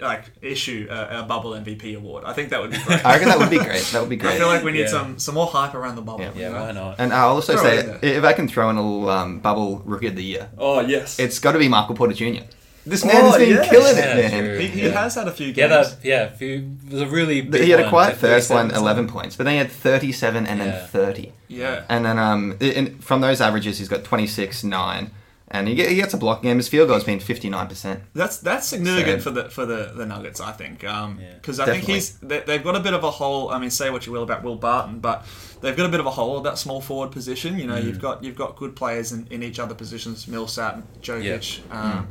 like 0.01 0.25
issue 0.43 0.87
a, 0.91 1.21
a 1.21 1.23
bubble 1.23 1.51
MVP 1.53 1.97
award. 1.97 2.25
I 2.25 2.33
think 2.33 2.51
that 2.51 2.61
would 2.61 2.71
be 2.73 2.79
great. 2.79 3.05
I 3.05 3.13
reckon 3.15 3.29
that 3.29 3.39
would 3.39 3.51
be 3.51 3.59
great. 3.59 3.83
That 3.93 4.01
would 4.01 4.11
be 4.11 4.17
great. 4.17 4.35
I 4.35 4.39
feel 4.39 4.47
like 4.49 4.63
we 4.65 4.73
need 4.73 4.81
Yeah. 4.81 4.87
some 4.89 5.19
some 5.19 5.35
more 5.35 5.47
hype 5.47 5.75
around 5.75 5.97
the 5.97 6.03
bubble. 6.03 6.21
Yeah. 6.25 6.35
you 6.35 6.41
Yeah, 6.43 6.49
know? 6.51 6.61
why 6.63 6.73
not? 6.73 6.97
And 6.99 7.13
I'll 7.13 7.31
also 7.35 7.55
Throw 7.55 7.63
say, 7.63 7.77
it 7.79 7.81
in 7.81 7.87
there. 8.01 8.19
if 8.19 8.25
I 8.25 8.33
can 8.33 8.49
throw 8.49 8.71
in 8.71 8.77
a 8.77 8.83
little 8.83 9.11
um, 9.11 9.41
bubble 9.41 9.79
rookie 9.85 10.07
of 10.09 10.17
the 10.17 10.25
year, 10.25 10.49
Oh 10.59 10.81
yes, 10.81 11.19
it's 11.19 11.39
got 11.39 11.53
to 11.53 11.59
be 11.59 11.69
Michael 11.69 11.95
Porter 11.95 12.15
Jr. 12.15 12.45
This 12.89 13.05
man 13.05 13.17
Oh, 13.17 13.27
has 13.33 13.37
been 13.39 13.49
yes. 13.51 13.69
killing 13.69 13.97
Yeah, 13.97 14.17
it, 14.17 14.31
man. 14.33 14.45
true. 14.45 14.59
he, 14.61 14.67
he 14.69 14.83
Yeah. 14.87 15.03
has 15.03 15.17
had 15.17 15.27
a 15.27 15.33
few 15.33 15.47
games. 15.53 15.59
Yeah, 15.59 15.83
that 15.83 15.97
yeah. 16.05 16.29
Few, 16.31 16.71
it 16.87 16.93
was 16.93 17.03
a 17.03 17.07
really. 17.09 17.41
Big 17.41 17.63
He 17.65 17.71
had 17.71 17.81
a 17.81 17.83
one, 17.85 17.91
quiet 17.91 18.11
that 18.13 18.21
first 18.21 18.49
one, 18.49 18.71
11 18.71 19.09
points, 19.09 19.35
but 19.35 19.43
then 19.43 19.55
he 19.55 19.59
had 19.59 19.73
37 19.73 20.47
and 20.47 20.61
then 20.61 20.87
30. 20.87 21.33
yeah. 21.49 21.83
And 21.89 22.05
then 22.05 22.17
um, 22.17 22.57
in, 22.61 22.99
from 23.01 23.23
those 23.23 23.41
averages, 23.41 23.79
he's 23.79 23.89
got 23.89 24.05
26, 24.05 24.63
9. 24.63 25.11
And 25.49 25.69
he, 25.69 25.75
gets 25.77 26.13
a 26.13 26.17
block 26.17 26.43
game. 26.43 26.57
His 26.57 26.69
field 26.69 26.89
goal's 26.89 27.05
been 27.05 27.21
59%. 27.21 28.01
That's 28.15 28.39
that's 28.39 28.67
significant 28.67 29.23
So- 29.23 29.31
for 29.31 29.43
the 29.43 29.49
for 29.49 29.65
the, 29.65 29.93
the 29.95 30.05
Nuggets, 30.05 30.41
I 30.41 30.51
think, 30.53 30.81
because 30.81 31.59
Yeah. 31.59 31.65
I 31.65 31.67
think 31.67 31.85
he's 31.85 32.19
they, 32.19 32.41
they've 32.41 32.65
got 32.65 32.75
a 32.75 32.81
bit 32.81 32.95
of 32.95 33.05
a 33.05 33.11
hole. 33.13 33.51
I 33.51 33.59
mean, 33.61 33.71
say 33.71 33.91
what 33.91 34.07
you 34.07 34.13
will 34.13 34.25
about 34.25 34.43
Will 34.43 34.57
Barton, 34.57 34.99
but 34.99 35.25
they've 35.61 35.77
got 35.77 35.87
a 35.87 35.89
bit 35.89 36.01
of 36.01 36.07
a 36.07 36.11
hole 36.11 36.37
at 36.39 36.43
that 36.45 36.59
small 36.59 36.81
forward 36.81 37.13
position. 37.13 37.59
You 37.61 37.69
know, 37.69 37.77
Mm. 37.81 37.85
you've 37.85 38.01
got 38.01 38.25
you've 38.25 38.35
got 38.37 38.57
good 38.57 38.75
players 38.75 39.13
in, 39.13 39.29
in 39.31 39.43
each 39.45 39.61
other 39.61 39.75
positions: 39.75 40.27
Millsap, 40.27 40.83
Jokic. 41.01 41.61
Um, 41.73 42.09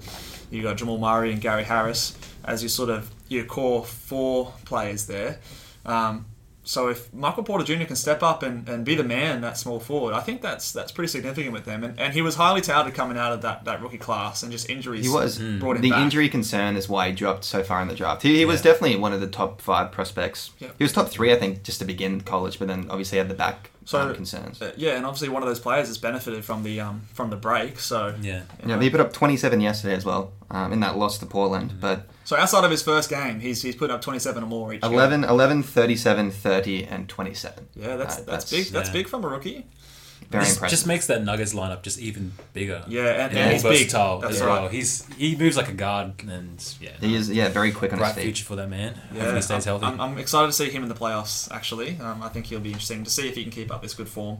You 0.52 0.62
got 0.64 0.78
Jamal 0.78 0.98
Murray 1.00 1.32
and 1.34 1.42
Gary 1.42 1.64
Harris 1.66 2.16
as 2.46 2.62
your 2.62 2.70
sort 2.70 2.90
of 2.90 3.10
your 3.28 3.44
core 3.44 3.84
four 3.84 4.54
players 4.64 5.08
there. 5.08 5.40
Um, 5.86 6.26
so 6.66 6.90
if 6.90 7.14
Michael 7.14 7.44
Porter 7.44 7.64
Jr. 7.64 7.86
can 7.86 7.96
step 7.96 8.22
up 8.24 8.44
and, 8.44 8.68
and 8.68 8.84
be 8.84 8.96
the 8.96 9.04
man 9.04 9.42
that 9.42 9.58
small 9.58 9.80
forward, 9.80 10.14
I 10.14 10.20
think 10.20 10.42
that's 10.42 10.72
that's 10.74 10.92
pretty 10.92 11.08
significant 11.08 11.54
with 11.54 11.64
them. 11.66 11.84
And, 11.84 12.00
and 12.00 12.14
he 12.14 12.22
was 12.22 12.36
highly 12.36 12.60
touted 12.62 12.94
coming 12.94 13.18
out 13.18 13.32
of 13.32 13.42
that, 13.44 13.64
that 13.66 13.82
rookie 13.82 13.98
class, 14.00 14.44
and 14.44 14.52
just 14.52 14.70
injuries 14.70 15.06
He 15.06 15.12
was. 15.12 15.38
brought 15.38 15.76
him 15.78 15.82
The 15.84 15.92
back. 15.92 16.00
injury 16.02 16.28
concern 16.28 16.76
is 16.76 16.90
why 16.90 17.10
he 17.10 17.14
dropped 17.16 17.44
so 17.46 17.64
far 17.64 17.82
in 17.82 17.88
the 17.88 17.96
draft. 17.96 18.24
He, 18.24 18.38
he 18.38 18.46
was 18.46 18.62
definitely 18.62 18.98
one 18.98 19.14
of 19.14 19.22
the 19.22 19.28
top 19.28 19.62
five 19.62 19.92
prospects. 19.92 20.52
Yeah. 20.60 20.70
He 20.78 20.84
was 20.84 20.92
top 20.92 21.08
three, 21.10 21.32
I 21.32 21.38
think, 21.38 21.64
just 21.64 21.80
to 21.80 21.86
begin 21.86 22.22
college, 22.22 22.60
but 22.60 22.68
then 22.68 22.88
obviously 22.90 23.18
had 23.20 23.30
the 23.30 23.36
back 23.36 23.70
So 23.86 24.00
um, 24.02 24.16
concerns. 24.16 24.62
uh, 24.62 24.72
yeah, 24.76 24.96
and 24.98 25.06
obviously 25.06 25.30
one 25.30 25.44
of 25.44 25.48
those 25.48 25.60
players 25.60 25.88
has 25.88 25.98
benefited 26.00 26.44
from 26.44 26.64
the 26.64 26.80
um, 26.82 27.04
from 27.14 27.30
the 27.30 27.38
break. 27.38 27.80
So 27.80 28.16
Yeah. 28.22 28.42
you 28.64 28.70
Yeah, 28.70 28.82
he 28.82 28.90
put 28.90 29.00
up 29.00 29.14
27 29.14 29.62
yesterday 29.62 29.94
as 29.96 30.04
well 30.06 30.34
um, 30.50 30.74
in 30.74 30.80
that 30.80 30.98
loss 30.98 31.18
to 31.20 31.26
Portland. 31.26 31.70
Mm-hmm. 31.70 31.80
But 31.80 32.08
so 32.26 32.36
outside 32.36 32.66
of 32.66 32.72
his 32.72 32.82
first 32.84 33.10
game, 33.10 33.40
he's 33.40 33.62
he's 33.62 33.76
put 33.78 33.90
up 33.90 34.02
twenty 34.02 34.20
seven 34.20 34.44
or 34.44 34.48
more 34.48 34.74
each. 34.74 34.82
game. 34.82 34.92
11, 34.92 35.24
11, 35.24 35.64
37, 35.64 36.32
30, 36.32 36.84
and 36.84 37.08
27. 37.08 37.68
Yeah, 37.76 37.96
that's 37.96 38.20
Uh, 38.20 38.24
that's, 38.28 38.52
big. 38.52 38.66
That's 38.68 38.90
big 38.90 39.08
from 39.08 39.24
a 39.24 39.28
rookie. 39.30 39.66
Very 40.32 40.44
just, 40.44 40.56
impressive. 40.56 40.76
just 40.78 40.88
makes 40.88 41.08
that 41.08 41.24
Nuggets 41.24 41.54
lineup 41.54 41.84
just 41.84 42.00
even 42.00 42.32
bigger. 42.54 42.84
Yeah, 42.88 43.26
and, 43.26 43.34
Yeah, 43.34 43.40
and 43.44 43.54
he's 43.54 43.62
big. 43.64 43.72
versatile 43.74 44.20
That's 44.20 44.36
as 44.38 44.42
right. 44.42 44.62
well. 44.62 44.70
He's 44.70 45.06
he 45.18 45.36
moves 45.36 45.56
like 45.56 45.70
a 45.70 45.74
guard 45.74 46.14
and 46.28 46.58
yeah, 46.82 46.92
he 47.00 47.16
is, 47.16 47.30
yeah, 47.30 47.50
very 47.50 47.72
quick 47.72 47.94
on 47.94 48.00
his 48.00 48.06
bright 48.08 48.16
feet. 48.16 48.24
future 48.24 48.46
for 48.46 48.56
that 48.56 48.70
man. 48.70 48.96
Yeah, 49.12 49.20
Hopefully 49.20 49.36
he 49.36 49.42
stays 49.44 49.68
I'm, 49.68 49.80
healthy. 49.82 49.86
I'm, 49.86 50.02
I'm 50.02 50.18
excited 50.18 50.48
to 50.48 50.54
see 50.54 50.70
him 50.72 50.82
in 50.84 50.90
the 50.90 50.96
playoffs. 50.96 51.52
Actually, 51.52 52.00
um, 52.00 52.24
I 52.24 52.30
think 52.30 52.48
he'll 52.48 52.60
be 52.60 52.70
interesting 52.72 53.04
to 53.04 53.10
see 53.12 53.30
if 53.30 53.36
he 53.36 53.44
can 53.44 53.52
keep 53.52 53.72
up 53.72 53.84
this 53.84 53.94
good 53.94 54.10
form. 54.10 54.40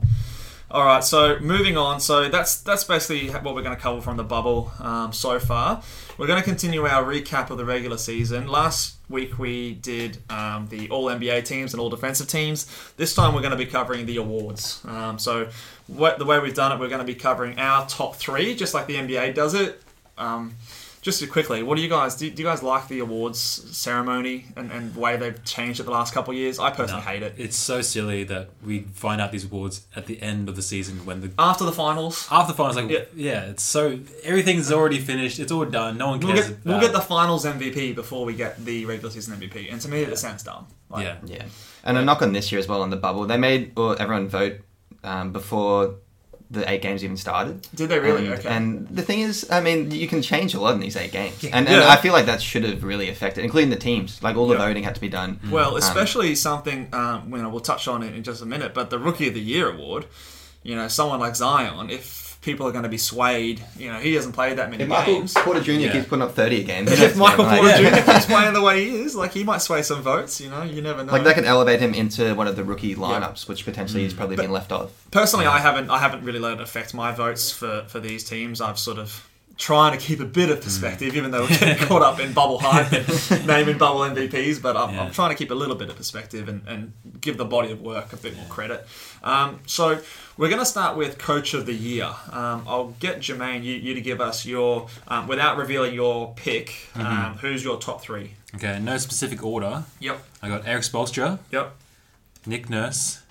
All 0.68 0.84
right, 0.84 1.04
so 1.04 1.38
moving 1.38 1.76
on. 1.76 2.00
So 2.00 2.28
that's 2.28 2.60
that's 2.60 2.82
basically 2.82 3.28
what 3.30 3.54
we're 3.54 3.62
going 3.62 3.76
to 3.76 3.80
cover 3.80 4.00
from 4.00 4.16
the 4.16 4.24
bubble 4.24 4.72
um, 4.80 5.12
so 5.12 5.38
far. 5.38 5.80
We're 6.18 6.26
going 6.26 6.40
to 6.40 6.44
continue 6.44 6.84
our 6.86 7.04
recap 7.04 7.50
of 7.50 7.58
the 7.58 7.64
regular 7.64 7.98
season. 7.98 8.48
Last 8.48 8.96
week 9.08 9.38
we 9.38 9.74
did 9.74 10.18
um, 10.28 10.66
the 10.66 10.90
All 10.90 11.04
NBA 11.06 11.44
teams 11.44 11.72
and 11.72 11.80
All 11.80 11.88
Defensive 11.88 12.26
teams. 12.26 12.66
This 12.96 13.14
time 13.14 13.32
we're 13.32 13.42
going 13.42 13.52
to 13.52 13.56
be 13.56 13.66
covering 13.66 14.06
the 14.06 14.16
awards. 14.16 14.82
Um, 14.88 15.20
so 15.20 15.48
what 15.86 16.18
the 16.18 16.24
way 16.24 16.40
we've 16.40 16.54
done 16.54 16.72
it, 16.72 16.80
we're 16.80 16.88
going 16.88 16.98
to 16.98 17.04
be 17.06 17.14
covering 17.14 17.60
our 17.60 17.86
top 17.86 18.16
three, 18.16 18.56
just 18.56 18.74
like 18.74 18.88
the 18.88 18.96
NBA 18.96 19.34
does 19.34 19.54
it. 19.54 19.80
Um, 20.18 20.56
just 21.06 21.30
quickly, 21.30 21.62
what 21.62 21.76
do 21.76 21.82
you 21.82 21.88
guys 21.88 22.16
do? 22.16 22.28
Do 22.28 22.42
you 22.42 22.48
guys 22.48 22.64
like 22.64 22.88
the 22.88 22.98
awards 22.98 23.38
ceremony 23.38 24.46
and, 24.56 24.72
and 24.72 24.92
the 24.92 24.98
way 24.98 25.16
they've 25.16 25.42
changed 25.44 25.78
it 25.78 25.84
the 25.84 25.92
last 25.92 26.12
couple 26.12 26.32
of 26.32 26.36
years? 26.36 26.58
I 26.58 26.70
personally 26.70 27.02
No, 27.04 27.08
hate 27.08 27.22
it. 27.22 27.34
It's 27.38 27.56
so 27.56 27.80
silly 27.80 28.24
that 28.24 28.50
we 28.64 28.80
find 28.80 29.20
out 29.20 29.30
these 29.30 29.44
awards 29.44 29.86
at 29.94 30.06
the 30.06 30.20
end 30.20 30.48
of 30.48 30.56
the 30.56 30.62
season 30.62 31.06
when 31.06 31.20
the 31.20 31.30
After 31.38 31.64
the 31.64 31.70
finals, 31.72 32.26
after 32.30 32.52
the 32.52 32.56
finals 32.56 32.74
like 32.76 32.90
Yeah. 32.90 33.04
yeah. 33.14 33.44
it's 33.44 33.62
so 33.62 34.00
everything's 34.24 34.72
already 34.72 34.98
finished. 34.98 35.38
It's 35.38 35.52
all 35.52 35.64
done. 35.64 35.96
No 35.96 36.08
one 36.08 36.18
we'll 36.18 36.34
cares. 36.34 36.48
get 36.50 36.64
we'll 36.64 36.80
get 36.80 36.92
the 36.92 37.00
finals 37.00 37.44
MVP 37.44 37.94
before 37.94 38.24
we 38.24 38.34
get 38.34 38.62
the 38.64 38.84
regular 38.84 39.10
season 39.10 39.38
MVP, 39.40 39.72
and 39.72 39.80
to 39.80 39.88
me, 39.88 40.02
that 40.04 40.18
sounds 40.18 40.42
dumb. 40.42 40.66
Like, 40.90 41.04
yeah. 41.04 41.16
Yeah, 41.24 41.44
and 41.84 41.96
a 41.98 42.04
knock 42.04 42.20
on 42.22 42.32
this 42.32 42.50
year 42.50 42.58
as 42.58 42.66
well 42.66 42.82
on 42.82 42.90
the 42.90 42.96
bubble. 42.96 43.26
They 43.26 43.36
made 43.38 43.76
well, 43.76 43.94
everyone 43.98 44.28
vote 44.28 44.60
um, 45.04 45.32
before 45.32 45.96
the 46.50 46.68
eight 46.70 46.80
games 46.82 47.02
even 47.02 47.16
started. 47.16 47.66
Did 47.74 47.88
they 47.88 47.98
really? 47.98 48.26
And, 48.26 48.34
okay. 48.38 48.48
and 48.48 48.88
the 48.88 49.02
thing 49.02 49.20
is, 49.20 49.48
I 49.50 49.60
mean, 49.60 49.90
you 49.90 50.06
can 50.06 50.22
change 50.22 50.54
a 50.54 50.60
lot 50.60 50.74
in 50.74 50.80
these 50.80 50.96
eight 50.96 51.12
games, 51.12 51.42
and, 51.44 51.66
and 51.66 51.68
Yeah. 51.68 51.88
I 51.88 51.96
feel 51.96 52.12
like 52.12 52.26
that 52.26 52.40
should 52.40 52.64
have 52.64 52.84
really 52.84 53.08
affected, 53.08 53.44
including 53.44 53.70
the 53.70 53.76
teams. 53.76 54.22
Like 54.22 54.36
all 54.36 54.46
the 54.46 54.54
Yeah. 54.54 54.66
voting 54.66 54.84
had 54.84 54.94
to 54.94 55.00
be 55.00 55.08
done. 55.08 55.40
Well, 55.50 55.72
Um, 55.72 55.76
especially 55.78 56.34
something 56.36 56.88
um, 56.92 57.30
you 57.32 57.38
know 57.42 57.48
we'll 57.48 57.60
touch 57.60 57.88
on 57.88 58.02
it 58.02 58.14
in 58.14 58.22
just 58.22 58.42
a 58.42 58.46
minute, 58.46 58.74
but 58.74 58.90
the 58.90 58.98
Rookie 58.98 59.28
of 59.28 59.34
the 59.34 59.40
Year 59.40 59.68
award. 59.70 60.06
you 60.62 60.74
know, 60.74 60.88
someone 60.88 61.20
like 61.20 61.36
Zion, 61.36 61.90
if 61.90 62.25
people 62.46 62.66
are 62.66 62.72
going 62.72 62.84
to 62.84 62.88
be 62.88 62.96
swayed, 62.96 63.60
you 63.76 63.90
know, 63.92 63.98
he 63.98 64.14
hasn't 64.14 64.34
played 64.34 64.56
that 64.56 64.70
many 64.70 64.84
If 64.84 64.88
Michael 64.88 65.14
games. 65.16 65.34
Porter 65.34 65.60
Jr. 65.60 65.72
Yeah. 65.72 65.92
keeps 65.92 66.06
putting 66.06 66.22
up 66.22 66.32
30 66.32 66.60
a 66.60 66.64
game, 66.64 66.88
If 66.88 67.16
Michael 67.16 67.44
like, 67.44 67.60
Porter 67.60 67.76
Jr. 67.90 68.10
keeps 68.10 68.24
playing 68.32 68.54
the 68.54 68.62
way 68.62 68.88
he 68.88 68.96
is, 69.02 69.14
like 69.14 69.32
he 69.32 69.44
might 69.44 69.58
sway 69.58 69.82
some 69.82 70.00
votes. 70.00 70.40
You 70.40 70.48
know, 70.48 70.62
you 70.62 70.80
never 70.80 71.04
know. 71.04 71.12
like 71.12 71.24
that 71.24 71.34
can 71.34 71.44
elevate 71.44 71.80
him 71.80 71.92
into 71.92 72.34
one 72.34 72.46
of 72.46 72.56
the 72.56 72.64
rookie 72.64 72.94
lineups, 72.94 73.48
which 73.48 73.64
potentially 73.66 74.00
Mm. 74.00 74.04
he's 74.04 74.14
probably 74.14 74.36
been 74.36 74.52
left 74.52 74.72
off. 74.72 74.90
Personally, 75.10 75.46
I 75.46 75.58
haven't 75.58 75.90
I 75.90 75.98
haven't 75.98 76.24
really 76.24 76.38
let 76.38 76.54
it 76.54 76.60
affect 76.60 76.94
my 76.94 77.12
votes 77.12 77.50
for, 77.50 77.84
for 77.88 78.00
these 78.00 78.24
teams. 78.24 78.60
I've 78.60 78.78
sort 78.78 78.98
of 78.98 79.25
trying 79.58 79.98
to 79.98 80.04
keep 80.04 80.20
a 80.20 80.24
bit 80.24 80.50
of 80.50 80.60
perspective, 80.60 81.16
even 81.16 81.30
though 81.30 81.42
we're 81.42 81.48
getting 81.58 81.86
caught 81.88 82.02
up 82.02 82.20
in 82.20 82.32
bubble 82.32 82.58
hype 82.58 82.92
and 82.92 83.46
naming 83.46 83.78
bubble 83.78 84.00
MVPs. 84.00 84.60
But 84.60 84.76
I'm, 84.76 84.98
I'm 84.98 85.10
trying 85.12 85.30
to 85.30 85.34
keep 85.36 85.50
a 85.50 85.54
little 85.54 85.76
bit 85.76 85.88
of 85.88 85.96
perspective 85.96 86.48
and, 86.48 86.62
and 86.68 86.92
give 87.20 87.38
the 87.38 87.44
body 87.44 87.72
of 87.72 87.80
work 87.80 88.12
a 88.12 88.16
bit 88.16 88.36
more 88.36 88.44
credit. 88.46 88.86
Um, 89.22 89.60
so 89.66 90.00
we're 90.36 90.48
going 90.48 90.60
to 90.60 90.66
start 90.66 90.96
with 90.96 91.18
Coach 91.18 91.54
of 91.54 91.64
the 91.66 91.72
Year. 91.72 92.06
Um, 92.30 92.64
I'll 92.66 92.94
get 93.00 93.18
Jermaine 93.20 93.64
you, 93.64 93.74
you 93.74 93.94
to 93.94 94.00
give 94.00 94.20
us 94.20 94.44
your 94.44 94.88
um, 95.08 95.26
without 95.26 95.56
revealing 95.56 95.94
your 95.94 96.34
pick. 96.34 96.88
Um, 96.94 97.38
who's 97.38 97.64
your 97.64 97.78
top 97.78 98.02
three? 98.02 98.32
Okay, 98.54 98.78
no 98.78 98.98
specific 98.98 99.42
order. 99.42 99.84
Yep. 100.00 100.22
I 100.42 100.48
got 100.48 100.66
Erik 100.66 100.82
Spoelstra, 100.84 101.38
Yep. 101.50 101.74
Nick 102.46 102.70
Nurse, 102.70 103.22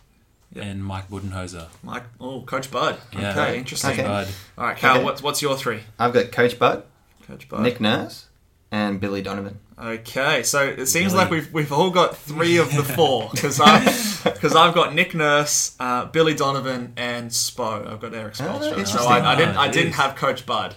and 0.56 0.84
Mike 0.84 1.10
Budenholzer. 1.10 1.68
Mike. 1.84 2.04
Oh, 2.20 2.42
Coach 2.42 2.72
Bud. 2.72 2.98
Yeah. 3.14 3.32
Okay, 3.32 3.58
interesting. 3.58 3.92
Okay. 3.92 4.04
Bud. 4.04 4.28
All 4.58 4.66
right, 4.66 4.78
Cal. 4.78 4.96
Okay. 4.96 5.04
What's 5.04 5.22
what's 5.22 5.42
your 5.42 5.58
three? 5.58 5.82
I've 6.00 6.14
got 6.14 6.32
Coach 6.32 6.58
Bud, 6.60 6.84
Coach 7.28 7.48
Bud. 7.50 7.62
Nick 7.62 7.80
Nurse, 7.82 8.28
and 8.72 9.00
Billy 9.00 9.22
Donovan. 9.22 9.60
Okay, 9.78 10.42
so 10.44 10.64
it 10.64 10.86
seems 10.86 11.12
Billy. 11.12 11.24
like 11.24 11.30
we've 11.32 11.52
we've 11.54 11.72
all 11.74 11.90
got 11.90 12.16
three 12.16 12.58
of 12.58 12.74
the 12.74 12.84
four 12.96 13.30
because 13.34 13.60
I've 13.60 14.22
because 14.24 14.56
I've 14.56 14.74
got 14.74 14.94
Nick 14.94 15.14
Nurse, 15.14 15.76
uh, 15.80 16.06
Billy 16.06 16.34
Donovan, 16.34 16.94
and 16.96 17.30
Spo. 17.30 17.86
I've 17.86 18.00
got 18.00 18.14
Erik 18.14 18.36
Spoelstra. 18.36 18.60
so 18.62 18.70
interesting. 18.78 19.02
I, 19.02 19.34
I 19.34 19.36
didn't 19.36 19.58
I 19.58 19.68
didn't 19.70 19.94
have 19.94 20.16
Coach 20.16 20.46
Bud. 20.46 20.76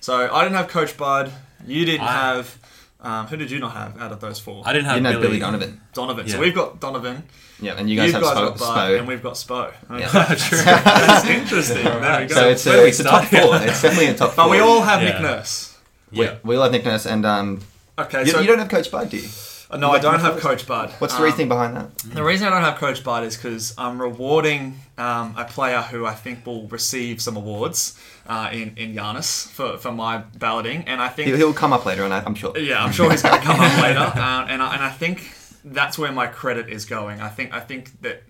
So 0.00 0.32
I 0.32 0.42
didn't 0.44 0.56
have 0.56 0.68
Coach 0.68 0.96
Bud. 0.96 1.30
You 1.66 1.84
didn't 1.84 2.06
I- 2.06 2.12
have. 2.12 2.56
Um, 3.02 3.26
who 3.28 3.36
did 3.38 3.50
you 3.50 3.58
not 3.60 3.72
have 3.72 3.98
out 4.00 4.12
of 4.12 4.20
those 4.20 4.38
four? 4.38 4.62
I 4.66 4.72
didn't 4.74 4.84
have 4.86 4.96
You 4.96 5.02
know 5.02 5.12
Billy. 5.12 5.22
Billy 5.28 5.38
Donovan. 5.38 5.80
Donovan. 5.94 6.28
So 6.28 6.38
we've 6.38 6.54
got 6.54 6.80
Donovan. 6.80 7.22
Yeah, 7.60 7.74
and 7.78 7.88
you 7.88 7.96
guys 7.96 8.08
You 8.08 8.12
have 8.14 8.22
guys 8.22 8.32
Spo. 8.32 8.34
got 8.48 8.58
Bud, 8.58 8.76
Spo. 8.90 8.98
and 8.98 9.08
we've 9.08 9.22
got 9.22 9.34
Spo. 9.34 9.72
Okay. 9.90 10.34
True. 10.48 10.58
That's 10.64 11.26
interesting. 11.26 11.84
There 11.84 12.20
we 12.20 12.26
go. 12.26 12.34
so 12.34 12.48
it's 12.50 12.66
a, 12.66 12.86
it's 12.86 13.00
a 13.00 13.04
top 13.04 13.24
four. 13.24 13.56
It's 13.56 13.80
definitely 13.82 14.06
a 14.08 14.14
top 14.14 14.32
four. 14.32 14.44
but 14.44 14.50
we 14.50 14.58
all 14.58 14.82
have 14.82 15.02
Nick 15.02 15.20
Nurse. 15.20 15.78
yeah. 16.10 16.36
we 16.42 16.56
all 16.56 16.62
have 16.64 16.72
Nick 16.72 16.84
Nurse, 16.84 17.06
and 17.06 17.24
um, 17.24 17.60
Okay, 17.98 18.20
you, 18.24 18.32
so 18.32 18.40
you 18.40 18.46
don't 18.46 18.58
have 18.58 18.68
Coach 18.68 18.90
Bud, 18.90 19.08
do 19.10 19.16
you? 19.18 19.28
Uh, 19.70 19.76
no, 19.76 19.90
I 19.92 19.98
don't 20.00 20.18
have 20.20 20.38
Coach 20.38 20.66
Bud. 20.66 20.90
What's 20.98 21.14
the 21.14 21.20
Um, 21.20 21.24
reasoning 21.26 21.48
behind 21.48 21.76
that? 21.76 21.96
The 21.98 22.24
reason 22.24 22.46
I 22.48 22.50
don't 22.50 22.62
have 22.62 22.76
Coach 22.78 23.04
Bud 23.04 23.22
is 23.24 23.36
because 23.36 23.72
I'm 23.78 24.00
rewarding 24.02 24.80
um, 24.98 25.34
a 25.38 25.44
player 25.44 25.80
who 25.80 26.04
I 26.06 26.14
think 26.14 26.44
will 26.44 26.66
receive 26.68 27.20
some 27.22 27.36
awards 27.36 27.96
uh, 28.26 28.48
in 28.52 28.74
in 28.76 28.94
Giannis 28.94 29.48
for, 29.48 29.78
for 29.78 29.92
my 29.92 30.18
balloting, 30.38 30.82
and 30.88 31.00
I 31.00 31.08
think 31.08 31.28
He'll, 31.28 31.36
he'll 31.36 31.52
come 31.54 31.72
up 31.72 31.86
later, 31.86 32.02
and 32.04 32.12
I, 32.12 32.20
I'm 32.24 32.34
sure. 32.34 32.56
yeah, 32.58 32.82
I'm 32.82 32.92
sure 32.92 33.10
he's 33.10 33.22
going 33.22 33.38
to 33.40 33.46
come 33.46 33.60
up 33.60 33.82
later, 33.86 34.00
uh, 34.00 34.46
and 34.48 34.60
I, 34.62 34.74
and 34.74 34.82
I 34.82 34.90
think 34.90 35.32
that's 35.64 35.96
where 35.98 36.10
my 36.12 36.26
credit 36.26 36.68
is 36.68 36.84
going. 36.84 37.20
I 37.20 37.28
think 37.28 37.52
I 37.54 37.60
think 37.60 38.00
that 38.02 38.22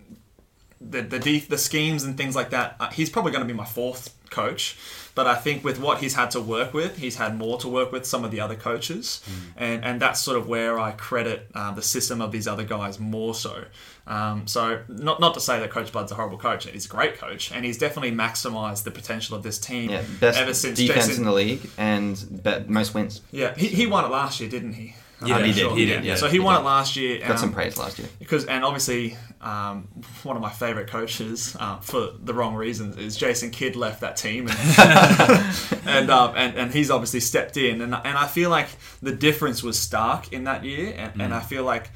the 0.80 1.03
the 1.03 1.18
def- 1.18 1.49
the 1.49 1.59
schemes 1.59 2.05
and 2.05 2.16
things 2.16 2.34
like 2.36 2.51
that. 2.51 2.76
Uh, 2.80 2.91
he's 2.91 3.09
probably 3.11 3.32
going 3.32 3.47
to 3.47 3.53
be 3.53 3.57
my 3.57 3.66
fourth 3.66 4.14
coach, 4.30 4.76
but 5.15 5.27
I 5.27 5.35
think 5.35 5.65
with 5.65 5.79
what 5.81 5.99
he's 5.99 6.15
had 6.15 6.31
to 6.33 6.41
work 6.41 6.73
with, 6.73 6.99
he's 6.99 7.17
had 7.17 7.37
more 7.37 7.59
to 7.59 7.69
work 7.69 7.93
with 7.93 8.07
some 8.07 8.25
of 8.25 8.31
the 8.31 8.41
other 8.41 8.57
coaches, 8.57 9.21
and 9.57 9.85
and 9.85 10.01
that's 10.01 10.21
sort 10.21 10.37
of 10.37 10.49
where 10.49 10.79
I 10.79 10.93
credit 10.93 11.51
uh, 11.55 11.73
the 11.73 11.83
system 11.83 12.21
of 12.21 12.33
these 12.33 12.47
other 12.49 12.65
guys 12.65 12.99
more 13.01 13.35
so. 13.35 13.65
Um, 14.07 14.47
so 14.47 14.83
not 14.89 15.21
not 15.21 15.35
to 15.35 15.41
say 15.41 15.61
that 15.61 15.71
Coach 15.71 15.93
Bud's 15.93 16.11
a 16.13 16.15
horrible 16.15 16.39
coach. 16.39 16.67
He's 16.67 16.87
a 16.87 16.89
great 16.89 17.17
coach, 17.19 17.53
and 17.53 17.65
he's 17.65 17.79
definitely 17.79 18.13
maximised 18.13 18.85
the 18.85 18.91
potential 18.91 19.37
of 19.37 19.43
this 19.43 19.59
team 19.59 19.91
Yeah, 19.91 20.03
best 20.21 20.39
ever 20.39 20.55
since 20.55 20.79
defense 20.79 21.07
Jason 21.07 21.23
in 21.23 21.27
the 21.27 21.33
league 21.33 21.71
and 21.79 22.69
most 22.69 22.95
wins. 22.95 23.21
yeah, 23.31 23.55
he, 23.57 23.69
he 23.69 23.87
won 23.87 24.05
it 24.05 24.09
last 24.11 24.41
year, 24.41 24.49
didn't 24.49 24.73
he? 24.75 24.95
Yeah, 25.25 25.37
I'm 25.37 25.45
he 25.45 25.53
did, 25.53 25.73
he 25.73 25.87
did, 25.87 26.05
yeah, 26.05 26.14
so 26.14 26.27
he, 26.27 26.33
he 26.33 26.41
won 26.41 26.55
did. 26.55 26.61
it 26.61 26.64
last 26.64 26.97
year. 26.97 27.18
Got 27.27 27.39
some 27.39 27.51
um, 27.51 27.55
praise 27.55 27.77
last 27.77 27.99
year. 27.99 28.09
because 28.18 28.47
and 28.47 28.64
obviously 28.64 29.16
um, 29.41 29.89
one 30.23 30.37
of 30.37 30.43
my 30.43 30.51
favorite 30.51 30.89
coaches 30.89 31.57
uh, 31.61 31.79
for 31.81 32.11
the 32.18 32.33
wrong 32.33 32.55
reasons 32.55 32.97
is 32.97 33.16
Jason 33.16 33.51
Kidd 33.51 33.77
left 33.77 34.01
that 34.01 34.16
team 34.16 34.49
and 34.49 34.59
and, 35.87 36.11
um, 36.11 36.35
and 36.37 36.57
and 36.57 36.73
he's 36.73 36.91
obviously 36.91 37.21
stepped 37.21 37.57
in 37.57 37.81
and 37.83 37.95
and 37.95 38.18
I 38.18 38.27
feel 38.27 38.51
like 38.51 38.68
the 39.03 39.12
difference 39.12 39.62
was 39.62 39.79
stark 39.79 40.33
in 40.33 40.45
that 40.45 40.64
year 40.64 40.95
and, 40.97 41.21
and 41.21 41.35
I 41.35 41.41
feel 41.41 41.64
like. 41.64 41.91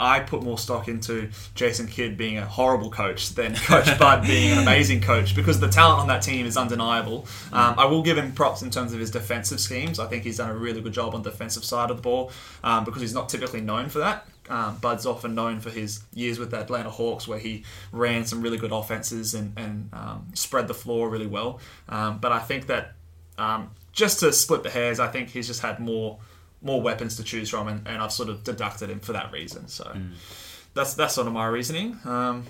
I 0.00 0.20
put 0.20 0.42
more 0.42 0.58
stock 0.58 0.88
into 0.88 1.30
Jason 1.54 1.86
Kidd 1.86 2.16
being 2.16 2.38
a 2.38 2.46
horrible 2.46 2.90
coach 2.90 3.30
than 3.30 3.54
Coach 3.54 3.98
Bud 3.98 4.22
being 4.26 4.52
an 4.52 4.58
amazing 4.58 5.02
coach 5.02 5.36
because 5.36 5.60
the 5.60 5.68
talent 5.68 6.00
on 6.00 6.08
that 6.08 6.22
team 6.22 6.46
is 6.46 6.56
undeniable. 6.56 7.26
Um, 7.52 7.74
I 7.78 7.84
will 7.84 8.02
give 8.02 8.16
him 8.16 8.32
props 8.32 8.62
in 8.62 8.70
terms 8.70 8.92
of 8.92 9.00
his 9.00 9.10
defensive 9.10 9.60
schemes. 9.60 9.98
I 9.98 10.06
think 10.06 10.24
he's 10.24 10.38
done 10.38 10.50
a 10.50 10.54
really 10.54 10.80
good 10.80 10.92
job 10.92 11.14
on 11.14 11.22
the 11.22 11.30
defensive 11.30 11.64
side 11.64 11.90
of 11.90 11.96
the 11.98 12.02
ball 12.02 12.32
um, 12.64 12.84
because 12.84 13.02
he's 13.02 13.14
not 13.14 13.28
typically 13.28 13.60
known 13.60 13.88
for 13.88 13.98
that. 13.98 14.26
Um, 14.48 14.78
Bud's 14.78 15.06
often 15.06 15.34
known 15.34 15.60
for 15.60 15.70
his 15.70 16.02
years 16.12 16.38
with 16.38 16.50
the 16.50 16.58
Atlanta 16.58 16.90
Hawks, 16.90 17.28
where 17.28 17.38
he 17.38 17.64
ran 17.92 18.24
some 18.24 18.42
really 18.42 18.58
good 18.58 18.72
offenses 18.72 19.34
and, 19.34 19.56
and 19.56 19.90
um, 19.92 20.26
spread 20.34 20.66
the 20.66 20.74
floor 20.74 21.08
really 21.08 21.28
well. 21.28 21.60
Um, 21.88 22.18
but 22.18 22.32
I 22.32 22.40
think 22.40 22.66
that 22.66 22.94
um, 23.38 23.70
just 23.92 24.20
to 24.20 24.32
split 24.32 24.62
the 24.62 24.70
hairs, 24.70 24.98
I 24.98 25.08
think 25.08 25.28
he's 25.28 25.46
just 25.46 25.62
had 25.62 25.78
more 25.78 26.18
more 26.62 26.80
weapons 26.80 27.16
to 27.16 27.22
choose 27.24 27.48
from, 27.48 27.68
and, 27.68 27.86
and 27.86 28.02
I've 28.02 28.12
sort 28.12 28.28
of 28.28 28.44
deducted 28.44 28.90
him 28.90 29.00
for 29.00 29.12
that 29.12 29.32
reason. 29.32 29.68
So 29.68 29.96
that's 30.74 30.94
that's 30.94 31.14
sort 31.14 31.26
of 31.26 31.32
my 31.32 31.46
reasoning. 31.46 31.98
Um, 32.04 32.44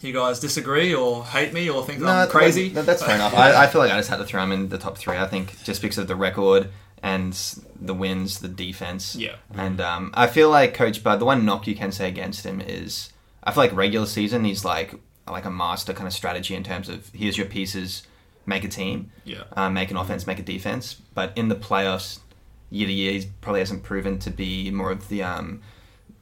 you 0.00 0.12
guys 0.12 0.38
disagree 0.38 0.94
or 0.94 1.24
hate 1.24 1.52
me 1.54 1.70
or 1.70 1.82
think 1.84 2.02
I'm 2.02 2.28
crazy? 2.28 2.70
No, 2.70 2.82
that's 2.82 3.02
fair 3.02 3.14
enough. 3.14 3.34
I, 3.36 3.64
I 3.64 3.66
feel 3.68 3.80
like 3.80 3.90
I 3.90 3.96
just 3.96 4.10
had 4.10 4.18
to 4.18 4.24
throw 4.24 4.42
him 4.42 4.52
in 4.52 4.68
the 4.68 4.78
top 4.78 4.98
three. 4.98 5.16
I 5.16 5.26
think 5.26 5.62
just 5.64 5.80
because 5.80 5.98
of 5.98 6.08
the 6.08 6.16
record 6.16 6.68
and 7.02 7.32
the 7.80 7.94
wins, 7.94 8.40
the 8.40 8.48
defense. 8.48 9.14
Yeah. 9.16 9.36
And 9.54 9.80
um, 9.80 10.10
I 10.14 10.26
feel 10.26 10.50
like 10.50 10.74
Coach 10.74 11.02
Bud, 11.02 11.20
the 11.20 11.24
one 11.24 11.44
knock 11.44 11.66
you 11.66 11.74
can 11.74 11.90
say 11.92 12.08
against 12.08 12.44
him 12.44 12.60
is, 12.60 13.10
I 13.42 13.52
feel 13.52 13.62
like 13.62 13.74
regular 13.74 14.06
season 14.06 14.44
he's 14.44 14.64
like 14.64 14.94
like 15.26 15.46
a 15.46 15.50
master 15.50 15.94
kind 15.94 16.06
of 16.06 16.12
strategy 16.12 16.54
in 16.54 16.62
terms 16.64 16.88
of 16.90 17.08
here's 17.14 17.38
your 17.38 17.46
pieces, 17.46 18.02
make 18.44 18.62
a 18.64 18.68
team, 18.68 19.10
Yeah. 19.24 19.44
uh, 19.54 19.70
make 19.70 19.90
an 19.90 19.96
offense, 19.96 20.26
make 20.26 20.38
a 20.38 20.42
defense. 20.42 20.94
But 21.14 21.32
in 21.36 21.48
the 21.48 21.54
playoffs, 21.56 22.18
year 22.74 22.86
to 22.86 22.92
year, 22.92 23.12
he 23.12 23.26
probably 23.40 23.60
hasn't 23.60 23.82
proven 23.82 24.18
to 24.20 24.30
be 24.30 24.70
more 24.70 24.90
of 24.90 25.08
the 25.08 25.22
um, 25.22 25.60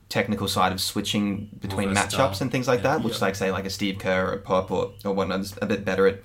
technical 0.09 0.47
side 0.49 0.73
of 0.73 0.81
switching 0.81 1.49
between 1.61 1.89
matchups 1.95 2.41
and 2.43 2.51
things 2.53 2.69
like 2.69 2.81
Yeah. 2.83 2.97
that, 2.99 3.05
which 3.05 3.15
Yeah. 3.19 3.25
like 3.27 3.35
say 3.35 3.51
like 3.51 3.65
a 3.65 3.71
Steve 3.71 3.99
Kerr 3.99 4.29
or 4.29 4.33
a 4.35 4.39
Pop 4.39 4.71
or, 4.71 4.93
or 5.05 5.13
whatnot 5.13 5.41
is 5.41 5.55
a 5.63 5.67
bit 5.67 5.85
better 5.85 6.07
at 6.07 6.21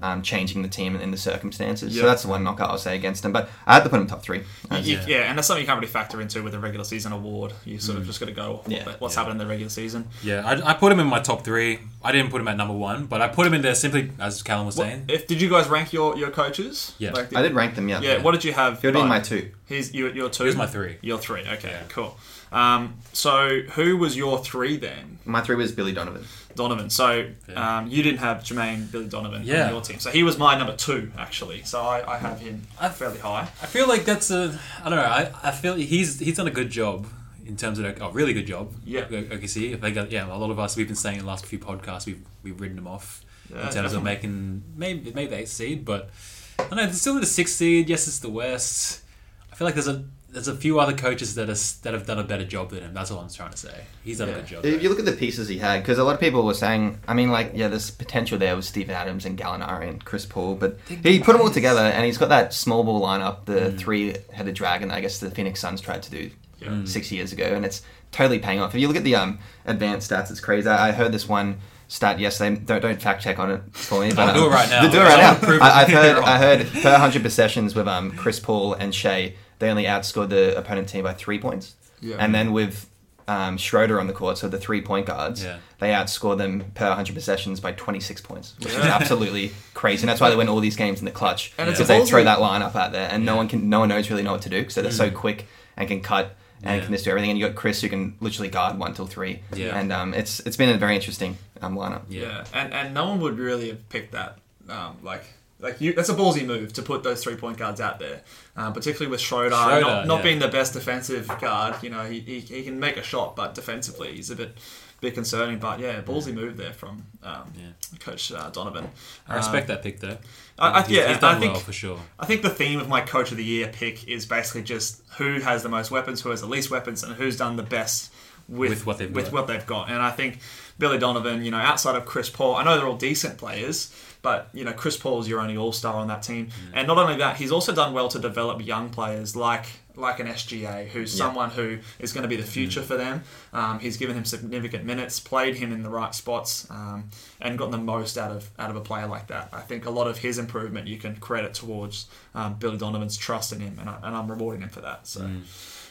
um, 0.00 0.22
changing 0.22 0.62
the 0.62 0.68
team 0.68 0.96
in 0.96 1.10
the 1.10 1.16
circumstances. 1.16 1.94
Yeah. 1.94 2.02
So 2.02 2.06
that's 2.08 2.22
the 2.22 2.28
one 2.28 2.42
knockout 2.42 2.70
I'll 2.70 2.78
say 2.78 2.96
against 2.96 3.22
them. 3.22 3.32
But 3.32 3.48
I 3.66 3.74
had 3.74 3.84
to 3.84 3.88
put 3.90 4.00
him 4.00 4.06
top 4.06 4.22
three. 4.22 4.42
You- 4.70 4.78
you- 4.78 4.96
Yeah. 4.98 5.04
yeah. 5.06 5.16
and 5.28 5.36
that's 5.38 5.46
something 5.48 5.62
you 5.62 5.66
can't 5.66 5.80
really 5.80 5.92
factor 5.92 6.20
into 6.20 6.42
with 6.42 6.54
a 6.54 6.58
regular 6.58 6.84
season 6.84 7.12
award. 7.12 7.52
You 7.64 7.78
sort 7.78 7.98
of 7.98 8.06
just 8.06 8.18
got 8.20 8.26
to 8.26 8.32
go 8.32 8.54
off 8.64 8.68
Yeah. 8.68 8.84
what's 8.98 9.14
Yeah. 9.14 9.20
happened 9.20 9.40
in 9.40 9.46
the 9.46 9.50
regular 9.50 9.70
season. 9.70 10.08
Yeah, 10.22 10.42
I, 10.46 10.70
I 10.70 10.74
put 10.74 10.90
him 10.92 11.00
in 11.00 11.06
my 11.06 11.20
top 11.20 11.44
three. 11.44 11.80
I 12.02 12.10
didn't 12.12 12.30
put 12.30 12.40
him 12.40 12.48
at 12.48 12.56
number 12.56 12.74
one, 12.74 13.06
but 13.06 13.20
I 13.22 13.28
put 13.28 13.46
him 13.46 13.54
in 13.54 13.62
there 13.62 13.74
simply 13.74 14.10
as 14.18 14.42
Callum 14.42 14.66
was 14.66 14.76
What- 14.76 14.88
saying. 14.88 15.04
if 15.08 15.26
did 15.26 15.40
you 15.40 15.48
guys 15.50 15.68
rank 15.68 15.92
your, 15.92 16.16
your 16.16 16.30
coaches? 16.30 16.92
Yeah. 16.98 17.12
Like, 17.12 17.34
I 17.36 17.42
did 17.42 17.54
rank 17.54 17.74
them, 17.74 17.88
yeah. 17.88 18.00
Yeah. 18.00 18.18
What 18.22 18.32
did 18.32 18.44
you 18.44 18.52
have? 18.52 18.80
He 18.80 18.86
would 18.88 18.94
be 18.94 19.02
my 19.02 19.20
two. 19.20 19.50
He's 19.66 19.94
you, 19.94 20.08
you're 20.12 20.28
two. 20.28 20.42
He 20.44 20.48
was 20.48 20.56
my 20.56 20.66
three. 20.66 20.96
You're 21.00 21.18
three. 21.18 21.40
Okay, 21.42 21.68
Yeah. 21.70 21.82
cool. 21.88 22.18
Um, 22.50 22.96
so 23.14 23.60
who 23.72 23.96
was 23.96 24.14
your 24.16 24.38
three 24.44 24.76
then? 24.76 25.18
My 25.24 25.40
three 25.40 25.56
was 25.56 25.72
Billy 25.72 25.92
Donovan. 25.92 26.24
Donovan. 26.54 26.90
So 26.90 27.28
Yeah. 27.48 27.78
um, 27.78 27.88
you 27.88 28.02
didn't 28.02 28.18
have 28.20 28.38
Jermaine 28.38 28.90
Billy 28.90 29.06
Donovan 29.08 29.42
Yeah. 29.44 29.66
on 29.66 29.72
your 29.72 29.80
team. 29.80 29.98
So 29.98 30.10
he 30.10 30.22
was 30.22 30.38
my 30.38 30.56
number 30.56 30.76
two 30.76 31.10
actually. 31.18 31.62
So 31.64 31.80
I, 31.80 32.14
I 32.14 32.18
have 32.18 32.40
him 32.40 32.62
I, 32.80 32.88
fairly 32.88 33.18
high. 33.18 33.42
I 33.62 33.66
feel 33.66 33.88
like 33.88 34.04
that's 34.04 34.30
a. 34.30 34.58
I 34.84 34.88
don't 34.88 34.98
know. 34.98 35.04
I, 35.04 35.30
I 35.42 35.50
feel 35.50 35.74
he's 35.74 36.18
he's 36.18 36.36
done 36.36 36.46
a 36.48 36.50
good 36.52 36.70
job 36.70 37.06
in 37.46 37.56
terms 37.56 37.78
of 37.78 37.84
a 38.00 38.10
really 38.10 38.32
good 38.32 38.46
job. 38.46 38.72
Yeah. 38.84 39.02
OKC. 39.06 39.72
If 39.72 39.80
they 39.80 39.90
got 39.92 40.10
yeah, 40.12 40.26
a 40.26 40.36
lot 40.38 40.50
of 40.50 40.58
us 40.58 40.76
we've 40.76 40.86
been 40.86 40.96
saying 40.96 41.18
in 41.18 41.22
the 41.24 41.28
last 41.28 41.44
few 41.46 41.58
podcasts 41.58 42.06
we've 42.06 42.22
we've 42.42 42.60
written 42.60 42.76
them 42.76 42.86
off 42.86 43.24
Yeah, 43.50 43.56
in 43.56 43.62
terms 43.64 43.74
definitely. 43.74 43.96
of 43.98 44.02
making 44.04 44.62
maybe 44.76 45.12
maybe 45.12 45.30
the 45.30 45.36
eighth 45.38 45.48
seed, 45.50 45.84
but 45.84 46.10
I 46.58 46.62
don't 46.64 46.76
know. 46.76 46.84
They're 46.84 46.92
still 46.92 47.14
in 47.14 47.20
the 47.20 47.26
sixth 47.26 47.56
seed. 47.56 47.88
Yes, 47.88 48.06
it's 48.06 48.20
the 48.20 48.28
West. 48.30 49.02
I 49.50 49.54
feel 49.56 49.66
like 49.66 49.74
there's 49.74 49.88
a 49.88 50.04
there's 50.32 50.48
a 50.48 50.56
few 50.56 50.80
other 50.80 50.94
coaches 50.94 51.34
that 51.34 51.48
is, 51.50 51.76
that 51.80 51.92
have 51.92 52.06
done 52.06 52.18
a 52.18 52.24
better 52.24 52.44
job 52.44 52.70
than 52.70 52.82
him. 52.82 52.94
That's 52.94 53.10
all 53.10 53.20
I'm 53.20 53.28
trying 53.28 53.50
to 53.50 53.56
say. 53.56 53.84
He's 54.02 54.18
done 54.18 54.28
Yeah. 54.28 54.34
a 54.34 54.36
good 54.38 54.46
job. 54.46 54.64
If 54.64 54.82
you 54.82 54.88
look 54.88 54.98
at 54.98 55.04
the 55.04 55.12
pieces 55.12 55.46
he 55.48 55.58
had, 55.58 55.82
because 55.82 55.98
a 55.98 56.04
lot 56.04 56.14
of 56.14 56.20
people 56.20 56.42
were 56.44 56.54
saying, 56.54 56.98
I 57.06 57.12
mean, 57.14 57.30
like, 57.30 57.52
yeah, 57.54 57.68
there's 57.68 57.90
potential 57.90 58.38
there 58.38 58.56
with 58.56 58.64
Steven 58.64 58.94
Adams 58.94 59.26
and 59.26 59.38
Gallinari 59.38 59.88
and 59.88 60.02
Chris 60.04 60.24
Paul, 60.24 60.54
but 60.54 60.78
he 60.88 61.20
put 61.20 61.32
them 61.34 61.42
all 61.42 61.50
together, 61.50 61.80
and 61.80 62.04
he's 62.06 62.16
got 62.18 62.30
that 62.30 62.54
small 62.54 62.82
ball 62.82 63.02
lineup, 63.02 63.44
the 63.44 63.52
Mm. 63.72 63.78
three-headed 63.78 64.54
dragon. 64.54 64.90
I 64.90 65.00
guess 65.00 65.18
the 65.18 65.30
Phoenix 65.30 65.60
Suns 65.60 65.80
tried 65.80 66.02
to 66.04 66.10
do 66.10 66.30
Yeah. 66.60 66.84
six 66.84 67.12
years 67.12 67.32
ago, 67.32 67.44
and 67.44 67.64
it's 67.64 67.82
totally 68.10 68.38
paying 68.38 68.60
off. 68.60 68.74
If 68.74 68.80
you 68.80 68.88
look 68.88 68.96
at 68.96 69.04
the 69.04 69.16
um, 69.16 69.38
advanced 69.66 70.10
stats, 70.10 70.30
it's 70.30 70.40
crazy. 70.40 70.68
I, 70.68 70.88
I 70.88 70.92
heard 70.92 71.12
this 71.12 71.28
one 71.28 71.58
stat 71.88 72.18
yesterday. 72.18 72.56
Don't 72.64 72.80
don't 72.80 73.02
fact 73.02 73.22
check 73.22 73.38
on 73.38 73.50
it 73.50 73.60
for 73.72 74.00
me, 74.00 74.12
but 74.16 74.30
I'll 74.30 74.34
do 74.34 74.40
um, 74.46 74.52
it 74.52 74.54
right 74.54 74.70
now. 74.70 74.82
Do 74.90 74.98
it 74.98 75.04
right 75.04 75.18
now. 75.18 75.58
I, 75.60 75.80
I've 75.82 75.88
heard. 75.88 76.16
I 76.24 76.38
heard 76.38 76.66
per 76.82 76.96
hundred 76.96 77.22
possessions 77.22 77.74
with 77.74 77.86
um 77.86 78.12
Chris 78.12 78.40
Paul 78.40 78.72
and 78.74 78.94
Shai, 78.94 79.34
they 79.62 79.70
only 79.70 79.84
outscored 79.84 80.28
the 80.28 80.56
opponent 80.58 80.88
team 80.88 81.04
by 81.04 81.14
three 81.14 81.38
points, 81.38 81.74
Yeah. 82.00 82.16
and 82.18 82.34
then 82.34 82.52
with 82.52 82.88
um, 83.28 83.56
Schroeder 83.56 84.00
on 84.00 84.08
the 84.08 84.12
court, 84.12 84.36
so 84.36 84.48
the 84.48 84.58
three 84.58 84.82
point 84.82 85.06
guards, 85.06 85.44
Yeah. 85.44 85.58
they 85.78 85.90
outscore 85.90 86.36
them 86.36 86.64
per 86.74 86.88
100 86.88 87.14
possessions 87.14 87.60
by 87.60 87.70
26 87.70 88.20
points, 88.20 88.54
which 88.58 88.70
is 88.72 88.84
absolutely 88.84 89.52
crazy. 89.74 90.02
And 90.02 90.08
that's 90.08 90.20
why 90.20 90.28
they 90.28 90.34
win 90.36 90.48
all 90.48 90.58
these 90.58 90.74
games 90.74 90.98
in 90.98 91.04
the 91.04 91.12
clutch. 91.12 91.52
And 91.56 91.70
because 91.70 91.88
a 91.88 91.92
they 91.92 92.04
throw 92.04 92.22
ballsy- 92.22 92.24
that 92.24 92.38
lineup 92.40 92.74
out 92.74 92.90
there, 92.90 93.08
and 93.08 93.24
no 93.24 93.36
one 93.36 93.46
can, 93.46 93.68
no 93.68 93.78
one 93.78 93.88
knows 93.88 94.10
really 94.10 94.24
know 94.24 94.32
what 94.32 94.42
to 94.42 94.48
do 94.50 94.58
because 94.58 94.74
they're 94.74 94.90
so 94.90 95.08
Mm. 95.08 95.14
quick 95.14 95.46
and 95.76 95.86
can 95.86 96.00
cut 96.00 96.34
and 96.64 96.78
Yeah. 96.78 96.82
can 96.84 96.92
just 96.92 97.04
do 97.04 97.10
everything. 97.10 97.30
And 97.30 97.38
you 97.38 97.46
got 97.46 97.54
Chris 97.54 97.80
who 97.80 97.88
can 97.88 98.16
literally 98.20 98.48
guard 98.48 98.76
one 98.76 98.92
till 98.92 99.06
three. 99.06 99.40
Yeah. 99.54 99.78
And 99.78 99.92
um, 99.92 100.14
it's 100.14 100.40
it's 100.40 100.56
been 100.56 100.68
a 100.70 100.76
very 100.76 100.96
interesting 100.96 101.38
um, 101.62 101.76
lineup. 101.76 102.02
Yeah, 102.08 102.44
and 102.52 102.72
and 102.74 102.92
no 102.92 103.08
one 103.08 103.20
would 103.20 103.38
really 103.38 103.68
have 103.68 103.88
picked 103.88 104.10
that. 104.12 104.38
Um, 104.68 104.96
like 105.04 105.22
like 105.62 105.80
you, 105.80 105.92
that's 105.94 106.08
a 106.08 106.14
ballsy 106.14 106.44
move 106.44 106.72
to 106.74 106.82
put 106.82 107.02
those 107.02 107.22
three 107.22 107.36
point 107.36 107.56
guards 107.56 107.80
out 107.80 107.98
there, 107.98 108.22
uh, 108.56 108.70
particularly 108.72 109.10
with 109.10 109.20
Schroeder, 109.20 109.54
Schroeder, 109.56 109.80
not, 109.80 110.06
not 110.06 110.16
yeah. 110.18 110.22
being 110.22 110.38
the 110.40 110.48
best 110.48 110.72
defensive 110.74 111.28
guard. 111.40 111.82
You 111.82 111.90
know, 111.90 112.04
he, 112.04 112.20
he, 112.20 112.40
he 112.40 112.62
can 112.64 112.78
make 112.80 112.96
a 112.96 113.02
shot, 113.02 113.36
but 113.36 113.54
defensively 113.54 114.14
he's 114.14 114.30
a 114.30 114.36
bit 114.36 114.56
bit 115.00 115.14
concerning. 115.14 115.58
But 115.58 115.80
yeah, 115.80 116.00
ballsy 116.02 116.34
move 116.34 116.56
there 116.56 116.72
from 116.72 117.04
um, 117.22 117.52
Coach 118.00 118.32
uh, 118.32 118.50
Donovan. 118.50 118.88
I 119.28 119.36
respect 119.36 119.68
Um, 119.70 119.76
that 119.76 119.82
pick 119.82 120.00
though. 120.00 120.18
I, 120.58 120.70
I, 120.70 120.82
He's- 120.82 120.90
yeah, 120.90 121.08
he's 121.08 121.18
done 121.18 121.36
I 121.36 121.40
think 121.40 121.52
well 121.54 121.62
for 121.62 121.72
sure. 121.72 121.98
I 122.18 122.26
think 122.26 122.42
the 122.42 122.50
theme 122.50 122.78
of 122.80 122.88
my 122.88 123.00
coach 123.00 123.30
of 123.30 123.36
the 123.36 123.44
year 123.44 123.68
pick 123.72 124.06
is 124.08 124.26
basically 124.26 124.62
just 124.62 125.02
who 125.18 125.40
has 125.40 125.62
the 125.62 125.68
most 125.68 125.90
weapons, 125.90 126.20
who 126.20 126.30
has 126.30 126.40
the 126.40 126.46
least 126.46 126.70
weapons, 126.70 127.02
and 127.02 127.14
who's 127.14 127.36
done 127.36 127.56
the 127.56 127.62
best 127.62 128.12
with, 128.48 128.70
With 128.70 128.86
what 128.86 128.98
they've 128.98 129.10
with 129.14 129.26
got. 129.26 129.32
what 129.32 129.46
they've 129.46 129.66
got. 129.66 129.88
And 129.90 130.02
I 130.02 130.10
think 130.10 130.40
Billy 130.78 130.98
Donovan, 130.98 131.44
you 131.44 131.50
know, 131.52 131.58
outside 131.58 131.94
of 131.96 132.04
Chris 132.04 132.28
Paul, 132.28 132.56
I 132.56 132.64
know 132.64 132.76
they're 132.76 132.86
all 132.86 132.96
decent 132.96 133.38
players, 133.38 133.94
but 134.22 134.48
you 134.52 134.64
know, 134.64 134.72
Chris 134.72 134.96
Paul 134.96 135.20
is 135.20 135.28
your 135.28 135.40
only 135.40 135.56
All 135.56 135.72
Star 135.72 135.94
on 135.94 136.08
that 136.08 136.22
team. 136.22 136.46
Mm. 136.46 136.50
And 136.74 136.86
not 136.88 136.96
only 136.98 137.16
that, 137.16 137.36
he's 137.36 137.52
also 137.52 137.72
done 137.74 137.92
well 137.92 138.08
to 138.08 138.18
develop 138.18 138.64
young 138.64 138.88
players 138.90 139.36
like 139.36 139.66
like 139.94 140.20
an 140.20 140.26
SGA, 140.26 140.88
who's 140.88 141.12
Yeah. 141.18 141.26
someone 141.26 141.50
who 141.50 141.78
is 141.98 142.14
going 142.14 142.22
to 142.22 142.28
be 142.28 142.36
the 142.36 142.42
future 142.42 142.80
Mm. 142.80 142.84
for 142.84 142.96
them. 142.96 143.24
Um, 143.52 143.78
he's 143.78 143.98
given 143.98 144.16
him 144.16 144.24
significant 144.24 144.86
minutes, 144.86 145.20
played 145.20 145.56
him 145.56 145.70
in 145.70 145.82
the 145.82 145.90
right 145.90 146.14
spots, 146.14 146.66
um, 146.70 147.10
and 147.42 147.58
gotten 147.58 147.72
the 147.72 147.76
most 147.78 148.16
out 148.16 148.30
of 148.30 148.48
out 148.58 148.70
of 148.70 148.76
a 148.76 148.80
player 148.80 149.06
like 149.06 149.26
that. 149.26 149.50
I 149.52 149.60
think 149.60 149.84
a 149.84 149.90
lot 149.90 150.06
of 150.06 150.16
his 150.18 150.38
improvement 150.38 150.86
you 150.88 150.96
can 150.96 151.16
credit 151.16 151.52
towards 151.52 152.06
um, 152.34 152.54
Billy 152.54 152.78
Donovan's 152.78 153.18
trust 153.18 153.52
in 153.52 153.60
him, 153.60 153.76
and, 153.78 153.90
I, 153.90 153.98
and 154.02 154.16
I'm 154.16 154.30
rewarding 154.30 154.62
him 154.62 154.70
for 154.70 154.80
that. 154.80 155.06
So, 155.06 155.20
Mm. 155.20 155.42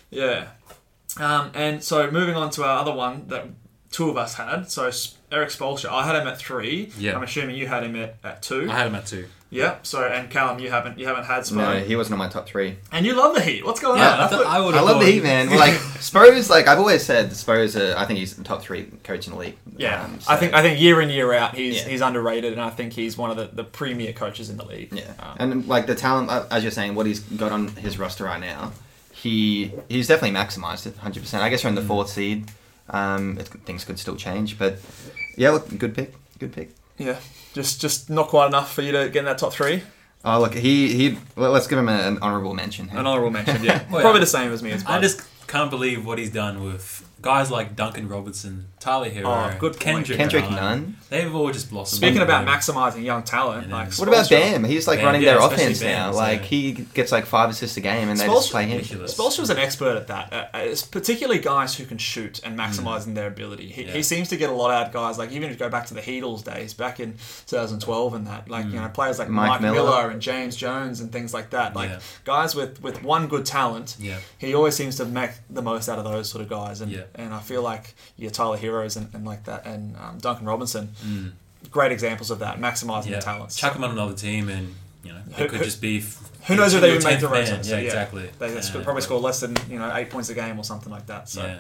yeah. 0.10 0.48
Um, 1.18 1.52
and 1.54 1.84
so 1.84 2.10
moving 2.10 2.36
on 2.36 2.50
to 2.52 2.64
our 2.64 2.80
other 2.80 2.94
one 2.94 3.28
that 3.28 3.46
two 3.92 4.10
of 4.10 4.18
us 4.18 4.34
had. 4.36 4.72
So 4.72 4.90
Erik 5.32 5.50
Spoelstra, 5.50 5.90
I 5.90 6.06
had 6.06 6.16
him 6.16 6.28
at 6.28 6.38
three. 6.38 6.92
Yeah. 6.98 7.16
I'm 7.16 7.24
assuming 7.24 7.56
you 7.56 7.68
had 7.68 7.84
him 7.84 7.96
at, 7.96 8.16
at 8.24 8.42
two. 8.42 8.70
I 8.70 8.76
had 8.76 8.88
him 8.88 8.96
at 8.96 9.06
two. 9.06 9.28
Yeah. 9.50 9.76
So 9.84 10.02
and 10.04 10.30
Callum, 10.30 10.60
you 10.60 10.70
haven't 10.70 10.98
you 10.98 11.06
haven't 11.08 11.26
had 11.26 11.42
Spo. 11.44 11.56
No, 11.58 11.80
he 11.80 11.98
wasn't 11.98 12.14
on 12.14 12.20
my 12.20 12.30
top 12.30 12.48
three. 12.48 12.78
And 12.92 13.06
you 13.06 13.14
love 13.16 13.36
the 13.36 13.42
Heat. 13.42 13.66
What's 13.66 13.82
going 13.82 13.98
Yeah, 14.00 14.14
on? 14.14 14.20
I, 14.22 14.28
thought, 14.28 14.46
I 14.46 14.62
would. 14.62 14.76
I 14.76 14.82
love 14.82 15.00
the 15.02 15.06
Heat, 15.12 15.24
man. 15.24 15.50
Like 15.50 15.74
Spurs, 16.00 16.50
like 16.50 16.68
I've 16.70 16.80
always 16.80 17.04
said, 17.06 17.34
Spurs. 17.36 17.76
Are, 17.76 17.94
I 17.98 18.06
think 18.06 18.20
he's 18.20 18.34
the 18.38 18.46
top 18.46 18.62
three 18.62 18.86
coach 19.04 19.28
in 19.28 19.34
the 19.34 19.40
league. 19.40 19.58
Yeah, 19.76 20.06
Um, 20.06 20.20
I 20.30 20.38
think 20.38 20.54
I 20.54 20.62
think 20.62 20.80
year 20.80 21.02
in 21.02 21.10
year 21.10 21.34
out 21.34 21.54
he's 21.56 21.78
Yeah. 21.84 21.90
he's 21.90 22.00
underrated, 22.02 22.54
and 22.54 22.62
I 22.62 22.70
think 22.70 22.94
he's 22.94 23.18
one 23.18 23.30
of 23.30 23.36
the, 23.36 23.50
the 23.54 23.66
premier 23.66 24.14
coaches 24.14 24.50
in 24.50 24.56
the 24.56 24.66
league. 24.66 24.94
Yeah, 24.94 25.12
Um, 25.20 25.36
and 25.52 25.68
like 25.68 25.86
the 25.86 25.96
talent, 25.96 26.30
uh, 26.30 26.46
as 26.50 26.64
you're 26.64 26.72
saying, 26.72 26.96
what 26.96 27.06
he's 27.06 27.20
got 27.20 27.52
on 27.52 27.68
his 27.76 28.00
roster 28.00 28.24
right 28.24 28.40
now, 28.40 28.72
he 29.12 29.74
he's 29.90 30.08
definitely 30.08 30.38
maximized 30.40 30.88
it, 30.88 30.96
hundred 30.96 31.24
percent. 31.24 31.44
I 31.44 31.50
guess 31.50 31.64
you're 31.64 31.70
in 31.70 31.76
the 31.76 31.82
fourth 31.82 32.10
seed. 32.10 32.50
Um, 32.90 33.38
it, 33.38 33.48
things 33.66 33.84
could 33.84 34.00
still 34.00 34.16
change, 34.16 34.58
but 34.58 34.80
yeah, 35.36 35.52
look, 35.52 35.78
good 35.78 35.94
pick, 35.96 36.14
good 36.40 36.54
pick. 36.54 36.72
yeah, 36.98 37.18
just 37.54 37.82
just 37.82 38.10
not 38.10 38.28
quite 38.28 38.48
enough 38.48 38.74
for 38.74 38.82
you 38.82 38.92
to 38.92 39.10
get 39.10 39.20
in 39.20 39.26
that 39.26 39.38
top 39.38 39.54
three. 39.54 39.84
Oh, 40.24 40.40
look, 40.40 40.54
he 40.54 40.94
he. 40.94 41.18
Well, 41.36 41.52
let's 41.52 41.68
give 41.68 41.80
him 41.80 41.90
an 41.90 42.20
honorable 42.22 42.54
mention. 42.54 42.90
An 42.92 43.08
honorable 43.08 43.32
mention, 43.32 43.64
yeah, 43.64 43.84
Well, 43.90 44.02
probably 44.02 44.20
yeah. 44.20 44.26
the 44.26 44.26
same 44.28 44.52
as 44.52 44.62
me 44.62 44.72
as 44.72 44.86
I 44.86 45.00
just 45.02 45.22
can't 45.48 45.70
believe 45.72 46.06
what 46.06 46.20
he's 46.20 46.30
done 46.32 46.64
with 46.64 47.08
guys 47.22 47.52
like 47.52 47.76
Duncan 47.76 48.08
Robertson, 48.08 48.68
Tyler 48.80 49.10
Herro, 49.10 49.26
Oh, 49.26 49.60
good 49.60 49.74
point. 49.74 49.80
Kendrick, 49.80 50.18
Kendrick 50.18 50.44
Nunn. 50.46 50.56
Nunn. 50.56 50.98
They've 51.10 51.34
all 51.34 51.52
just 51.52 51.70
blossomed. 51.70 51.98
Speaking 51.98 52.22
about 52.22 52.48
maximizing 52.48 53.04
young 53.04 53.24
talent, 53.24 53.68
Yeah. 53.68 53.76
like 53.76 53.94
What 53.96 54.08
about 54.08 54.30
Bam? 54.30 54.64
He's 54.64 54.88
like 54.88 55.00
Bam, 55.00 55.06
running 55.06 55.22
yeah, 55.22 55.34
their 55.34 55.42
offense 55.42 55.80
Bam, 55.80 55.92
now. 55.92 56.12
so- 56.12 56.18
Like 56.18 56.44
he 56.44 56.72
gets 56.72 57.12
like 57.12 57.26
five 57.26 57.50
assists 57.50 57.78
a 57.78 57.82
game, 57.82 58.10
and 58.10 58.20
they 58.20 58.26
just 58.26 58.50
Spoelstra- 58.50 58.52
play 58.52 58.66
him. 58.66 58.78
ridiculous. 58.78 59.14
Spoelstra's 59.16 59.50
an 59.50 59.58
expert 59.58 59.96
at 59.98 60.08
that. 60.08 60.34
Uh, 60.34 60.58
uh, 60.58 60.60
it's 60.62 60.82
particularly 60.82 61.40
guys 61.40 61.76
who 61.76 61.86
can 61.86 61.98
shoot 61.98 62.40
and 62.44 62.56
hmm. 62.56 62.62
maximizing 62.62 63.14
their 63.14 63.28
ability. 63.28 63.68
He, 63.70 63.84
Yeah. 63.84 63.92
he 63.92 64.04
seems 64.04 64.30
to 64.30 64.38
get 64.38 64.50
a 64.50 64.54
lot 64.54 64.72
out 64.72 64.88
of 64.88 64.94
guys 64.94 65.18
like 65.18 65.32
even 65.32 65.44
if 65.44 65.52
you 65.52 65.58
go 65.60 65.70
back 65.70 65.86
to 65.88 65.94
the 65.94 66.02
Heatles 66.02 66.44
days 66.44 66.74
back 66.74 67.00
in 67.00 67.16
2012 67.48 68.14
and 68.14 68.28
that 68.28 68.50
like 68.50 68.66
you 68.66 68.72
hmm. 68.72 68.78
know 68.78 68.90
players 68.90 69.20
like 69.20 69.30
Mike, 69.30 69.50
Mike 69.50 69.62
Miller. 69.62 69.76
Miller. 69.76 70.10
and 70.10 70.22
James 70.22 70.56
Jones 70.56 71.00
and 71.02 71.12
things 71.12 71.34
like 71.34 71.52
that. 71.52 71.76
Like 71.76 71.90
Yeah. 71.90 72.00
guys 72.24 72.56
with 72.56 72.82
with 72.82 73.04
one 73.04 73.28
good 73.28 73.46
talent. 73.46 73.96
Yeah. 74.00 74.18
He 74.38 74.54
always 74.56 74.76
seems 74.76 74.96
to 74.98 75.06
make 75.06 75.32
the 75.50 75.62
most 75.62 75.88
out 75.90 76.00
of 76.00 76.06
those 76.06 76.30
sort 76.30 76.42
of 76.42 76.50
guys, 76.50 76.82
and 76.82 76.92
Yeah. 77.16 77.26
and 77.26 77.34
I 77.34 77.40
feel 77.40 77.62
like 77.62 77.94
your 78.18 78.32
Tyler 78.32 78.58
Herros 78.58 78.98
and, 78.98 79.14
and 79.14 79.26
like 79.26 79.46
that, 79.46 79.66
and 79.66 79.96
um, 79.98 80.18
Duncan 80.20 80.46
Robinson, 80.46 80.94
great 81.70 81.92
examples 81.92 82.32
of 82.32 82.40
that, 82.40 82.60
maximizing 82.60 83.04
Mm. 83.04 83.10
Yeah, 83.12 83.16
the 83.20 83.22
talents. 83.26 83.56
chuck 83.56 83.74
them 83.74 83.84
on 83.84 83.92
another 83.92 84.14
team, 84.16 84.50
and 84.50 84.76
you 85.04 85.14
know 85.14 85.20
Who- 85.36 85.44
it 85.44 85.50
could 85.50 85.60
who- 85.60 85.66
just 85.66 85.82
be. 85.82 86.04
Who 86.48 86.56
knows 86.56 86.74
if 86.74 86.82
they 86.82 86.90
even 86.92 87.04
make 87.04 87.18
10th 87.18 87.22
the 87.22 87.28
rotation? 87.28 87.56
Yeah, 87.58 87.64
so, 87.64 87.78
exactly. 87.78 88.30
They 88.40 88.54
Yeah, 88.56 88.62
probably 88.72 88.94
but- 88.96 89.04
score 89.04 89.20
less 89.20 89.40
than 89.42 89.56
you 89.70 89.78
know 89.80 89.96
eight 89.96 90.10
points 90.10 90.30
a 90.30 90.34
game 90.34 90.58
or 90.58 90.64
something 90.64 90.92
like 90.92 91.06
that. 91.08 91.30
So, 91.30 91.46
Yeah. 91.46 91.60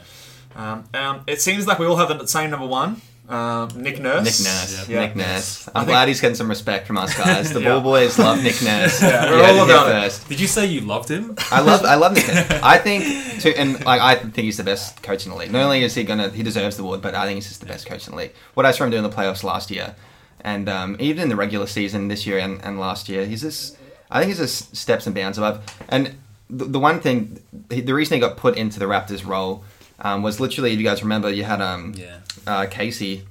um, 0.55 0.83
um, 0.93 1.21
it 1.27 1.41
seems 1.41 1.67
like 1.67 1.77
we 1.79 1.85
all 1.85 1.97
have 1.97 2.09
the 2.17 2.25
same 2.27 2.49
number 2.49 2.65
one, 2.65 3.01
um, 3.31 3.69
Nick 3.81 3.99
Nurse. 3.99 4.23
Nick 4.25 4.45
Nurse. 4.47 4.89
Yeah. 4.89 4.99
Nick 5.01 5.15
Nurse. 5.15 5.67
I 5.67 5.71
I'm 5.79 5.85
think- 5.85 5.93
glad 5.93 6.07
he's 6.09 6.19
getting 6.21 6.35
some 6.35 6.49
respect 6.49 6.85
from 6.87 6.97
us 6.97 7.17
guys. 7.17 7.51
The 7.53 7.61
Yeah. 7.61 7.69
ball 7.69 7.81
boys 7.81 8.19
love 8.19 8.43
Nick 8.43 8.61
Nurse. 8.61 9.01
Yeah, 9.01 9.31
we're 9.31 9.43
all 9.59 9.63
about 9.65 9.87
it. 9.89 10.01
first. 10.03 10.27
Did 10.29 10.39
you 10.39 10.47
say 10.47 10.65
you 10.65 10.81
loved 10.81 11.09
him? 11.09 11.35
I 11.51 11.61
love 11.61 11.83
I 11.85 11.95
love 11.95 12.13
Nick. 12.13 12.27
Nurse. 12.27 12.51
I 12.63 12.77
think 12.77 13.03
to, 13.41 13.57
and 13.57 13.83
like 13.85 14.01
I 14.01 14.15
think 14.15 14.35
he's 14.45 14.57
the 14.57 14.63
best 14.63 15.01
coach 15.01 15.25
in 15.25 15.31
the 15.31 15.37
league. 15.37 15.51
Not 15.51 15.63
only 15.63 15.83
is 15.83 15.95
he 15.95 16.03
gonna 16.03 16.29
he 16.29 16.43
deserves 16.43 16.77
the 16.77 16.83
award, 16.83 17.01
but 17.01 17.15
I 17.15 17.25
think 17.25 17.35
he's 17.35 17.47
just 17.47 17.59
the 17.61 17.65
best 17.67 17.85
coach 17.87 18.05
in 18.07 18.11
the 18.11 18.17
league. 18.17 18.33
What 18.53 18.65
I 18.65 18.71
saw 18.71 18.83
him 18.83 18.91
do 18.91 18.97
in 18.97 19.03
the 19.03 19.09
playoffs 19.09 19.43
last 19.43 19.71
year, 19.71 19.95
and 20.41 20.67
um, 20.67 20.97
even 20.99 21.23
in 21.23 21.29
the 21.29 21.35
regular 21.35 21.67
season 21.67 22.07
this 22.09 22.25
year 22.27 22.37
and, 22.39 22.63
and 22.63 22.79
last 22.79 23.07
year, 23.09 23.25
he's 23.25 23.41
just 23.41 23.77
I 24.09 24.19
think 24.19 24.29
he's 24.29 24.39
just 24.39 24.75
steps 24.75 25.05
and 25.07 25.15
bounds 25.15 25.37
above. 25.37 25.63
And 25.87 26.15
the, 26.49 26.65
the 26.65 26.79
one 26.79 26.99
thing, 26.99 27.39
the 27.69 27.93
reason 27.93 28.15
he 28.15 28.19
got 28.19 28.35
put 28.35 28.57
into 28.57 28.77
the 28.77 28.83
Raptors 28.85 29.25
role 29.25 29.63
um, 30.01 30.23
was 30.23 30.39
literally, 30.39 30.73
if 30.73 30.79
you 30.79 30.85
guys 30.85 31.01
remember, 31.03 31.29
you 31.29 31.43
had 31.43 31.61
um, 31.61 31.93
Yeah. 31.95 32.17
uh, 32.47 32.65
Casey 32.69 33.23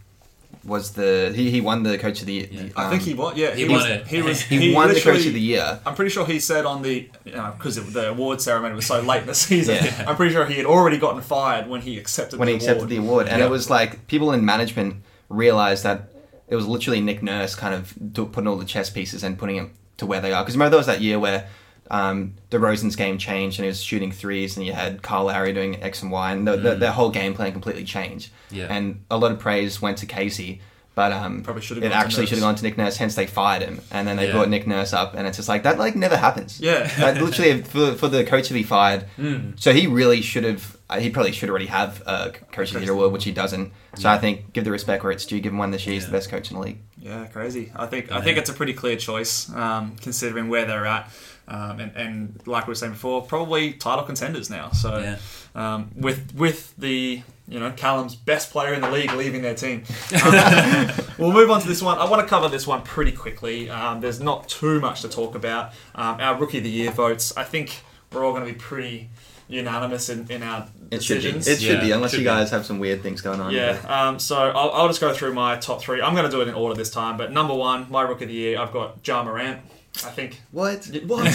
was 0.62 0.92
the 0.92 1.32
he, 1.34 1.50
he 1.50 1.60
won 1.60 1.82
the 1.82 1.96
coach 1.96 2.20
of 2.20 2.26
the. 2.26 2.34
Yeah. 2.50 2.62
the, 2.64 2.72
I 2.76 2.90
think 2.90 3.02
um, 3.02 3.08
he 3.08 3.14
won. 3.14 3.36
Yeah, 3.36 3.54
He 3.54 3.64
was, 3.64 3.82
won 3.82 3.90
it. 3.90 4.06
He 4.06 4.20
was. 4.22 4.42
he, 4.42 4.74
won 4.74 4.88
the 4.92 5.00
coach 5.00 5.24
of 5.26 5.32
the 5.32 5.40
year. 5.40 5.80
I'm 5.86 5.94
pretty 5.94 6.10
sure 6.10 6.26
he 6.26 6.38
said 6.38 6.66
on 6.66 6.82
the, 6.82 7.08
you 7.24 7.32
know, 7.32 7.54
because 7.56 7.76
the 7.92 8.10
award 8.10 8.40
ceremony 8.42 8.74
was 8.74 8.86
so 8.86 9.00
late 9.00 9.22
in 9.22 9.26
the 9.26 9.34
season. 9.48 9.76
Yeah. 9.82 10.04
I'm 10.06 10.16
pretty 10.16 10.34
sure 10.34 10.44
he 10.46 10.54
had 10.56 10.66
already 10.66 10.98
gotten 10.98 11.22
fired 11.22 11.66
when 11.68 11.80
he 11.80 11.98
accepted 11.98 12.38
when 12.38 12.46
the 12.46 12.52
he 12.52 12.56
accepted 12.56 12.78
award. 12.84 12.90
the 12.90 12.96
award, 12.98 13.28
and 13.28 13.38
Yeah. 13.38 13.46
it 13.46 13.50
was 13.50 13.70
like 13.70 14.06
people 14.06 14.32
in 14.32 14.44
management 14.44 14.96
realized 15.28 15.84
that 15.84 16.10
it 16.48 16.56
was 16.56 16.66
literally 16.66 17.00
Nick 17.00 17.22
Nurse 17.22 17.54
kind 17.54 17.74
of 17.74 17.94
putting 18.32 18.46
all 18.48 18.56
the 18.56 18.64
chess 18.64 18.90
pieces 18.90 19.22
and 19.24 19.38
putting 19.38 19.56
him 19.56 19.70
to 19.98 20.04
where 20.06 20.20
they 20.20 20.32
are. 20.32 20.42
Because 20.42 20.56
remember 20.56 20.70
there 20.70 20.78
was 20.78 20.86
that 20.88 21.00
year 21.00 21.18
where 21.18 21.48
um, 21.90 22.34
DeRozan's 22.50 22.96
game 22.96 23.18
changed 23.18 23.58
and 23.58 23.64
he 23.64 23.68
was 23.68 23.82
shooting 23.82 24.12
threes, 24.12 24.56
and 24.56 24.64
you 24.64 24.72
had 24.72 25.02
Kyle 25.02 25.24
Lowry 25.24 25.52
doing 25.52 25.82
X 25.82 26.02
and 26.02 26.10
Y, 26.12 26.32
and 26.32 26.46
the, 26.46 26.56
the, 26.56 26.74
their 26.76 26.92
whole 26.92 27.10
game 27.10 27.34
plan 27.34 27.52
completely 27.52 27.84
changed. 27.84 28.30
Yeah. 28.50 28.66
And 28.70 29.04
a 29.10 29.18
lot 29.18 29.32
of 29.32 29.38
praise 29.38 29.82
went 29.82 29.98
to 29.98 30.06
Casey. 30.06 30.60
But 30.96 31.12
um, 31.12 31.42
Probably 31.44 31.62
should've 31.62 31.84
it 31.84 31.92
actually 31.92 32.26
should 32.26 32.38
have 32.38 32.42
gone 32.42 32.56
to 32.56 32.62
Nick 32.64 32.76
Nurse. 32.76 32.96
Hence, 32.96 33.14
they 33.14 33.26
fired 33.26 33.62
him, 33.62 33.80
and 33.92 34.06
then 34.08 34.16
they 34.16 34.26
Yeah. 34.26 34.32
brought 34.32 34.48
Nick 34.48 34.66
Nurse 34.66 34.92
up, 34.92 35.14
and 35.14 35.26
it's 35.26 35.36
just 35.36 35.48
like 35.48 35.62
that. 35.62 35.78
Like 35.78 35.94
never 35.94 36.16
happens. 36.16 36.60
Yeah. 36.60 36.90
Like, 37.00 37.20
literally 37.20 37.62
for, 37.62 37.94
for 37.94 38.08
the 38.08 38.24
coach 38.24 38.48
to 38.48 38.54
be 38.54 38.64
fired. 38.64 39.04
Hmm. 39.16 39.52
So 39.56 39.72
he 39.72 39.86
really 39.86 40.20
should 40.20 40.42
have. 40.44 40.76
uh, 40.90 40.98
He 40.98 41.08
probably 41.08 41.30
should 41.32 41.48
already 41.48 41.66
have 41.66 42.02
a 42.06 42.32
coach 42.52 42.74
of 42.74 42.80
the 42.80 42.84
year 42.84 42.92
award, 42.92 43.12
which 43.12 43.24
he 43.24 43.30
doesn't. 43.30 43.72
So 43.94 44.10
I 44.10 44.18
think 44.18 44.52
give 44.52 44.64
the 44.64 44.72
respect 44.72 45.02
where 45.04 45.12
it's 45.12 45.24
due. 45.24 45.40
Give 45.40 45.52
him 45.52 45.58
one 45.58 45.70
this 45.70 45.86
year. 45.86 45.94
He's 45.94 46.06
the 46.06 46.12
best 46.12 46.28
coach 46.28 46.50
in 46.50 46.56
the 46.56 46.62
league. 46.62 46.78
Yeah, 46.98 47.24
crazy. 47.26 47.72
I 47.74 47.86
think 47.86 48.10
I 48.12 48.20
think 48.20 48.36
it's 48.36 48.50
a 48.50 48.54
pretty 48.54 48.74
clear 48.74 48.96
choice, 48.96 49.48
um, 49.54 49.94
considering 50.02 50.48
where 50.48 50.66
they're 50.66 50.86
at, 50.86 51.08
um, 51.50 51.80
and, 51.80 51.96
and 51.96 52.40
like 52.46 52.66
we 52.66 52.70
were 52.70 52.74
saying 52.76 52.92
before, 52.92 53.22
probably 53.22 53.72
title 53.74 54.04
contenders 54.04 54.48
now. 54.48 54.70
So 54.70 54.98
Yeah. 54.98 55.16
um, 55.54 55.90
with 55.96 56.32
with 56.34 56.74
the 56.78 57.22
you 57.48 57.58
know 57.60 57.72
Callum's 57.72 58.14
best 58.14 58.52
player 58.52 58.72
in 58.72 58.80
the 58.80 58.90
league 58.90 59.12
leaving 59.12 59.42
their 59.42 59.54
team, 59.56 59.82
Um, 60.24 60.90
we'll 61.18 61.32
move 61.32 61.50
on 61.50 61.60
to 61.60 61.68
this 61.68 61.82
one. 61.82 61.98
I 61.98 62.04
want 62.08 62.22
to 62.22 62.28
cover 62.28 62.48
this 62.48 62.66
one 62.66 62.82
pretty 62.82 63.12
quickly. 63.12 63.68
Um, 63.68 64.00
there's 64.00 64.20
not 64.20 64.48
too 64.48 64.80
much 64.80 65.02
to 65.02 65.08
talk 65.08 65.34
about. 65.34 65.72
Um, 65.94 66.20
our 66.20 66.38
rookie 66.38 66.58
of 66.58 66.64
the 66.64 66.70
year 66.70 66.90
votes. 66.92 67.36
I 67.36 67.44
think 67.44 67.82
we're 68.12 68.24
all 68.24 68.32
going 68.32 68.46
to 68.46 68.52
be 68.52 68.58
pretty 68.58 69.10
unanimous 69.48 70.08
in, 70.08 70.30
in 70.30 70.42
our 70.44 70.68
It 70.92 71.02
should 71.02 71.22
be. 71.22 71.32
decisions. 71.32 71.48
It 71.48 71.60
should 71.60 71.78
Yeah, 71.78 71.80
be, 71.84 71.90
unless 71.90 72.12
should 72.12 72.18
you 72.20 72.24
be. 72.24 72.30
guys 72.30 72.50
have 72.50 72.64
some 72.64 72.78
weird 72.78 73.02
things 73.02 73.20
going 73.20 73.40
on. 73.40 73.52
Yeah, 73.52 73.78
um, 73.88 74.18
so 74.20 74.36
I'll, 74.36 74.70
I'll 74.70 74.86
just 74.88 75.00
go 75.00 75.12
through 75.12 75.34
my 75.34 75.56
top 75.56 75.80
three. 75.80 76.00
I'm 76.00 76.14
going 76.14 76.24
to 76.24 76.30
do 76.30 76.40
it 76.40 76.46
in 76.48 76.54
order 76.54 76.74
this 76.76 76.90
time, 76.90 77.16
but 77.16 77.32
number 77.32 77.54
one, 77.54 77.86
my 77.90 78.02
rookie 78.02 78.24
of 78.24 78.28
the 78.30 78.34
year, 78.36 78.60
I've 78.60 78.72
got 78.72 79.04
Ja 79.06 79.24
Morant. 79.24 79.60
I 79.96 80.10
think. 80.10 80.40
What? 80.52 80.86
What? 81.06 81.26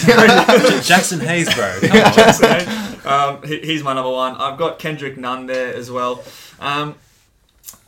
Jaxson 0.82 1.20
Hayes, 1.22 1.52
bro. 1.54 1.78
Come 1.80 1.90
on. 2.00 2.12
Jaxson, 2.12 3.06
um, 3.06 3.42
he, 3.46 3.60
he's 3.60 3.82
my 3.82 3.92
number 3.92 4.10
one. 4.10 4.34
I've 4.36 4.58
got 4.58 4.78
Kendrick 4.78 5.16
Nunn 5.16 5.46
there 5.46 5.74
as 5.74 5.90
well. 5.90 6.24
Um, 6.58 6.94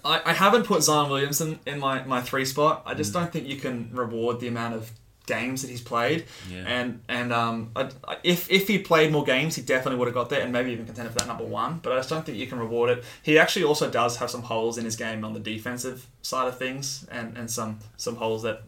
I, 0.04 0.20
I 0.24 0.32
haven't 0.32 0.64
put 0.64 0.82
Zion 0.82 1.10
Williamson 1.10 1.58
in 1.66 1.78
my, 1.80 2.04
my 2.04 2.20
three 2.22 2.44
spot. 2.44 2.82
I 2.86 2.94
just 2.94 3.12
don't 3.12 3.32
think 3.32 3.46
you 3.48 3.56
can 3.56 3.90
reward 3.92 4.40
the 4.40 4.48
amount 4.48 4.74
of 4.74 4.90
games 5.26 5.62
that 5.62 5.68
he's 5.70 5.80
played. 5.82 6.24
Yeah. 6.50 6.64
And 6.66 7.00
and 7.08 7.32
um, 7.32 7.70
I, 7.74 7.90
I- 8.06 8.16
if 8.22 8.50
if 8.50 8.68
he 8.68 8.78
played 8.78 9.10
more 9.10 9.24
games, 9.24 9.56
he 9.56 9.62
definitely 9.62 9.98
would 9.98 10.06
have 10.08 10.14
got 10.14 10.30
there 10.30 10.42
and 10.42 10.52
maybe 10.52 10.70
even 10.70 10.86
contended 10.86 11.12
for 11.12 11.18
that 11.20 11.28
number 11.28 11.44
one. 11.44 11.80
But 11.82 11.92
I 11.94 11.96
just 11.96 12.10
don't 12.10 12.24
think 12.24 12.38
you 12.38 12.46
can 12.46 12.58
reward 12.58 12.90
it. 12.90 13.04
He 13.22 13.38
actually 13.38 13.64
also 13.64 13.90
does 13.90 14.18
have 14.18 14.30
some 14.30 14.42
holes 14.42 14.78
in 14.78 14.84
his 14.84 14.96
game 14.96 15.24
on 15.24 15.32
the 15.32 15.40
defensive 15.40 16.06
side 16.22 16.46
of 16.46 16.58
things, 16.58 17.06
and 17.10 17.36
and 17.36 17.50
some 17.50 17.78
some 17.96 18.16
holes 18.16 18.42
that. 18.42 18.62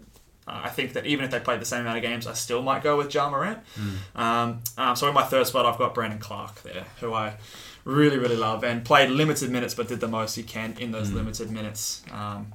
Uh, 0.49 0.63
I 0.65 0.69
think 0.71 0.95
that 0.95 1.07
even 1.07 1.25
if 1.25 1.31
they 1.31 1.39
played 1.41 1.61
the 1.61 1.65
same 1.67 1.83
amount 1.83 1.99
of 1.99 2.03
games, 2.03 2.27
I 2.27 2.33
still 2.33 2.63
might 2.63 2.83
go 2.83 2.97
with 2.97 3.13
Ja 3.15 3.29
Morant. 3.31 3.59
Um, 4.17 4.61
um, 4.79 4.97
so 4.97 5.07
in 5.09 5.15
my 5.15 5.23
third 5.23 5.47
spot, 5.47 5.67
I've 5.67 5.79
got 5.79 5.95
Brandon 5.95 6.19
Clarke 6.19 6.63
there, 6.63 6.87
who 7.01 7.13
I 7.15 7.35
really, 7.85 8.19
really 8.19 8.37
love 8.37 8.65
and 8.65 8.85
played 8.85 9.11
limited 9.11 9.51
minutes, 9.51 9.75
but 9.75 9.89
did 9.89 10.01
the 10.01 10.09
most 10.09 10.35
he 10.37 10.43
can 10.43 10.75
in 10.79 10.93
those 10.93 11.11
limited 11.13 11.51
minutes. 11.51 12.03
Um, 12.13 12.53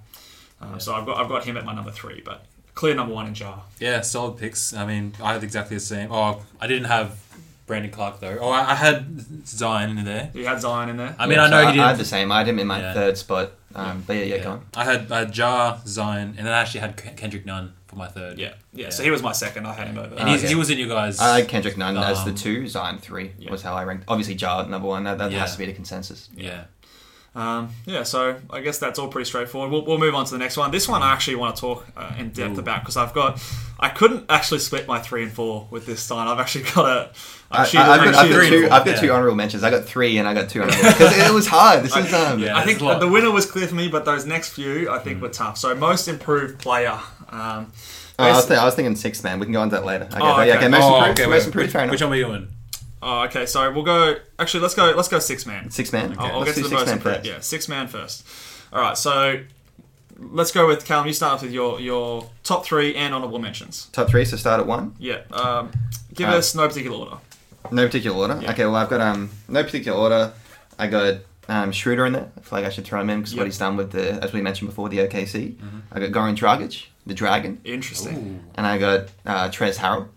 um, 0.62 0.80
So 0.80 0.94
I've 0.94 1.06
got 1.06 1.18
I've 1.18 1.30
got 1.30 1.46
him 1.46 1.58
at 1.58 1.66
my 1.66 1.74
number 1.74 1.92
three, 1.92 2.22
but 2.26 2.46
clear 2.74 2.96
number 2.96 3.14
one 3.14 3.28
in 3.28 3.36
Ja. 3.36 3.60
Yeah, 3.80 4.02
solid 4.02 4.38
picks. 4.38 4.74
I 4.74 4.86
mean, 4.86 5.14
I 5.22 5.34
had 5.34 5.44
exactly 5.44 5.78
the 5.78 5.82
same. 5.82 6.12
Oh, 6.12 6.42
I 6.60 6.68
didn't 6.68 6.86
have 6.86 7.20
Brandon 7.68 7.92
Clarke 7.92 8.20
though. 8.20 8.38
Oh, 8.42 8.50
I, 8.50 8.72
I 8.72 8.76
had 8.76 9.48
Zion 9.48 9.98
in 9.98 10.06
there. 10.06 10.32
You 10.34 10.46
had 10.46 10.60
Zion 10.62 10.90
in 10.90 10.98
there. 10.98 11.16
I 11.18 11.26
mean, 11.28 11.38
Yeah, 11.38 11.46
I 11.46 11.50
know 11.50 11.62
so 11.62 11.66
he 11.68 11.72
didn't. 11.74 11.86
I 11.86 11.90
had 11.90 11.98
the 11.98 12.06
same. 12.06 12.32
I 12.32 12.40
had 12.40 12.48
him 12.48 12.60
in 12.60 12.68
my 12.68 12.80
Yeah. 12.80 12.94
third 12.94 13.18
spot. 13.18 13.52
Um, 13.76 14.04
But 14.08 14.16
yeah, 14.18 14.24
yeah, 14.24 14.44
go 14.44 14.52
on. 14.52 14.66
I 14.76 14.84
had 14.86 15.12
I 15.12 15.20
had 15.20 15.38
Ja, 15.38 15.78
Zion, 15.86 16.36
and 16.38 16.46
then 16.48 16.54
I 16.54 16.60
actually 16.62 16.80
had 16.82 16.96
K- 16.98 17.14
Kendrick 17.18 17.46
Nunn 17.46 17.74
for 17.88 17.98
my 17.98 18.08
third. 18.08 18.40
yeah, 18.40 18.54
yeah, 18.74 18.90
So 18.90 19.04
he 19.04 19.12
was 19.12 19.22
my 19.22 19.32
second. 19.34 19.68
I 19.68 19.74
had 19.74 19.88
him 19.88 19.98
over. 19.98 20.16
and 20.16 20.28
he's, 20.30 20.40
okay. 20.40 20.48
he 20.50 20.56
was 20.56 20.70
in 20.70 20.78
you 20.78 20.88
guys. 20.88 21.20
I 21.20 21.40
had 21.40 21.48
Kendrick 21.50 21.78
Nunn 21.78 21.98
as 21.98 22.24
the 22.24 22.32
Um, 22.32 22.36
two, 22.36 22.68
Zion 22.68 22.98
three 23.00 23.34
yeah. 23.38 23.52
was 23.52 23.62
how 23.62 23.74
I 23.76 23.84
ranked. 23.84 24.06
Obviously, 24.08 24.36
Ja 24.36 24.62
at 24.62 24.70
number 24.70 24.88
one. 24.88 25.04
That, 25.04 25.18
that 25.18 25.32
Yeah. 25.32 25.40
has 25.40 25.54
to 25.54 25.58
be 25.60 25.66
the 25.66 25.74
consensus. 25.74 26.30
yeah. 26.36 26.64
Um, 27.36 27.72
yeah, 27.86 28.04
so 28.04 28.38
I 28.50 28.62
guess 28.62 28.78
that's 28.80 28.98
all 28.98 29.10
pretty 29.10 29.26
straightforward. 29.26 29.70
We'll, 29.70 29.84
we'll 29.86 29.98
move 29.98 30.16
on 30.16 30.24
to 30.26 30.32
the 30.32 30.38
next 30.38 30.56
one. 30.56 30.72
This 30.72 30.88
one 30.88 31.04
I 31.04 31.12
actually 31.12 31.36
want 31.36 31.56
to 31.58 31.62
talk 31.62 31.86
uh, 31.98 32.14
in 32.18 32.30
depth 32.30 32.56
Ooh. 32.56 32.62
about 32.62 32.80
because 32.82 32.96
I've 32.96 33.14
got, 33.14 33.44
I 33.78 33.90
couldn't 33.90 34.26
actually 34.30 34.60
split 34.60 34.88
my 34.88 35.00
three 35.00 35.24
and 35.24 35.32
four 35.34 35.68
with 35.70 35.86
this 35.86 36.02
sign. 36.02 36.28
I've 36.30 36.40
actually 36.40 36.64
got 36.74 36.86
a. 36.86 37.12
I've, 37.52 37.68
cheated- 37.68 37.86
have 37.86 38.00
got, 38.00 38.08
I've 38.08 38.16
I've 38.16 38.32
got 38.32 38.42
two. 38.50 38.62
four. 38.62 38.72
I've 38.74 38.86
got 38.86 38.88
yeah. 38.88 39.02
two 39.02 39.12
honorable 39.12 39.36
mentions. 39.36 39.64
I 39.64 39.70
got 39.70 39.84
three, 39.84 40.18
and 40.18 40.28
I 40.28 40.34
got 40.34 40.50
two 40.50 40.62
honorable 40.62 40.82
because 40.84 41.18
it 41.18 41.34
was 41.34 41.46
hard. 41.48 41.84
This 41.84 41.96
is 41.98 42.14
um. 42.14 42.40
Yeah. 42.40 42.58
I 42.58 42.64
think 42.64 42.80
a 42.82 42.98
the 43.00 43.08
winner 43.08 43.32
was 43.32 43.46
clear 43.46 43.68
for 43.68 43.76
me, 43.76 43.90
but 43.90 44.06
those 44.06 44.26
next 44.26 44.54
few 44.54 44.90
I 44.90 45.00
Mm. 45.00 45.04
think 45.04 45.22
were 45.22 45.30
tough. 45.30 45.58
So 45.58 45.76
most 45.76 46.08
improved 46.08 46.60
player. 46.60 46.98
Um, 47.30 47.72
Oh, 48.18 48.24
I, 48.24 48.32
was 48.32 48.48
th- 48.48 48.58
I 48.58 48.64
was 48.64 48.76
thinking 48.76 48.96
sixth 48.96 49.26
man. 49.26 49.40
We 49.40 49.46
can 49.46 49.52
go 49.52 49.60
on 49.60 49.70
to 49.72 49.76
that 49.76 49.84
later. 49.84 50.06
Okay, 50.06 50.16
Oh, 50.22 50.36
but 50.38 50.48
yeah, 50.48 50.54
okay. 50.54 50.68
okay. 50.68 50.68
Most 50.70 50.84
Oh, 50.84 50.96
improved. 51.00 51.20
okay, 51.20 51.30
most 51.30 51.46
improved. 51.48 51.66
which, 51.66 51.72
fair 51.74 51.82
enough. 51.84 51.92
which 51.92 52.02
one 52.02 52.10
were 52.12 52.16
you 52.16 52.32
in? 52.32 52.48
Oh, 53.06 53.22
okay. 53.26 53.46
So 53.46 53.72
we'll 53.72 53.84
go. 53.84 54.16
Actually, 54.38 54.62
let's 54.62 54.76
go. 54.76 54.92
Let's 54.96 55.08
go 55.08 55.20
six 55.20 55.46
man. 55.46 55.70
Six 55.72 55.94
man. 55.94 56.16
I'll, 56.20 56.26
I'll 56.34 56.40
Let's 56.40 56.56
get 56.56 56.64
to 56.64 56.70
do 56.70 56.70
the 56.70 56.78
six 56.80 56.82
most 56.82 56.88
man 56.88 57.00
first. 57.16 57.26
Yeah, 57.30 57.40
six 57.40 57.70
man 57.70 57.88
first. 57.88 58.26
All 58.74 58.82
right. 58.82 58.98
So 58.98 59.40
let's 60.18 60.52
go 60.52 60.68
with 60.68 60.86
Callum. 60.86 61.08
You 61.08 61.14
start 61.14 61.34
off 61.36 61.42
with 61.44 61.52
your 61.52 61.80
your 61.80 62.30
top 62.44 62.66
three 62.66 62.96
and 62.96 63.14
honorable 63.14 63.40
mentions. 63.40 63.86
Top 63.94 64.10
three. 64.10 64.26
So 64.26 64.36
start 64.38 64.60
at 64.60 64.68
one. 64.68 64.96
Yeah. 65.00 65.22
Um, 65.32 65.72
give 66.14 66.28
Uh, 66.30 66.34
us 66.38 66.56
no 66.56 66.68
particular 66.68 66.98
order. 66.98 67.18
No 67.72 67.86
particular 67.86 68.18
order. 68.18 68.40
Yeah. 68.42 68.52
Okay. 68.52 68.66
Well, 68.66 68.76
I've 68.76 68.90
got 68.90 69.02
um 69.02 69.30
no 69.48 69.64
particular 69.64 69.98
order. 69.98 70.34
I 70.78 70.88
got 70.88 71.16
um 71.48 71.72
Schroeder 71.72 72.06
in 72.06 72.14
there. 72.14 72.32
I 72.38 72.42
feel 72.42 72.60
like 72.60 72.66
I 72.66 72.70
should 72.70 72.86
throw 72.86 73.00
him 73.02 73.10
in 73.10 73.20
because 73.20 73.34
Yep. 73.34 73.40
what 73.40 73.46
he's 73.46 73.58
done 73.58 73.78
with 73.78 73.92
the 73.92 74.14
as 74.24 74.34
we 74.34 74.42
mentioned 74.42 74.70
before 74.70 74.90
the 74.90 74.98
OKC. 75.00 75.56
Mm-hmm. 75.56 75.80
I 75.92 76.00
got 76.00 76.12
Goran 76.12 76.36
Dragic, 76.36 76.86
the 77.06 77.14
Dragon, 77.14 77.62
Interesting. 77.64 78.44
and 78.56 78.66
I 78.68 78.78
got 78.78 79.10
uh, 79.26 79.50
Trez 79.50 79.78
Harrell. 79.78 80.08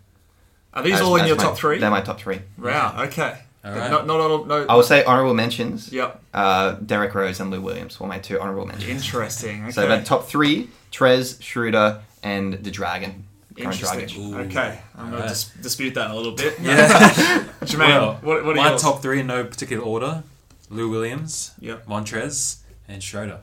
Are 0.75 0.83
these 0.83 0.95
as- 0.95 1.01
all 1.03 1.16
in 1.16 1.27
your 1.27 1.37
my- 1.37 1.43
top 1.43 1.57
three? 1.57 1.79
They're 1.79 1.91
my 1.91 2.01
top 2.01 2.21
three. 2.21 2.41
Wow. 2.59 2.95
Okay. 3.07 3.39
All 3.64 3.73
right. 3.73 3.91
Not 3.91 4.07
not 4.07 4.21
all. 4.21 4.45
No. 4.45 4.66
I 4.69 4.75
will 4.77 4.83
say 4.85 5.03
honorable 5.05 5.35
mentions. 5.35 5.93
Yep. 5.93 6.23
Uh, 6.33 6.73
Derrick 6.75 7.14
Rose 7.14 7.41
and 7.41 7.51
Lou 7.51 7.61
Williams 7.61 7.99
were 7.99 8.07
my 8.07 8.19
two 8.19 8.39
honorable 8.41 8.66
mentions. 8.66 8.89
Interesting. 9.05 9.62
Okay. 9.64 9.73
So 9.73 9.85
about 9.85 10.07
top 10.07 10.29
three: 10.29 10.69
Trez, 10.93 11.43
Schroeder, 11.43 12.01
and 12.23 12.55
the 12.55 12.71
Dragon. 12.71 13.25
Goran 13.55 13.64
Interesting. 13.73 14.35
Okay. 14.37 14.79
I'm 14.97 15.11
going 15.11 15.14
Alright. 15.14 15.23
to 15.25 15.29
dis- 15.29 15.51
dispute 15.61 15.95
that 15.95 16.12
a 16.12 16.14
little 16.14 16.33
bit. 16.33 16.55
Yeah. 16.61 16.87
Jermaine, 17.62 17.79
well, 17.89 18.19
what, 18.23 18.45
what 18.45 18.53
are 18.55 18.61
my 18.62 18.69
yours? 18.71 18.81
top 18.83 19.03
three 19.03 19.19
in 19.21 19.27
no 19.27 19.43
particular 19.45 19.83
order: 19.83 20.23
Lou 20.71 20.89
Williams, 20.89 21.51
Yep. 21.61 21.87
Montrez, 21.87 22.59
and 22.87 23.03
Schroeder. 23.03 23.41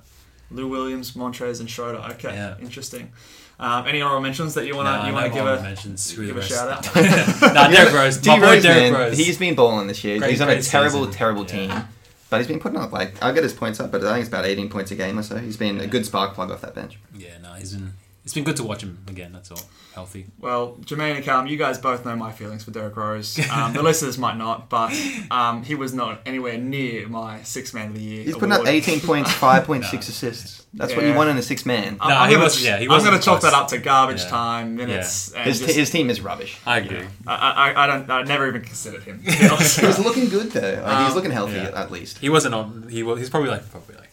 Lou 0.49 0.69
Williams, 0.69 1.11
Montrez, 1.11 1.59
and 1.59 1.69
Schroeder. 1.69 1.97
Okay. 2.11 2.33
Yeah. 2.33 2.55
Interesting. 2.61 3.11
Um, 3.57 3.87
any 3.87 4.01
honorable 4.01 4.21
mentions 4.21 4.53
that 4.55 4.65
you 4.67 4.75
want 4.75 4.87
to 4.87 4.91
Nah, 4.91 5.01
you 5.05 5.07
no 5.09 5.13
want 5.13 5.25
to 5.27 5.31
give 5.31 5.41
honorable 5.43 5.63
a 5.65 5.67
mentions. 5.69 6.03
Screw 6.03 6.25
give 6.27 6.37
a 6.37 6.41
shout 6.43 6.69
out? 6.69 6.95
nah, 7.53 7.67
Derrick 7.69 7.93
Rose. 7.93 8.17
D 8.17 8.29
My 8.29 8.39
boy 8.39 8.45
Rose, 8.47 8.63
Derrick 8.63 8.91
man, 8.91 8.93
Rose. 9.01 9.17
he's 9.17 9.37
been 9.37 9.55
balling 9.55 9.87
this 9.87 10.03
year. 10.03 10.17
Great- 10.19 10.31
he's 10.31 10.41
on 10.41 10.49
a 10.49 10.61
terrible, 10.61 10.99
season. 11.05 11.11
terrible 11.13 11.41
Yeah. 11.43 11.47
team. 11.67 11.83
But 12.29 12.37
he's 12.39 12.47
been 12.47 12.59
putting 12.59 12.79
up 12.79 12.91
like 12.91 13.21
I'll 13.23 13.33
get 13.33 13.43
his 13.43 13.53
points 13.53 13.79
up, 13.79 13.91
but 13.91 14.03
I 14.03 14.09
think 14.13 14.19
it's 14.21 14.27
about 14.29 14.45
18 14.45 14.67
points 14.69 14.91
a 14.91 14.95
game 14.95 15.17
or 15.17 15.23
so. 15.23 15.37
He's 15.37 15.57
been 15.57 15.79
a 15.79 15.87
good 15.87 16.05
spark 16.05 16.33
plug 16.33 16.51
off 16.51 16.61
that 16.61 16.75
bench. 16.75 16.97
Yeah, 17.15 17.37
no, 17.41 17.53
he's 17.53 17.73
been. 17.73 17.93
It's 18.25 18.33
been 18.33 18.43
good 18.43 18.55
to 18.57 18.63
watch 18.63 18.81
him 18.81 18.97
again. 19.07 19.31
That's 19.33 19.51
all. 19.51 19.61
Healthy. 19.93 20.25
Well, 20.39 20.77
Jermaine 20.81 21.15
and 21.15 21.23
Callum, 21.23 21.45
you 21.47 21.55
guys 21.57 21.77
both 21.77 22.03
know 22.05 22.15
my 22.15 22.31
feelings 22.31 22.63
for 22.63 22.71
Derrick 22.71 22.97
Rose. 22.97 23.39
Um, 23.51 23.71
the 23.73 23.83
listeners 23.83 24.17
might 24.25 24.35
not, 24.35 24.67
but 24.67 24.91
um, 25.31 25.61
he 25.63 25.75
was 25.75 25.93
not 25.93 26.21
anywhere 26.25 26.57
near 26.57 27.07
my 27.07 27.43
six 27.43 27.71
man 27.73 27.89
of 27.89 27.93
the 27.93 28.01
year. 28.01 28.23
He's 28.23 28.33
putting 28.33 28.51
up 28.51 28.65
18 28.67 28.99
points, 29.01 29.31
5.6 29.31 29.93
assists. 29.99 30.65
That's 30.73 30.93
what 30.95 31.03
you 31.05 31.11
Yeah. 31.11 31.15
want 31.17 31.29
in 31.29 31.37
a 31.37 31.41
six 31.43 31.65
man. 31.67 31.97
I'm, 32.01 32.09
No, 32.09 32.15
I'm 32.15 32.27
he 32.29 32.33
gonna, 32.35 32.43
was- 32.45 32.65
yeah, 32.65 32.77
he 32.77 32.85
I'm 32.85 32.89
wasn't 32.89 33.11
going 33.11 33.21
to 33.21 33.25
chalk 33.25 33.41
that 33.41 33.53
up 33.53 33.67
to 33.69 33.77
garbage 33.77 34.23
Yeah. 34.23 34.29
time, 34.29 34.75
minutes, 34.75 35.31
and 35.31 35.45
His, 35.45 35.59
just, 35.59 35.75
his 35.75 35.89
team 35.91 36.09
is 36.09 36.19
rubbish. 36.19 36.57
I 36.65 36.79
agree. 36.79 37.05
I, 37.27 37.35
I, 37.35 37.83
I 37.83 37.87
don't. 37.87 38.09
I 38.09 38.23
never 38.23 38.47
even 38.47 38.61
considered 38.63 39.03
him. 39.03 39.23
to 39.23 39.31
be 39.39 39.47
honest. 39.51 39.79
He 39.79 39.85
was 39.85 39.99
looking 39.99 40.27
good 40.29 40.51
though. 40.51 40.81
Like, 40.83 40.97
he's 41.03 41.09
Um, 41.11 41.15
looking 41.15 41.31
healthy 41.31 41.53
yeah. 41.57 41.71
at 41.75 41.91
least. 41.91 42.17
He 42.17 42.29
wasn't 42.29 42.55
on. 42.55 42.87
He 42.89 43.03
was. 43.03 43.19
He's 43.19 43.29
probably 43.29 43.49
like 43.51 43.69
probably 43.71 43.95
like 43.95 44.04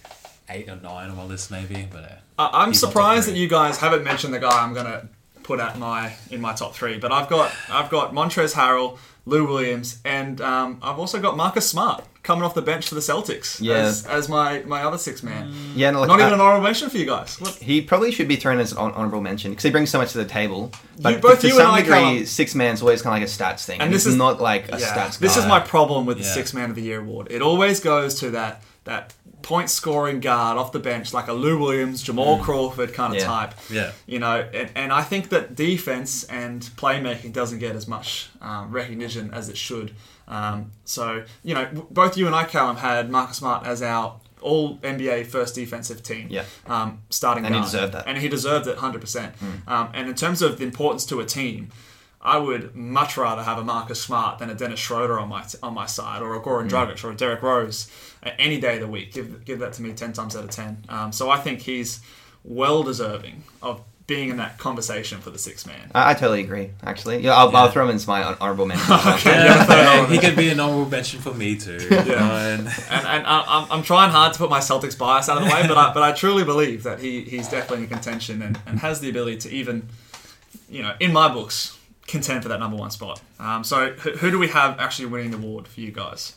eight 0.52 0.68
or 0.68 0.76
nine 0.76 1.10
on 1.10 1.16
my 1.16 1.24
list 1.24 1.50
maybe. 1.50 1.88
But 1.90 2.04
uh, 2.04 2.08
I- 2.50 2.62
I'm 2.62 2.68
He's 2.72 2.82
not 2.82 2.88
top 2.88 2.92
surprised 2.92 3.28
that 3.28 3.36
you 3.36 3.48
guys 3.48 3.78
haven't 3.78 4.04
mentioned 4.04 4.32
the 4.34 4.38
guy 4.40 4.62
I'm 4.62 4.74
going 4.74 4.86
to 4.86 5.08
put 5.42 5.58
at 5.60 5.78
my 5.78 6.14
in 6.30 6.40
my 6.40 6.52
top 6.54 6.74
three. 6.74 6.98
But 6.98 7.12
I've 7.12 7.28
got 7.28 7.52
I've 7.70 7.90
got 7.90 8.12
Montrez 8.12 8.54
Harrell, 8.54 8.98
Lou 9.26 9.46
Williams, 9.46 9.98
and 10.04 10.40
um, 10.40 10.78
I've 10.82 10.98
also 10.98 11.20
got 11.20 11.36
Marcus 11.36 11.68
Smart 11.68 12.04
coming 12.22 12.44
off 12.44 12.54
the 12.54 12.62
bench 12.62 12.88
for 12.88 12.94
the 12.94 13.00
Celtics 13.00 13.60
Yeah. 13.60 13.74
as, 13.78 14.06
as 14.06 14.28
my, 14.28 14.60
my 14.60 14.84
other 14.84 14.96
six 14.96 15.24
man. 15.24 15.52
Yeah, 15.74 15.90
no, 15.90 15.98
like, 16.02 16.06
Not 16.08 16.20
even 16.20 16.34
an 16.34 16.40
honorable 16.40 16.62
mention 16.62 16.88
for 16.88 16.96
you 16.96 17.04
guys. 17.04 17.40
What? 17.40 17.54
He 17.56 17.80
probably 17.80 18.12
should 18.12 18.28
be 18.28 18.36
thrown 18.36 18.60
as 18.60 18.70
an 18.70 18.78
hon- 18.92 19.22
mention 19.24 19.50
because 19.50 19.64
he 19.64 19.70
brings 19.72 19.90
so 19.90 19.98
much 19.98 20.12
to 20.12 20.18
the 20.18 20.24
table. 20.24 20.70
But 21.00 21.20
both 21.20 21.40
to 21.40 21.48
you 21.48 21.54
and 21.54 21.62
some 21.62 21.74
I, 21.74 21.80
degree, 21.80 21.94
Callum- 21.96 22.26
six 22.26 22.54
man's 22.54 22.80
always 22.80 23.02
kind 23.02 23.16
of 23.20 23.28
like 23.28 23.28
a 23.28 23.32
stats 23.54 23.64
thing, 23.64 23.80
And 23.80 23.86
and 23.86 23.92
this 23.92 24.02
this 24.04 24.06
is- 24.06 24.12
is 24.14 24.18
not 24.18 24.40
like 24.40 24.72
a 24.72 24.78
Yeah. 24.78 24.94
stats. 24.94 25.18
This 25.18 25.36
is 25.36 25.46
my 25.46 25.58
problem 25.58 26.06
with 26.06 26.18
the 26.18 26.24
six 26.24 26.54
man 26.54 26.70
of 26.70 26.76
the 26.76 26.82
year 26.82 27.00
award. 27.00 27.26
It 27.32 27.42
always 27.42 27.80
goes 27.80 28.14
to 28.20 28.30
that 28.30 28.62
that 28.84 29.14
point 29.42 29.68
scoring 29.70 30.20
guard 30.20 30.56
off 30.58 30.72
the 30.72 30.78
bench, 30.78 31.12
like 31.12 31.28
a 31.28 31.32
Lou 31.32 31.58
Williams, 31.58 32.02
Jamal 32.02 32.38
Crawford 32.38 32.94
kind 32.94 33.12
of 33.14 33.20
Yeah. 33.20 33.26
type. 33.26 33.54
Yeah. 33.70 33.92
You 34.06 34.18
know, 34.18 34.48
and, 34.52 34.70
and 34.74 34.92
I 34.92 35.02
think 35.02 35.28
that 35.30 35.54
defense 35.54 36.24
and 36.24 36.62
playmaking 36.76 37.32
doesn't 37.32 37.58
get 37.58 37.74
as 37.76 37.86
much 37.88 38.30
um, 38.40 38.70
recognition 38.70 39.30
as 39.32 39.48
it 39.48 39.56
should. 39.56 39.92
Um, 40.28 40.70
so, 40.84 41.24
you 41.42 41.54
know, 41.54 41.68
both 41.90 42.16
you 42.16 42.26
and 42.26 42.34
I, 42.34 42.44
Callum, 42.44 42.76
had 42.76 43.10
Marcus 43.10 43.36
Smart 43.38 43.66
as 43.66 43.82
our 43.82 44.20
all 44.40 44.78
NBA 44.78 45.26
first 45.26 45.54
defensive 45.54 46.02
team. 46.02 46.26
Yeah. 46.30 46.44
Um, 46.66 47.02
starting 47.10 47.44
And 47.46 47.54
he 47.54 47.60
deserved 47.60 47.92
that. 47.94 48.08
And 48.08 48.18
he 48.18 48.28
deserved 48.28 48.66
it 48.66 48.76
100%. 48.78 49.32
Um, 49.68 49.90
and 49.94 50.08
in 50.08 50.14
terms 50.14 50.42
of 50.42 50.58
the 50.58 50.64
importance 50.64 51.04
to 51.06 51.20
a 51.20 51.24
team, 51.24 51.70
I 52.24 52.38
would 52.38 52.74
much 52.76 53.16
rather 53.16 53.42
have 53.42 53.58
a 53.58 53.64
Marcus 53.64 54.00
Smart 54.00 54.38
than 54.38 54.48
a 54.48 54.54
Dennis 54.54 54.78
Schroeder 54.78 55.18
on 55.18 55.28
my 55.28 55.44
on 55.60 55.74
my 55.74 55.86
side, 55.86 56.22
or 56.22 56.36
a 56.36 56.40
Goran 56.40 56.68
Dragic, 56.68 57.02
or 57.02 57.10
a 57.10 57.16
Derrick 57.16 57.42
Rose, 57.42 57.90
any 58.38 58.60
day 58.60 58.74
of 58.74 58.80
the 58.80 58.88
week. 58.88 59.12
Give 59.12 59.44
give 59.44 59.58
that 59.60 59.72
to 59.74 59.82
me 59.82 59.92
ten 59.92 60.12
times 60.12 60.36
out 60.36 60.44
of 60.44 60.50
ten. 60.50 60.84
Um, 60.88 61.12
so 61.12 61.30
I 61.30 61.38
think 61.38 61.60
he's 61.60 62.00
well 62.44 62.82
deserving 62.82 63.42
of 63.62 63.80
being 64.08 64.30
in 64.30 64.36
that 64.36 64.58
conversation 64.58 65.20
for 65.20 65.30
the 65.30 65.38
six 65.38 65.64
man. 65.64 65.90
I, 65.94 66.10
I 66.10 66.14
totally 66.14 66.40
agree. 66.40 66.70
Actually, 66.82 67.18
yeah, 67.20 67.34
I'll, 67.36 67.54
I'll 67.56 67.70
throw 67.70 67.84
him 67.84 67.90
into 67.94 68.06
my 68.08 68.20
hon- 68.22 68.36
honorable 68.40 68.66
mention. 68.66 68.86
Yeah, 69.24 69.64
yeah, 69.68 70.06
he 70.08 70.18
could 70.18 70.34
be 70.36 70.50
an 70.50 70.58
honorable 70.58 70.90
mention 70.90 71.20
for 71.20 71.32
me 71.32 71.56
too. 71.56 71.78
Yeah. 71.90 72.48
And- 72.48 72.66
and, 72.66 73.06
and 73.06 73.26
I, 73.26 73.44
I'm, 73.46 73.70
I'm 73.70 73.82
trying 73.84 74.10
hard 74.10 74.32
to 74.32 74.38
put 74.40 74.50
my 74.50 74.58
Celtics 74.58 74.98
bias 74.98 75.28
out 75.28 75.38
of 75.38 75.44
the 75.44 75.50
way, 75.54 75.66
but 75.68 75.78
I, 75.78 75.94
but 75.94 76.02
I 76.02 76.12
truly 76.12 76.42
believe 76.44 76.82
that 76.82 76.98
he, 76.98 77.22
he's 77.22 77.48
definitely 77.48 77.84
in 77.84 77.90
contention 77.90 78.42
and, 78.42 78.58
and 78.66 78.80
has 78.80 79.00
the 79.00 79.08
ability 79.08 79.36
to 79.38 79.50
even, 79.50 79.88
you 80.68 80.82
know, 80.82 80.94
in 80.98 81.12
my 81.12 81.32
books, 81.32 81.78
contend 82.08 82.42
for 82.42 82.48
that 82.48 82.58
number 82.58 82.76
one 82.76 82.90
spot. 82.90 83.22
Um, 83.38 83.62
so 83.62 83.92
who, 83.92 84.10
who 84.10 84.30
do 84.32 84.38
we 84.38 84.48
have 84.48 84.80
actually 84.80 85.06
winning 85.06 85.30
the 85.30 85.36
award 85.38 85.68
for 85.68 85.80
you 85.80 85.92
guys? 85.92 86.34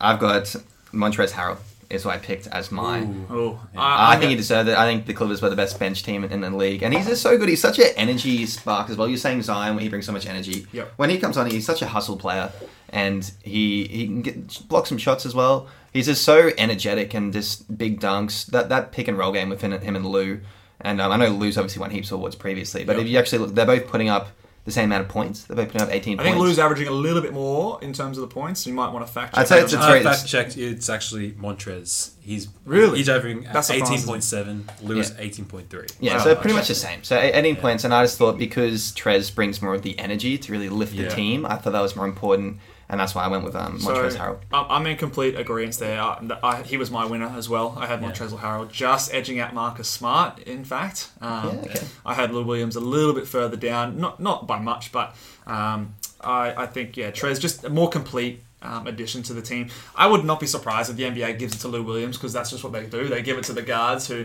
I've 0.00 0.18
got 0.20 0.44
Montrezl 0.92 1.32
Harrell 1.32 1.58
is 1.88 2.04
what 2.04 2.14
I 2.14 2.18
picked 2.18 2.48
as 2.48 2.72
my. 2.72 3.06
Oh, 3.30 3.60
I, 3.76 4.16
think 4.16 4.30
he 4.30 4.36
deserved 4.36 4.68
it. 4.68 4.76
I 4.76 4.86
think 4.86 5.06
the 5.06 5.14
Clippers 5.14 5.40
were 5.40 5.50
the 5.50 5.56
best 5.56 5.78
bench 5.78 6.02
team 6.02 6.24
in, 6.24 6.32
in 6.32 6.40
the 6.40 6.50
league, 6.50 6.82
and 6.82 6.92
he's 6.92 7.06
just 7.06 7.22
so 7.22 7.38
good. 7.38 7.48
He's 7.48 7.60
such 7.60 7.78
an 7.78 7.86
energy 7.96 8.44
spark 8.46 8.90
as 8.90 8.96
well. 8.96 9.08
You're 9.08 9.18
saying 9.18 9.42
Zion, 9.42 9.78
he 9.78 9.88
brings 9.88 10.06
so 10.06 10.12
much 10.12 10.26
energy. 10.26 10.66
Yep. 10.72 10.94
When 10.96 11.10
he 11.10 11.18
comes 11.18 11.36
on, 11.36 11.48
he's 11.48 11.64
such 11.64 11.82
a 11.82 11.86
hustle 11.86 12.16
player, 12.16 12.50
and 12.88 13.30
he 13.42 13.86
he 13.86 14.06
can 14.06 14.22
get 14.22 14.68
block 14.68 14.86
some 14.86 14.98
shots 14.98 15.24
as 15.26 15.34
well. 15.34 15.68
He's 15.92 16.06
just 16.06 16.24
so 16.24 16.50
energetic 16.58 17.14
and 17.14 17.32
just 17.32 17.78
big 17.78 18.00
dunks. 18.00 18.46
That 18.46 18.68
that 18.68 18.90
pick 18.92 19.06
and 19.08 19.16
roll 19.16 19.32
game 19.32 19.48
within 19.48 19.72
him 19.72 19.94
and 19.94 20.04
Lou, 20.06 20.40
and 20.80 21.00
um, 21.00 21.12
I 21.12 21.16
know 21.16 21.28
Lou's 21.28 21.56
obviously 21.56 21.80
won 21.80 21.90
heaps 21.90 22.10
of 22.10 22.18
awards 22.18 22.34
previously, 22.34 22.84
but 22.84 22.96
Yep. 22.96 23.04
if 23.04 23.10
you 23.12 23.18
actually 23.18 23.38
look, 23.38 23.54
they're 23.54 23.64
both 23.64 23.86
putting 23.86 24.08
up 24.08 24.28
the 24.66 24.72
same 24.72 24.86
amount 24.86 25.02
of 25.04 25.08
points. 25.08 25.44
They're 25.44 25.56
both 25.56 25.68
putting 25.68 25.80
up 25.82 25.88
18 25.90 25.96
I 25.96 26.16
points. 26.16 26.20
I 26.20 26.24
think 26.32 26.42
Lou's 26.44 26.58
averaging 26.58 26.88
a 26.88 26.90
little 26.90 27.22
bit 27.22 27.32
more 27.32 27.78
in 27.82 27.92
terms 27.94 28.18
of 28.18 28.22
the 28.28 28.34
points. 28.34 28.66
You 28.66 28.74
might 28.74 28.92
want 28.92 29.06
to 29.06 29.10
fact 29.12 29.34
check. 29.34 29.40
I'd 29.42 29.48
say 29.48 29.56
that 29.56 29.64
it's 29.64 29.72
a 29.72 29.78
on 29.78 29.98
Uh, 29.98 30.02
fact 30.02 30.26
checked. 30.26 30.56
It's 30.58 30.90
actually 30.90 31.30
Montrez. 31.32 32.10
He's 32.20 32.48
Really? 32.64 32.98
he's 32.98 33.08
averaging 33.08 33.44
That 33.44 33.60
surprises 33.64 33.90
eighteen 33.94 34.06
point 34.06 34.24
seven. 34.24 34.68
Lewis 34.82 35.12
Yeah. 35.16 35.24
eighteen 35.24 35.44
point 35.46 35.70
three. 35.70 35.86
Yeah, 36.00 36.18
Wow, 36.18 36.24
so 36.24 36.34
pretty 36.34 36.56
much 36.56 36.68
the 36.68 36.74
same. 36.74 37.02
So 37.04 37.16
e- 37.16 37.30
18 37.32 37.56
points, 37.56 37.84
and 37.84 37.94
I 37.94 38.02
just 38.04 38.18
thought 38.18 38.36
because 38.38 38.92
Trez 38.92 39.32
brings 39.34 39.62
more 39.62 39.74
of 39.74 39.82
the 39.82 39.96
energy 39.98 40.36
to 40.36 40.52
really 40.52 40.68
lift 40.68 40.96
the 40.96 41.04
Yeah. 41.04 41.08
team, 41.10 41.46
I 41.46 41.54
thought 41.56 41.72
that 41.72 41.80
was 41.80 41.94
more 41.94 42.04
important, 42.06 42.58
and 42.88 43.00
that's 43.00 43.14
why 43.14 43.24
I 43.24 43.28
went 43.28 43.44
with 43.44 43.56
um, 43.56 43.78
Montrezl 43.78 44.12
So 44.12 44.18
Harrell. 44.18 44.38
I'm 44.52 44.86
in 44.86 44.96
complete 44.96 45.36
agreement 45.38 45.78
there. 45.78 46.00
I, 46.00 46.20
I, 46.42 46.62
he 46.62 46.76
was 46.76 46.90
my 46.90 47.04
winner 47.04 47.32
as 47.36 47.48
well. 47.48 47.74
I 47.76 47.86
had 47.86 48.00
Montrezl 48.00 48.38
Harrell 48.38 48.70
just 48.70 49.12
edging 49.12 49.40
out 49.40 49.54
Marcus 49.54 49.88
Smart. 49.88 50.38
In 50.40 50.64
fact, 50.64 51.10
um, 51.20 51.46
Yeah, 51.46 51.60
okay. 51.70 51.86
I 52.04 52.14
had 52.14 52.32
Lou 52.32 52.44
Williams 52.44 52.76
a 52.76 52.80
little 52.80 53.12
bit 53.14 53.26
further 53.26 53.56
down, 53.56 53.98
not 53.98 54.20
not 54.20 54.46
by 54.46 54.58
much, 54.58 54.92
but 54.92 55.16
um, 55.46 55.94
I, 56.20 56.54
I 56.56 56.66
think 56.66 56.96
yeah, 56.96 57.10
Trez 57.10 57.40
just 57.40 57.64
a 57.64 57.68
more 57.70 57.88
complete. 57.88 58.42
Um, 58.62 58.86
addition 58.88 59.22
to 59.24 59.34
the 59.34 59.42
team. 59.42 59.68
I 59.94 60.06
would 60.08 60.24
not 60.24 60.40
be 60.40 60.46
surprised 60.46 60.90
if 60.90 60.96
the 60.96 61.04
NBA 61.04 61.38
gives 61.38 61.54
it 61.54 61.58
to 61.58 61.68
Lou 61.68 61.84
Williams 61.84 62.16
because 62.16 62.32
that's 62.32 62.50
just 62.50 62.64
what 62.64 62.72
they 62.72 62.86
do. 62.86 63.06
They 63.06 63.22
give 63.22 63.36
it 63.38 63.44
to 63.44 63.52
the 63.52 63.62
guards 63.62 64.08
who, 64.08 64.24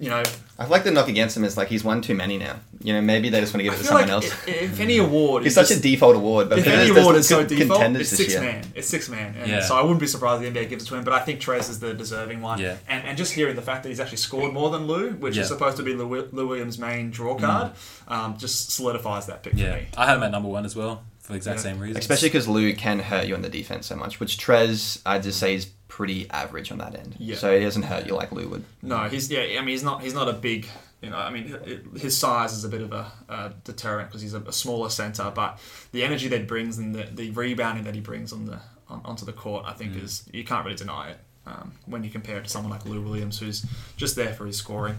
you 0.00 0.10
know, 0.10 0.22
I 0.58 0.62
feel 0.64 0.70
like 0.70 0.84
the 0.84 0.90
knock 0.90 1.08
against 1.08 1.36
him 1.36 1.44
is 1.44 1.56
like 1.56 1.68
he's 1.68 1.84
won 1.84 2.00
too 2.02 2.14
many 2.14 2.38
now. 2.38 2.56
You 2.82 2.92
know, 2.92 3.00
maybe 3.00 3.30
they 3.30 3.40
just 3.40 3.54
want 3.54 3.60
to 3.60 3.64
give 3.64 3.72
I 3.72 3.76
it 3.76 3.78
to 3.78 3.82
feel 3.84 3.88
someone 3.98 4.08
like 4.08 4.24
else. 4.24 4.46
if 4.46 4.78
any 4.80 4.98
award, 4.98 5.46
It's 5.46 5.56
is 5.56 5.68
such 5.68 5.76
a 5.76 5.80
default 5.80 6.16
award, 6.16 6.50
but 6.50 6.58
if 6.58 6.66
any 6.66 6.90
award 6.90 7.16
is 7.16 7.26
so 7.28 7.44
default, 7.44 7.80
it's 7.96 8.10
six 8.10 8.32
year. 8.32 8.40
man. 8.42 8.64
It's 8.74 8.86
six 8.88 9.08
man. 9.08 9.34
And 9.38 9.50
Yeah. 9.50 9.60
So 9.60 9.74
I 9.76 9.80
wouldn't 9.82 10.00
be 10.00 10.06
surprised 10.06 10.42
if 10.42 10.52
the 10.52 10.60
NBA 10.60 10.68
gives 10.68 10.84
it 10.84 10.88
to 10.88 10.96
him, 10.96 11.04
but 11.04 11.14
I 11.14 11.20
think 11.20 11.40
Trez 11.40 11.70
is 11.70 11.80
the 11.80 11.94
deserving 11.94 12.42
one. 12.42 12.58
Yeah. 12.60 12.76
And, 12.88 13.04
and 13.06 13.16
just 13.16 13.32
hearing 13.32 13.56
the 13.56 13.62
fact 13.62 13.84
that 13.84 13.88
he's 13.88 14.00
actually 14.00 14.18
scored 14.18 14.52
more 14.52 14.68
than 14.70 14.86
Lou, 14.86 15.12
which 15.12 15.34
Yeah. 15.36 15.42
is 15.42 15.48
supposed 15.48 15.76
to 15.78 15.82
be 15.82 15.94
Lou, 15.94 16.28
Lou 16.32 16.46
Williams' 16.46 16.78
main 16.78 17.10
draw 17.10 17.36
card, 17.36 17.72
um, 18.08 18.36
just 18.36 18.70
solidifies 18.72 19.26
that 19.26 19.42
pick 19.42 19.54
Yeah, 19.56 19.72
for 19.72 19.76
me. 19.80 19.86
I 19.96 20.06
had 20.06 20.16
him 20.18 20.22
at 20.24 20.30
number 20.30 20.48
one 20.50 20.66
as 20.66 20.76
well 20.76 21.04
for 21.20 21.32
the 21.32 21.36
exact 21.36 21.58
Yeah. 21.60 21.62
same 21.62 21.78
reason. 21.80 21.96
Especially 21.96 22.28
because 22.28 22.46
Lou 22.48 22.74
can 22.74 22.98
hurt 22.98 23.26
you 23.26 23.34
on 23.34 23.40
the 23.42 23.48
defense 23.48 23.86
so 23.86 23.96
much, 23.96 24.20
which 24.20 24.36
Trez, 24.36 24.98
I'd 25.06 25.22
just 25.22 25.38
say, 25.40 25.54
is 25.54 25.66
pretty 25.94 26.28
average 26.30 26.72
on 26.72 26.78
that 26.78 26.98
end. 26.98 27.14
Yeah. 27.20 27.36
So 27.36 27.56
he 27.56 27.64
doesn't 27.64 27.84
hurt 27.84 28.04
you 28.04 28.16
like 28.16 28.32
Lou 28.32 28.48
would. 28.48 28.64
No, 28.82 29.04
he's 29.08 29.30
yeah. 29.30 29.42
I 29.42 29.60
mean, 29.60 29.68
he's 29.68 29.84
not. 29.84 30.02
He's 30.02 30.12
not 30.12 30.28
a 30.28 30.32
big. 30.32 30.66
You 31.00 31.10
know, 31.10 31.18
I 31.18 31.30
mean, 31.30 31.54
his 31.96 32.18
size 32.18 32.52
is 32.52 32.64
a 32.64 32.68
bit 32.68 32.80
of 32.80 32.90
a, 32.90 33.54
deterrent 33.62 34.08
because 34.08 34.22
he's 34.22 34.32
a, 34.32 34.40
a 34.40 34.52
smaller 34.52 34.88
center. 34.88 35.30
But 35.32 35.60
the 35.92 36.02
energy 36.02 36.28
that 36.28 36.40
he 36.40 36.46
brings 36.46 36.78
and 36.78 36.94
the, 36.94 37.04
the 37.04 37.30
rebounding 37.30 37.84
that 37.84 37.94
he 37.94 38.00
brings 38.00 38.32
on 38.32 38.46
the 38.46 38.58
on, 38.88 39.02
onto 39.04 39.24
the 39.24 39.32
court, 39.32 39.66
I 39.68 39.72
think 39.74 39.96
is 40.02 40.28
you 40.32 40.42
can't 40.42 40.64
really 40.64 40.76
deny 40.76 41.10
it 41.10 41.18
um, 41.46 41.74
when 41.86 42.02
you 42.02 42.10
compare 42.10 42.38
it 42.38 42.44
to 42.44 42.50
someone 42.50 42.72
like 42.72 42.84
Lou 42.86 43.00
Williams, 43.00 43.38
who's 43.38 43.64
just 43.96 44.16
there 44.16 44.32
for 44.32 44.46
his 44.46 44.56
scoring. 44.56 44.96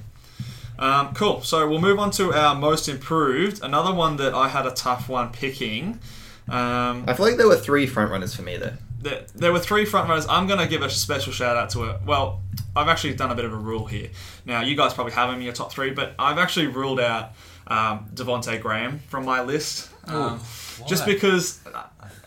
Um, 0.79 1.13
cool. 1.13 1.41
So 1.41 1.67
we'll 1.67 1.81
move 1.81 1.99
on 1.99 2.11
to 2.11 2.33
our 2.33 2.55
most 2.55 2.87
improved. 2.87 3.61
Another 3.63 3.93
one 3.93 4.15
that 4.17 4.33
I 4.33 4.47
had 4.47 4.65
a 4.65 4.71
tough 4.71 5.09
one 5.09 5.31
picking. 5.31 5.99
Um, 6.47 7.05
I 7.07 7.13
feel 7.15 7.25
like 7.25 7.37
there 7.37 7.47
were 7.47 7.57
three 7.57 7.85
front 7.87 8.11
runners 8.11 8.35
for 8.35 8.43
me 8.43 8.55
there. 8.55 8.77
There, 9.05 9.25
there 9.35 9.53
were 9.53 9.59
three 9.59 9.85
front 9.85 10.09
runners. 10.09 10.25
I'm 10.27 10.47
going 10.47 10.59
to 10.59 10.67
give 10.67 10.81
a 10.81 10.89
special 10.89 11.31
shout 11.31 11.55
out 11.55 11.69
to 11.71 11.83
it. 11.85 12.01
Well, 12.05 12.41
I've 12.75 12.89
actually 12.89 13.13
done 13.13 13.31
a 13.31 13.35
bit 13.35 13.45
of 13.45 13.53
a 13.53 13.57
rule 13.57 13.85
here. 13.85 14.09
Now, 14.45 14.61
you 14.61 14.75
guys 14.75 14.93
probably 14.93 15.13
have 15.13 15.29
them 15.29 15.37
in 15.37 15.43
your 15.43 15.53
top 15.53 15.71
three, 15.71 15.91
but 15.91 16.15
I've 16.17 16.39
actually 16.39 16.67
ruled 16.67 16.99
out 16.99 17.33
um, 17.67 18.07
Devonte 18.13 18.59
Graham 18.61 18.99
from 19.07 19.25
my 19.25 19.41
list. 19.41 19.89
Um, 20.07 20.39
just 20.87 21.05
because 21.05 21.59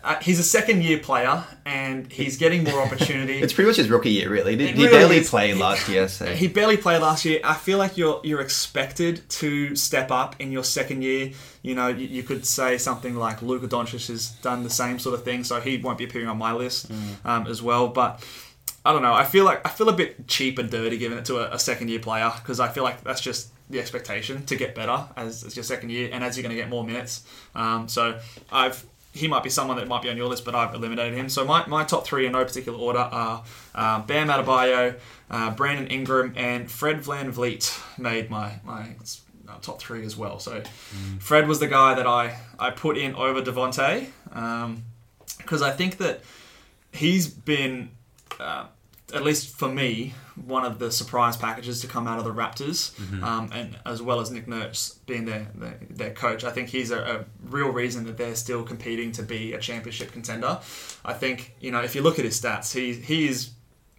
uh, 0.03 0.17
he's 0.21 0.39
a 0.39 0.43
second 0.43 0.83
year 0.83 0.99
player 0.99 1.45
and 1.65 2.11
he's 2.11 2.37
getting 2.39 2.65
more 2.65 2.81
opportunity. 2.83 3.39
It's 3.43 3.53
pretty 3.53 3.69
much 3.69 3.77
his 3.77 3.89
rookie 3.89 4.11
year, 4.11 4.31
really. 4.31 4.57
He, 4.57 4.67
he 4.69 4.73
really 4.73 4.89
barely 4.89 5.17
is. 5.19 5.31
played 5.31 5.55
He- 5.55 5.61
last 5.61 5.89
year, 5.89 6.09
so 6.09 6.27
He 6.27 6.49
barely 6.49 6.77
played 6.77 7.01
last 7.03 7.25
year. 7.25 7.41
I 7.45 7.55
feel 7.55 7.79
like 7.79 7.97
you're 7.97 8.21
you're 8.25 8.41
expected 8.41 9.29
to 9.31 9.77
step 9.77 10.11
up 10.11 10.35
in 10.41 10.51
your 10.51 10.65
second 10.65 11.03
year. 11.03 11.33
You 11.63 11.75
know, 11.75 11.89
you, 11.89 12.07
you 12.07 12.23
could 12.23 12.45
say 12.47 12.79
something 12.79 13.15
like 13.17 13.43
Luka 13.43 13.69
Doncic 13.69 14.09
has 14.09 14.31
done 14.43 14.65
the 14.65 14.71
same 14.71 14.99
sort 14.99 15.15
of 15.15 15.25
thing, 15.25 15.45
so 15.45 15.61
he 15.61 15.77
won't 15.77 15.99
be 15.99 16.05
appearing 16.05 16.29
on 16.29 16.39
my 16.39 16.53
list 16.53 16.91
um, 17.25 17.47
as 17.47 17.63
well. 17.63 17.89
But 17.89 18.25
I 18.85 18.93
don't 18.93 19.03
know. 19.03 19.15
I 19.15 19.25
feel 19.25 19.45
like 19.45 19.65
I 19.67 19.71
feel 19.71 19.89
a 19.89 19.93
bit 19.93 20.27
cheap 20.27 20.59
and 20.59 20.71
dirty 20.71 20.97
giving 20.99 21.19
it 21.19 21.27
to 21.27 21.37
a, 21.39 21.55
a 21.55 21.59
second 21.59 21.91
year 21.91 22.01
player 22.01 22.33
because 22.39 22.59
I 22.59 22.69
feel 22.69 22.83
like 22.83 23.05
that's 23.05 23.21
just 23.21 23.51
the 23.71 23.81
expectation 23.81 24.45
to 24.47 24.57
get 24.57 24.75
better 24.75 25.07
as, 25.17 25.45
as 25.45 25.57
your 25.57 25.63
second 25.63 25.91
year 25.91 26.09
and 26.13 26.25
as 26.25 26.37
you're 26.37 26.43
going 26.43 26.57
to 26.57 26.61
get 26.61 26.71
more 26.71 26.85
minutes. 26.85 27.25
Um, 27.55 27.89
so 27.89 28.19
I've 28.51 28.85
he 29.15 29.27
might 29.27 29.43
be 29.43 29.51
someone 29.51 29.77
that 29.79 29.89
might 29.89 30.03
be 30.03 30.11
on 30.11 30.17
your 30.17 30.29
list, 30.29 30.45
but 30.45 30.55
I've 30.55 30.75
eliminated 30.75 31.15
him. 31.15 31.29
So 31.29 31.45
my, 31.45 31.67
my 31.67 31.83
top 31.83 32.07
three 32.07 32.27
in 32.27 32.33
no 32.33 32.45
particular 32.45 32.79
order 32.79 33.01
are 33.01 33.43
uh, 33.75 34.01
Bam 34.03 34.29
Adebayo, 34.29 34.97
uh, 35.31 35.51
Brandon 35.53 35.89
Ingram, 35.89 36.35
and 36.37 36.71
Fred 36.71 36.99
VanVleet 36.99 37.99
made 37.99 38.31
my 38.31 38.61
my 38.65 38.91
top 39.63 39.81
three 39.81 40.05
as 40.05 40.17
well. 40.17 40.39
So 40.39 40.63
Fred 41.19 41.49
was 41.49 41.59
the 41.59 41.67
guy 41.67 41.95
that 41.95 42.07
I, 42.07 42.39
I 42.59 42.71
put 42.71 42.97
in 42.97 43.15
over 43.15 43.43
Devontae 43.43 44.07
because 45.39 45.63
I 45.63 45.71
think 45.71 45.97
that 45.99 46.21
he's 46.93 47.27
been, 47.29 47.91
uh, 48.39 48.67
at 49.15 49.25
least 49.25 49.57
for 49.57 49.69
me, 49.69 50.13
one 50.35 50.65
of 50.65 50.79
the 50.79 50.91
surprise 50.93 51.37
packages 51.37 51.81
to 51.81 51.87
come 51.87 52.07
out 52.07 52.19
of 52.19 52.25
the 52.25 52.33
Raptors, 52.33 52.93
um, 53.25 53.51
and 53.53 53.77
as 53.87 54.01
well 54.03 54.21
as 54.21 54.31
Nick 54.31 54.47
Nurse 54.47 54.99
being 55.07 55.25
their 55.25 55.49
their, 55.55 55.79
their 55.91 56.11
coach. 56.13 56.45
I 56.45 56.51
think 56.51 56.69
he's 56.69 56.91
a, 56.91 56.99
a 57.01 57.25
real 57.51 57.71
reason 57.71 58.05
that 58.07 58.17
they're 58.19 58.35
still 58.37 58.63
competing 58.63 59.13
to 59.13 59.23
be 59.23 59.53
a 59.55 59.59
championship 59.59 60.13
contender. 60.13 60.61
I 61.05 61.15
think 61.15 61.55
you 61.61 61.71
know 61.71 61.81
if 61.83 61.95
you 61.95 62.03
look 62.03 62.19
at 62.19 62.25
his 62.25 62.41
stats, 62.41 62.73
he 62.75 62.93
he 62.95 63.29
is 63.29 63.51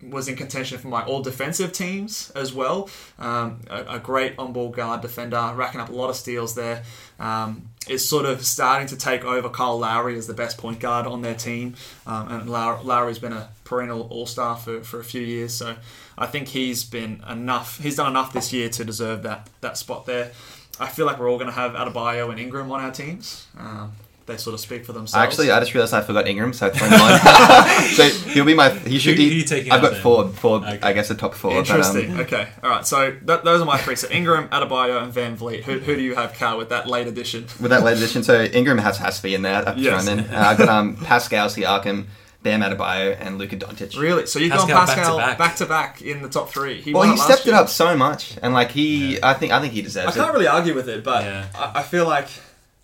was 0.01 0.29
in 0.29 0.35
contention 0.37 0.77
for 0.77 0.87
my 0.87 1.03
all 1.03 1.21
defensive 1.21 1.73
teams 1.73 2.31
as 2.33 2.53
well. 2.53 2.89
Um, 3.17 3.59
a, 3.69 3.95
a 3.95 3.99
great 3.99 4.35
on 4.39 4.53
ball 4.53 4.69
guard 4.69 5.01
defender, 5.01 5.51
racking 5.55 5.81
up 5.81 5.89
a 5.89 5.91
lot 5.93 6.09
of 6.09 6.15
steals 6.15 6.55
there. 6.55 6.83
Um, 7.19 7.69
is 7.89 8.07
sort 8.07 8.25
of 8.25 8.45
starting 8.45 8.87
to 8.89 8.95
take 8.95 9.25
over 9.25 9.49
Kyle 9.49 9.77
Lowry 9.79 10.15
as 10.17 10.27
the 10.27 10.33
best 10.33 10.57
point 10.59 10.79
guard 10.79 11.07
on 11.07 11.21
their 11.23 11.33
team. 11.33 11.75
Um, 12.05 12.27
and 12.31 12.49
Low- 12.49 12.79
Lowry's 12.83 13.17
been 13.19 13.33
a 13.33 13.49
perennial 13.69 14.07
all 14.09 14.25
star 14.25 14.57
for, 14.57 14.81
for 14.83 14.99
a 14.99 15.03
few 15.03 15.21
years. 15.21 15.53
So 15.53 15.75
I 16.17 16.25
think 16.25 16.49
he's 16.49 16.83
been 16.83 17.23
enough, 17.29 17.79
he's 17.79 17.95
done 17.95 18.07
enough 18.09 18.33
this 18.33 18.51
year 18.51 18.69
to 18.69 18.83
deserve 18.83 19.23
that, 19.23 19.49
that 19.61 19.77
spot 19.77 20.05
there. 20.05 20.31
I 20.79 20.87
feel 20.87 21.05
like 21.05 21.19
we're 21.19 21.29
all 21.29 21.37
going 21.37 21.49
to 21.49 21.55
have 21.55 21.73
Adebayo 21.73 22.29
and 22.31 22.39
Ingram 22.39 22.71
on 22.71 22.79
our 22.81 22.91
teams. 22.91 23.47
Um, 23.57 23.91
they 24.25 24.37
sort 24.37 24.53
of 24.53 24.59
speak 24.59 24.85
for 24.85 24.93
themselves. 24.93 25.25
Actually, 25.25 25.49
I 25.51 25.59
just 25.59 25.73
realized 25.73 25.91
I 25.93 26.01
forgot 26.01 26.27
Ingram, 26.27 26.53
so 26.53 26.67
I 26.67 26.69
threw 26.69 26.87
him 26.87 27.01
on. 27.01 27.89
so 27.95 28.03
he'll 28.29 28.45
be 28.45 28.53
my. 28.53 28.69
He 28.69 28.99
should 28.99 29.17
be. 29.17 29.27
who 29.27 29.55
you 29.55 29.71
I've 29.71 29.71
out 29.71 29.81
got 29.81 29.91
then? 29.93 30.01
four, 30.01 30.27
four. 30.29 30.57
Okay. 30.57 30.79
I 30.83 30.93
guess 30.93 31.07
the 31.07 31.15
top 31.15 31.33
four. 31.33 31.57
Interesting. 31.57 32.11
But, 32.11 32.13
um, 32.13 32.19
okay. 32.21 32.47
All 32.63 32.69
right. 32.69 32.85
So 32.85 33.09
th- 33.11 33.41
those 33.41 33.59
are 33.59 33.65
my 33.65 33.79
three. 33.79 33.95
So 33.95 34.07
Ingram, 34.11 34.47
Adebayo, 34.49 35.01
and 35.03 35.11
VanVleet. 35.11 35.63
Who, 35.63 35.79
who 35.79 35.95
do 35.95 36.01
you 36.03 36.13
have, 36.13 36.35
Cal, 36.35 36.59
with 36.59 36.69
that 36.69 36.87
late 36.87 37.07
addition? 37.07 37.47
with 37.59 37.71
that 37.71 37.83
late 37.83 37.97
addition, 37.97 38.21
so 38.23 38.43
Ingram 38.43 38.77
has 38.77 38.99
has 38.99 39.17
to 39.17 39.23
be 39.23 39.33
in 39.33 39.41
there. 39.41 39.67
I've 39.67 39.79
Yes. 39.79 40.05
thrown 40.05 40.19
in. 40.19 40.25
Uh, 40.25 40.37
I've 40.37 40.57
got 40.59 40.69
um, 40.69 40.95
Pascal 40.97 41.47
Siakam, 41.47 42.05
Bam 42.41 42.61
Adebayo, 42.61 43.17
and 43.19 43.37
Luka 43.37 43.57
Doncic. 43.57 43.99
Really? 43.99 44.25
So 44.25 44.39
you've 44.39 44.51
gone 44.51 44.67
Pascal 44.67 44.85
Pascal 44.85 45.17
back-to-back. 45.17 45.37
back 45.37 45.55
to 45.57 45.65
back 45.65 46.01
in 46.01 46.21
the 46.21 46.29
top 46.29 46.49
three. 46.49 46.79
He 46.81 46.93
Well, 46.93 47.03
he 47.03 47.09
last 47.09 47.25
stepped 47.25 47.47
it 47.47 47.53
up 47.53 47.67
so 47.69 47.97
much, 47.97 48.37
and 48.41 48.53
like 48.53 48.71
he, 48.71 49.21
I 49.21 49.33
think, 49.33 49.51
I 49.51 49.59
think 49.59 49.73
he 49.73 49.81
deserves. 49.81 50.15
It. 50.15 50.19
I 50.19 50.23
can't 50.23 50.29
it. 50.29 50.37
really 50.37 50.47
argue 50.47 50.73
with 50.73 50.87
it, 50.87 51.03
but 51.03 51.23
Yeah. 51.23 51.47
I, 51.55 51.79
I 51.79 51.83
feel 51.83 52.05
like 52.07 52.27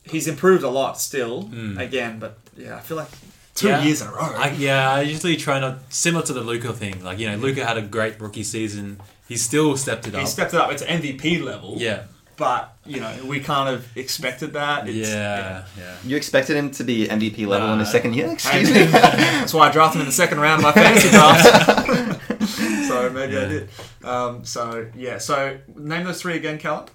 he's 0.03 0.27
improved 0.27 0.63
a 0.63 0.69
lot 0.69 0.99
still. 0.99 1.43
Hmm. 1.43 1.77
Again, 1.77 2.19
but 2.19 2.37
yeah, 2.57 2.75
I 2.75 2.79
feel 2.81 2.97
like 2.97 3.07
two 3.55 3.67
Yeah. 3.69 3.81
years 3.83 4.01
in 4.01 4.07
a 4.07 4.11
row. 4.11 4.33
I, 4.35 4.49
yeah, 4.51 4.91
I 4.91 5.01
usually 5.01 5.37
try 5.37 5.59
not 5.61 5.77
similar 5.89 6.25
to 6.25 6.33
the 6.33 6.41
Luka 6.41 6.73
thing. 6.73 7.01
Like 7.03 7.17
you 7.19 7.29
know, 7.31 7.37
Luka 7.37 7.65
had 7.65 7.77
a 7.77 7.81
great 7.81 8.19
rookie 8.19 8.43
season. 8.43 8.99
He 9.27 9.37
still 9.37 9.75
stepped 9.77 10.05
it 10.07 10.13
up. 10.15 10.19
he 10.21 10.27
stepped 10.27 10.53
it 10.53 10.59
up. 10.59 10.69
It's 10.71 10.83
MVP 10.83 11.41
level. 11.43 11.75
yeah, 11.77 12.03
But 12.37 12.75
you 12.85 12.99
know, 12.99 13.13
we 13.25 13.39
kind 13.39 13.73
of 13.73 13.95
expected 13.97 14.53
that. 14.53 14.87
It's, 14.89 15.09
yeah, 15.09 15.65
yeah. 15.77 15.95
You 16.05 16.17
expected 16.17 16.57
him 16.57 16.71
to 16.71 16.83
be 16.83 17.07
MVP 17.07 17.47
level 17.47 17.71
in 17.73 17.79
his 17.79 17.91
second 17.91 18.13
year? 18.15 18.31
Excuse 18.31 18.71
me. 18.71 18.83
That's 18.85 19.53
why 19.53 19.69
I 19.69 19.71
drafted 19.71 19.97
him 19.97 20.01
in 20.01 20.07
the 20.07 20.13
second 20.13 20.39
round 20.39 20.63
of 20.63 20.63
my 20.63 20.71
fantasy 20.73 21.09
draft. 21.09 22.47
so 22.87 23.09
maybe 23.09 23.37
I 23.37 23.45
did. 23.47 23.69
Um, 24.03 24.43
so 24.45 24.87
yeah. 24.95 25.17
So 25.17 25.57
name 25.75 26.03
those 26.05 26.21
three 26.21 26.35
again, 26.35 26.57
Callum. 26.57 26.85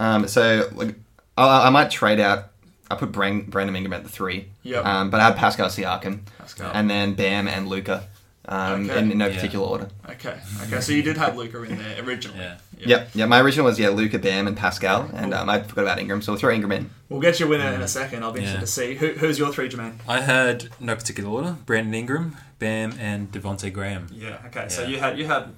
Um, 0.00 0.26
so 0.28 0.68
like, 0.72 0.94
I, 1.36 1.66
I 1.66 1.70
might 1.70 1.90
trade 1.90 2.20
out. 2.20 2.50
I 2.90 2.96
put 2.96 3.12
Brand, 3.12 3.50
Brandon 3.50 3.74
Ingram 3.76 3.92
at 3.94 4.02
the 4.02 4.10
three. 4.10 4.48
Yep. 4.62 4.84
Um, 4.84 5.10
but 5.10 5.20
I 5.20 5.24
have 5.24 5.36
Pascal 5.36 5.68
Siakam, 5.68 6.20
Pascal. 6.38 6.70
and 6.74 6.90
then 6.90 7.14
Bam 7.14 7.48
and 7.48 7.68
Luka, 7.68 8.08
um, 8.46 8.88
Okay. 8.90 8.98
in, 8.98 9.12
in 9.12 9.18
no 9.18 9.26
Yeah. 9.26 9.34
particular 9.34 9.66
order. 9.66 9.88
Okay. 10.08 10.36
Okay. 10.64 10.80
So 10.80 10.92
you 10.92 11.02
did 11.02 11.16
have 11.16 11.36
Luka 11.36 11.62
in 11.62 11.78
there 11.78 12.02
originally. 12.04 12.38
Yeah. 12.40 12.56
Yep. 12.78 13.10
Yeah. 13.14 13.26
My 13.26 13.40
original 13.40 13.64
was 13.66 13.78
yeah 13.78 13.88
Luka, 13.90 14.18
Bam, 14.18 14.46
and 14.46 14.56
Pascal, 14.56 15.08
and 15.14 15.32
um, 15.32 15.48
I 15.48 15.62
forgot 15.62 15.82
about 15.82 15.98
Ingram, 16.00 16.20
so 16.22 16.32
we'll 16.32 16.40
throw 16.40 16.52
Ingram 16.52 16.72
in. 16.72 16.90
We'll 17.08 17.20
get 17.20 17.38
your 17.40 17.48
winner 17.48 17.72
in 17.72 17.80
a 17.80 17.88
second. 17.88 18.22
I'll 18.24 18.32
be 18.32 18.40
interested 18.40 18.60
to 18.60 18.66
see 18.66 18.94
who, 18.96 19.08
who's 19.12 19.38
your 19.38 19.52
three, 19.52 19.68
Jermaine. 19.68 19.94
I 20.08 20.20
had 20.20 20.68
no 20.80 20.94
particular 20.94 21.30
order: 21.30 21.56
Brandon 21.66 21.94
Ingram, 21.94 22.36
Bam, 22.58 22.94
and 23.00 23.30
Devonte 23.32 23.72
Graham. 23.72 24.08
Yeah. 24.12 24.38
Okay. 24.46 24.68
So 24.68 24.84
you 24.84 24.98
had 24.98 25.18
you 25.18 25.26
had 25.26 25.48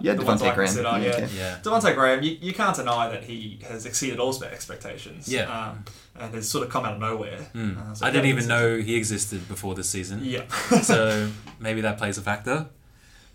Yeah, 0.00 0.14
the 0.14 0.24
ones 0.24 0.40
Devontae 0.42 0.50
I 0.50 0.54
Graham. 0.54 0.66
consider, 0.68 0.88
Yeah, 0.88 0.98
yeah. 0.98 1.10
okay. 1.12 1.28
Yeah. 1.36 1.58
Devontae 1.62 1.94
Graham, 1.94 2.22
you, 2.22 2.36
you 2.40 2.52
can't 2.52 2.74
deny 2.76 3.08
that 3.10 3.24
he 3.24 3.58
has 3.68 3.86
exceeded 3.86 4.18
all 4.18 4.42
expectations. 4.44 5.28
Yeah. 5.28 5.42
Um, 5.70 5.84
and 6.18 6.34
has 6.34 6.48
sort 6.48 6.64
of 6.64 6.70
come 6.72 6.84
out 6.84 6.94
of 6.94 7.00
nowhere. 7.00 7.38
Uh, 7.54 7.92
so 7.94 8.06
I 8.06 8.10
didn't 8.10 8.26
even 8.26 8.44
it's- 8.44 8.46
know 8.48 8.76
he 8.78 8.94
existed 8.96 9.46
before 9.48 9.74
this 9.74 9.88
season. 9.90 10.20
Yeah. 10.24 10.46
so 10.82 11.28
maybe 11.60 11.80
that 11.82 11.98
plays 11.98 12.18
a 12.18 12.22
factor. 12.22 12.66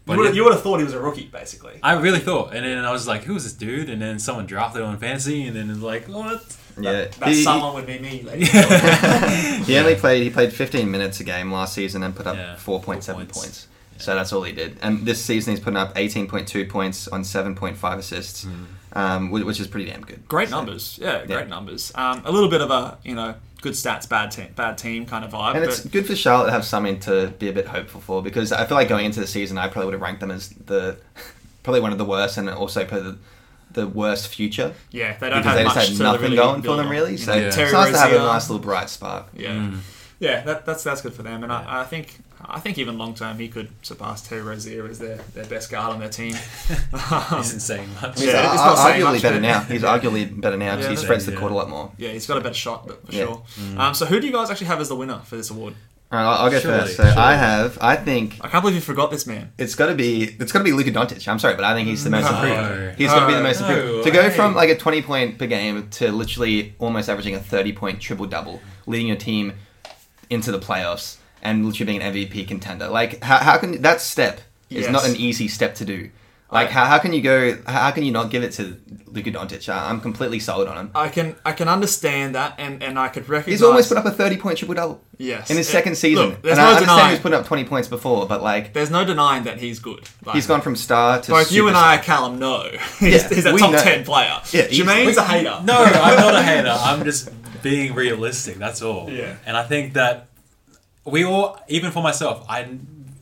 But 0.05 0.13
You 0.13 0.19
would, 0.19 0.29
it- 0.29 0.35
you 0.35 0.43
would 0.45 0.53
have 0.53 0.63
thought 0.63 0.77
he 0.79 0.83
was 0.85 0.93
a 0.93 0.99
rookie, 0.99 1.25
basically. 1.27 1.79
I 1.83 1.93
really 1.93 2.19
thought, 2.19 2.53
and 2.55 2.65
then 2.65 2.83
I 2.83 2.91
was 2.91 3.05
like, 3.07 3.23
"Who's 3.25 3.43
this 3.43 3.53
dude?" 3.53 3.89
And 3.89 4.01
then 4.01 4.17
someone 4.17 4.45
drafted 4.47 4.81
him 4.81 4.87
on 4.87 4.97
fantasy, 4.97 5.45
and 5.45 5.55
then 5.55 5.69
it's 5.69 5.81
like, 5.81 6.07
"What?" 6.07 6.41
Yeah, 6.79 7.05
That 7.19 7.27
he, 7.29 7.43
someone 7.43 7.73
would 7.75 7.85
be 7.85 7.99
me. 7.99 8.23
ladies 8.23 8.49
he 9.67 9.77
only 9.77 9.95
played 9.95 10.23
he 10.23 10.29
played 10.29 10.53
15 10.53 10.89
minutes 10.89 11.19
a 11.19 11.23
game 11.25 11.51
last 11.51 11.73
season 11.75 12.01
and 12.03 12.15
put 12.15 12.25
up 12.25 12.37
Yeah, 12.37 12.55
4.7 12.55 12.81
points. 12.81 13.07
points. 13.37 13.67
So 13.99 14.15
that's 14.15 14.31
all 14.33 14.43
he 14.43 14.53
did. 14.53 14.77
And 14.81 15.05
this 15.05 15.23
season 15.23 15.53
he's 15.53 15.59
putting 15.63 15.77
up 15.77 15.93
18.2 15.95 16.69
points 16.69 17.07
on 17.09 17.21
7.5 17.23 17.97
assists, 17.97 18.47
um, 18.93 19.29
which 19.29 19.59
is 19.59 19.67
pretty 19.67 19.89
damn 19.91 20.01
good. 20.01 20.27
Great 20.27 20.49
So- 20.49 20.55
numbers, 20.57 20.97
yeah, 21.01 21.25
great 21.25 21.29
Yeah. 21.29 21.43
numbers. 21.45 21.91
Um, 21.95 22.21
a 22.25 22.31
little 22.31 22.49
bit 22.49 22.61
of 22.61 22.71
a 22.71 22.97
you 23.03 23.13
know 23.15 23.35
good 23.61 23.73
stats, 23.73 24.07
bad 24.07 24.31
team, 24.31 24.47
bad 24.55 24.77
team 24.77 25.05
kind 25.05 25.25
of 25.25 25.31
vibe. 25.31 25.55
And 25.55 25.65
but 25.65 25.69
it's 25.69 25.81
good 25.85 26.07
for 26.07 26.15
Charlotte 26.15 26.45
to 26.47 26.51
have 26.53 26.63
something 26.65 26.97
to 27.01 27.27
be 27.39 27.49
a 27.49 27.53
bit 27.53 27.67
hopeful 27.67 27.99
for 28.01 28.23
because 28.23 28.51
I 28.53 28.65
feel 28.65 28.75
like 28.77 28.87
going 28.87 29.05
into 29.05 29.19
the 29.19 29.27
season, 29.27 29.57
I 29.57 29.67
probably 29.67 29.87
would 29.87 29.93
have 29.95 30.01
ranked 30.01 30.21
them 30.21 30.31
as 30.31 30.49
the 30.49 30.95
probably 31.63 31.81
one 31.81 31.91
of 31.91 31.97
the 31.97 32.05
worst 32.05 32.37
and 32.37 32.49
also 32.49 32.85
probably 32.85 33.11
the, 33.11 33.17
the 33.81 33.87
worst 33.87 34.29
future 34.29 34.73
yeah, 34.91 35.17
they 35.19 35.29
don't 35.29 35.39
because 35.43 35.45
have 35.45 35.55
they 35.57 35.63
just 35.65 35.75
much 35.75 35.87
had 35.89 35.99
nothing 35.99 36.21
really 36.21 36.35
going 36.37 36.61
for 36.61 36.77
them 36.77 36.85
on. 36.87 36.91
really. 36.91 37.17
So 37.17 37.33
know, 37.33 37.37
Yeah. 37.41 37.47
it's 37.47 37.57
nice 37.57 37.91
to 37.91 37.97
have 37.99 38.13
a 38.13 38.17
nice 38.17 38.49
little 38.49 38.63
bright 38.63 38.89
spark. 38.89 39.27
Yeah, 39.35 39.71
yeah, 40.19 40.41
that, 40.45 40.65
that's 40.65 40.83
that's 40.83 41.01
good 41.01 41.13
for 41.13 41.23
them, 41.23 41.43
and 41.43 41.51
I, 41.51 41.81
I 41.81 41.83
think 41.83 42.17
I 42.51 42.59
think 42.59 42.77
even 42.77 42.97
long 42.97 43.13
term 43.13 43.37
he 43.39 43.47
could 43.47 43.69
surpass 43.81 44.27
Terry 44.27 44.41
Rozier 44.41 44.85
as 44.87 44.99
their, 44.99 45.17
their 45.33 45.45
best 45.45 45.69
guard 45.71 45.93
on 45.93 45.99
their 45.99 46.09
team. 46.09 46.33
He's 46.91 47.11
um, 47.11 47.43
saying 47.43 47.89
much. 48.01 48.19
He's 48.19 48.27
Yeah, 48.29 48.41
ar- 48.47 48.53
it's 48.53 48.63
not 48.63 48.77
saying 48.77 49.01
arguably 49.01 49.13
much, 49.13 49.21
better 49.21 49.35
but- 49.35 49.41
now. 49.41 49.59
He's 49.61 49.81
arguably 49.83 50.41
better 50.41 50.57
now 50.57 50.71
because 50.75 50.85
Yeah, 50.85 50.89
he 50.91 50.95
spreads 50.97 51.25
the 51.25 51.33
yeah. 51.33 51.39
court 51.39 51.51
a 51.51 51.55
lot 51.55 51.69
more. 51.69 51.91
Yeah, 51.97 52.09
he's 52.09 52.27
got 52.27 52.37
a 52.37 52.41
better 52.41 52.55
shot, 52.55 52.87
but 52.87 53.05
for 53.05 53.11
Yeah. 53.13 53.25
sure. 53.25 53.43
Mm. 53.59 53.77
Um, 53.79 53.93
so 53.93 54.05
who 54.05 54.19
do 54.19 54.27
you 54.27 54.33
guys 54.33 54.49
actually 54.49 54.67
have 54.67 54.79
as 54.81 54.89
the 54.89 54.95
winner 54.95 55.19
for 55.25 55.35
this 55.37 55.49
award? 55.49 55.75
Uh, 56.11 56.15
All 56.15 56.23
right, 56.23 56.25
I'll, 56.31 56.45
I'll 56.45 56.51
go 56.51 56.59
Surely, 56.59 56.79
first. 56.79 56.97
So 56.97 57.03
surely. 57.03 57.17
I 57.17 57.35
have, 57.35 57.77
I 57.81 57.95
think 57.95 58.37
I 58.41 58.47
can't 58.47 58.63
believe 58.63 58.73
you 58.75 58.81
forgot 58.81 59.11
this 59.11 59.27
man. 59.27 59.51
it's 59.59 59.75
got 59.75 59.87
to 59.87 59.95
be, 59.95 60.23
it's 60.23 60.51
got 60.51 60.57
to 60.59 60.65
be 60.65 60.71
Luka 60.71 60.91
Doncic. 60.91 61.27
I'm 61.27 61.37
sorry, 61.37 61.53
but 61.55 61.63
I 61.65 61.75
think 61.75 61.87
he's 61.87 62.03
the 62.03 62.09
most 62.09 62.23
No. 62.31 62.41
improved. 62.43 62.97
He's 62.97 63.09
got 63.09 63.19
to 63.19 63.27
be 63.27 63.33
the 63.35 63.43
most 63.43 63.61
No 63.61 63.67
improved. 63.69 64.03
To 64.05 64.11
go 64.11 64.29
from 64.31 64.55
like 64.55 64.69
a 64.69 64.75
20 64.75 65.01
point 65.03 65.37
per 65.37 65.45
game 65.45 65.87
to 65.91 66.11
literally 66.11 66.73
almost 66.79 67.09
averaging 67.09 67.35
a 67.35 67.39
30 67.39 67.73
point 67.73 68.01
triple 68.01 68.25
double, 68.25 68.59
leading 68.87 69.05
your 69.07 69.17
team 69.17 69.53
into 70.31 70.51
the 70.51 70.57
playoffs 70.59 71.17
and 71.41 71.65
literally 71.65 71.85
being 71.97 72.01
an 72.01 72.13
MVP 72.13 72.47
contender. 72.47 72.87
Like, 72.87 73.23
how, 73.23 73.37
how 73.37 73.57
can 73.57 73.81
that 73.81 74.01
step 74.01 74.41
is 74.69 74.83
Yes. 74.83 74.91
not 74.91 75.07
an 75.07 75.15
easy 75.15 75.47
step 75.47 75.75
to 75.75 75.85
do. 75.85 76.09
Like, 76.51 76.69
I- 76.69 76.71
how, 76.71 76.85
how 76.85 76.97
can 76.99 77.13
you 77.13 77.21
go? 77.21 77.57
How 77.67 77.91
can 77.91 78.03
you 78.03 78.11
not 78.11 78.31
give 78.31 78.41
it 78.43 78.51
to 78.53 78.75
Luka 79.05 79.31
Doncic? 79.31 79.69
I- 79.69 79.89
I'm 79.89 80.01
completely 80.01 80.39
sold 80.39 80.67
on 80.67 80.77
him. 80.77 80.91
I 80.95 81.07
can 81.09 81.35
I 81.45 81.51
can 81.51 81.67
understand 81.67 82.33
that, 82.33 82.55
and, 82.57 82.81
and 82.81 82.97
I 82.97 83.07
could 83.09 83.29
recognize. 83.29 83.59
He's 83.59 83.63
almost 83.63 83.87
put 83.89 83.97
up 83.99 84.05
a 84.05 84.11
30 84.11 84.37
point 84.37 84.57
triple 84.57 84.73
double. 84.73 85.01
Yes. 85.19 85.51
In 85.51 85.57
his 85.57 85.67
It- 85.69 85.71
second 85.71 85.95
season. 85.95 86.29
look, 86.29 86.41
there's 86.41 86.57
and 86.57 86.65
no 86.65 86.71
I 86.71 86.73
understand 86.73 86.87
denying- 86.97 87.05
he 87.09 87.11
was 87.13 87.19
putting 87.21 87.39
up 87.39 87.45
20 87.45 87.63
points 87.65 87.87
before, 87.87 88.25
but 88.27 88.41
like, 88.41 88.73
There's 88.73 88.89
no 88.89 89.05
denying 89.05 89.43
that 89.43 89.59
he's 89.59 89.77
good. 89.79 90.07
Like, 90.25 90.35
he's 90.35 90.47
gone 90.47 90.61
from 90.61 90.75
star 90.75 91.21
to 91.21 91.31
Both 91.31 91.51
you 91.51 91.67
and 91.67 91.77
I, 91.77 91.97
superstar. 91.99 92.03
Callum, 92.03 92.39
know 92.39 92.63
he's, 92.99 93.21
Yeah, 93.23 93.29
he's 93.29 93.45
a 93.45 93.55
top 93.57 93.71
know. 93.71 93.81
ten 93.83 94.03
player. 94.03 94.39
Yeah, 94.51 94.63
he's- 94.63 94.77
Jermaine's 94.77 95.17
a 95.17 95.23
hater. 95.23 95.59
No, 95.63 95.77
I'm 95.83 96.17
not 96.19 96.33
a 96.35 96.41
hater. 96.41 96.75
I'm 96.75 97.03
just 97.03 97.29
being 97.61 97.93
realistic. 97.93 98.55
That's 98.57 98.81
all. 98.81 99.07
Yeah. 99.11 99.35
And 99.45 99.55
I 99.55 99.63
think 99.63 99.93
that 99.93 100.29
we 101.09 101.23
all, 101.23 101.59
even 101.67 101.91
for 101.91 102.01
myself, 102.03 102.45
I 102.49 102.67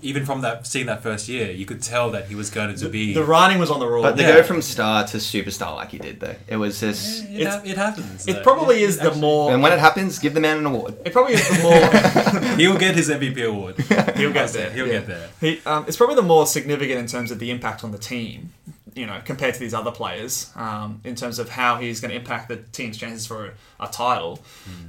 even 0.02 0.26
from 0.26 0.42
that 0.42 0.68
seeing 0.68 0.86
that 0.86 1.02
first 1.02 1.28
year, 1.28 1.50
you 1.52 1.66
could 1.66 1.82
tell 1.82 2.12
that 2.12 2.28
he 2.28 2.36
was 2.36 2.50
going 2.52 2.76
to 2.76 2.88
be. 2.90 3.14
The 3.14 3.24
writing 3.24 3.58
was 3.58 3.72
on 3.72 3.80
the 3.80 3.88
rule. 3.88 4.04
But 4.04 4.16
to 4.18 4.22
Yeah. 4.22 4.36
go 4.36 4.44
from 4.44 4.62
star 4.62 5.06
to 5.08 5.18
superstar 5.18 5.76
like 5.76 5.90
he 5.90 5.98
did, 5.98 6.20
though, 6.20 6.36
it 6.48 6.58
was 6.58 6.80
just. 6.80 7.26
it, 7.26 7.48
ha- 7.48 7.62
it 7.66 7.78
happens. 7.78 8.28
it 8.28 8.34
though. 8.34 8.44
probably 8.44 8.84
is 8.84 8.98
the 8.98 9.06
actually- 9.08 9.22
more. 9.22 9.52
And 9.52 9.64
when 9.64 9.74
it 9.74 9.80
happens, 9.80 10.20
give 10.20 10.34
the 10.36 10.40
man 10.40 10.58
an 10.58 10.66
award. 10.68 10.98
It 11.04 11.14
probably 11.14 11.34
is 11.34 11.48
the 11.50 11.64
more. 11.64 12.56
He'll 12.58 12.78
get 12.78 12.96
his 12.96 13.10
MVP 13.10 13.44
award. 13.48 13.78
he'll 14.16 14.32
get 14.34 14.50
there. 14.50 14.70
He'll 14.72 14.86
yeah. 14.88 14.94
get 15.00 15.08
there. 15.08 15.30
He, 15.42 15.62
um, 15.66 15.86
it's 15.88 15.98
probably 15.98 16.16
the 16.16 16.22
more 16.22 16.46
significant 16.46 17.00
in 17.00 17.08
terms 17.08 17.32
of 17.32 17.40
the 17.40 17.50
impact 17.50 17.84
on 17.84 17.92
the 17.92 17.98
team, 17.98 18.54
you 18.98 19.06
know, 19.06 19.22
compared 19.24 19.54
to 19.54 19.60
these 19.60 19.74
other 19.74 19.92
players, 19.92 20.52
um, 20.56 21.02
in 21.04 21.16
terms 21.16 21.40
of 21.40 21.50
how 21.50 21.78
he's 21.78 22.02
going 22.02 22.12
to 22.12 22.18
impact 22.18 22.50
the 22.50 22.58
team's 22.58 22.98
chances 22.98 23.28
for 23.28 23.54
a, 23.80 23.88
title. 23.88 24.40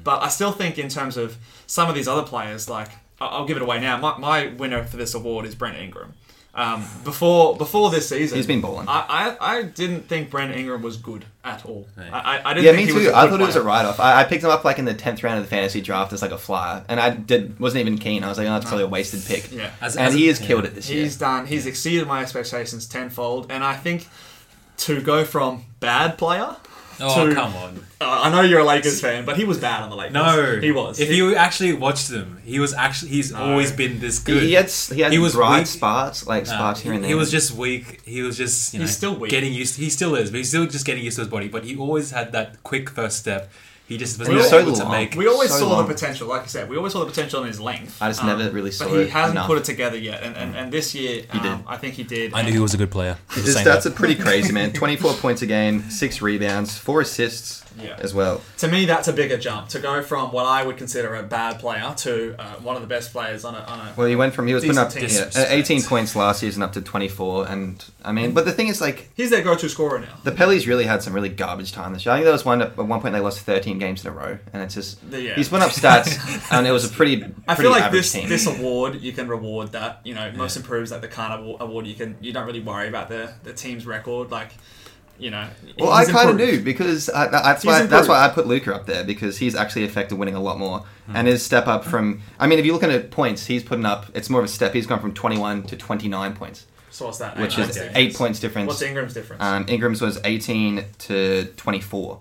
But 0.03 0.23
I 0.23 0.29
still 0.29 0.53
think, 0.53 0.79
in 0.79 0.89
terms 0.89 1.17
of 1.17 1.37
some 1.67 1.89
of 1.89 1.95
these 1.95 2.09
other 2.09 2.23
players, 2.23 2.69
like 2.69 2.89
I'll 3.21 3.47
give 3.47 3.57
it 3.57 3.63
away 3.63 3.81
now. 3.81 3.97
My, 3.99 4.19
my 4.19 4.47
winner 4.49 4.83
for 4.85 4.97
this 4.97 5.15
award 5.15 5.47
is 5.47 5.55
Brandon 5.55 5.83
Ingram. 5.83 6.15
Um, 6.59 6.85
before 7.05 7.57
before 7.57 7.91
this 7.91 8.09
season, 8.09 8.37
He's 8.37 8.47
been 8.49 8.61
balling. 8.61 8.89
I, 8.89 9.37
I, 9.41 9.59
I 9.59 9.63
didn't 9.63 10.03
think 10.09 10.29
Brandon 10.29 10.59
Ingram 10.59 10.83
was 10.83 10.97
good 10.97 11.25
at 11.45 11.65
all. 11.65 11.87
Right. 11.97 12.13
I, 12.13 12.19
I- 12.39 12.51
I 12.51 12.55
didn't 12.55 12.65
Yeah, 12.67 12.73
think 12.73 12.87
me 12.89 12.93
he 12.93 12.99
was 12.99 13.07
too. 13.07 13.13
a 13.13 13.15
I 13.15 13.23
good 13.25 13.31
thought 13.31 13.41
it 13.43 13.47
was 13.47 13.57
a 13.57 13.63
write 13.63 13.85
off. 13.85 14.01
I, 14.01 14.21
I 14.21 14.25
picked 14.25 14.43
him 14.43 14.51
up 14.51 14.65
like 14.65 14.81
in 14.81 14.85
the 14.85 14.95
10th 14.95 15.23
round 15.23 15.39
of 15.39 15.45
the 15.45 15.49
fantasy 15.51 15.81
draft 15.81 16.13
as 16.13 16.21
like 16.21 16.33
a 16.33 16.39
flyer, 16.39 16.85
and 16.89 16.99
I 16.99 17.11
did 17.11 17.61
wasn't 17.61 17.83
even 17.83 17.97
keen. 17.99 18.25
I 18.25 18.29
was 18.29 18.39
like, 18.39 18.49
oh, 18.49 18.57
it's 18.57 18.67
probably 18.67 18.85
a 18.85 18.89
wasted 18.89 19.25
pick. 19.25 19.53
Yeah. 19.53 19.71
As- 19.81 19.97
And 19.97 20.09
as- 20.09 20.15
he 20.15 20.27
has 20.27 20.41
yeah. 20.41 20.47
killed 20.49 20.65
it 20.65 20.75
this 20.75 20.91
year. 20.91 21.05
He's 21.05 21.17
done. 21.17 21.47
He's 21.47 21.65
exceeded 21.67 22.09
my 22.09 22.23
expectations 22.23 22.87
tenfold, 22.89 23.47
and 23.51 23.63
I 23.63 23.77
think 23.77 24.09
to 24.79 25.01
go 25.01 25.25
from 25.25 25.65
bad 25.81 26.19
player. 26.19 26.57
Oh 27.01 27.29
to- 27.29 27.35
come 27.35 27.55
on! 27.55 27.79
Uh, 28.01 28.21
I 28.25 28.31
know 28.31 28.43
you're 28.43 28.61
a 28.61 28.65
Lakers 28.65 29.01
fan, 29.01 29.25
but 29.25 29.37
he 29.37 29.45
was 29.45 29.59
bad 29.59 29.83
on 29.83 29.91
the 29.91 29.97
Lakers. 29.97 30.15
No, 30.15 30.59
he 30.61 30.71
was. 30.73 31.01
If 31.01 31.09
He- 31.09 31.17
you 31.17 31.35
actually 31.35 31.73
watched 31.73 32.11
him, 32.11 32.39
he 32.45 32.59
was 32.61 32.73
actually 32.75 33.11
he's 33.11 33.33
always 33.33 33.73
been 33.73 33.99
this 34.01 34.19
good. 34.19 34.43
He, 34.43 34.49
he 34.49 34.55
had 34.55 34.67
s- 34.67 34.91
he 34.91 35.01
had 35.01 35.13
He 35.13 35.19
was 35.19 35.35
bright 35.35 35.59
weak. 35.59 35.67
sparks, 35.67 36.27
like 36.27 36.47
Nah, 36.47 36.53
sparks 36.55 36.81
here 36.81 36.93
and 36.93 37.03
there. 37.03 37.09
He 37.09 37.15
was 37.15 37.31
just 37.31 37.53
weak. 37.53 38.01
He 38.05 38.23
was 38.23 38.37
just 38.37 38.73
you 38.73 38.79
know 38.81 38.85
He's 38.87 38.97
still 38.97 39.15
weak. 39.17 39.31
getting 39.31 39.53
used. 39.53 39.77
he 39.77 39.91
still 39.91 40.15
is, 40.15 40.31
but 40.31 40.39
he's 40.39 40.49
still 40.49 40.67
just 40.67 40.85
getting 40.87 41.03
used 41.05 41.17
to 41.17 41.23
his 41.23 41.29
body. 41.31 41.49
But 41.49 41.65
he 41.65 41.77
always 41.77 42.11
had 42.13 42.33
that 42.33 42.63
quick 42.63 42.89
first 42.91 43.19
step. 43.19 43.51
He 43.89 43.97
just 43.97 44.19
was 44.19 44.29
And 44.29 44.37
not 44.37 44.43
he's 44.43 44.51
so 44.51 44.65
to 44.65 44.71
long. 44.85 44.93
make. 44.93 45.15
we 45.15 45.27
always 45.27 45.51
so 45.51 45.61
saw 45.61 45.69
long. 45.71 45.89
the 45.89 45.95
potential, 45.95 46.29
like 46.29 46.43
I 46.43 46.47
said, 46.47 46.69
we 46.69 46.77
always 46.77 46.93
saw 46.93 47.01
the 47.01 47.07
potential 47.07 47.41
in 47.41 47.49
his 47.49 47.59
length. 47.59 48.01
Um, 48.03 48.07
I 48.07 48.11
just 48.11 48.23
never 48.23 48.51
really 48.51 48.71
saw 48.71 48.85
it. 48.85 48.89
But 48.91 48.97
he 48.97 49.03
it 49.05 49.11
hasn't 49.11 49.37
enough. 49.37 49.47
put 49.47 49.57
it 49.59 49.65
together 49.65 49.97
yet, 49.97 50.23
and, 50.23 50.37
and, 50.37 50.55
and 50.55 50.71
this 50.71 50.95
year, 50.95 51.23
He 51.33 51.39
did. 51.39 51.47
um, 51.51 51.65
I 51.67 51.79
think 51.79 51.95
he 51.95 52.03
did. 52.03 52.35
I 52.35 52.43
knew 52.43 52.53
he 52.53 52.59
was 52.59 52.75
a 52.75 52.77
good 52.77 52.91
player. 52.91 53.17
Just 53.33 53.47
His 53.47 53.57
stats 53.57 53.65
that. 53.85 53.87
are 53.87 53.91
pretty 53.93 54.15
crazy, 54.15 54.53
man. 54.53 54.73
24 54.75 55.15
points 55.15 55.41
a 55.41 55.47
game, 55.47 55.89
six 55.91 56.21
rebounds, 56.21 56.77
four 56.77 57.01
assists 57.01 57.65
Yeah. 57.81 57.97
as 58.01 58.13
well. 58.15 58.41
to 58.59 58.69
me, 58.69 58.85
that's 58.87 59.09
a 59.09 59.13
bigger 59.13 59.37
jump 59.37 59.69
to 59.71 59.79
go 59.79 60.03
from 60.03 60.33
what 60.33 60.47
I 60.47 60.63
would 60.65 60.77
consider 60.77 61.15
a 61.15 61.23
bad 61.23 61.59
player 61.61 61.95
to 61.99 62.35
uh, 62.39 62.55
one 62.57 62.77
of 62.77 62.83
the 62.83 62.89
best 62.89 63.13
players 63.13 63.45
on 63.45 63.55
a. 63.55 63.59
On 63.61 63.79
a 63.89 63.95
Well, 63.97 64.07
he 64.07 64.17
went 64.17 64.35
from 64.35 64.47
he 64.47 64.55
was 64.55 64.65
putting 64.65 64.79
up 64.79 64.95
yeah, 64.95 65.47
18 65.49 65.83
points 65.83 66.15
last 66.17 66.41
season 66.41 66.63
up 66.63 66.73
to 66.73 66.81
24, 66.81 67.49
and 67.49 67.85
I 68.05 68.13
mean, 68.13 68.33
but 68.33 68.45
the 68.45 68.53
thing 68.53 68.69
is, 68.69 68.81
like 68.81 69.11
he's 69.15 69.31
their 69.31 69.43
go-to 69.43 69.69
scorer 69.69 70.01
now. 70.01 70.15
the 70.25 70.33
Pellies 70.33 70.67
really 70.67 70.85
had 70.87 71.03
some 71.03 71.13
really 71.13 71.29
garbage 71.29 71.73
time 71.73 71.93
this 71.93 72.05
year. 72.07 72.13
I 72.15 72.19
think 72.19 72.25
there 72.25 72.33
was 72.33 72.45
one 72.45 72.63
at 72.63 72.77
one 72.77 73.01
point 73.01 73.15
they 73.15 73.21
lost 73.21 73.41
13 73.41 73.79
games 73.79 74.05
in 74.05 74.11
a 74.11 74.15
row, 74.15 74.39
and 74.53 74.63
it's 74.63 74.75
just 74.75 75.11
The- 75.11 75.21
yeah. 75.21 75.35
he's 75.35 75.49
putting 75.49 75.65
up 75.65 75.71
stats, 75.73 76.19
and 76.53 76.67
it 76.67 76.73
was 76.73 76.85
a 76.85 76.89
pretty 76.89 77.25
I 77.47 77.55
feel 77.55 77.71
like 77.71 77.93
this 77.93 78.13
team. 78.13 78.29
this 78.29 78.47
award 78.47 79.01
you 79.01 79.13
can 79.13 79.29
reward 79.29 79.73
that 79.73 80.01
you 80.05 80.15
know 80.15 80.31
most 80.33 80.57
improves 80.57 80.91
like 80.91 81.01
the 81.01 81.09
kind 81.09 81.33
of 81.33 81.61
award 81.61 81.87
you 81.87 81.95
can 81.95 82.17
you 82.21 82.33
don't 82.33 82.47
really 82.47 82.61
worry 82.61 82.89
about 82.89 83.09
the 83.09 83.33
the 83.45 83.53
team's 83.53 83.87
record 83.87 84.31
like 84.31 84.53
you 85.19 85.31
know 85.31 85.49
Well, 85.79 85.91
I 85.93 86.05
kind 86.05 86.31
of 86.31 86.39
do 86.39 86.63
because 86.63 87.09
I, 87.11 87.29
that's 87.29 87.63
He's 87.63 87.69
why 87.69 87.87
that's 87.87 88.07
why 88.09 88.25
I 88.25 88.29
put 88.29 88.47
Luka 88.47 88.75
up 88.75 88.87
there 88.87 89.05
because 89.05 89.39
he's 89.39 89.55
actually 89.55 89.85
affected 89.85 90.17
winning 90.19 90.35
a 90.35 90.41
lot 90.41 90.59
more, 90.59 90.85
Hmm. 91.07 91.17
and 91.17 91.27
his 91.29 91.45
step 91.45 91.67
up 91.67 91.85
from 91.85 92.21
I 92.39 92.47
mean, 92.47 92.59
if 92.59 92.65
you're 92.65 92.75
looking 92.75 92.91
at 92.93 93.11
points, 93.11 93.47
he's 93.47 93.63
putting 93.65 93.85
up 93.87 94.07
it's 94.15 94.31
more 94.31 94.41
of 94.41 94.45
a 94.47 94.49
step. 94.49 94.73
He's 94.75 94.87
gone 94.87 95.01
from 95.01 95.15
21 95.15 95.63
to 95.65 95.77
29 95.77 96.35
points, 96.35 96.67
So 96.91 97.07
what's 97.07 97.19
that? 97.19 97.37
which 97.39 97.59
Eight 97.59 97.69
is 97.71 97.79
eight 97.95 98.15
points 98.17 98.41
difference. 98.41 98.69
What's 98.69 98.83
Ingram's 98.83 99.15
difference? 99.15 99.43
Um, 99.43 99.65
Ingram's 99.69 100.01
was 100.01 100.19
18 100.25 100.85
to 100.99 101.45
24, 101.57 102.21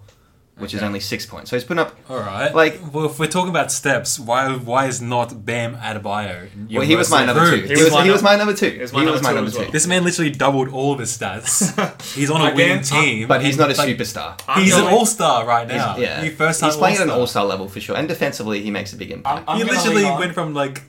which 0.58 0.74
is 0.74 0.82
only 0.82 1.00
six 1.00 1.26
points. 1.26 1.50
So 1.50 1.56
he's 1.56 1.64
putting 1.64 1.80
up. 1.80 1.96
All 2.10 2.18
right. 2.20 2.54
Like- 2.54 2.80
well, 2.94 3.06
if 3.06 3.20
we're 3.20 3.28
talking 3.28 3.50
about 3.50 3.72
steps, 3.72 4.20
why 4.20 4.52
why 4.56 4.88
is 4.88 5.02
not 5.02 5.46
Bam 5.46 5.76
Adebayo? 5.76 6.50
your 6.70 6.80
Well, 6.82 6.88
he 6.88 6.96
was 6.96 7.10
my 7.12 7.26
number 7.26 7.46
two. 7.50 7.54
improved? 7.56 7.78
He 7.78 7.84
was, 7.84 8.04
he 8.04 8.12
was 8.12 8.24
my 8.24 8.36
number 8.36 8.54
two. 8.54 8.70
He 8.72 8.80
was 8.80 8.92
my 8.94 9.04
number 9.34 9.52
two 9.52 9.60
well. 9.60 9.72
This 9.72 9.86
man 9.88 10.04
literally 10.04 10.32
doubled 10.32 10.70
all 10.70 10.94
of 10.94 11.00
his 11.00 11.16
stats. 11.18 12.14
He's 12.16 12.30
on 12.32 12.42
a 12.42 12.46
Again, 12.46 12.56
winning 12.56 12.84
team, 12.84 13.28
But 13.28 13.42
he's 13.44 13.58
not 13.58 13.70
a 13.72 13.76
like, 13.76 13.88
superstar. 13.98 14.40
I'm 14.48 14.64
He's 14.64 14.76
an 14.76 14.84
all 14.86 15.06
star 15.06 15.46
right 15.46 15.68
now. 15.68 15.98
Yeah, 15.98 16.24
He 16.24 16.30
first 16.30 16.60
time 16.60 16.70
he's 16.70 16.78
playing 16.78 16.96
at 16.98 17.02
an 17.04 17.10
all-star. 17.10 17.44
all-star 17.44 17.46
level 17.46 17.68
for 17.70 17.80
sure, 17.80 17.96
and 17.96 18.08
defensively 18.08 18.62
he 18.62 18.72
makes 18.72 18.94
a 18.94 18.98
big 18.98 19.12
impact. 19.12 19.46
I'm 19.48 19.58
He 19.58 19.64
gonna 19.64 19.78
literally 19.78 20.04
went 20.06 20.34
from 20.34 20.54
like 20.54 20.84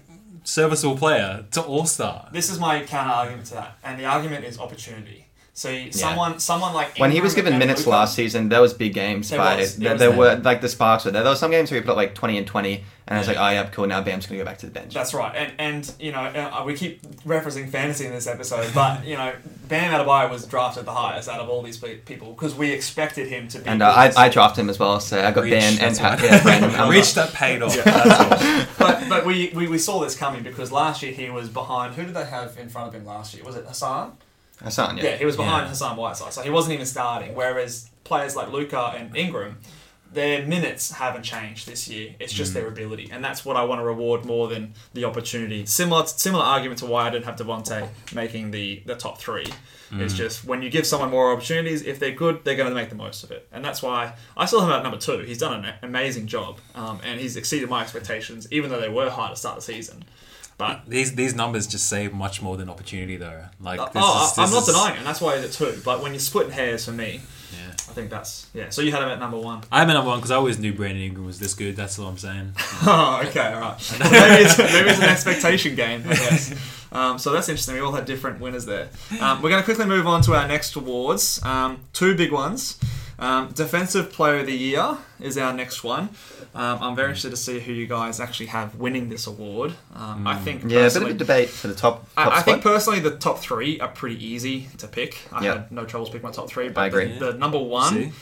serviceable 0.44 0.96
player 0.96 1.44
to 1.52 1.60
all 1.62 1.84
star. 1.84 2.28
This 2.32 2.48
is 2.50 2.58
my 2.58 2.82
counter 2.84 3.12
argument 3.12 3.46
to 3.48 3.54
that, 3.54 3.78
and 3.84 3.98
the 4.00 4.04
argument 4.06 4.44
is 4.44 4.58
opportunity. 4.58 5.26
So 5.58 5.70
you- 5.70 5.90
someone, 5.90 6.38
someone 6.38 6.72
like 6.72 6.96
when 6.98 7.10
he 7.10 7.20
was 7.20 7.34
given 7.34 7.58
minutes 7.58 7.80
Luka- 7.80 7.90
last 7.90 8.14
season, 8.14 8.48
there 8.48 8.60
was 8.60 8.72
big 8.72 8.94
games 8.94 9.28
There 9.30 9.40
by 9.40 9.56
was. 9.56 9.74
There 9.76 9.88
there, 9.96 10.10
there 10.10 10.16
were 10.16 10.36
like 10.36 10.60
the 10.60 10.68
sparks 10.68 11.04
were 11.04 11.10
there. 11.10 11.24
There 11.24 11.32
were 11.32 11.36
some 11.36 11.50
games 11.50 11.68
where 11.72 11.80
he 11.80 11.84
put 11.84 11.90
up 11.90 11.96
like 11.96 12.14
twenty 12.14 12.38
and 12.38 12.46
twenty, 12.46 12.84
and 13.08 13.16
I 13.16 13.18
was 13.18 13.26
like, 13.26 13.38
oh 13.38 13.48
yeah, 13.50 13.64
cool. 13.70 13.88
Now 13.88 14.00
Bam's 14.00 14.28
gonna 14.28 14.38
go 14.38 14.44
back 14.44 14.58
to 14.58 14.66
the 14.66 14.72
bench. 14.72 14.94
That's 14.94 15.12
right, 15.14 15.34
and 15.34 15.52
and 15.58 15.92
you 15.98 16.12
know 16.12 16.20
uh, 16.20 16.62
we 16.64 16.74
keep 16.74 17.02
referencing 17.24 17.68
fantasy 17.70 18.06
in 18.06 18.12
this 18.12 18.28
episode, 18.28 18.72
but 18.72 19.04
you 19.10 19.16
know 19.16 19.32
Bam 19.66 19.92
Adebayo 19.92 20.30
was 20.30 20.46
drafted 20.46 20.84
the 20.84 20.92
highest 20.94 21.28
out 21.28 21.40
of 21.40 21.48
all 21.48 21.62
these 21.62 21.76
people 21.76 22.34
because 22.34 22.54
we 22.54 22.70
expected 22.70 23.26
him 23.26 23.48
to 23.48 23.58
be. 23.58 23.66
and 23.68 23.82
uh, 23.82 23.88
I, 23.90 24.12
I 24.16 24.28
drafted 24.28 24.62
him 24.62 24.70
as 24.70 24.78
well, 24.78 25.00
so 25.00 25.20
I 25.20 25.32
got 25.32 25.42
Reach, 25.42 25.54
Bam 25.54 25.72
and 25.72 25.78
that's 25.80 25.98
Pat. 25.98 26.20
why. 26.20 26.24
Yeah, 26.26 26.42
Brandon. 26.44 26.70
I'm 26.76 26.88
Reach 26.88 27.14
that 27.14 27.32
paid 27.32 27.62
off. 27.62 27.74
That's 27.74 28.20
all. 28.20 28.66
but 28.78 29.08
but 29.08 29.26
we, 29.26 29.50
we, 29.56 29.66
we 29.66 29.78
saw 29.78 29.98
this 29.98 30.16
coming 30.16 30.44
because 30.44 30.70
last 30.70 31.02
year 31.02 31.10
he 31.10 31.30
was 31.30 31.48
behind. 31.48 31.96
Who 31.96 32.04
did 32.04 32.14
they 32.14 32.26
have 32.26 32.56
in 32.58 32.68
front 32.68 32.86
of 32.86 32.94
him 32.94 33.04
last 33.04 33.34
year? 33.34 33.42
Was 33.42 33.56
it 33.56 33.64
Hassan? 33.66 34.16
Hassan, 34.62 34.96
yeah. 34.96 35.04
Yeah, 35.04 35.16
he 35.16 35.24
was 35.24 35.36
behind 35.36 35.64
Yeah. 35.64 35.68
Hassan 35.70 35.96
Whiteside, 35.96 36.32
so 36.32 36.42
he 36.42 36.50
wasn't 36.50 36.74
even 36.74 36.86
starting. 36.86 37.34
Whereas 37.34 37.90
players 38.04 38.34
like 38.36 38.50
Luka 38.50 38.94
and 38.96 39.16
Ingram 39.16 39.58
their 40.12 40.46
minutes 40.46 40.92
haven't 40.92 41.22
changed 41.22 41.66
this 41.66 41.88
year. 41.88 42.14
It's 42.18 42.32
just 42.32 42.54
their 42.54 42.66
ability, 42.66 43.10
and 43.12 43.22
that's 43.22 43.44
what 43.44 43.56
I 43.56 43.64
want 43.64 43.80
to 43.80 43.84
reward 43.84 44.24
more 44.24 44.48
than 44.48 44.72
the 44.94 45.04
opportunity. 45.04 45.66
Similar 45.66 46.06
similar 46.06 46.44
argument 46.44 46.78
to 46.80 46.86
why 46.86 47.06
I 47.06 47.10
didn't 47.10 47.26
have 47.26 47.36
Devontae 47.36 47.88
making 48.14 48.50
the 48.50 48.82
the 48.86 48.94
top 48.94 49.18
three. 49.18 49.46
It's 49.90 50.12
just 50.12 50.44
when 50.44 50.60
you 50.60 50.68
give 50.68 50.86
someone 50.86 51.10
more 51.10 51.32
opportunities, 51.32 51.80
if 51.80 51.98
they're 51.98 52.12
good, 52.12 52.44
they're 52.44 52.56
going 52.56 52.68
to 52.68 52.74
make 52.74 52.90
the 52.90 52.94
most 52.94 53.24
of 53.24 53.30
it, 53.30 53.48
and 53.52 53.64
that's 53.64 53.82
why 53.82 54.14
I 54.36 54.44
still 54.44 54.60
have 54.60 54.68
him 54.68 54.76
at 54.76 54.82
number 54.82 54.98
two. 54.98 55.20
He's 55.20 55.38
done 55.38 55.64
an 55.64 55.74
amazing 55.82 56.26
job, 56.26 56.58
um, 56.74 57.00
and 57.04 57.18
he's 57.18 57.36
exceeded 57.36 57.70
my 57.70 57.82
expectations, 57.82 58.46
even 58.50 58.70
though 58.70 58.80
they 58.80 58.90
were 58.90 59.08
high 59.08 59.30
to 59.30 59.36
start 59.36 59.56
the 59.56 59.62
season. 59.62 60.04
But 60.58 60.82
These 60.88 61.14
these 61.14 61.34
numbers 61.34 61.66
just 61.66 61.88
say 61.88 62.08
much 62.08 62.42
more 62.42 62.56
than 62.56 62.68
opportunity, 62.68 63.16
though. 63.16 63.44
Like, 63.60 63.78
this 63.92 64.02
oh, 64.04 64.24
is, 64.32 64.38
I- 64.38 64.44
I'm 64.44 64.50
not 64.50 64.60
is- 64.62 64.66
denying 64.66 64.94
it, 64.94 64.98
and 64.98 65.06
that's 65.06 65.20
why 65.20 65.36
he's 65.36 65.44
at 65.46 65.52
two. 65.52 65.80
But 65.84 66.02
when 66.02 66.12
you're 66.12 66.20
splitting 66.20 66.52
hairs 66.52 66.84
for 66.84 66.92
me, 66.92 67.20
Yeah. 67.52 67.70
I 67.70 67.92
think 67.92 68.10
that's 68.10 68.48
yeah. 68.52 68.68
So 68.70 68.82
you 68.82 68.90
had 68.92 69.02
him 69.02 69.08
at 69.08 69.18
number 69.20 69.38
one. 69.38 69.62
I'm 69.72 69.88
at 69.88 69.94
number 69.94 70.10
one 70.10 70.18
because 70.18 70.30
I 70.32 70.36
always 70.36 70.58
knew 70.58 70.72
Brandon 70.74 71.02
Ingram 71.02 71.24
was 71.26 71.38
this 71.38 71.54
good. 71.54 71.76
That's 71.76 71.98
all 71.98 72.06
I'm 72.08 72.18
saying. 72.18 72.52
Oh, 72.82 73.22
okay, 73.26 73.52
all 73.52 73.60
right. 73.60 73.96
maybe, 74.00 74.44
it's, 74.44 74.58
maybe 74.58 74.88
it's 74.90 74.98
an 74.98 75.08
expectation 75.08 75.74
game, 75.74 76.02
I 76.06 76.14
guess. 76.14 76.54
Um, 76.92 77.18
so 77.18 77.32
that's 77.32 77.48
interesting. 77.48 77.74
We 77.74 77.80
all 77.80 77.92
had 77.92 78.04
different 78.06 78.40
winners 78.40 78.64
there. 78.66 78.88
Um, 79.20 79.42
we're 79.42 79.50
going 79.50 79.60
to 79.60 79.64
quickly 79.64 79.84
move 79.86 80.06
on 80.06 80.22
to 80.22 80.34
our 80.34 80.46
next 80.48 80.74
awards. 80.76 81.42
Um, 81.44 81.80
two 81.92 82.14
big 82.16 82.32
ones. 82.32 82.78
Um, 83.18 83.48
Defensive 83.52 84.12
Player 84.12 84.38
of 84.40 84.46
the 84.46 84.56
Year 84.56 84.96
is 85.20 85.36
our 85.36 85.52
next 85.52 85.82
one. 85.82 86.10
Um, 86.54 86.78
I'm 86.80 86.96
very 86.96 87.08
interested 87.08 87.30
to 87.30 87.36
see 87.36 87.58
who 87.58 87.72
you 87.72 87.86
guys 87.86 88.20
actually 88.20 88.46
have 88.46 88.76
winning 88.76 89.08
this 89.08 89.26
award. 89.26 89.74
Um, 89.94 90.26
I 90.26 90.36
think 90.36 90.62
Yeah, 90.64 90.80
a 90.86 90.92
bit 90.92 90.96
of 91.02 91.08
a 91.08 91.14
debate 91.14 91.48
for 91.50 91.66
the 91.68 91.74
top, 91.74 92.08
top 92.14 92.26
I, 92.32 92.38
I 92.38 92.42
think 92.42 92.62
personally 92.62 93.00
the 93.00 93.16
top 93.16 93.40
three 93.40 93.80
are 93.80 93.88
pretty 93.88 94.24
easy 94.24 94.68
to 94.78 94.86
pick. 94.86 95.18
I 95.32 95.44
Yeah. 95.44 95.52
had 95.54 95.72
no 95.72 95.84
troubles 95.84 96.10
picking 96.10 96.22
my 96.26 96.30
top 96.32 96.48
three, 96.48 96.68
but 96.68 96.80
I 96.80 96.86
agree. 96.86 97.18
The, 97.18 97.32
the 97.32 97.38
number 97.38 97.58
one, 97.58 98.12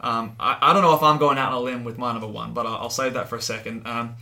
um, 0.00 0.36
I, 0.40 0.56
I 0.60 0.72
don't 0.72 0.82
know 0.82 0.94
if 0.94 1.02
I'm 1.02 1.18
going 1.18 1.36
out 1.38 1.52
on 1.52 1.58
a 1.58 1.60
limb 1.60 1.84
with 1.84 1.98
my 1.98 2.12
number 2.12 2.26
one, 2.28 2.54
but 2.54 2.66
I'll, 2.66 2.76
I'll 2.76 2.90
save 2.90 3.12
that 3.14 3.28
for 3.28 3.36
a 3.36 3.42
second. 3.42 3.86
Um, 3.86 4.16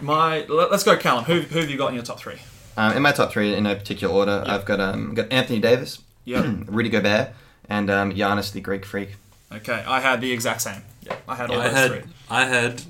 my 0.00 0.44
let, 0.48 0.72
us 0.72 0.82
go, 0.84 0.96
Callum. 0.96 1.24
Who, 1.24 1.40
who 1.42 1.60
have 1.60 1.70
you 1.70 1.76
got 1.78 1.88
in 1.88 1.94
your 1.94 2.04
top 2.04 2.18
three? 2.18 2.38
Um, 2.76 2.96
in 2.96 3.02
my 3.02 3.12
top 3.12 3.30
three, 3.32 3.54
in 3.54 3.64
no 3.64 3.74
particular 3.74 4.12
order, 4.12 4.44
I've 4.46 4.64
got 4.64 4.80
um, 4.80 5.14
got 5.14 5.32
Anthony 5.32 5.60
Davis, 5.60 6.00
Yep. 6.24 6.44
Rudy 6.66 6.88
Gobert, 6.88 7.30
and 7.68 7.88
um, 7.90 8.12
Giannis, 8.12 8.52
the 8.52 8.60
Greek 8.60 8.84
freak. 8.84 9.10
Okay, 9.52 9.84
I 9.86 10.00
had 10.00 10.20
the 10.20 10.32
exact 10.32 10.60
same. 10.62 10.82
Yeah, 11.02 11.16
I 11.28 11.34
had 11.34 11.50
all 11.50 11.60
I 11.60 11.64
those 11.68 11.76
had 11.76 11.90
three. 11.90 12.02
I 12.30 12.44
had 12.46 12.82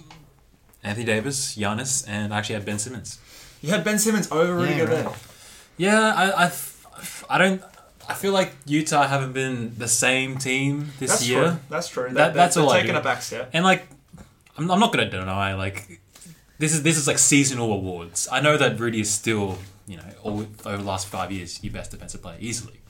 Anthony 0.83 1.07
Davis, 1.07 1.57
Giannis, 1.57 2.05
and 2.09 2.33
I 2.35 2.39
actually 2.39 2.55
had 2.57 2.65
Ben 2.65 2.79
Simmons. 2.79 3.19
You 3.63 3.71
had 3.71 3.85
Ben 3.85 3.99
Simmons 3.99 4.31
over 4.31 4.55
Rudy 4.55 4.73
Yeah, 4.73 4.79
Gobert. 4.87 5.07
right. 5.07 5.17
Yeah, 5.77 6.15
I, 6.15 6.31
I, 6.31 6.45
f- 6.47 7.25
I 7.29 7.39
don't. 7.39 7.63
I 8.09 8.15
feel 8.15 8.33
like 8.33 8.53
Utah 8.67 9.07
haven't 9.07 9.33
been 9.33 9.75
the 9.79 9.87
same 9.89 10.37
team 10.39 10.91
this 10.99 11.11
That's 11.11 11.29
year. 11.29 11.43
true. 11.43 11.57
That's 11.69 11.89
true. 11.89 12.05
That- 12.09 12.15
That, 12.15 12.35
that's 12.35 12.55
they're 12.57 12.65
all 12.65 12.71
I 12.71 12.81
taking 12.81 12.95
do. 12.95 13.01
a 13.01 13.03
back 13.03 13.23
step. 13.23 13.51
And 13.53 13.65
like, 13.65 13.87
I'm, 14.59 14.71
I'm 14.71 14.81
not 14.81 14.93
gonna 14.93 15.09
deny 15.09 15.55
like 15.55 16.01
this 16.59 16.73
is 16.75 16.83
this 16.83 16.97
is 16.99 17.07
like 17.07 17.19
seasonal 17.19 17.73
awards. 17.73 18.29
I 18.33 18.41
know 18.41 18.57
that 18.57 18.79
Rudy 18.81 19.01
is 19.01 19.11
still 19.11 19.59
you 19.87 19.97
know 19.99 20.05
all, 20.23 20.41
over 20.67 20.77
the 20.79 20.83
last 20.83 21.07
five 21.07 21.31
years 21.31 21.63
your 21.63 21.73
best 21.73 21.93
defensive 21.93 22.21
player 22.23 22.37
easily, 22.41 22.81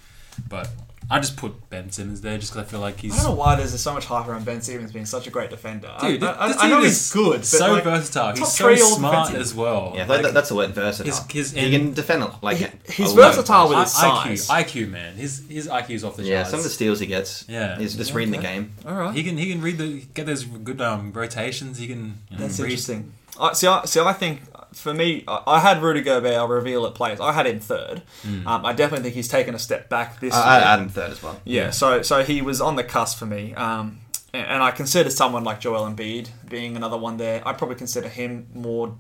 but 0.48 0.68
I 1.10 1.18
just 1.18 1.36
put 1.36 1.68
Ben 1.70 1.90
Simmons 1.90 2.20
there 2.20 2.38
just 2.38 2.52
because 2.52 2.66
I 2.66 2.70
feel 2.70 2.78
like 2.80 3.00
he's 3.00 3.12
I 3.14 3.22
don't 3.24 3.32
know 3.32 3.38
why 3.40 3.56
there's 3.56 3.78
so 3.80 3.92
much 3.92 4.04
hype 4.04 4.28
around 4.28 4.44
Ben 4.44 4.62
Simmons 4.62 4.92
being 4.92 5.06
such 5.06 5.26
a 5.26 5.30
great 5.30 5.50
defender. 5.50 5.92
dude. 6.00 6.22
I, 6.22 6.44
I, 6.44 6.48
this 6.48 6.56
I 6.60 6.68
know 6.68 6.82
he's 6.82 7.10
good, 7.12 7.40
but 7.40 7.44
so 7.46 7.72
like, 7.72 7.84
versatile. 7.84 8.28
top 8.28 8.38
He's 8.38 8.52
so 8.52 8.64
three 8.66 8.80
all 8.80 8.96
smart 8.96 9.14
defensive. 9.28 9.40
as 9.40 9.54
well. 9.54 9.92
Yeah, 9.96 10.06
Like, 10.06 10.32
that's 10.32 10.48
the 10.50 10.54
word, 10.54 10.70
versatile. 10.74 11.12
his- 11.12 11.50
his 11.50 11.52
he 11.52 11.70
can 11.70 11.92
defend 11.94 12.24
like 12.42 12.58
He- 12.58 12.66
he's 12.92 13.12
lot. 13.14 13.34
versatile 13.34 13.68
with 13.70 13.78
his 13.78 13.94
I- 13.96 14.24
size. 14.24 14.48
IQ, 14.48 14.84
IQ, 14.86 14.90
man. 14.90 15.14
His 15.16 15.42
his 15.48 15.66
IQ 15.68 15.90
is 15.90 16.04
off 16.04 16.16
the 16.16 16.22
charts. 16.22 16.28
Yeah, 16.30 16.44
some 16.44 16.60
of 16.60 16.64
the 16.64 16.70
steals 16.70 17.00
he 17.00 17.06
gets. 17.06 17.44
Yeah. 17.48 17.76
he's 17.78 17.96
just 17.96 18.14
reading 18.14 18.32
the 18.32 18.38
game. 18.38 18.72
All 18.86 18.94
right. 18.94 19.14
He 19.14 19.24
can 19.24 19.36
he 19.36 19.50
can 19.50 19.60
read 19.60 19.78
the 19.78 20.02
get 20.14 20.26
those 20.26 20.44
good 20.44 20.80
um, 20.80 21.12
rotations. 21.12 21.78
He 21.78 21.88
can 21.88 22.18
you 22.30 22.36
know, 22.38 22.42
That's 22.44 22.60
read. 22.60 22.66
interesting. 22.66 23.12
I, 23.38 23.52
see, 23.54 23.66
I, 23.66 23.84
see, 23.86 24.00
I 24.00 24.12
think 24.12 24.42
for 24.72 24.94
me, 24.94 25.24
I, 25.26 25.42
I 25.46 25.60
had 25.60 25.82
Rudy 25.82 26.00
Gobert. 26.00 26.34
I'll 26.34 26.48
reveal 26.48 26.86
it 26.86 26.94
plays. 26.94 27.20
I 27.20 27.32
had 27.32 27.46
him 27.46 27.60
third. 27.60 28.02
Um, 28.24 28.64
I 28.66 28.72
definitely 28.72 29.04
think 29.04 29.14
he's 29.14 29.28
taken 29.28 29.54
a 29.54 29.58
step 29.58 29.88
back 29.88 30.20
this 30.20 30.34
I, 30.34 30.58
year. 30.58 30.66
I 30.66 30.70
had 30.70 30.80
him 30.80 30.88
third 30.88 31.10
as 31.10 31.22
well. 31.22 31.40
yeah, 31.44 31.70
so 31.70 32.02
so 32.02 32.22
he 32.22 32.42
was 32.42 32.60
on 32.60 32.76
the 32.76 32.84
cusp 32.84 33.18
for 33.18 33.26
me. 33.26 33.54
Um, 33.54 34.00
and, 34.32 34.46
and 34.46 34.62
I 34.62 34.70
consider 34.70 35.10
someone 35.10 35.44
like 35.44 35.60
Joel 35.60 35.90
Embiid 35.90 36.28
being 36.48 36.76
another 36.76 36.96
one 36.96 37.16
there. 37.16 37.46
I 37.46 37.52
probably 37.52 37.76
consider 37.76 38.08
him 38.08 38.48
more 38.54 38.96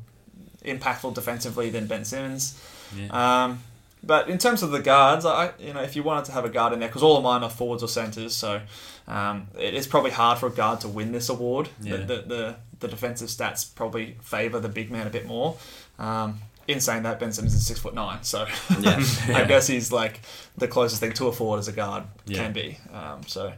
impactful 0.64 1.14
defensively 1.14 1.70
than 1.70 1.86
Ben 1.86 2.04
Simmons. 2.04 2.60
Yeah. 2.96 3.44
Um, 3.44 3.62
but 4.02 4.28
in 4.30 4.38
terms 4.38 4.62
of 4.62 4.70
the 4.70 4.80
guards, 4.80 5.26
I 5.26 5.52
you 5.58 5.72
know 5.72 5.82
if 5.82 5.94
you 5.94 6.02
wanted 6.02 6.24
to 6.26 6.32
have 6.32 6.44
a 6.44 6.48
guard 6.48 6.72
in 6.72 6.80
there, 6.80 6.88
because 6.88 7.02
all 7.02 7.16
of 7.16 7.22
mine 7.22 7.42
are 7.42 7.50
forwards 7.50 7.82
or 7.82 7.88
centers, 7.88 8.34
so 8.34 8.60
um, 9.06 9.48
it 9.58 9.74
is 9.74 9.86
probably 9.86 10.10
hard 10.10 10.38
for 10.38 10.46
a 10.46 10.50
guard 10.50 10.80
to 10.80 10.88
win 10.88 11.12
this 11.12 11.28
award. 11.28 11.68
Yeah. 11.82 11.96
The, 11.96 12.04
the, 12.04 12.22
the 12.22 12.56
the 12.80 12.88
defensive 12.88 13.28
stats 13.28 13.74
probably 13.74 14.16
favour 14.22 14.58
the 14.60 14.68
big 14.68 14.90
man 14.90 15.06
a 15.06 15.10
bit 15.10 15.26
more. 15.26 15.56
Um, 15.98 16.38
in 16.68 16.80
saying 16.80 17.02
that, 17.02 17.18
Ben 17.18 17.32
Simmons 17.32 17.54
is 17.54 17.66
six 17.66 17.80
foot 17.80 17.94
nine, 17.94 18.22
so 18.22 18.46
Yeah. 18.78 19.02
I 19.28 19.44
guess 19.48 19.66
he's 19.66 19.90
like 19.92 20.20
the 20.56 20.68
closest 20.68 21.00
thing 21.00 21.12
to 21.14 21.26
a 21.28 21.32
forward 21.32 21.58
as 21.58 21.68
a 21.68 21.72
guard 21.72 22.04
Yeah. 22.26 22.44
can 22.44 22.52
be. 22.52 22.78
Um, 22.92 23.22
so 23.26 23.52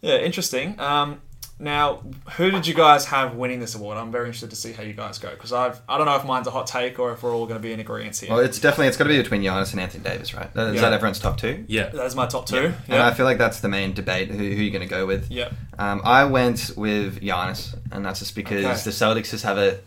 yeah, 0.00 0.16
interesting. 0.18 0.78
Um, 0.78 1.20
now, 1.62 2.02
who 2.36 2.50
did 2.50 2.66
you 2.66 2.74
guys 2.74 3.06
have 3.06 3.34
winning 3.36 3.60
this 3.60 3.74
award? 3.74 3.96
I'm 3.96 4.10
very 4.12 4.26
interested 4.26 4.50
to 4.50 4.56
see 4.56 4.72
how 4.72 4.82
you 4.82 4.92
guys 4.92 5.18
go 5.18 5.30
because 5.30 5.52
I've 5.52 5.80
I 5.88 5.96
don't 5.96 6.06
know 6.06 6.16
if 6.16 6.24
mine's 6.24 6.46
a 6.46 6.50
hot 6.50 6.66
take 6.66 6.98
or 6.98 7.12
if 7.12 7.22
we're 7.22 7.32
all 7.34 7.46
going 7.46 7.58
to 7.60 7.62
be 7.62 7.72
in 7.72 7.80
agreement 7.80 8.16
here. 8.18 8.30
Well, 8.30 8.40
it's 8.40 8.58
definitely 8.58 8.88
it's 8.88 8.96
got 8.96 9.04
to 9.04 9.10
be 9.10 9.16
between 9.22 9.42
Giannis 9.42 9.72
and 9.72 9.80
Anthony 9.80 10.04
Davis, 10.04 10.34
right? 10.34 10.50
Is 10.54 10.74
Yeah. 10.74 10.80
that 10.82 10.92
everyone's 10.92 11.18
top 11.20 11.38
two? 11.38 11.64
Yeah. 11.68 11.88
that 11.90 12.04
is 12.06 12.14
my 12.16 12.26
top 12.26 12.46
two. 12.46 12.56
And 12.66 12.74
Yeah. 12.88 13.06
I 13.06 13.14
feel 13.14 13.24
like 13.24 13.38
that's 13.38 13.60
the 13.60 13.68
main 13.68 13.92
debate. 13.94 14.28
Who, 14.30 14.36
who 14.36 14.44
you're 14.44 14.72
going 14.72 14.86
to 14.86 14.92
go 14.94 15.06
with? 15.06 15.30
Yeah. 15.30 15.50
Um, 15.78 16.02
I 16.04 16.24
went 16.24 16.72
with 16.76 17.20
Giannis, 17.22 17.74
and 17.90 18.04
that's 18.04 18.18
just 18.18 18.34
because 18.34 18.64
Okay. 18.64 18.74
the 18.84 18.90
Celtics 18.90 19.30
just 19.30 19.44
have 19.44 19.56
a 19.58 19.78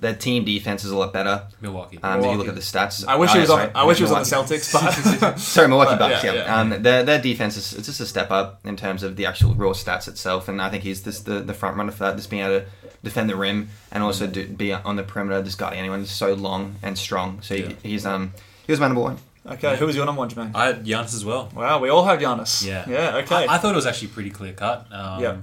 their 0.00 0.14
team 0.14 0.44
defense 0.44 0.84
is 0.84 0.90
a 0.90 0.96
lot 0.96 1.12
better. 1.12 1.46
Milwaukee. 1.60 1.98
Um, 2.02 2.20
if 2.20 2.26
you 2.26 2.36
look 2.38 2.48
at 2.48 2.54
the 2.54 2.60
stats, 2.60 3.04
I 3.06 3.16
wish 3.16 3.30
Oh, 3.30 3.34
he 3.34 3.40
was 3.40 3.50
on. 3.50 3.70
I 3.74 3.84
wish 3.84 3.96
he 3.98 4.04
was 4.04 4.12
on 4.12 4.20
the 4.22 4.28
Celtics, 4.28 4.72
but 5.20 5.38
Sorry, 5.38 5.66
Milwaukee 5.68 5.96
But, 5.98 6.10
Bucks. 6.10 6.24
yeah, 6.24 6.32
Yeah, 6.32 6.44
yeah. 6.44 6.60
Um, 6.60 6.82
their 6.82 7.02
their 7.02 7.20
defense 7.20 7.56
is 7.56 7.72
it's 7.74 7.86
just 7.86 8.00
a 8.00 8.06
step 8.06 8.30
up 8.30 8.60
in 8.64 8.76
terms 8.76 9.02
of 9.02 9.16
the 9.16 9.26
actual 9.26 9.54
raw 9.54 9.70
stats 9.70 10.06
itself, 10.08 10.48
and 10.48 10.62
I 10.62 10.70
think 10.70 10.84
he's 10.84 11.02
just 11.02 11.24
the, 11.26 11.40
the 11.40 11.54
front 11.54 11.76
runner 11.76 11.92
for 11.92 12.04
that. 12.04 12.16
Just 12.16 12.30
being 12.30 12.42
able 12.42 12.60
to 12.60 12.66
defend 13.02 13.28
the 13.30 13.36
rim 13.36 13.68
and 13.92 14.02
also 14.02 14.26
do, 14.26 14.46
be 14.46 14.72
on 14.72 14.96
the 14.96 15.02
perimeter, 15.02 15.42
just 15.42 15.58
guarding 15.58 15.78
anyone. 15.78 16.00
He's 16.00 16.10
so 16.10 16.34
long 16.34 16.76
and 16.82 16.96
strong. 16.98 17.42
So 17.42 17.54
Yeah. 17.54 17.68
he, 17.82 17.90
he's 17.90 18.06
um 18.06 18.32
he 18.66 18.72
was 18.72 18.80
my 18.80 18.86
number 18.86 19.02
one. 19.02 19.18
okay. 19.46 19.76
Who 19.76 19.86
was 19.86 19.96
your 19.96 20.04
number 20.06 20.18
one, 20.20 20.28
Jermaine? 20.30 20.52
I 20.54 20.66
had 20.66 20.84
Giannis 20.84 21.14
as 21.14 21.24
well. 21.24 21.48
Wow, 21.54 21.78
we 21.80 21.88
all 21.88 22.04
have 22.04 22.18
Giannis. 22.20 22.64
Yeah. 22.66 22.84
Yeah. 22.88 23.16
Okay. 23.24 23.46
I, 23.46 23.54
I 23.54 23.58
thought 23.58 23.72
it 23.72 23.76
was 23.76 23.86
actually 23.86 24.08
pretty 24.08 24.30
clear 24.30 24.52
cut. 24.52 24.86
Um, 24.92 25.20
Yeah. 25.22 25.36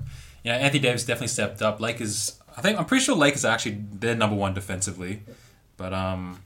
You 0.44 0.52
know, 0.52 0.58
Anthony 0.60 0.80
Davis 0.80 1.04
definitely 1.06 1.30
stepped 1.30 1.64
up. 1.64 1.80
Lakers, 1.82 2.40
I 2.58 2.62
think, 2.62 2.80
I'm 2.80 2.86
pretty 2.86 3.04
sure 3.04 3.16
Lakers 3.16 3.44
are 3.46 3.52
actually 3.54 3.78
they're 3.94 4.16
number 4.16 4.36
one 4.36 4.54
defensively, 4.54 5.22
but 5.78 5.94
um, 5.94 6.40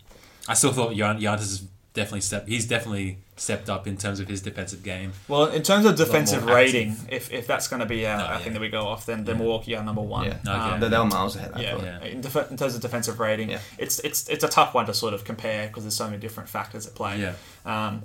I 0.47 0.53
still 0.55 0.71
thought 0.71 0.93
Gian- 0.95 1.19
Giannis 1.19 1.41
is 1.41 1.63
definitely 1.93 2.21
stepped. 2.21 2.47
He's 2.47 2.65
definitely 2.67 3.17
stepped 3.35 3.69
up 3.69 3.87
in 3.87 3.95
terms 3.95 4.19
of 4.19 4.27
his 4.27 4.41
defensive 4.41 4.83
game. 4.83 5.13
well, 5.29 5.45
in 5.45 5.61
terms 5.63 5.85
of 5.85 5.95
defensive 5.95 6.45
rating, 6.45 6.93
if, 7.09 7.31
if 7.31 7.47
that's 7.47 7.69
going 7.69 7.79
to 7.79 7.85
be 7.85 8.05
our, 8.05 8.17
No, 8.17 8.23
our 8.25 8.33
yeah. 8.33 8.39
thing 8.39 8.51
that 8.53 8.59
we 8.59 8.67
go 8.69 8.85
off, 8.85 9.05
then, 9.05 9.23
then 9.23 9.37
Milwaukee 9.37 9.75
are 9.75 9.83
number 9.83 10.01
one. 10.01 10.25
Yeah, 10.25 10.37
Okay. 10.41 10.51
Um, 10.51 10.79
they, 10.81 10.89
they 10.89 10.97
were 10.97 11.05
miles 11.05 11.35
ahead. 11.37 11.51
I 11.55 11.61
Yeah. 11.61 11.77
Yeah. 11.81 12.03
In, 12.03 12.19
def- 12.21 12.51
in 12.51 12.57
terms 12.57 12.75
of 12.75 12.81
defensive 12.81 13.17
rating, 13.19 13.49
Yeah. 13.51 13.59
it's 13.77 13.99
it's 13.99 14.27
it's 14.27 14.43
a 14.43 14.49
tough 14.49 14.73
one 14.73 14.87
to 14.87 14.93
sort 14.93 15.13
of 15.13 15.23
compare 15.23 15.67
because 15.67 15.83
there's 15.83 15.95
so 15.95 16.05
many 16.05 16.17
different 16.17 16.49
factors 16.49 16.85
at 16.85 16.95
play. 16.95 17.21
Yeah. 17.21 17.33
Um, 17.69 18.03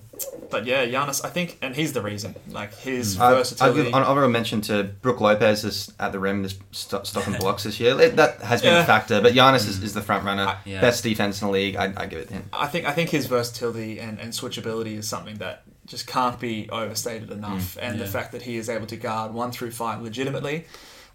but 0.51 0.67
yeah, 0.67 0.85
Giannis, 0.87 1.25
I 1.25 1.31
think, 1.31 1.59
and 1.63 1.75
he's 1.75 1.93
the 1.95 2.03
reason. 2.03 2.35
Like 2.49 2.75
his 2.75 3.17
mm. 3.17 3.21
I, 3.21 3.31
I 3.31 3.35
versatility. 3.35 3.85
give 3.85 3.87
an 3.95 4.03
honorable 4.03 4.31
mention 4.31 4.61
to 4.63 4.85
Brook 4.85 5.21
Lopez 5.21 5.65
is 5.65 5.93
at 5.99 6.13
the 6.13 6.19
rim, 6.19 6.43
just 6.43 6.61
st- 6.71 7.07
stopping 7.07 7.35
blocks 7.41 7.65
this 7.65 7.81
year. 7.81 7.99
It- 7.99 8.17
that 8.17 8.41
has 8.43 8.61
been 8.61 8.75
Yeah. 8.75 8.83
a 8.83 8.87
factor, 8.87 9.21
but 9.23 9.33
Giannis 9.33 9.67
is, 9.67 9.79
mm. 9.81 9.85
is 9.85 9.95
the 9.95 10.03
front 10.03 10.25
runner, 10.25 10.59
Yeah. 10.67 10.81
best 10.81 11.03
defense 11.03 11.41
in 11.41 11.49
the 11.49 11.53
league. 11.53 11.77
I, 11.77 11.93
I 11.97 12.07
give 12.07 12.21
it 12.21 12.29
to 12.29 12.35
him. 12.35 12.45
I 12.53 12.67
think 12.67 12.87
I 12.87 12.93
think 12.93 13.11
his 13.11 13.27
versatility 13.27 13.99
and, 13.99 14.21
and 14.21 14.33
switchability 14.33 14.99
is 14.99 15.09
something 15.09 15.37
that 15.37 15.63
just 15.87 16.07
can't 16.07 16.39
be 16.39 16.69
overstated 16.71 17.31
enough. 17.31 17.77
Mm. 17.77 17.79
and 17.83 18.01
the 18.01 18.07
fact 18.07 18.33
that 18.33 18.43
he 18.43 18.57
is 18.57 18.69
able 18.69 18.87
to 18.87 18.97
guard 18.97 19.33
one 19.33 19.51
through 19.51 19.71
five 19.71 20.03
legitimately, 20.03 20.67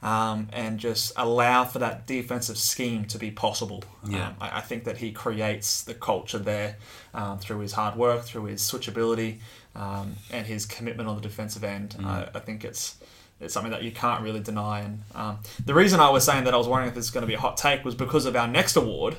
um, 0.01 0.47
and 0.53 0.79
just 0.79 1.11
allow 1.17 1.65
for 1.65 1.79
that 1.79 2.07
defensive 2.07 2.57
scheme 2.57 3.05
to 3.05 3.17
be 3.17 3.31
possible. 3.31 3.83
Yeah. 4.07 4.27
Um, 4.27 4.35
I, 4.39 4.57
I 4.57 4.61
think 4.61 4.85
that 4.85 4.97
he 4.97 5.11
creates 5.11 5.83
the 5.83 5.93
culture 5.93 6.39
there 6.39 6.77
um, 7.13 7.39
through 7.39 7.59
his 7.59 7.73
hard 7.73 7.95
work, 7.95 8.23
through 8.23 8.45
his 8.45 8.61
switchability, 8.61 9.39
um, 9.75 10.15
and 10.31 10.47
his 10.47 10.65
commitment 10.65 11.09
on 11.09 11.15
the 11.15 11.21
defensive 11.21 11.63
end. 11.63 11.95
I, 12.03 12.29
I 12.33 12.39
think 12.39 12.63
it's 12.63 12.95
it's 13.41 13.53
something 13.53 13.71
that 13.71 13.83
you 13.83 13.91
can't 13.91 14.21
really 14.21 14.41
deny. 14.41 14.81
And 14.81 15.01
um, 15.15 15.39
the 15.65 15.73
reason 15.73 15.99
I 15.99 16.09
was 16.09 16.25
saying 16.25 16.43
that 16.43 16.53
I 16.53 16.57
was 16.57 16.67
wondering 16.67 16.89
if 16.89 16.95
this 16.95 17.05
is 17.05 17.11
going 17.11 17.21
to 17.21 17.27
be 17.27 17.35
a 17.35 17.39
hot 17.39 17.55
take 17.57 17.85
was 17.85 17.95
because 17.95 18.25
of 18.25 18.35
our 18.35 18.47
next 18.47 18.75
award. 18.75 19.15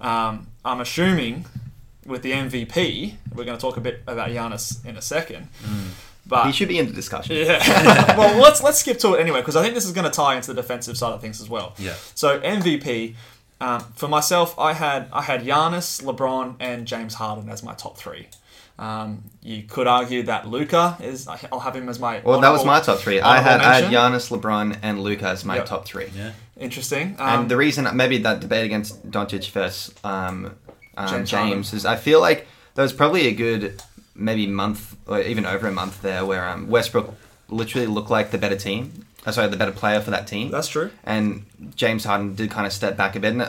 Um, 0.00 0.48
I'm 0.64 0.80
assuming 0.80 1.46
with 2.04 2.22
the 2.22 2.32
MVP, 2.32 3.14
we're 3.34 3.44
going 3.44 3.56
to 3.56 3.60
talk 3.60 3.78
a 3.78 3.80
bit 3.80 4.02
about 4.06 4.28
Giannis 4.28 4.84
in 4.84 4.96
a 4.96 5.02
second. 5.02 5.48
But 6.26 6.46
He 6.46 6.52
should 6.52 6.68
be 6.68 6.78
in 6.78 6.86
the 6.86 6.92
discussion. 6.92 7.36
yeah. 7.36 8.16
well, 8.18 8.40
let's 8.40 8.62
let's 8.62 8.78
skip 8.78 8.98
to 9.00 9.14
it 9.14 9.20
anyway 9.20 9.40
because 9.40 9.56
I 9.56 9.62
think 9.62 9.74
this 9.74 9.84
is 9.84 9.92
going 9.92 10.04
to 10.06 10.10
tie 10.10 10.36
into 10.36 10.52
the 10.54 10.60
defensive 10.62 10.96
side 10.96 11.12
of 11.12 11.20
things 11.20 11.40
as 11.40 11.48
well. 11.50 11.74
Yeah. 11.78 11.94
So 12.14 12.40
MVP 12.40 13.14
um, 13.60 13.80
for 13.94 14.08
myself, 14.08 14.58
I 14.58 14.72
had 14.72 15.08
I 15.12 15.22
had 15.22 15.42
Giannis, 15.42 16.02
LeBron, 16.02 16.56
and 16.60 16.86
James 16.86 17.14
Harden 17.14 17.48
as 17.48 17.62
my 17.62 17.74
top 17.74 17.96
three. 17.98 18.28
Um, 18.76 19.22
you 19.40 19.62
could 19.62 19.86
argue 19.86 20.24
that 20.24 20.48
Luka 20.48 20.96
is. 21.00 21.28
I'll 21.28 21.60
have 21.60 21.76
him 21.76 21.88
as 21.88 22.00
my. 22.00 22.20
Well, 22.24 22.40
that 22.40 22.50
was 22.50 22.64
my 22.64 22.80
top 22.80 22.98
three. 22.98 23.20
I 23.20 23.40
had 23.40 23.60
honorable 23.60 23.66
I 23.70 23.80
had. 23.82 23.92
Giannis, 23.92 24.36
LeBron, 24.36 24.78
and 24.82 25.00
Luka 25.00 25.28
as 25.28 25.44
my 25.44 25.56
Yep. 25.58 25.66
top 25.66 25.86
three. 25.86 26.10
Yeah. 26.16 26.32
Interesting. 26.58 27.14
Um, 27.18 27.40
And 27.42 27.50
the 27.50 27.56
reason 27.56 27.86
maybe 27.96 28.18
that 28.18 28.40
debate 28.40 28.64
against 28.64 29.08
Doncic 29.10 29.50
versus 29.50 29.94
um, 30.02 30.56
um, 30.96 31.08
James 31.08 31.30
James, 31.30 31.72
is 31.72 31.86
I 31.86 31.94
feel 31.96 32.20
like 32.20 32.48
there 32.74 32.82
was 32.82 32.92
probably 32.92 33.28
a 33.28 33.32
good 33.32 33.80
maybe 34.14 34.46
month 34.46 34.96
or 35.06 35.20
even 35.20 35.44
over 35.46 35.66
a 35.66 35.72
month 35.72 36.02
there 36.02 36.24
where 36.24 36.48
um, 36.48 36.68
Westbrook 36.68 37.14
literally 37.48 37.86
looked 37.86 38.10
like 38.10 38.30
the 38.30 38.38
better 38.38 38.56
team. 38.56 39.04
uh, 39.26 39.32
Sorry, 39.32 39.48
the 39.48 39.56
better 39.56 39.72
player 39.72 40.00
for 40.00 40.10
that 40.10 40.26
team. 40.26 40.50
That's 40.50 40.68
true. 40.68 40.90
And 41.04 41.44
James 41.74 42.04
Harden 42.04 42.34
did 42.34 42.50
kind 42.50 42.66
of 42.66 42.72
step 42.72 42.96
back 42.96 43.16
a 43.16 43.20
bit. 43.20 43.32
And 43.32 43.42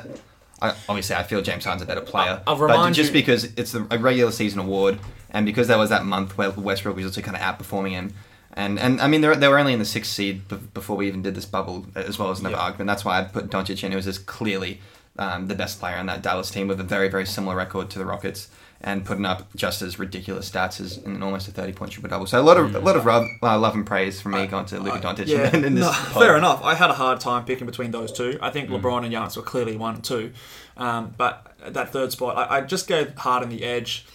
I, 0.61 0.73
obviously, 0.89 1.15
I 1.15 1.23
feel 1.23 1.41
James 1.41 1.65
Harden's 1.65 1.83
a 1.83 1.85
better 1.85 2.01
player. 2.01 2.41
I'll 2.47 2.55
but 2.57 2.63
remind 2.65 2.95
just 2.95 3.09
you- 3.13 3.19
because 3.21 3.45
it's 3.57 3.71
the, 3.73 3.85
a 3.91 3.97
regular 3.97 4.31
season 4.31 4.59
award, 4.59 4.99
and 5.29 5.45
because 5.45 5.67
there 5.67 5.77
was 5.77 5.89
that 5.89 6.05
month 6.05 6.37
where 6.37 6.49
Westbrook 6.51 6.95
was 6.95 7.05
also 7.05 7.21
kind 7.21 7.35
of 7.37 7.43
outperforming 7.43 7.91
him. 7.91 8.13
And, 8.57 8.79
and 8.79 9.01
I 9.01 9.07
mean, 9.07 9.19
they 9.19 9.27
were, 9.49 9.59
only 9.59 9.73
in 9.73 9.79
the 9.79 9.85
sixth 9.85 10.11
seed 10.13 10.47
b- 10.47 10.55
before 10.73 10.95
we 10.95 11.07
even 11.09 11.21
did 11.21 11.35
this 11.35 11.43
bubble, 11.45 11.85
as 11.93 12.17
well 12.17 12.31
as 12.31 12.39
another 12.39 12.55
Yeah. 12.55 12.61
argument. 12.61 12.87
That's 12.87 13.03
why 13.03 13.19
I 13.19 13.23
put 13.25 13.49
Doncic 13.49 13.83
in. 13.83 13.91
He 13.91 13.95
was 13.97 14.05
just 14.05 14.27
clearly 14.27 14.79
um, 15.19 15.47
the 15.47 15.55
best 15.55 15.77
player 15.79 15.97
on 15.97 16.05
that 16.05 16.21
Dallas 16.21 16.49
team 16.49 16.69
with 16.69 16.79
a 16.79 16.83
very, 16.83 17.09
very 17.09 17.25
similar 17.25 17.53
record 17.55 17.89
to 17.89 17.99
the 17.99 18.05
Rockets 18.05 18.47
and 18.81 19.03
putting 19.05 19.25
up 19.25 19.47
just 19.55 19.81
as 19.81 19.97
ridiculous 19.97 20.49
stats 20.49 20.79
as 20.79 20.97
in 20.97 21.23
almost 21.23 21.47
a 21.47 21.51
30 21.51 21.73
point 21.73 21.91
triple 21.91 22.09
double. 22.09 22.25
So 22.27 22.39
a 22.39 22.43
lot 22.43 22.57
of 22.57 22.75
a 22.75 22.79
lot 22.79 22.95
of 22.95 23.05
rub, 23.05 23.25
uh, 23.41 23.57
love 23.57 23.73
and 23.73 23.85
praise 23.85 24.21
from 24.21 24.33
me 24.33 24.45
going 24.47 24.65
to 24.67 24.79
Luka 24.79 24.99
Doncic 24.99 25.27
Yeah, 25.27 25.55
in, 25.55 25.63
in 25.65 25.75
this 25.75 25.85
no, 25.85 25.91
fair 25.91 26.37
enough. 26.37 26.61
I 26.63 26.75
had 26.75 26.89
a 26.89 26.93
hard 26.93 27.19
time 27.19 27.45
picking 27.45 27.65
between 27.65 27.91
those 27.91 28.11
two. 28.11 28.37
I 28.41 28.49
Mm. 28.49 28.53
think 28.53 28.69
LeBron 28.69 29.03
and 29.05 29.13
Giannis 29.13 29.35
were 29.37 29.43
clearly 29.43 29.75
one 29.77 29.95
and 29.95 30.03
two, 30.03 30.33
um, 30.77 31.13
but 31.17 31.55
that 31.65 31.91
third 31.91 32.11
spot, 32.11 32.37
I, 32.37 32.57
I 32.57 32.61
just 32.61 32.87
gave 32.87 33.15
Harden 33.15 33.49
the 33.49 33.63
edge, 33.63 34.05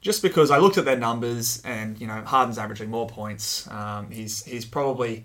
just 0.00 0.20
because 0.22 0.50
I 0.50 0.58
looked 0.58 0.78
at 0.78 0.84
their 0.84 0.96
numbers 0.98 1.62
and 1.64 2.00
you 2.00 2.06
know 2.06 2.22
Harden's 2.24 2.58
averaging 2.58 2.90
more 2.90 3.06
points. 3.08 3.68
Um, 3.70 4.10
he's 4.10 4.44
he's 4.44 4.64
probably 4.64 5.24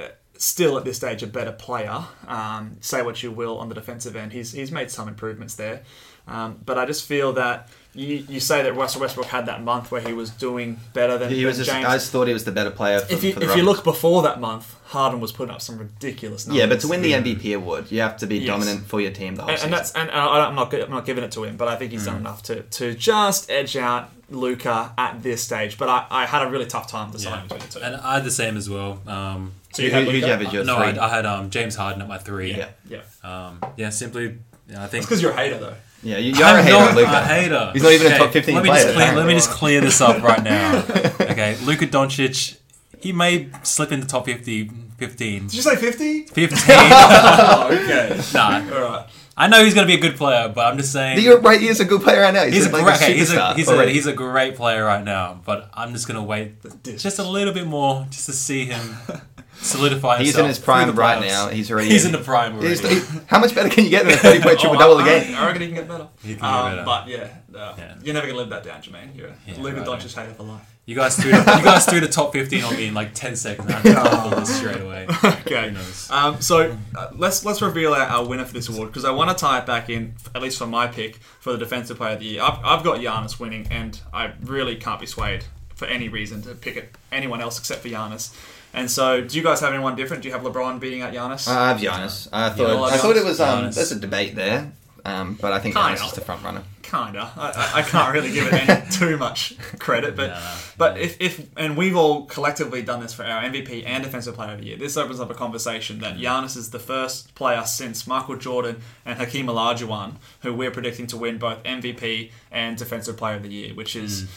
uh, 0.00 0.08
still 0.36 0.76
at 0.76 0.84
this 0.84 0.96
stage 0.98 1.22
a 1.22 1.26
better 1.26 1.52
player. 1.52 2.04
Um, 2.26 2.76
say 2.80 3.00
what 3.02 3.22
you 3.22 3.30
will 3.30 3.58
on 3.58 3.68
the 3.68 3.74
defensive 3.74 4.16
end, 4.16 4.32
he's 4.32 4.52
he's 4.52 4.70
made 4.72 4.90
some 4.90 5.08
improvements 5.08 5.54
there, 5.54 5.82
um, 6.26 6.58
but 6.64 6.78
I 6.78 6.86
just 6.86 7.04
feel 7.06 7.32
that. 7.34 7.68
You, 7.98 8.16
you 8.28 8.40
say 8.40 8.62
that 8.62 8.74
Russell 8.74 9.00
Westbrook 9.00 9.24
had 9.28 9.46
that 9.46 9.62
month 9.62 9.90
where 9.90 10.02
he 10.02 10.12
was 10.12 10.28
doing 10.28 10.78
better 10.92 11.16
than, 11.16 11.30
He 11.30 11.46
was 11.46 11.56
than 11.56 11.64
just, 11.64 11.74
James 11.76 11.86
I 11.86 11.94
just 11.94 12.12
thought 12.12 12.26
he 12.26 12.34
was 12.34 12.44
the 12.44 12.52
better 12.52 12.70
player. 12.70 12.98
For, 13.00 13.10
if 13.14 13.24
you 13.24 13.32
for 13.32 13.40
the 13.40 13.48
if 13.50 13.56
you 13.56 13.62
look 13.62 13.84
before 13.84 14.20
that 14.24 14.38
month, 14.38 14.76
Harden 14.88 15.18
was 15.18 15.32
putting 15.32 15.54
up 15.54 15.62
some 15.62 15.78
ridiculous 15.78 16.46
numbers. 16.46 16.60
Yeah, 16.60 16.66
but 16.66 16.80
to 16.80 16.88
win 16.88 17.00
the 17.00 17.12
MVP 17.12 17.56
award, 17.56 17.90
you 17.90 18.02
have 18.02 18.18
to 18.18 18.26
be 18.26 18.36
Yes. 18.36 18.48
dominant 18.48 18.84
for 18.86 19.00
your 19.00 19.12
team 19.12 19.36
the 19.36 19.40
whole 19.44 19.48
and, 19.50 19.58
season. 19.58 19.72
and 19.72 19.78
that's 19.78 19.92
and 19.94 20.10
I- 20.10 20.46
I'm 20.46 20.54
not 20.54 20.74
I'm 20.74 20.90
not 20.90 21.06
giving 21.06 21.24
it 21.24 21.32
to 21.32 21.44
him, 21.44 21.56
but 21.56 21.68
I 21.68 21.76
think 21.76 21.90
he's 21.92 22.02
Mm. 22.02 22.06
done 22.06 22.16
enough 22.18 22.42
to 22.42 22.60
to 22.64 22.92
just 22.92 23.50
edge 23.50 23.74
out 23.78 24.10
Luka 24.28 24.92
at 24.98 25.22
this 25.22 25.42
stage. 25.42 25.78
But 25.78 25.88
I, 25.88 26.04
I 26.10 26.26
had 26.26 26.46
a 26.46 26.50
really 26.50 26.66
tough 26.66 26.88
time 26.90 27.12
deciding 27.12 27.38
Yeah. 27.38 27.42
between 27.44 27.60
the 27.60 27.78
two. 27.78 27.82
And 27.82 27.96
I 27.96 28.16
had 28.16 28.24
the 28.24 28.30
same 28.30 28.58
as 28.58 28.68
well. 28.68 29.00
Um, 29.06 29.52
so 29.72 29.80
you 29.80 29.88
Who- 29.88 29.96
had 29.96 30.04
who'd 30.04 30.14
you 30.16 30.26
have 30.26 30.42
as 30.42 30.52
your 30.52 30.64
no, 30.64 30.76
three? 30.76 30.98
I, 30.98 31.06
I 31.06 31.08
had 31.08 31.24
um, 31.24 31.48
James 31.48 31.76
Harden 31.76 32.02
at 32.02 32.08
my 32.08 32.18
three. 32.18 32.52
yeah, 32.54 32.68
Yeah, 32.86 33.00
Um, 33.24 33.60
yeah, 33.78 33.88
simply, 33.88 34.36
yeah, 34.68 34.84
I 34.84 34.86
think. 34.88 35.00
it's 35.04 35.06
because 35.06 35.22
you're 35.22 35.32
a 35.32 35.36
hater 35.36 35.56
though. 35.56 35.74
Yeah. 36.06 36.18
You, 36.18 36.32
you 36.32 36.44
are 36.44 36.56
a 36.56 36.58
I'm 36.58 36.64
hater 36.64 36.78
not 36.78 36.94
Luka. 36.94 37.10
a 37.10 37.24
hater. 37.24 37.70
He's 37.72 37.82
not 37.82 37.92
even 37.92 38.12
a 38.12 38.18
top 38.18 38.30
15 38.32 38.54
let 38.54 38.62
me 38.62 38.70
player, 38.70 38.82
Just 38.82 38.94
clear, 38.94 39.14
let 39.14 39.26
me 39.26 39.34
just 39.34 39.50
clear 39.50 39.80
this 39.80 40.00
up 40.00 40.22
right 40.22 40.42
now. 40.42 40.84
Okay, 41.36 41.56
Luka 41.64 41.86
Doncic, 41.86 42.56
he 43.00 43.12
may 43.12 43.50
slip 43.62 43.92
into 43.92 44.06
top 44.06 44.24
50, 44.24 44.70
15. 44.96 45.42
Did 45.42 45.54
you 45.54 45.60
say 45.62 45.76
fifty? 45.76 46.22
15. 46.22 46.58
Oh, 46.68 47.68
okay. 47.72 48.20
nah, 48.32 48.74
All 48.74 48.82
right. 48.90 49.06
I 49.36 49.48
know 49.48 49.62
he's 49.62 49.74
going 49.74 49.86
to 49.86 49.92
be 49.92 49.98
a 49.98 50.00
good 50.00 50.16
player, 50.16 50.48
but 50.48 50.64
I'm 50.66 50.78
just 50.78 50.92
saying. 50.92 51.20
You're 51.20 51.38
right. 51.40 51.60
He 51.60 51.68
is 51.68 51.80
a 51.80 51.84
good 51.84 52.00
player 52.00 52.22
right 52.22 52.32
now. 52.32 52.44
He's, 52.44 52.54
He's 52.54 52.66
a, 52.68 52.72
like 52.72 52.84
great, 52.84 52.94
a 52.94 53.04
okay, 53.04 53.14
he's, 53.18 53.32
a, 53.34 53.54
he's, 53.54 53.68
a, 53.68 53.86
he's 53.90 54.06
a 54.06 54.14
great 54.14 54.56
player 54.56 54.82
right 54.82 55.04
now, 55.04 55.40
but 55.44 55.68
I'm 55.74 55.92
just 55.92 56.08
going 56.08 56.16
to 56.16 56.22
wait 56.22 56.54
just 56.84 57.18
a 57.18 57.22
little 57.22 57.52
bit 57.52 57.66
more 57.66 58.06
just 58.08 58.24
to 58.26 58.32
see 58.32 58.64
him 58.64 58.96
solidify 59.60 60.18
He's 60.18 60.36
in 60.38 60.46
his 60.46 60.58
prime 60.58 60.94
right 60.94 61.20
now. 61.20 61.48
He's 61.48 61.70
already. 61.70 61.88
He's 61.90 62.04
in 62.04 62.12
the 62.12 62.18
prime 62.18 62.54
already. 62.56 62.68
He's- 62.76 63.10
he- 63.12 63.20
how 63.26 63.38
much 63.40 63.54
better 63.54 63.68
can 63.68 63.84
you 63.84 63.90
get 63.90 64.04
than 64.04 64.14
a 64.14 64.16
30 64.16 64.40
point 64.42 64.58
triple 64.60 64.78
double 64.78 64.98
a 64.98 65.02
Oh, 65.02 65.06
I- 65.06 65.20
game? 65.20 65.34
I 65.34 65.46
reckon 65.46 65.62
he 65.62 65.68
can 65.68 65.76
get 65.76 65.88
better. 65.88 66.08
He 66.22 66.28
can 66.34 66.42
get 66.42 66.44
Um, 66.44 66.70
better. 66.70 66.84
But 66.84 67.08
yeah, 67.08 67.28
uh, 67.58 67.74
Yeah. 67.78 67.94
you're 68.02 68.14
never 68.14 68.26
gonna 68.26 68.38
live 68.38 68.50
that 68.50 68.64
down, 68.64 68.82
Jermaine. 68.82 69.16
You're 69.16 69.28
a 69.28 69.34
Yeah, 69.46 69.54
Luka 69.60 69.78
right. 69.80 69.86
Doncic 69.88 70.14
hater 70.14 70.34
for 70.34 70.42
life. 70.44 70.60
You 70.88 70.94
guys 70.94 71.16
threw 71.16 71.32
the, 71.32 71.38
you 71.38 71.64
guys 71.64 71.84
threw 71.84 71.98
the 71.98 72.06
top 72.06 72.32
15 72.32 72.62
on 72.62 72.76
me 72.76 72.86
in 72.86 72.94
like 72.94 73.12
10 73.12 73.34
seconds. 73.34 73.68
I 73.68 73.72
had 73.72 73.82
to 73.82 73.92
double 73.92 74.36
this 74.38 74.56
straight 74.56 74.80
away. 74.80 75.06
Okay. 75.46 75.66
Who 75.68 75.70
knows? 75.72 76.08
Um, 76.10 76.40
so 76.40 76.76
uh, 76.96 77.08
let's 77.16 77.44
let's 77.44 77.60
reveal 77.62 77.92
our, 77.92 78.02
our 78.06 78.24
winner 78.26 78.44
for 78.44 78.52
this 78.52 78.68
award 78.68 78.88
because 78.90 79.04
I 79.04 79.10
want 79.10 79.30
to 79.30 79.36
tie 79.36 79.58
it 79.58 79.66
back 79.66 79.90
in, 79.90 80.14
at 80.34 80.42
least 80.42 80.58
for 80.58 80.66
my 80.66 80.86
pick 80.86 81.16
for 81.40 81.52
the 81.52 81.58
defensive 81.58 81.96
player 81.96 82.12
of 82.14 82.20
the 82.20 82.26
year. 82.26 82.42
I've, 82.42 82.58
I've 82.64 82.84
got 82.84 82.98
Giannis 83.00 83.38
winning, 83.40 83.66
and 83.70 84.00
I 84.12 84.32
really 84.44 84.76
can't 84.76 85.00
be 85.00 85.06
swayed 85.06 85.44
for 85.74 85.86
any 85.86 86.08
reason 86.08 86.42
to 86.42 86.54
pick 86.54 86.76
it 86.76 86.94
anyone 87.12 87.40
else 87.40 87.58
except 87.58 87.82
for 87.82 87.88
Giannis. 87.88 88.30
And 88.76 88.90
so, 88.90 89.22
do 89.22 89.36
you 89.36 89.42
guys 89.42 89.60
have 89.60 89.72
anyone 89.72 89.96
different? 89.96 90.22
Do 90.22 90.28
you 90.28 90.34
have 90.34 90.42
LeBron 90.44 90.78
beating 90.78 91.02
out 91.02 91.12
Giannis? 91.12 91.48
I 91.48 91.68
have 91.72 91.80
Giannis. 91.80 92.28
I 92.32 92.50
thought. 92.50 92.58
well, 92.68 92.84
I 92.84 92.96
thought 92.98 93.16
it 93.16 93.24
was. 93.24 93.40
Um, 93.40 93.64
Giannis. 93.64 93.74
there's 93.74 93.90
a 93.92 93.98
debate 93.98 94.34
there, 94.36 94.70
um, 95.04 95.34
but 95.40 95.52
I 95.52 95.58
think 95.60 95.74
Kind 95.74 95.98
Giannis 95.98 96.06
is 96.06 96.12
the 96.12 96.20
front 96.20 96.44
runner. 96.44 96.62
Kinda. 96.82 97.32
I, 97.36 97.48
I- 97.74 97.78
I 97.80 97.82
can't 97.82 98.14
really 98.14 98.30
give 98.32 98.46
it 98.46 98.52
any 98.68 98.90
too 98.92 99.16
much 99.16 99.54
credit, 99.80 100.14
but 100.14 100.28
Nah. 100.28 100.40
but 100.78 100.98
if, 100.98 101.20
if 101.20 101.44
and 101.56 101.76
we've 101.76 101.96
all 101.96 102.26
collectively 102.26 102.80
done 102.82 103.00
this 103.00 103.12
for 103.12 103.24
our 103.24 103.42
MVP 103.42 103.82
and 103.84 104.04
Defensive 104.04 104.34
Player 104.36 104.52
of 104.52 104.60
the 104.60 104.66
Year. 104.66 104.76
This 104.76 104.96
opens 104.96 105.18
up 105.18 105.28
a 105.28 105.34
conversation 105.34 105.98
that 106.00 106.16
Giannis 106.18 106.56
is 106.56 106.70
the 106.70 106.78
first 106.78 107.34
player 107.34 107.64
since 107.64 108.06
Michael 108.06 108.36
Jordan 108.36 108.82
and 109.04 109.18
Hakeem 109.18 109.46
Olajuwon 109.46 110.16
who 110.42 110.54
we're 110.54 110.70
predicting 110.70 111.08
to 111.08 111.16
win 111.16 111.38
both 111.38 111.60
MVP 111.64 112.30
and 112.52 112.76
Defensive 112.76 113.16
Player 113.16 113.34
of 113.36 113.42
the 113.42 113.48
Year, 113.48 113.74
which 113.74 113.96
is 113.96 114.28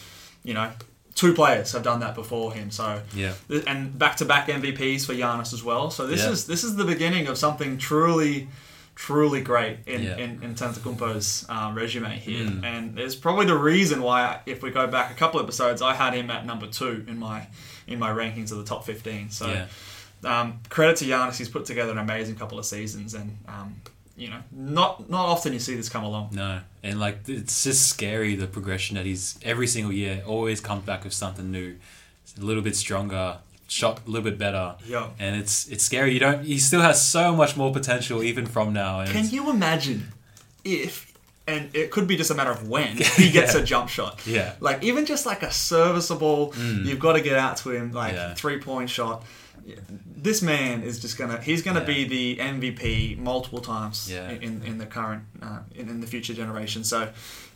you 0.44 0.54
know 0.56 0.72
two 1.16 1.34
players 1.34 1.72
have 1.74 1.84
done 1.84 2.00
that 2.00 2.16
before 2.16 2.54
him. 2.54 2.72
So 2.72 3.02
Yeah. 3.14 3.34
and 3.68 3.98
back 3.98 4.16
to 4.18 4.26
back 4.26 4.48
MVPs 4.48 5.06
for 5.06 5.14
Giannis 5.14 5.54
as 5.54 5.64
well. 5.64 5.92
So 5.92 6.08
this 6.08 6.24
Yeah. 6.24 6.30
is 6.32 6.46
this 6.46 6.64
is 6.64 6.76
the 6.76 6.86
beginning 6.86 7.28
of 7.28 7.38
something 7.38 7.78
truly, 7.78 8.48
truly 8.96 9.42
great 9.42 9.80
in 9.86 10.04
Yeah. 10.04 10.18
in, 10.18 10.42
in 10.44 10.56
Antetokounmpo's 10.56 11.46
um, 11.50 11.76
resume 11.76 12.18
here, 12.18 12.46
Mm. 12.46 12.64
and 12.64 13.00
it's 13.00 13.16
probably 13.16 13.46
the 13.46 13.58
reason 13.58 14.02
why, 14.02 14.40
if 14.46 14.62
we 14.62 14.72
go 14.72 14.88
back 14.88 15.12
a 15.12 15.14
couple 15.16 15.40
episodes, 15.40 15.82
I 15.82 15.94
had 15.94 16.14
him 16.14 16.30
at 16.30 16.46
number 16.46 16.68
two 16.68 17.06
in 17.08 17.18
my 17.18 17.48
in 17.88 17.98
my 18.00 18.12
rankings 18.12 18.52
of 18.52 18.58
the 18.60 18.64
top 18.66 18.86
fifteen. 18.86 19.30
So. 19.30 19.48
Yeah. 19.48 19.66
Um, 20.22 20.60
credit 20.68 20.98
to 20.98 21.06
Giannis, 21.06 21.38
he's 21.38 21.48
put 21.48 21.64
together 21.64 21.94
an 21.94 21.98
amazing 21.98 22.36
couple 22.36 22.60
of 22.60 22.66
seasons, 22.66 23.14
and 23.14 23.38
um, 23.48 23.78
you 24.20 24.30
know, 24.30 24.42
not 24.52 25.10
not 25.10 25.26
often 25.28 25.54
you 25.54 25.60
see 25.60 25.76
this 25.76 25.90
come 25.90 26.04
along. 26.04 26.30
No, 26.34 26.60
and 26.84 27.00
like 27.00 27.20
it's 27.28 27.64
just 27.64 27.88
scary 27.88 28.36
the 28.36 28.48
progression 28.48 28.96
that 28.98 29.06
he's 29.06 29.40
every 29.44 29.68
single 29.68 29.94
year 29.94 30.22
always 30.28 30.60
comes 30.62 30.84
back 30.86 31.04
with 31.04 31.14
something 31.14 31.52
new, 31.52 31.78
It's 32.24 32.38
a 32.38 32.42
little 32.42 32.62
bit 32.64 32.76
stronger, 32.76 33.38
shot 33.68 34.02
a 34.06 34.10
little 34.10 34.30
bit 34.30 34.38
better. 34.38 34.76
Yeah. 34.86 35.10
and 35.20 35.36
it's 35.36 35.68
it's 35.70 35.84
scary. 35.84 36.14
You 36.14 36.20
don't. 36.20 36.44
He 36.44 36.60
still 36.60 36.82
has 36.82 37.02
so 37.02 37.36
much 37.36 37.56
more 37.56 37.72
potential 37.72 38.22
even 38.24 38.46
from 38.46 38.74
now. 38.74 39.00
And 39.02 39.10
Can 39.10 39.30
you 39.30 39.50
imagine 39.50 40.12
if, 40.64 41.14
and 41.48 41.70
it 41.74 41.90
could 41.92 42.06
be 42.08 42.16
just 42.18 42.30
a 42.32 42.36
matter 42.36 42.52
of 42.52 42.68
when, 42.68 42.98
he 43.18 43.32
gets 43.32 43.54
Yeah. 43.56 43.62
a 43.62 43.64
jump 43.64 43.90
shot? 43.90 44.22
Yeah. 44.28 44.54
Like, 44.60 44.84
even 44.84 45.06
just 45.06 45.26
like 45.26 45.42
a 45.44 45.52
serviceable, 45.52 46.52
mm. 46.52 46.86
you've 46.86 47.00
got 47.00 47.14
to 47.14 47.22
get 47.22 47.38
out 47.38 47.58
to 47.58 47.72
him, 47.72 47.92
like 47.92 48.14
Yeah. 48.14 48.34
three 48.34 48.60
point 48.60 48.90
shot. 48.90 49.24
This 50.22 50.42
man 50.42 50.84
is 50.84 51.00
just 51.00 51.18
gonna, 51.18 51.40
he's 51.42 51.62
gonna 51.62 51.80
Yeah. 51.82 51.86
be 51.86 52.04
the 52.06 52.38
MVP 52.42 53.18
multiple 53.18 53.60
times 53.60 54.10
Yeah. 54.12 54.30
in, 54.32 54.64
in 54.64 54.78
the 54.78 54.86
current, 54.86 55.24
uh, 55.42 55.60
in, 55.76 55.90
in 55.90 56.02
the 56.02 56.08
future 56.08 56.34
generation. 56.34 56.84
So, 56.84 57.10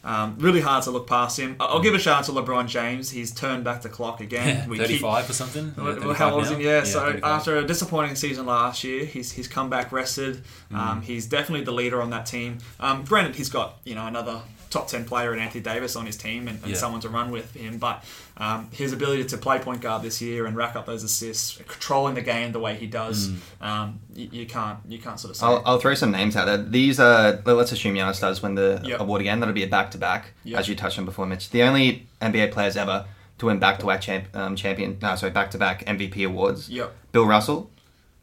um, 0.05 0.35
really 0.39 0.59
hard 0.61 0.83
to 0.83 0.91
look 0.91 1.07
past 1.07 1.39
him. 1.39 1.55
I'll 1.59 1.81
give 1.81 1.93
a 1.93 1.99
shout 1.99 2.19
out 2.19 2.25
to 2.25 2.31
LeBron 2.31 2.67
James. 2.67 3.09
He's 3.11 3.31
turned 3.31 3.63
back 3.63 3.81
the 3.83 3.89
clock 3.89 4.19
again. 4.21 4.69
We 4.69 4.77
keep- 4.77 4.87
thirty-five 4.87 5.29
or 5.29 5.33
something. 5.33 5.73
Yeah, 5.77 5.83
how 5.83 6.31
35 6.31 6.33
old 6.33 6.43
is 6.43 6.49
he? 6.49 6.63
Yeah, 6.65 6.83
so 6.83 6.99
35. 6.99 7.23
after 7.23 7.57
a 7.57 7.65
disappointing 7.65 8.15
season 8.15 8.45
last 8.45 8.83
year, 8.83 9.05
he's 9.05 9.31
he's 9.31 9.47
come 9.47 9.69
back 9.69 9.91
rested. 9.91 10.43
Mm. 10.71 10.77
Um, 10.77 11.01
he's 11.01 11.25
definitely 11.25 11.63
the 11.65 11.71
leader 11.73 12.01
on 12.01 12.09
that 12.11 12.25
team. 12.25 12.57
Um, 12.79 13.03
granted, 13.05 13.35
he's 13.35 13.49
got 13.49 13.77
you 13.85 13.95
know 13.95 14.05
another 14.05 14.41
top 14.73 14.87
ten 14.87 15.05
player 15.05 15.33
in 15.33 15.39
Anthony 15.39 15.61
Davis 15.61 15.95
on 15.95 16.05
his 16.05 16.17
team 16.17 16.47
and, 16.47 16.59
and 16.63 16.71
Yeah. 16.71 16.75
someone 16.77 16.99
to 17.01 17.09
run 17.09 17.31
with 17.31 17.53
him, 17.55 17.77
but 17.77 18.03
um, 18.37 18.69
his 18.71 18.91
ability 18.91 19.23
to 19.25 19.37
play 19.37 19.59
point 19.59 19.79
guard 19.81 20.01
this 20.01 20.21
year 20.21 20.45
and 20.45 20.55
rack 20.57 20.75
up 20.75 20.85
those 20.85 21.03
assists, 21.03 21.57
controlling 21.67 22.15
the 22.15 22.21
game 22.21 22.51
the 22.51 22.59
way 22.59 22.75
he 22.75 22.87
does, 22.87 23.29
Mm. 23.29 23.37
um, 23.65 23.99
you, 24.15 24.29
you 24.31 24.45
can't 24.45 24.79
you 24.87 24.97
can't 24.99 25.19
sort 25.19 25.31
of 25.31 25.37
say. 25.37 25.45
I'll, 25.45 25.61
I'll 25.65 25.79
throw 25.79 25.93
some 25.93 26.11
names 26.11 26.35
out 26.35 26.45
there. 26.45 26.57
These 26.57 26.99
are 26.99 27.39
let's 27.45 27.71
assume 27.71 27.95
Giannis 27.95 28.19
does 28.19 28.41
win 28.41 28.55
the 28.55 28.81
Yep. 28.83 28.99
award 28.99 29.21
again. 29.21 29.39
That'll 29.39 29.53
be 29.53 29.63
a 29.63 29.67
back 29.67 29.91
to 29.91 29.97
back, 29.97 30.33
as 30.53 30.67
you 30.67 30.75
touched 30.75 30.97
on 30.99 31.05
before, 31.05 31.25
Mitch. 31.25 31.49
The 31.51 31.63
only 31.63 32.07
NBA 32.21 32.51
players 32.51 32.75
ever 32.75 33.05
to 33.39 33.45
win 33.47 33.59
back 33.59 33.79
to 33.79 33.85
back 33.85 34.03
um, 34.35 34.55
champion, 34.55 34.97
no, 35.01 35.15
sorry, 35.15 35.31
back 35.31 35.51
to 35.51 35.57
back 35.57 35.85
MVP 35.85 36.25
awards. 36.25 36.69
Yep. 36.69 36.95
Bill 37.11 37.25
Russell, 37.25 37.69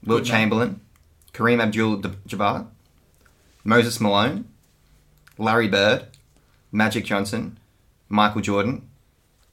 Wilt 0.05 0.23
Good 0.25 0.29
name. 0.33 0.41
Chamberlain, 0.41 0.81
Kareem 1.35 1.61
Abdul-Jabbar, 1.63 2.67
Moses 3.65 4.01
Malone, 4.01 4.47
Larry 5.39 5.69
Bird, 5.69 6.07
Magic 6.73 7.05
Johnson, 7.05 7.59
Michael 8.09 8.41
Jordan, 8.41 8.89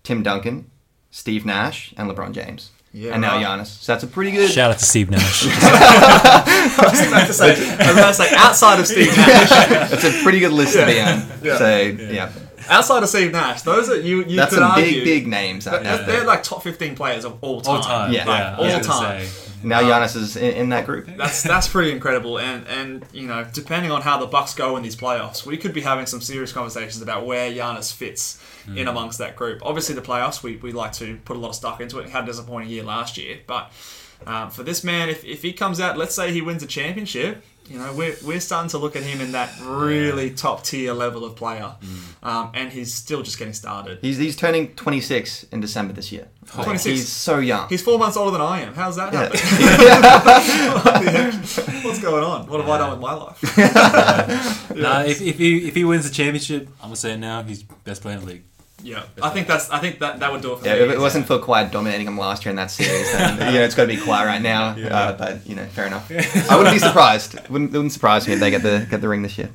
Tim 0.04 0.24
Duncan, 0.24 0.70
Steve 1.12 1.46
Nash, 1.46 1.94
and 1.98 2.10
LeBron 2.10 2.32
James. 2.32 2.72
Yeah, 2.94 3.12
and 3.12 3.22
now 3.22 3.36
right. 3.36 3.46
Giannis. 3.46 3.68
So 3.68 3.92
that's 3.92 4.04
a 4.04 4.08
pretty 4.08 4.32
good. 4.32 4.50
Shout 4.50 4.72
out 4.72 4.80
to 4.80 4.86
Steve 4.86 5.12
Nash. 5.12 5.44
I 5.48 6.88
was 6.90 7.08
about 7.08 7.28
to 7.28 7.34
say, 7.34 7.52
I 7.52 7.88
was 7.88 7.98
about 7.98 8.08
to 8.08 8.14
say 8.14 8.36
outside 8.36 8.80
of 8.80 8.88
Steve 8.88 9.16
Nash. 9.16 9.50
That's 9.90 10.04
a 10.04 10.24
pretty 10.24 10.40
good 10.40 10.52
list 10.54 10.74
to 10.74 10.86
be 10.86 11.00
on. 11.00 11.24
Yeah. 11.44 11.58
So 11.58 11.78
yeah. 11.78 12.32
outside 12.70 13.04
of 13.04 13.10
Steve 13.10 13.34
Nash, 13.34 13.62
those 13.64 13.90
are 13.90 14.00
you. 14.00 14.24
you 14.24 14.38
That's 14.38 14.50
could 14.50 14.60
some 14.60 14.72
argue, 14.72 15.04
big, 15.04 15.04
big 15.04 15.28
names 15.28 15.68
out 15.68 15.84
They're, 15.84 15.98
there. 15.98 16.06
they're 16.06 16.26
like 16.26 16.44
top 16.44 16.64
fifteen 16.64 16.96
players 16.96 17.26
of 17.26 17.38
all 17.44 17.62
time. 17.62 17.76
All 17.76 17.82
time. 17.84 18.14
Yeah. 18.14 18.26
Yeah. 18.26 18.56
All 18.58 18.64
I 18.64 18.78
was 18.78 18.88
time. 18.88 19.28
Say. 19.62 19.68
Now 19.68 19.82
Giannis 19.82 20.16
is 20.16 20.36
in, 20.36 20.54
in 20.54 20.70
that 20.70 20.86
group. 20.86 21.08
That's 21.18 21.44
that's 21.44 21.68
pretty 21.68 21.92
incredible, 21.92 22.40
and 22.40 22.68
and 22.68 23.06
you 23.12 23.28
know, 23.28 23.46
depending 23.52 23.92
on 23.92 24.02
how 24.02 24.18
the 24.20 24.28
Bucks 24.28 24.54
go 24.54 24.78
in 24.78 24.84
these 24.84 24.96
playoffs, 24.96 25.46
we 25.46 25.58
could 25.58 25.74
be 25.74 25.82
having 25.82 26.06
some 26.06 26.22
serious 26.22 26.52
conversations 26.52 27.02
about 27.02 27.26
where 27.26 27.52
Giannis 27.52 27.94
fits 27.94 28.42
Hmm. 28.66 28.78
in 28.78 28.88
amongst 28.90 29.18
that 29.20 29.38
group. 29.38 29.60
Obviously, 29.64 29.96
the 29.96 30.02
playoffs, 30.02 30.44
we, 30.44 30.58
we 30.58 30.74
like 30.74 30.92
to 30.94 31.18
put 31.24 31.38
a 31.38 31.40
lot 31.40 31.50
of 31.50 31.56
stock 31.56 31.80
into 31.80 32.00
it. 32.00 32.06
He 32.08 32.12
had 32.12 32.26
a 32.26 32.28
disappointing 32.28 32.70
year 32.70 32.84
last 32.84 33.18
year, 33.18 33.40
but 33.48 33.72
um, 34.26 34.50
for 34.50 34.64
this 34.64 34.84
man, 34.84 35.08
if, 35.08 35.24
if 35.24 35.42
he 35.42 35.54
comes 35.54 35.80
out, 35.80 35.98
let's 35.98 36.14
say 36.14 36.34
he 36.34 36.42
wins 36.42 36.62
a 36.64 36.68
championship, 36.68 37.42
you 37.70 37.78
know, 37.80 37.92
we're, 37.94 38.16
we're 38.26 38.40
starting 38.40 38.70
to 38.70 38.78
look 38.78 38.96
at 38.96 39.04
him 39.04 39.20
in 39.22 39.32
that 39.34 39.52
really 39.62 40.30
top 40.32 40.64
tier 40.64 40.94
level 40.94 41.26
of 41.26 41.36
player, 41.36 41.76
Hmm. 41.82 42.26
um, 42.28 42.52
and 42.54 42.72
he's 42.72 42.94
still 42.94 43.22
just 43.24 43.38
getting 43.38 43.54
started. 43.54 44.00
He's, 44.02 44.18
he's 44.18 44.36
turning 44.36 44.74
26 44.76 45.44
in 45.52 45.60
December 45.60 45.94
this 45.94 46.12
year. 46.12 46.28
Like, 46.56 46.66
26. 46.66 46.86
He's 46.86 47.08
so 47.10 47.40
young. 47.40 47.68
He's 47.70 47.82
four 47.82 48.00
months 48.00 48.16
older 48.16 48.32
than 48.32 48.42
I 48.42 48.62
am. 48.62 48.74
How's 48.74 48.96
that 48.96 49.12
Yeah. 49.14 49.30
happen? 49.36 49.44
What's 51.84 52.02
going 52.02 52.24
on? 52.24 52.48
What 52.48 52.62
have 52.62 52.70
I 52.70 52.78
done 52.78 52.92
with 52.92 53.00
my 53.02 53.14
life? 53.14 54.58
Nah, 54.78 55.02
if, 55.02 55.22
if 55.22 55.38
he 55.40 55.68
if 55.68 55.74
he 55.74 55.84
wins 55.84 56.08
the 56.08 56.14
championship, 56.14 56.68
I'm 56.82 56.90
gonna 56.90 56.96
say 56.96 57.14
it 57.14 57.18
now. 57.18 57.42
He's 57.42 57.64
best 57.64 58.02
player 58.04 58.16
in 58.18 58.22
the 58.22 58.28
league. 58.28 58.44
Yeah, 58.84 59.04
I 59.22 59.30
think 59.32 59.48
that's. 59.48 59.70
I 59.72 59.80
think 59.80 60.00
that 60.00 60.20
that 60.20 60.32
would 60.32 60.42
do 60.42 60.54
it 60.54 60.60
for 60.60 60.66
Yeah, 60.66 60.76
me. 60.76 60.82
if 60.82 60.92
it 60.92 61.00
wasn't 61.00 61.26
for 61.26 61.40
Kawhi 61.40 61.72
dominating 61.72 62.06
him 62.08 62.18
last 62.18 62.46
year 62.46 62.52
in 62.52 62.58
that 62.58 62.70
series, 62.72 63.12
then 63.12 63.38
you 63.54 63.60
know 63.60 63.66
it's 63.66 63.74
got 63.76 63.84
to 63.84 63.88
be 63.88 63.98
Kawhi 63.98 64.26
right 64.26 64.42
now. 64.42 64.70
Uh, 64.70 65.14
but 65.14 65.46
you 65.48 65.56
know, 65.56 65.66
fair 65.66 65.88
enough. 65.88 66.12
I 66.52 66.56
wouldn't 66.56 66.76
be 66.76 66.80
surprised. 66.80 67.36
It 67.36 67.50
wouldn't, 67.50 67.72
it 67.72 67.78
wouldn't 67.78 67.92
surprise 67.94 68.28
me 68.28 68.34
if 68.34 68.40
they 68.40 68.52
get 68.52 68.62
the 68.62 68.86
get 68.90 69.02
the 69.02 69.08
ring 69.10 69.24
this 69.24 69.38
year. 69.38 69.50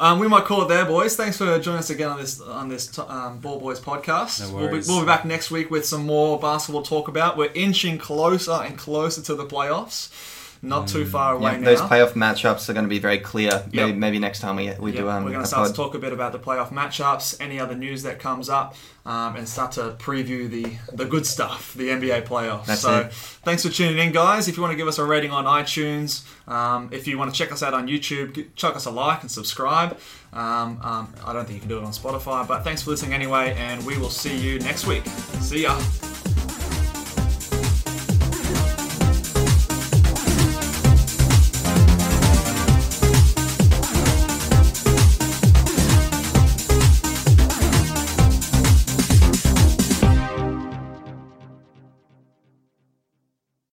Um, 0.00 0.20
we 0.20 0.28
might 0.28 0.44
call 0.44 0.62
it 0.62 0.68
there, 0.68 0.84
boys. 0.84 1.16
Thanks 1.16 1.38
for 1.38 1.58
joining 1.58 1.80
us 1.80 1.90
again 1.90 2.08
on 2.10 2.18
this 2.18 2.40
on 2.40 2.68
this 2.68 2.98
um, 2.98 3.38
Ball 3.38 3.58
Boys 3.60 3.80
podcast. 3.80 4.40
No 4.40 4.54
we'll, 4.56 4.66
be, 4.66 4.72
worries. 4.72 4.88
we'll 4.88 5.00
be 5.00 5.06
back 5.06 5.24
next 5.24 5.50
week 5.50 5.70
with 5.70 5.84
some 5.86 6.04
more 6.06 6.38
basketball 6.38 6.82
talk 6.82 7.08
about. 7.08 7.36
We're 7.36 7.52
inching 7.54 7.98
closer 7.98 8.52
and 8.52 8.76
closer 8.78 9.22
to 9.22 9.34
the 9.34 9.44
playoffs. 9.46 10.08
Not 10.60 10.88
too 10.88 11.04
far 11.06 11.34
away 11.36 11.52
Yeah, 11.52 11.58
now. 11.58 11.64
those 11.66 11.80
playoff 11.82 12.12
matchups 12.14 12.68
are 12.68 12.72
going 12.72 12.84
to 12.84 12.88
be 12.88 12.98
very 12.98 13.18
clear. 13.18 13.62
Maybe, 13.72 13.90
Yep. 13.90 13.96
maybe 13.96 14.18
next 14.18 14.40
time 14.40 14.56
we 14.56 14.72
we 14.80 14.90
Yeah, 14.92 15.00
do 15.02 15.08
um, 15.08 15.24
we're 15.24 15.30
going 15.30 15.42
to 15.42 15.46
start 15.46 15.66
pod. 15.68 15.74
to 15.74 15.82
talk 15.82 15.94
a 15.94 15.98
bit 15.98 16.12
about 16.12 16.32
the 16.32 16.38
playoff 16.38 16.70
matchups, 16.72 17.36
any 17.40 17.60
other 17.60 17.76
news 17.76 18.02
that 18.02 18.18
comes 18.18 18.48
up, 18.48 18.74
um, 19.06 19.36
and 19.36 19.48
start 19.48 19.70
to 19.72 19.92
preview 19.98 20.50
the 20.50 20.66
the 20.92 21.04
good 21.04 21.24
stuff, 21.26 21.74
the 21.74 21.90
NBA 21.90 22.22
playoffs. 22.26 22.66
That's 22.66 22.80
so, 22.80 23.00
it. 23.02 23.12
thanks 23.12 23.62
for 23.64 23.70
tuning 23.70 23.98
in, 23.98 24.12
guys. 24.12 24.48
If 24.48 24.56
you 24.56 24.62
want 24.62 24.72
to 24.72 24.76
give 24.76 24.88
us 24.88 24.98
a 24.98 25.04
rating 25.04 25.30
on 25.30 25.44
iTunes, 25.44 26.24
um, 26.50 26.88
if 26.92 27.06
you 27.06 27.18
want 27.18 27.32
to 27.32 27.38
check 27.38 27.52
us 27.52 27.62
out 27.62 27.72
on 27.74 27.86
YouTube, 27.86 28.46
chuck 28.56 28.74
us 28.74 28.84
a 28.86 28.90
like 28.90 29.22
and 29.22 29.30
subscribe. 29.30 29.96
Um, 30.32 30.78
um, 30.82 31.14
I 31.24 31.32
don't 31.32 31.44
think 31.46 31.54
you 31.54 31.60
can 31.60 31.68
do 31.68 31.78
it 31.78 31.84
on 31.84 31.92
Spotify, 31.92 32.46
but 32.46 32.64
thanks 32.64 32.82
for 32.82 32.90
listening 32.90 33.14
anyway, 33.14 33.54
and 33.58 33.84
we 33.86 33.96
will 33.96 34.10
see 34.10 34.36
you 34.36 34.58
next 34.58 34.86
week. 34.86 35.06
See 35.40 35.62
ya. 35.62 36.07